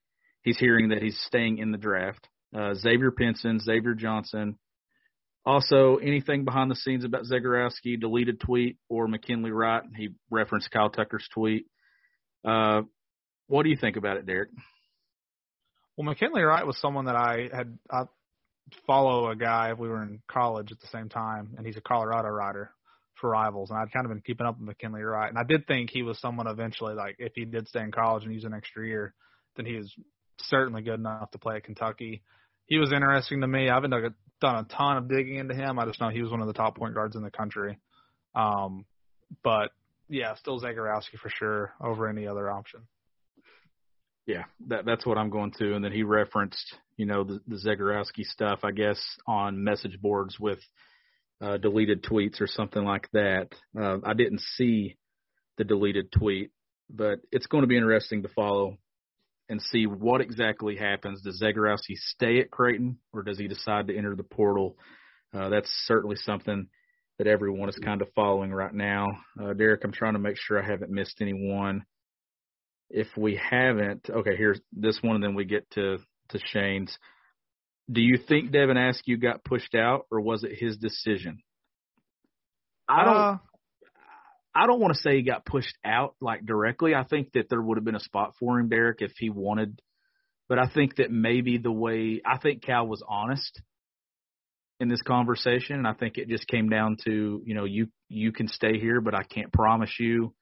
he's 0.42 0.58
hearing 0.58 0.88
that 0.88 1.02
he's 1.02 1.20
staying 1.26 1.58
in 1.58 1.70
the 1.70 1.78
draft. 1.78 2.26
Uh, 2.56 2.72
Xavier 2.72 3.10
Pinson, 3.10 3.60
Xavier 3.60 3.94
Johnson, 3.94 4.56
also, 5.44 5.96
anything 5.96 6.44
behind 6.44 6.70
the 6.70 6.76
scenes 6.76 7.04
about 7.04 7.24
Zegarowski, 7.24 8.00
deleted 8.00 8.38
tweet, 8.38 8.76
or 8.88 9.08
McKinley 9.08 9.50
Wright? 9.50 9.82
He 9.96 10.10
referenced 10.30 10.70
Kyle 10.70 10.88
Tucker's 10.88 11.28
tweet. 11.34 11.66
Uh, 12.44 12.82
what 13.53 13.64
do 13.64 13.70
you 13.70 13.76
think 13.76 13.96
about 13.96 14.16
it, 14.16 14.26
Derek? 14.26 14.50
Well, 15.96 16.07
McKinley 16.07 16.42
Wright 16.42 16.66
was 16.66 16.78
someone 16.78 17.07
that 17.07 17.16
I 17.16 17.48
had 17.53 17.78
I 17.90 18.05
follow 18.86 19.30
a 19.30 19.36
guy. 19.36 19.72
If 19.72 19.78
we 19.78 19.88
were 19.88 20.03
in 20.03 20.20
college 20.30 20.72
at 20.72 20.80
the 20.80 20.86
same 20.86 21.09
time, 21.09 21.55
and 21.57 21.66
he's 21.66 21.76
a 21.76 21.82
Colorado 21.82 22.28
rider 22.28 22.70
for 23.20 23.30
Rivals, 23.30 23.70
and 23.70 23.78
I'd 23.78 23.92
kind 23.92 24.07
of 24.07 24.11
been 24.11 24.22
keeping 24.22 24.46
up 24.46 24.59
with 24.59 24.66
McKinley 24.66 25.03
Wright, 25.03 25.28
and 25.28 25.38
I 25.38 25.44
did 25.44 25.66
think 25.66 25.90
he 25.90 26.03
was 26.03 26.18
someone 26.18 26.46
eventually 26.46 26.94
like 26.94 27.16
if 27.18 27.32
he 27.34 27.44
did 27.44 27.68
stay 27.68 27.80
in 27.80 27.92
college 27.92 28.24
and 28.24 28.32
use 28.32 28.44
an 28.44 28.55
extra 28.55 28.86
year, 28.86 29.14
then 29.57 29.66
he 29.66 29.76
was 29.76 29.92
certainly 30.38 30.82
good 30.82 30.98
enough 30.98 31.30
to 31.32 31.38
play 31.38 31.57
at 31.57 31.64
Kentucky 31.64 32.22
he 32.66 32.78
was 32.78 32.92
interesting 32.92 33.40
to 33.42 33.46
me. 33.46 33.68
I 33.68 33.74
haven't 33.74 33.90
done 33.90 34.57
a 34.57 34.64
ton 34.64 34.96
of 34.96 35.09
digging 35.09 35.36
into 35.36 35.55
him. 35.55 35.78
I 35.78 35.84
just 35.84 36.00
know 36.00 36.09
he 36.09 36.22
was 36.22 36.30
one 36.30 36.40
of 36.40 36.46
the 36.46 36.53
top 36.53 36.76
point 36.76 36.94
guards 36.94 37.16
in 37.16 37.22
the 37.22 37.30
country. 37.30 37.78
Um, 38.34 38.86
but 39.42 39.72
yeah, 40.09 40.34
still 40.36 40.61
Zegarowski 40.61 41.18
for 41.20 41.28
sure 41.28 41.74
over 41.82 42.09
any 42.09 42.26
other 42.26 42.50
option. 42.50 42.80
Yeah, 44.26 44.44
that 44.68 44.84
that's 44.84 45.04
what 45.04 45.18
I'm 45.18 45.30
going 45.30 45.52
to. 45.58 45.74
And 45.74 45.84
then 45.84 45.92
he 45.92 46.04
referenced, 46.04 46.76
you 46.96 47.06
know, 47.06 47.24
the, 47.24 47.40
the 47.48 47.56
Zegarowski 47.56 48.24
stuff, 48.24 48.60
I 48.62 48.70
guess, 48.70 49.00
on 49.26 49.64
message 49.64 50.00
boards 50.00 50.38
with 50.38 50.60
uh, 51.40 51.56
deleted 51.56 52.04
tweets 52.04 52.40
or 52.40 52.46
something 52.46 52.84
like 52.84 53.08
that. 53.12 53.48
Uh, 53.78 53.98
I 54.04 54.14
didn't 54.14 54.40
see 54.56 54.96
the 55.58 55.64
deleted 55.64 56.12
tweet, 56.12 56.50
but 56.88 57.18
it's 57.32 57.46
going 57.46 57.62
to 57.62 57.68
be 57.68 57.76
interesting 57.76 58.22
to 58.22 58.28
follow 58.28 58.78
and 59.48 59.60
see 59.60 59.86
what 59.86 60.20
exactly 60.20 60.76
happens. 60.76 61.20
Does 61.22 61.42
Zegarowski 61.42 61.96
stay 61.96 62.38
at 62.38 62.50
Creighton 62.50 62.98
or 63.12 63.22
does 63.22 63.38
he 63.38 63.48
decide 63.48 63.88
to 63.88 63.96
enter 63.96 64.14
the 64.14 64.22
portal? 64.22 64.76
Uh, 65.34 65.48
that's 65.48 65.70
certainly 65.86 66.16
something 66.16 66.68
that 67.18 67.26
everyone 67.26 67.68
is 67.68 67.78
kind 67.78 68.02
of 68.02 68.08
following 68.14 68.52
right 68.52 68.72
now. 68.72 69.08
Uh, 69.40 69.52
Derek, 69.52 69.84
I'm 69.84 69.92
trying 69.92 70.14
to 70.14 70.18
make 70.18 70.36
sure 70.36 70.62
I 70.62 70.66
haven't 70.66 70.90
missed 70.90 71.20
anyone. 71.20 71.84
If 72.93 73.09
we 73.16 73.40
haven't, 73.51 74.09
okay, 74.11 74.36
here's 74.36 74.61
this 74.72 74.99
one, 75.03 75.16
and 75.16 75.24
then 75.24 75.34
we 75.34 75.45
get 75.45 75.68
to 75.72 75.99
to 76.28 76.38
Shane's. 76.38 76.97
Do 77.90 78.01
you 78.01 78.16
think 78.16 78.53
Devin 78.53 78.76
Askew 78.76 79.16
got 79.16 79.45
pushed 79.45 79.74
out, 79.74 80.07
or 80.11 80.20
was 80.20 80.45
it 80.45 80.53
his 80.59 80.76
decision? 80.76 81.38
I 82.88 83.05
don't. 83.05 83.16
Uh, 83.16 83.36
I 84.55 84.66
don't 84.66 84.80
want 84.80 84.95
to 84.95 85.01
say 85.01 85.16
he 85.16 85.22
got 85.22 85.47
pushed 85.47 85.76
out 85.84 86.14
like 86.20 86.45
directly. 86.45 86.95
I 86.95 87.05
think 87.05 87.32
that 87.32 87.49
there 87.49 87.62
would 87.62 87.78
have 87.78 87.84
been 87.84 87.97
a 87.97 88.01
spot 88.01 88.34
for 88.38 88.61
him, 88.61 88.68
Derek, 88.68 89.01
if 89.01 89.12
he 89.18 89.30
wanted. 89.30 89.80
But 90.49 90.59
I 90.59 90.68
think 90.68 90.97
that 90.97 91.11
maybe 91.11 91.57
the 91.57 91.72
way 91.72 92.20
I 92.26 92.36
think 92.36 92.62
Cal 92.62 92.86
was 92.86 93.03
honest 93.09 93.62
in 94.78 94.88
this 94.88 95.01
conversation, 95.01 95.76
and 95.76 95.86
I 95.86 95.95
think 95.95 96.18
it 96.18 96.28
just 96.28 96.47
came 96.47 96.68
down 96.68 96.99
to 97.05 97.43
you 97.45 97.55
know 97.55 97.64
you 97.64 97.88
you 98.09 98.32
can 98.32 98.49
stay 98.49 98.78
here, 98.78 99.01
but 99.01 99.14
I 99.14 99.22
can't 99.22 99.53
promise 99.53 99.95
you 99.99 100.34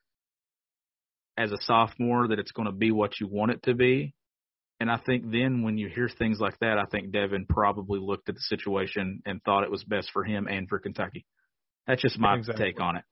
as 1.37 1.53
a 1.53 1.59
sophomore 1.63 2.29
that 2.29 2.39
it's 2.39 2.53
going 2.53 2.67
to 2.67 2.73
be 2.73 2.91
what 2.91 3.21
you 3.21 3.27
want 3.27 3.53
it 3.53 3.63
to 3.65 3.75
be. 3.75 4.15
And 4.79 4.91
I 4.91 4.97
think 4.97 5.31
then 5.31 5.63
when 5.63 5.77
you 5.77 5.89
hear 5.89 6.09
things 6.09 6.41
like 6.41 6.59
that, 6.61 6.79
I 6.79 6.85
think 6.91 7.13
Devin 7.13 7.47
probably 7.49 8.01
looked 8.01 8.29
at 8.29 8.35
the 8.35 8.41
situation 8.41 9.23
and 9.27 9.43
thought 9.43 9.65
it 9.65 9.71
was 9.71 9.85
best 9.85 10.11
for 10.13 10.25
him 10.25 10.47
and 10.49 10.69
for 10.69 10.79
Kentucky. 10.79 11.27
That's 11.87 12.01
just 12.01 12.19
my 12.19 12.37
Exactly. 12.37 12.65
take 12.65 12.81
on 12.81 12.97
it. 12.97 13.05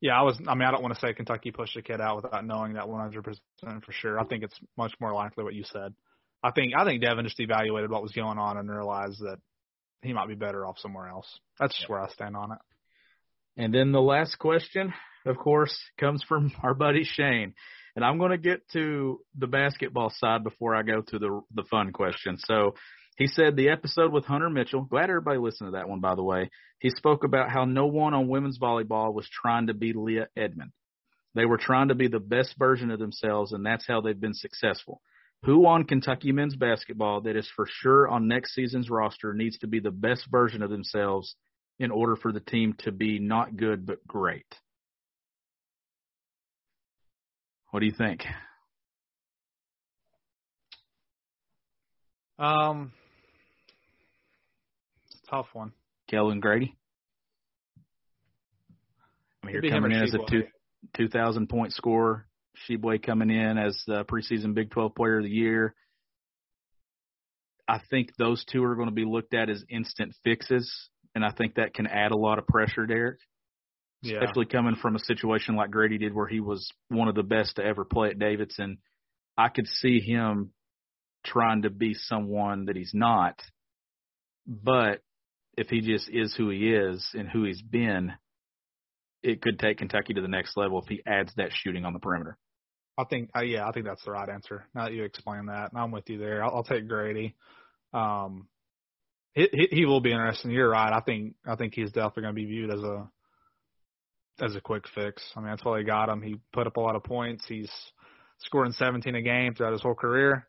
yeah, 0.00 0.18
I 0.18 0.22
was. 0.22 0.38
I 0.46 0.54
mean, 0.54 0.68
I 0.68 0.70
don't 0.72 0.82
want 0.82 0.94
to 0.94 1.00
say 1.00 1.14
Kentucky 1.14 1.50
pushed 1.50 1.76
a 1.76 1.82
kid 1.82 2.00
out 2.00 2.22
without 2.22 2.44
knowing 2.44 2.74
that 2.74 2.88
100 2.88 3.22
percent 3.24 3.84
for 3.84 3.92
sure. 3.92 4.20
I 4.20 4.24
think 4.24 4.44
it's 4.44 4.58
much 4.76 4.92
more 5.00 5.12
likely 5.14 5.44
what 5.44 5.54
you 5.54 5.64
said. 5.64 5.94
I 6.42 6.50
think 6.50 6.74
I 6.76 6.84
think 6.84 7.02
Devin 7.02 7.24
just 7.24 7.40
evaluated 7.40 7.90
what 7.90 8.02
was 8.02 8.12
going 8.12 8.38
on 8.38 8.58
and 8.58 8.70
realized 8.70 9.20
that 9.20 9.38
he 10.02 10.12
might 10.12 10.28
be 10.28 10.34
better 10.34 10.66
off 10.66 10.78
somewhere 10.78 11.08
else. 11.08 11.26
That's 11.58 11.74
just 11.74 11.88
where 11.88 12.00
I 12.00 12.08
stand 12.10 12.36
on 12.36 12.52
it. 12.52 12.58
And 13.56 13.72
then 13.72 13.92
the 13.92 14.02
last 14.02 14.38
question, 14.38 14.92
of 15.26 15.36
course, 15.36 15.76
comes 15.98 16.22
from 16.22 16.52
our 16.62 16.74
buddy 16.74 17.04
Shane. 17.04 17.54
And 17.94 18.04
I'm 18.04 18.18
going 18.18 18.30
to 18.30 18.38
get 18.38 18.68
to 18.72 19.20
the 19.38 19.46
basketball 19.46 20.12
side 20.14 20.44
before 20.44 20.74
I 20.74 20.82
go 20.82 21.00
to 21.00 21.18
the 21.18 21.40
the 21.54 21.64
fun 21.70 21.92
question. 21.92 22.36
So 22.38 22.74
he 23.16 23.26
said 23.26 23.56
the 23.56 23.70
episode 23.70 24.12
with 24.12 24.26
Hunter 24.26 24.50
Mitchell. 24.50 24.82
Glad 24.82 25.08
everybody 25.08 25.38
listened 25.38 25.68
to 25.68 25.78
that 25.78 25.88
one, 25.88 26.00
by 26.00 26.14
the 26.14 26.22
way. 26.22 26.50
He 26.78 26.90
spoke 26.90 27.24
about 27.24 27.50
how 27.50 27.64
no 27.64 27.86
one 27.86 28.12
on 28.12 28.28
women's 28.28 28.58
volleyball 28.58 29.14
was 29.14 29.26
trying 29.32 29.68
to 29.68 29.74
be 29.74 29.94
Leah 29.94 30.28
Edmond. 30.36 30.72
They 31.34 31.46
were 31.46 31.56
trying 31.56 31.88
to 31.88 31.94
be 31.94 32.08
the 32.08 32.20
best 32.20 32.54
version 32.58 32.90
of 32.90 32.98
themselves, 32.98 33.52
and 33.52 33.64
that's 33.64 33.86
how 33.86 34.02
they've 34.02 34.20
been 34.20 34.34
successful. 34.34 35.00
Who 35.44 35.66
on 35.66 35.84
Kentucky 35.84 36.32
men's 36.32 36.56
basketball 36.56 37.22
that 37.22 37.36
is 37.36 37.48
for 37.56 37.66
sure 37.68 38.08
on 38.08 38.28
next 38.28 38.54
season's 38.54 38.90
roster 38.90 39.32
needs 39.32 39.58
to 39.58 39.66
be 39.66 39.80
the 39.80 39.90
best 39.90 40.26
version 40.30 40.62
of 40.62 40.70
themselves 40.70 41.36
in 41.78 41.90
order 41.90 42.16
for 42.16 42.32
the 42.32 42.40
team 42.40 42.74
to 42.80 42.92
be 42.92 43.18
not 43.18 43.56
good 43.56 43.86
but 43.86 44.06
great? 44.06 44.46
What 47.76 47.80
do 47.80 47.86
you 47.88 47.92
think? 47.92 48.24
Um, 52.38 52.90
it's 55.04 55.20
a 55.22 55.30
tough 55.30 55.48
one. 55.52 55.72
Kellan 56.08 56.40
Grady? 56.40 56.74
I 59.42 59.46
mean, 59.46 59.56
It'd 59.56 59.62
here 59.64 59.70
be 59.70 59.76
him 59.76 59.82
coming 59.82 59.92
in 59.94 60.02
as 60.04 60.14
a 60.14 60.20
two, 60.26 60.44
2,000 60.96 61.50
point 61.50 61.74
scorer. 61.74 62.26
Tshiebwe 62.66 63.02
coming 63.04 63.28
in 63.28 63.58
as 63.58 63.78
the 63.86 64.06
preseason 64.06 64.54
Big 64.54 64.70
12 64.70 64.94
player 64.94 65.18
of 65.18 65.24
the 65.24 65.28
year. 65.28 65.74
I 67.68 67.82
think 67.90 68.08
those 68.16 68.42
two 68.50 68.64
are 68.64 68.74
going 68.74 68.88
to 68.88 68.94
be 68.94 69.04
looked 69.04 69.34
at 69.34 69.50
as 69.50 69.62
instant 69.68 70.14
fixes, 70.24 70.88
and 71.14 71.22
I 71.22 71.30
think 71.30 71.56
that 71.56 71.74
can 71.74 71.86
add 71.86 72.12
a 72.12 72.16
lot 72.16 72.38
of 72.38 72.46
pressure, 72.46 72.86
Derek. 72.86 73.18
Yeah. 74.06 74.18
especially 74.20 74.46
coming 74.46 74.76
from 74.76 74.96
a 74.96 75.00
situation 75.00 75.56
like 75.56 75.70
Grady 75.70 75.98
did 75.98 76.14
where 76.14 76.26
he 76.26 76.40
was 76.40 76.70
one 76.88 77.08
of 77.08 77.14
the 77.14 77.22
best 77.22 77.56
to 77.56 77.64
ever 77.64 77.84
play 77.84 78.10
at 78.10 78.18
Davidson. 78.18 78.78
I 79.36 79.48
could 79.48 79.66
see 79.66 80.00
him 80.00 80.52
trying 81.24 81.62
to 81.62 81.70
be 81.70 81.94
someone 81.94 82.66
that 82.66 82.76
he's 82.76 82.92
not. 82.94 83.40
But 84.46 85.02
if 85.56 85.68
he 85.68 85.80
just 85.80 86.08
is 86.08 86.34
who 86.34 86.50
he 86.50 86.72
is 86.72 87.06
and 87.14 87.28
who 87.28 87.44
he's 87.44 87.62
been, 87.62 88.12
it 89.22 89.42
could 89.42 89.58
take 89.58 89.78
Kentucky 89.78 90.14
to 90.14 90.20
the 90.20 90.28
next 90.28 90.56
level 90.56 90.80
if 90.80 90.88
he 90.88 91.02
adds 91.06 91.32
that 91.36 91.50
shooting 91.52 91.84
on 91.84 91.92
the 91.92 91.98
perimeter. 91.98 92.38
I 92.98 93.04
think, 93.04 93.30
uh, 93.36 93.42
yeah, 93.42 93.68
I 93.68 93.72
think 93.72 93.86
that's 93.86 94.04
the 94.04 94.12
right 94.12 94.28
answer. 94.28 94.66
Now 94.74 94.84
that 94.84 94.92
you 94.92 95.04
explain 95.04 95.46
that, 95.46 95.72
and 95.72 95.80
I'm 95.80 95.90
with 95.90 96.08
you 96.08 96.18
there. 96.18 96.42
I'll, 96.42 96.56
I'll 96.56 96.64
take 96.64 96.88
Grady. 96.88 97.34
Um, 97.92 98.48
he, 99.34 99.48
he 99.52 99.68
he 99.70 99.84
will 99.84 100.00
be 100.00 100.12
interesting. 100.12 100.50
You're 100.50 100.70
right. 100.70 100.92
I 100.92 101.00
think 101.00 101.34
I 101.46 101.56
think 101.56 101.74
he's 101.74 101.92
definitely 101.92 102.22
going 102.22 102.34
to 102.34 102.40
be 102.40 102.46
viewed 102.46 102.72
as 102.72 102.82
a 102.82 103.08
as 104.40 104.54
a 104.56 104.60
quick 104.60 104.84
fix. 104.94 105.22
I 105.36 105.40
mean, 105.40 105.50
that's 105.50 105.64
why 105.64 105.78
they 105.78 105.84
got 105.84 106.08
him. 106.08 106.22
He 106.22 106.36
put 106.52 106.66
up 106.66 106.76
a 106.76 106.80
lot 106.80 106.96
of 106.96 107.04
points. 107.04 107.44
He's 107.48 107.70
scoring 108.38 108.72
17 108.72 109.14
a 109.14 109.22
game 109.22 109.54
throughout 109.54 109.72
his 109.72 109.82
whole 109.82 109.94
career. 109.94 110.46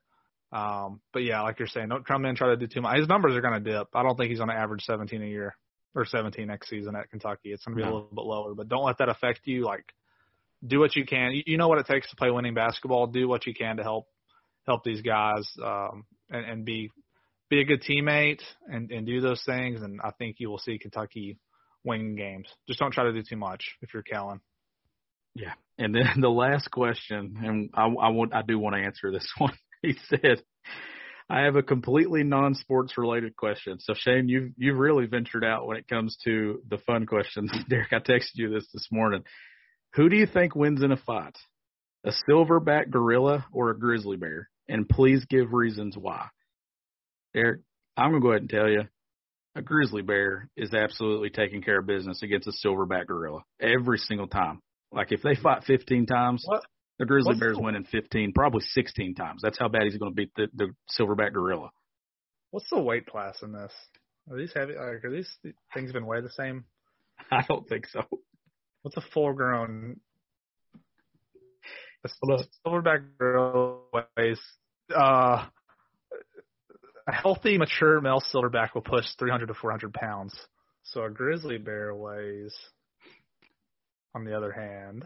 Um, 0.51 1.01
but 1.13 1.23
yeah, 1.23 1.41
like 1.41 1.59
you're 1.59 1.67
saying, 1.67 1.89
don't 1.89 2.05
come 2.05 2.23
in 2.25 2.29
and 2.29 2.37
try 2.37 2.47
to 2.49 2.57
do 2.57 2.67
too 2.67 2.81
much. 2.81 2.97
His 2.99 3.07
numbers 3.07 3.35
are 3.35 3.41
going 3.41 3.61
to 3.63 3.71
dip. 3.71 3.87
I 3.93 4.03
don't 4.03 4.15
think 4.15 4.29
he's 4.29 4.39
going 4.39 4.49
to 4.49 4.55
average 4.55 4.83
17 4.83 5.21
a 5.21 5.25
year 5.25 5.55
or 5.93 6.05
17 6.05 6.47
next 6.47 6.69
season 6.69 6.95
at 6.95 7.09
Kentucky. 7.09 7.51
It's 7.51 7.65
going 7.65 7.77
to 7.77 7.83
be 7.83 7.87
No. 7.87 7.93
a 7.93 7.95
little 7.95 8.09
bit 8.15 8.23
lower. 8.25 8.53
But 8.55 8.69
don't 8.69 8.85
let 8.85 8.97
that 8.99 9.09
affect 9.09 9.41
you. 9.45 9.65
Like, 9.65 9.85
do 10.65 10.79
what 10.79 10.95
you 10.95 11.05
can. 11.05 11.31
You, 11.31 11.43
you 11.45 11.57
know 11.57 11.67
what 11.67 11.79
it 11.79 11.85
takes 11.85 12.09
to 12.09 12.15
play 12.15 12.31
winning 12.31 12.53
basketball. 12.53 13.07
Do 13.07 13.27
what 13.27 13.45
you 13.45 13.53
can 13.53 13.77
to 13.77 13.83
help 13.83 14.07
help 14.65 14.83
these 14.83 15.01
guys 15.01 15.49
um, 15.63 16.05
and, 16.29 16.45
and 16.45 16.65
be 16.65 16.91
be 17.49 17.61
a 17.61 17.63
good 17.65 17.81
teammate 17.81 18.41
and, 18.69 18.91
and 18.91 19.05
do 19.05 19.21
those 19.21 19.41
things. 19.45 19.81
And 19.81 20.01
I 20.03 20.11
think 20.11 20.37
you 20.39 20.49
will 20.49 20.57
see 20.57 20.77
Kentucky 20.77 21.37
win 21.87 22.15
games. 22.15 22.47
Just 22.67 22.79
don't 22.79 22.91
try 22.91 23.05
to 23.05 23.13
do 23.13 23.23
too 23.23 23.37
much 23.37 23.63
if 23.81 23.93
you're 23.93 24.03
Kellan. 24.03 24.41
Yeah. 25.33 25.53
And 25.77 25.95
then 25.95 26.07
the 26.21 26.29
last 26.29 26.69
question, 26.71 27.37
and 27.43 27.69
I, 27.73 27.85
I 27.85 28.09
want, 28.09 28.33
I 28.33 28.41
do 28.41 28.59
want 28.59 28.75
to 28.75 28.81
answer 28.81 29.11
this 29.11 29.27
one. 29.37 29.53
He 29.81 29.95
said, 30.09 30.41
I 31.29 31.41
have 31.41 31.55
a 31.55 31.63
completely 31.63 32.23
non-sports 32.23 32.97
related 32.97 33.35
question. 33.35 33.79
So 33.79 33.93
Shane, 33.95 34.27
you've, 34.27 34.51
you've 34.57 34.77
really 34.77 35.05
ventured 35.05 35.43
out 35.43 35.67
when 35.67 35.77
it 35.77 35.87
comes 35.87 36.17
to 36.23 36.61
the 36.67 36.77
fun 36.79 37.05
questions. 37.05 37.51
Derek, 37.69 37.93
I 37.93 37.99
texted 37.99 38.35
you 38.35 38.49
this 38.49 38.67
this 38.73 38.87
morning. 38.91 39.23
Who 39.95 40.09
do 40.09 40.15
you 40.15 40.25
think 40.25 40.55
wins 40.55 40.83
in 40.83 40.91
a 40.91 40.97
fight? 40.97 41.35
A 42.05 42.11
silverback 42.29 42.89
gorilla 42.89 43.45
or 43.51 43.69
a 43.69 43.79
grizzly 43.79 44.17
bear? 44.17 44.49
And 44.69 44.87
please 44.87 45.25
give 45.25 45.53
reasons 45.53 45.97
why. 45.97 46.27
Derek, 47.33 47.61
I'm 47.95 48.11
going 48.11 48.21
to 48.21 48.25
go 48.25 48.31
ahead 48.31 48.41
and 48.41 48.49
tell 48.49 48.69
you 48.69 48.83
a 49.57 49.61
grizzly 49.61 50.01
bear 50.03 50.49
is 50.55 50.73
absolutely 50.73 51.29
taking 51.31 51.61
care 51.61 51.79
of 51.79 51.87
business 51.87 52.21
against 52.21 52.47
a 52.47 52.51
silverback 52.65 53.07
gorilla 53.07 53.41
every 53.59 53.97
single 53.97 54.27
time. 54.27 54.61
Like 54.91 55.11
if 55.11 55.21
they 55.21 55.35
fight 55.35 55.63
15 55.65 56.05
times, 56.05 56.43
What- 56.45 56.63
the 56.99 57.05
grizzly 57.05 57.29
what's 57.31 57.39
bear's 57.39 57.57
the- 57.57 57.63
winning 57.63 57.83
15, 57.83 58.33
probably 58.33 58.61
16 58.61 59.15
times. 59.15 59.41
That's 59.41 59.57
how 59.59 59.67
bad 59.67 59.83
he's 59.83 59.97
going 59.97 60.11
to 60.11 60.15
beat 60.15 60.31
the, 60.35 60.47
the 60.53 60.73
silverback 60.99 61.33
gorilla. 61.33 61.69
What's 62.51 62.69
the 62.71 62.79
weight 62.81 63.05
class 63.07 63.41
in 63.43 63.51
this? 63.51 63.71
Are 64.31 64.37
these 64.37 64.51
heavy? 64.53 64.73
Like, 64.73 65.03
are 65.03 65.11
these 65.11 65.29
things 65.73 65.91
been 65.91 66.05
weighed 66.05 66.23
the 66.23 66.29
same? 66.29 66.65
I 67.31 67.43
don't 67.47 67.67
think 67.67 67.87
so. 67.87 68.01
What's 68.81 68.97
a 68.97 69.01
full 69.13 69.33
grown? 69.33 69.99
A 72.05 72.09
silverback 72.65 73.03
gorilla 73.19 73.79
weighs. 74.17 74.39
Uh, 74.95 75.45
a 77.07 77.13
healthy, 77.13 77.57
mature 77.57 78.01
male 78.01 78.21
silverback 78.33 78.73
will 78.75 78.81
push 78.81 79.05
300 79.17 79.47
to 79.47 79.53
400 79.53 79.93
pounds. 79.93 80.33
So 80.83 81.03
a 81.03 81.09
grizzly 81.09 81.57
bear 81.57 81.93
weighs, 81.95 82.53
on 84.15 84.23
the 84.25 84.35
other 84.35 84.51
hand, 84.51 85.05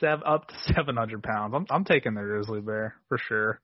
sev- 0.00 0.22
up 0.24 0.48
to 0.48 0.54
700 0.74 1.22
pounds. 1.22 1.54
I'm 1.54 1.66
I'm 1.70 1.84
taking 1.84 2.14
the 2.14 2.20
grizzly 2.22 2.60
bear 2.60 2.94
for 3.08 3.18
sure. 3.18 3.60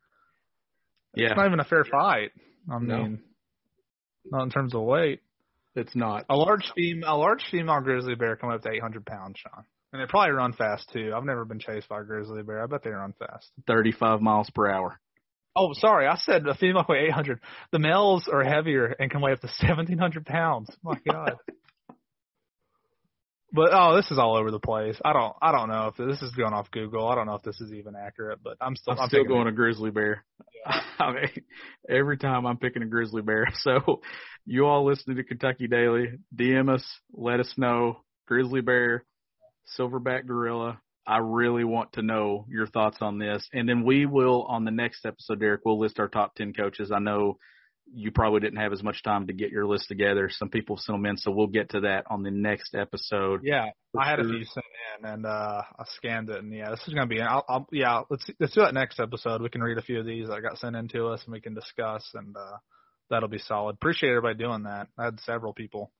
Yeah, 1.15 1.29
It's 1.29 1.37
not 1.37 1.47
even 1.47 1.61
a 1.61 1.65
fair 1.65 1.85
fight. 1.85 2.33
I 2.71 2.79
No. 2.79 2.97
mean, 2.99 3.23
not 4.31 4.43
in 4.43 4.51
terms 4.51 4.75
of 4.75 4.83
weight. 4.83 5.21
it's 5.75 5.95
not. 5.97 6.25
A 6.29 6.37
large 6.37 6.71
female, 6.75 7.15
a 7.15 7.17
large 7.17 7.43
female 7.51 7.81
grizzly 7.81 8.15
bear 8.15 8.37
come 8.37 8.51
up 8.51 8.63
to 8.63 8.71
800 8.71 9.07
pounds, 9.07 9.39
Sean, 9.39 9.65
and 9.93 10.03
they 10.03 10.07
probably 10.07 10.33
run 10.33 10.53
fast 10.53 10.91
too. 10.93 11.13
I've 11.17 11.25
never 11.25 11.45
been 11.45 11.61
chased 11.61 11.89
by 11.89 12.01
a 12.01 12.05
grizzly 12.05 12.43
bear. 12.43 12.63
I 12.63 12.67
bet 12.67 12.83
they 12.83 12.91
run 12.91 13.15
fast. 13.19 13.51
35 13.67 14.21
miles 14.21 14.51
per 14.51 14.69
hour. 14.71 15.01
Oh, 15.59 15.73
sorry, 15.73 16.07
I 16.07 16.17
said 16.17 16.47
a 16.47 16.55
female 16.55 16.85
weigh 16.89 17.07
800. 17.09 17.41
The 17.73 17.81
males 17.81 18.29
are 18.33 18.45
heavier 18.45 18.87
and 18.87 19.11
can 19.11 19.21
weigh 19.21 19.33
up 19.33 19.41
to 19.41 19.49
1700 19.49 20.25
pounds. 20.25 20.71
My 20.85 20.99
God. 21.11 21.37
But 23.51 23.71
oh, 23.73 23.97
this 23.97 24.11
is 24.11 24.19
all 24.19 24.37
over 24.37 24.51
the 24.51 24.61
place. 24.61 24.97
I 25.05 25.13
don't, 25.15 25.35
I 25.41 25.53
don't 25.53 25.69
know 25.69 25.89
if 25.89 25.97
this 25.97 26.21
is 26.21 26.35
going 26.35 26.53
off 26.53 26.71
Google. 26.71 27.09
I 27.09 27.15
don't 27.15 27.27
know 27.27 27.35
if 27.35 27.43
this 27.43 27.61
is 27.61 27.73
even 27.73 27.97
accurate, 27.97 28.41
but 28.45 28.59
I'm 28.61 28.77
still, 28.77 28.93
I'm 28.93 29.09
still 29.09 29.21
taking 29.21 29.35
going 29.35 29.49
a 29.49 29.53
grizzly 29.53 29.91
bear. 29.91 30.25
I 30.99 31.13
mean, 31.13 31.31
every 31.89 32.19
time 32.19 32.47
I'm 32.47 32.59
picking 32.59 32.83
a 32.83 32.87
grizzly 32.87 33.23
bear. 33.23 33.47
So, 33.63 34.01
you 34.45 34.67
all 34.67 34.87
listening 34.87 35.17
to 35.17 35.25
Kentucky 35.25 35.67
Daily, 35.67 36.19
DM 36.35 36.73
us, 36.73 36.85
let 37.13 37.41
us 37.41 37.53
know. 37.57 38.01
Grizzly 38.27 38.61
bear, 38.61 39.05
silverback 39.79 40.27
gorilla. 40.27 40.81
I 41.09 41.19
really 41.19 41.65
want 41.65 41.95
to 41.95 42.03
know 42.03 42.45
your 42.51 42.67
thoughts 42.67 42.99
on 43.01 43.19
this, 43.19 43.49
and 43.55 43.67
then 43.67 43.83
we 43.83 44.05
will 44.05 44.43
on 44.43 44.67
the 44.67 44.71
next 44.71 45.07
episode, 45.07 45.41
Derek. 45.41 45.63
We'll 45.65 45.81
list 45.81 45.99
our 45.99 46.09
top 46.09 46.35
ten 46.35 46.53
coaches. 46.53 46.93
I 46.93 46.99
know 46.99 47.39
you 47.91 48.11
probably 48.11 48.41
didn't 48.41 48.59
have 48.59 48.75
as 48.75 48.83
much 48.83 49.03
time 49.03 49.29
to 49.29 49.33
get 49.33 49.51
your 49.51 49.67
list 49.67 49.89
together. 49.89 50.29
Some 50.31 50.51
people 50.51 50.77
sent 50.77 50.99
them 50.99 51.07
in, 51.07 51.17
so 51.17 51.31
we'll 51.31 51.47
get 51.47 51.71
to 51.71 51.81
that 51.81 52.05
on 52.11 52.23
the 52.23 52.31
next 52.31 52.75
episode. 52.75 53.41
Yeah, 53.43 53.71
I 53.99 54.11
had 54.11 54.21
a 54.21 54.25
few 54.25 54.45
sent 54.45 54.67
in, 54.99 55.09
and 55.09 55.25
uh 55.27 55.63
I 55.79 55.85
scanned 55.97 56.29
it, 56.29 56.39
and 56.43 56.53
yeah, 56.53 56.71
this 56.71 56.87
is 56.87 56.93
gonna 56.93 57.07
be. 57.07 57.23
I'll, 57.23 57.45
I'll 57.49 57.69
yeah, 57.73 58.03
let's 58.11 58.29
let's 58.39 58.55
do 58.55 58.61
that 58.61 58.75
next 58.75 59.01
episode. 59.01 59.41
We 59.41 59.49
can 59.49 59.63
read 59.63 59.79
a 59.79 59.83
few 59.83 60.01
of 60.01 60.07
these 60.07 60.29
that 60.29 60.43
got 60.43 60.59
sent 60.59 60.77
in 60.77 60.89
to 60.89 61.07
us, 61.07 61.23
and 61.25 61.33
we 61.33 61.41
can 61.41 61.55
discuss, 61.55 62.07
and 62.13 62.37
uh 62.37 62.59
that'll 63.09 63.31
be 63.31 63.39
solid. 63.39 63.77
Appreciate 63.77 64.11
everybody 64.11 64.37
doing 64.37 64.65
that. 64.65 64.89
I 64.99 65.07
had 65.07 65.21
several 65.21 65.55
people 65.55 65.91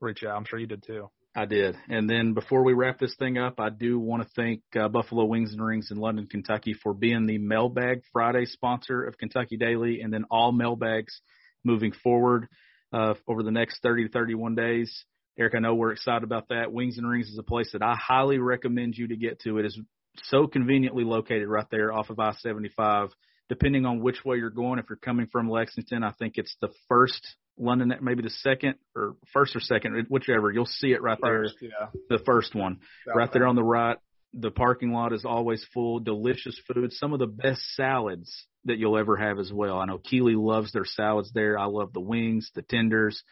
reach 0.00 0.22
out. 0.22 0.36
I'm 0.36 0.44
sure 0.44 0.60
you 0.60 0.68
did 0.68 0.84
too. 0.86 1.10
I 1.34 1.46
did. 1.46 1.76
And 1.88 2.08
then 2.10 2.34
before 2.34 2.62
we 2.62 2.74
wrap 2.74 2.98
this 2.98 3.14
thing 3.18 3.38
up, 3.38 3.58
I 3.58 3.70
do 3.70 3.98
want 3.98 4.22
to 4.22 4.28
thank 4.36 4.60
uh, 4.78 4.88
Buffalo 4.88 5.24
Wings 5.24 5.52
and 5.52 5.64
Rings 5.64 5.90
in 5.90 5.96
London, 5.96 6.26
Kentucky 6.26 6.74
for 6.74 6.92
being 6.92 7.26
the 7.26 7.38
Mailbag 7.38 8.02
Friday 8.12 8.44
sponsor 8.44 9.04
of 9.04 9.16
Kentucky 9.16 9.56
Daily 9.56 10.02
and 10.02 10.12
then 10.12 10.24
all 10.30 10.52
mailbags 10.52 11.20
moving 11.64 11.92
forward 11.92 12.48
uh, 12.92 13.14
over 13.26 13.42
the 13.42 13.50
next 13.50 13.80
30 13.82 14.08
to 14.08 14.10
31 14.10 14.54
days. 14.54 15.04
Eric, 15.38 15.54
I 15.56 15.60
know 15.60 15.74
we're 15.74 15.92
excited 15.92 16.24
about 16.24 16.48
that. 16.50 16.70
Wings 16.70 16.98
and 16.98 17.08
Rings 17.08 17.28
is 17.28 17.38
a 17.38 17.42
place 17.42 17.70
that 17.72 17.82
I 17.82 17.96
highly 17.96 18.38
recommend 18.38 18.98
you 18.98 19.08
to 19.08 19.16
get 19.16 19.40
to. 19.40 19.56
It 19.56 19.64
is 19.64 19.80
so 20.24 20.46
conveniently 20.46 21.04
located 21.04 21.48
right 21.48 21.66
there 21.70 21.92
off 21.92 22.10
of 22.10 22.20
I 22.20 22.32
75. 22.32 23.08
Depending 23.48 23.86
on 23.86 24.00
which 24.00 24.22
way 24.24 24.36
you're 24.36 24.50
going, 24.50 24.78
if 24.78 24.86
you're 24.90 24.98
coming 24.98 25.28
from 25.32 25.48
Lexington, 25.48 26.04
I 26.04 26.12
think 26.12 26.34
it's 26.36 26.54
the 26.60 26.70
first 26.88 27.26
London, 27.58 27.88
that 27.88 28.02
maybe 28.02 28.22
the 28.22 28.30
second 28.30 28.74
or 28.96 29.14
first 29.32 29.54
or 29.54 29.60
second, 29.60 30.06
whichever. 30.08 30.50
You'll 30.50 30.66
see 30.66 30.92
it 30.92 31.02
right 31.02 31.18
First, 31.20 31.54
there. 31.60 31.70
yeah. 31.70 31.88
The 32.08 32.22
first 32.24 32.54
one, 32.54 32.78
right 33.06 33.30
there 33.32 33.46
on 33.46 33.56
the 33.56 33.62
right. 33.64 33.98
The 34.34 34.50
parking 34.50 34.92
lot 34.92 35.12
is 35.12 35.24
always 35.26 35.64
full. 35.74 36.00
Delicious 36.00 36.58
food. 36.72 36.92
Some 36.92 37.12
of 37.12 37.18
the 37.18 37.26
best 37.26 37.60
salads 37.76 38.46
that 38.64 38.78
you'll 38.78 38.96
ever 38.96 39.16
have 39.16 39.38
as 39.38 39.52
well. 39.52 39.78
I 39.78 39.84
know 39.84 39.98
Keeley 39.98 40.34
loves 40.36 40.72
their 40.72 40.86
salads 40.86 41.30
there. 41.34 41.58
I 41.58 41.66
love 41.66 41.92
the 41.92 42.00
wings, 42.00 42.50
the 42.54 42.62
tenders, 42.62 43.22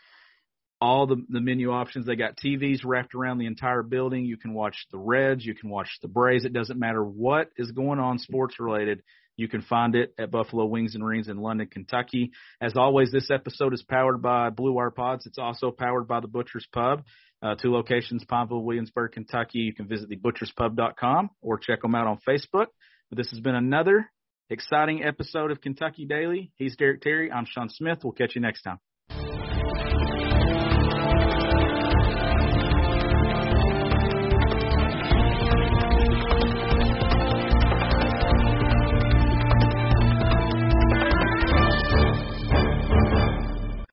all 0.80 1.06
the 1.06 1.16
the 1.28 1.40
menu 1.40 1.70
options. 1.72 2.04
They 2.06 2.16
got 2.16 2.36
TVs 2.36 2.80
wrapped 2.84 3.14
around 3.14 3.38
the 3.38 3.46
entire 3.46 3.82
building. 3.82 4.24
You 4.26 4.36
can 4.36 4.52
watch 4.52 4.76
the 4.92 4.98
Reds. 4.98 5.44
You 5.44 5.54
can 5.54 5.70
watch 5.70 5.88
the 6.02 6.08
Braves. 6.08 6.44
It 6.44 6.52
doesn't 6.52 6.78
matter 6.78 7.02
what 7.02 7.48
is 7.56 7.70
going 7.72 7.98
on 7.98 8.18
sports 8.18 8.60
related. 8.60 9.02
You 9.36 9.48
can 9.48 9.62
find 9.62 9.94
it 9.94 10.14
at 10.18 10.30
Buffalo 10.30 10.66
Wings 10.66 10.94
and 10.94 11.04
Rings 11.04 11.28
in 11.28 11.38
London, 11.38 11.66
Kentucky. 11.66 12.32
As 12.60 12.74
always, 12.76 13.10
this 13.10 13.30
episode 13.30 13.72
is 13.72 13.82
powered 13.82 14.20
by 14.20 14.50
Blue 14.50 14.72
Wire 14.72 14.90
Pods. 14.90 15.26
It's 15.26 15.38
also 15.38 15.70
powered 15.70 16.06
by 16.06 16.20
the 16.20 16.28
Butcher's 16.28 16.66
Pub. 16.72 17.04
Uh, 17.42 17.54
two 17.54 17.72
locations, 17.72 18.24
Pineville, 18.24 18.62
Williamsburg, 18.62 19.12
Kentucky. 19.12 19.60
You 19.60 19.74
can 19.74 19.88
visit 19.88 20.10
thebutcherspub.com 20.10 21.30
or 21.40 21.58
check 21.58 21.80
them 21.82 21.94
out 21.94 22.06
on 22.06 22.18
Facebook. 22.28 22.66
But 23.08 23.16
this 23.16 23.30
has 23.30 23.40
been 23.40 23.54
another 23.54 24.10
exciting 24.50 25.02
episode 25.04 25.50
of 25.50 25.60
Kentucky 25.60 26.04
Daily. 26.04 26.52
He's 26.56 26.76
Derek 26.76 27.00
Terry. 27.00 27.32
I'm 27.32 27.46
Sean 27.46 27.68
Smith. 27.70 28.00
We'll 28.04 28.12
catch 28.12 28.34
you 28.34 28.42
next 28.42 28.62
time. 28.62 28.78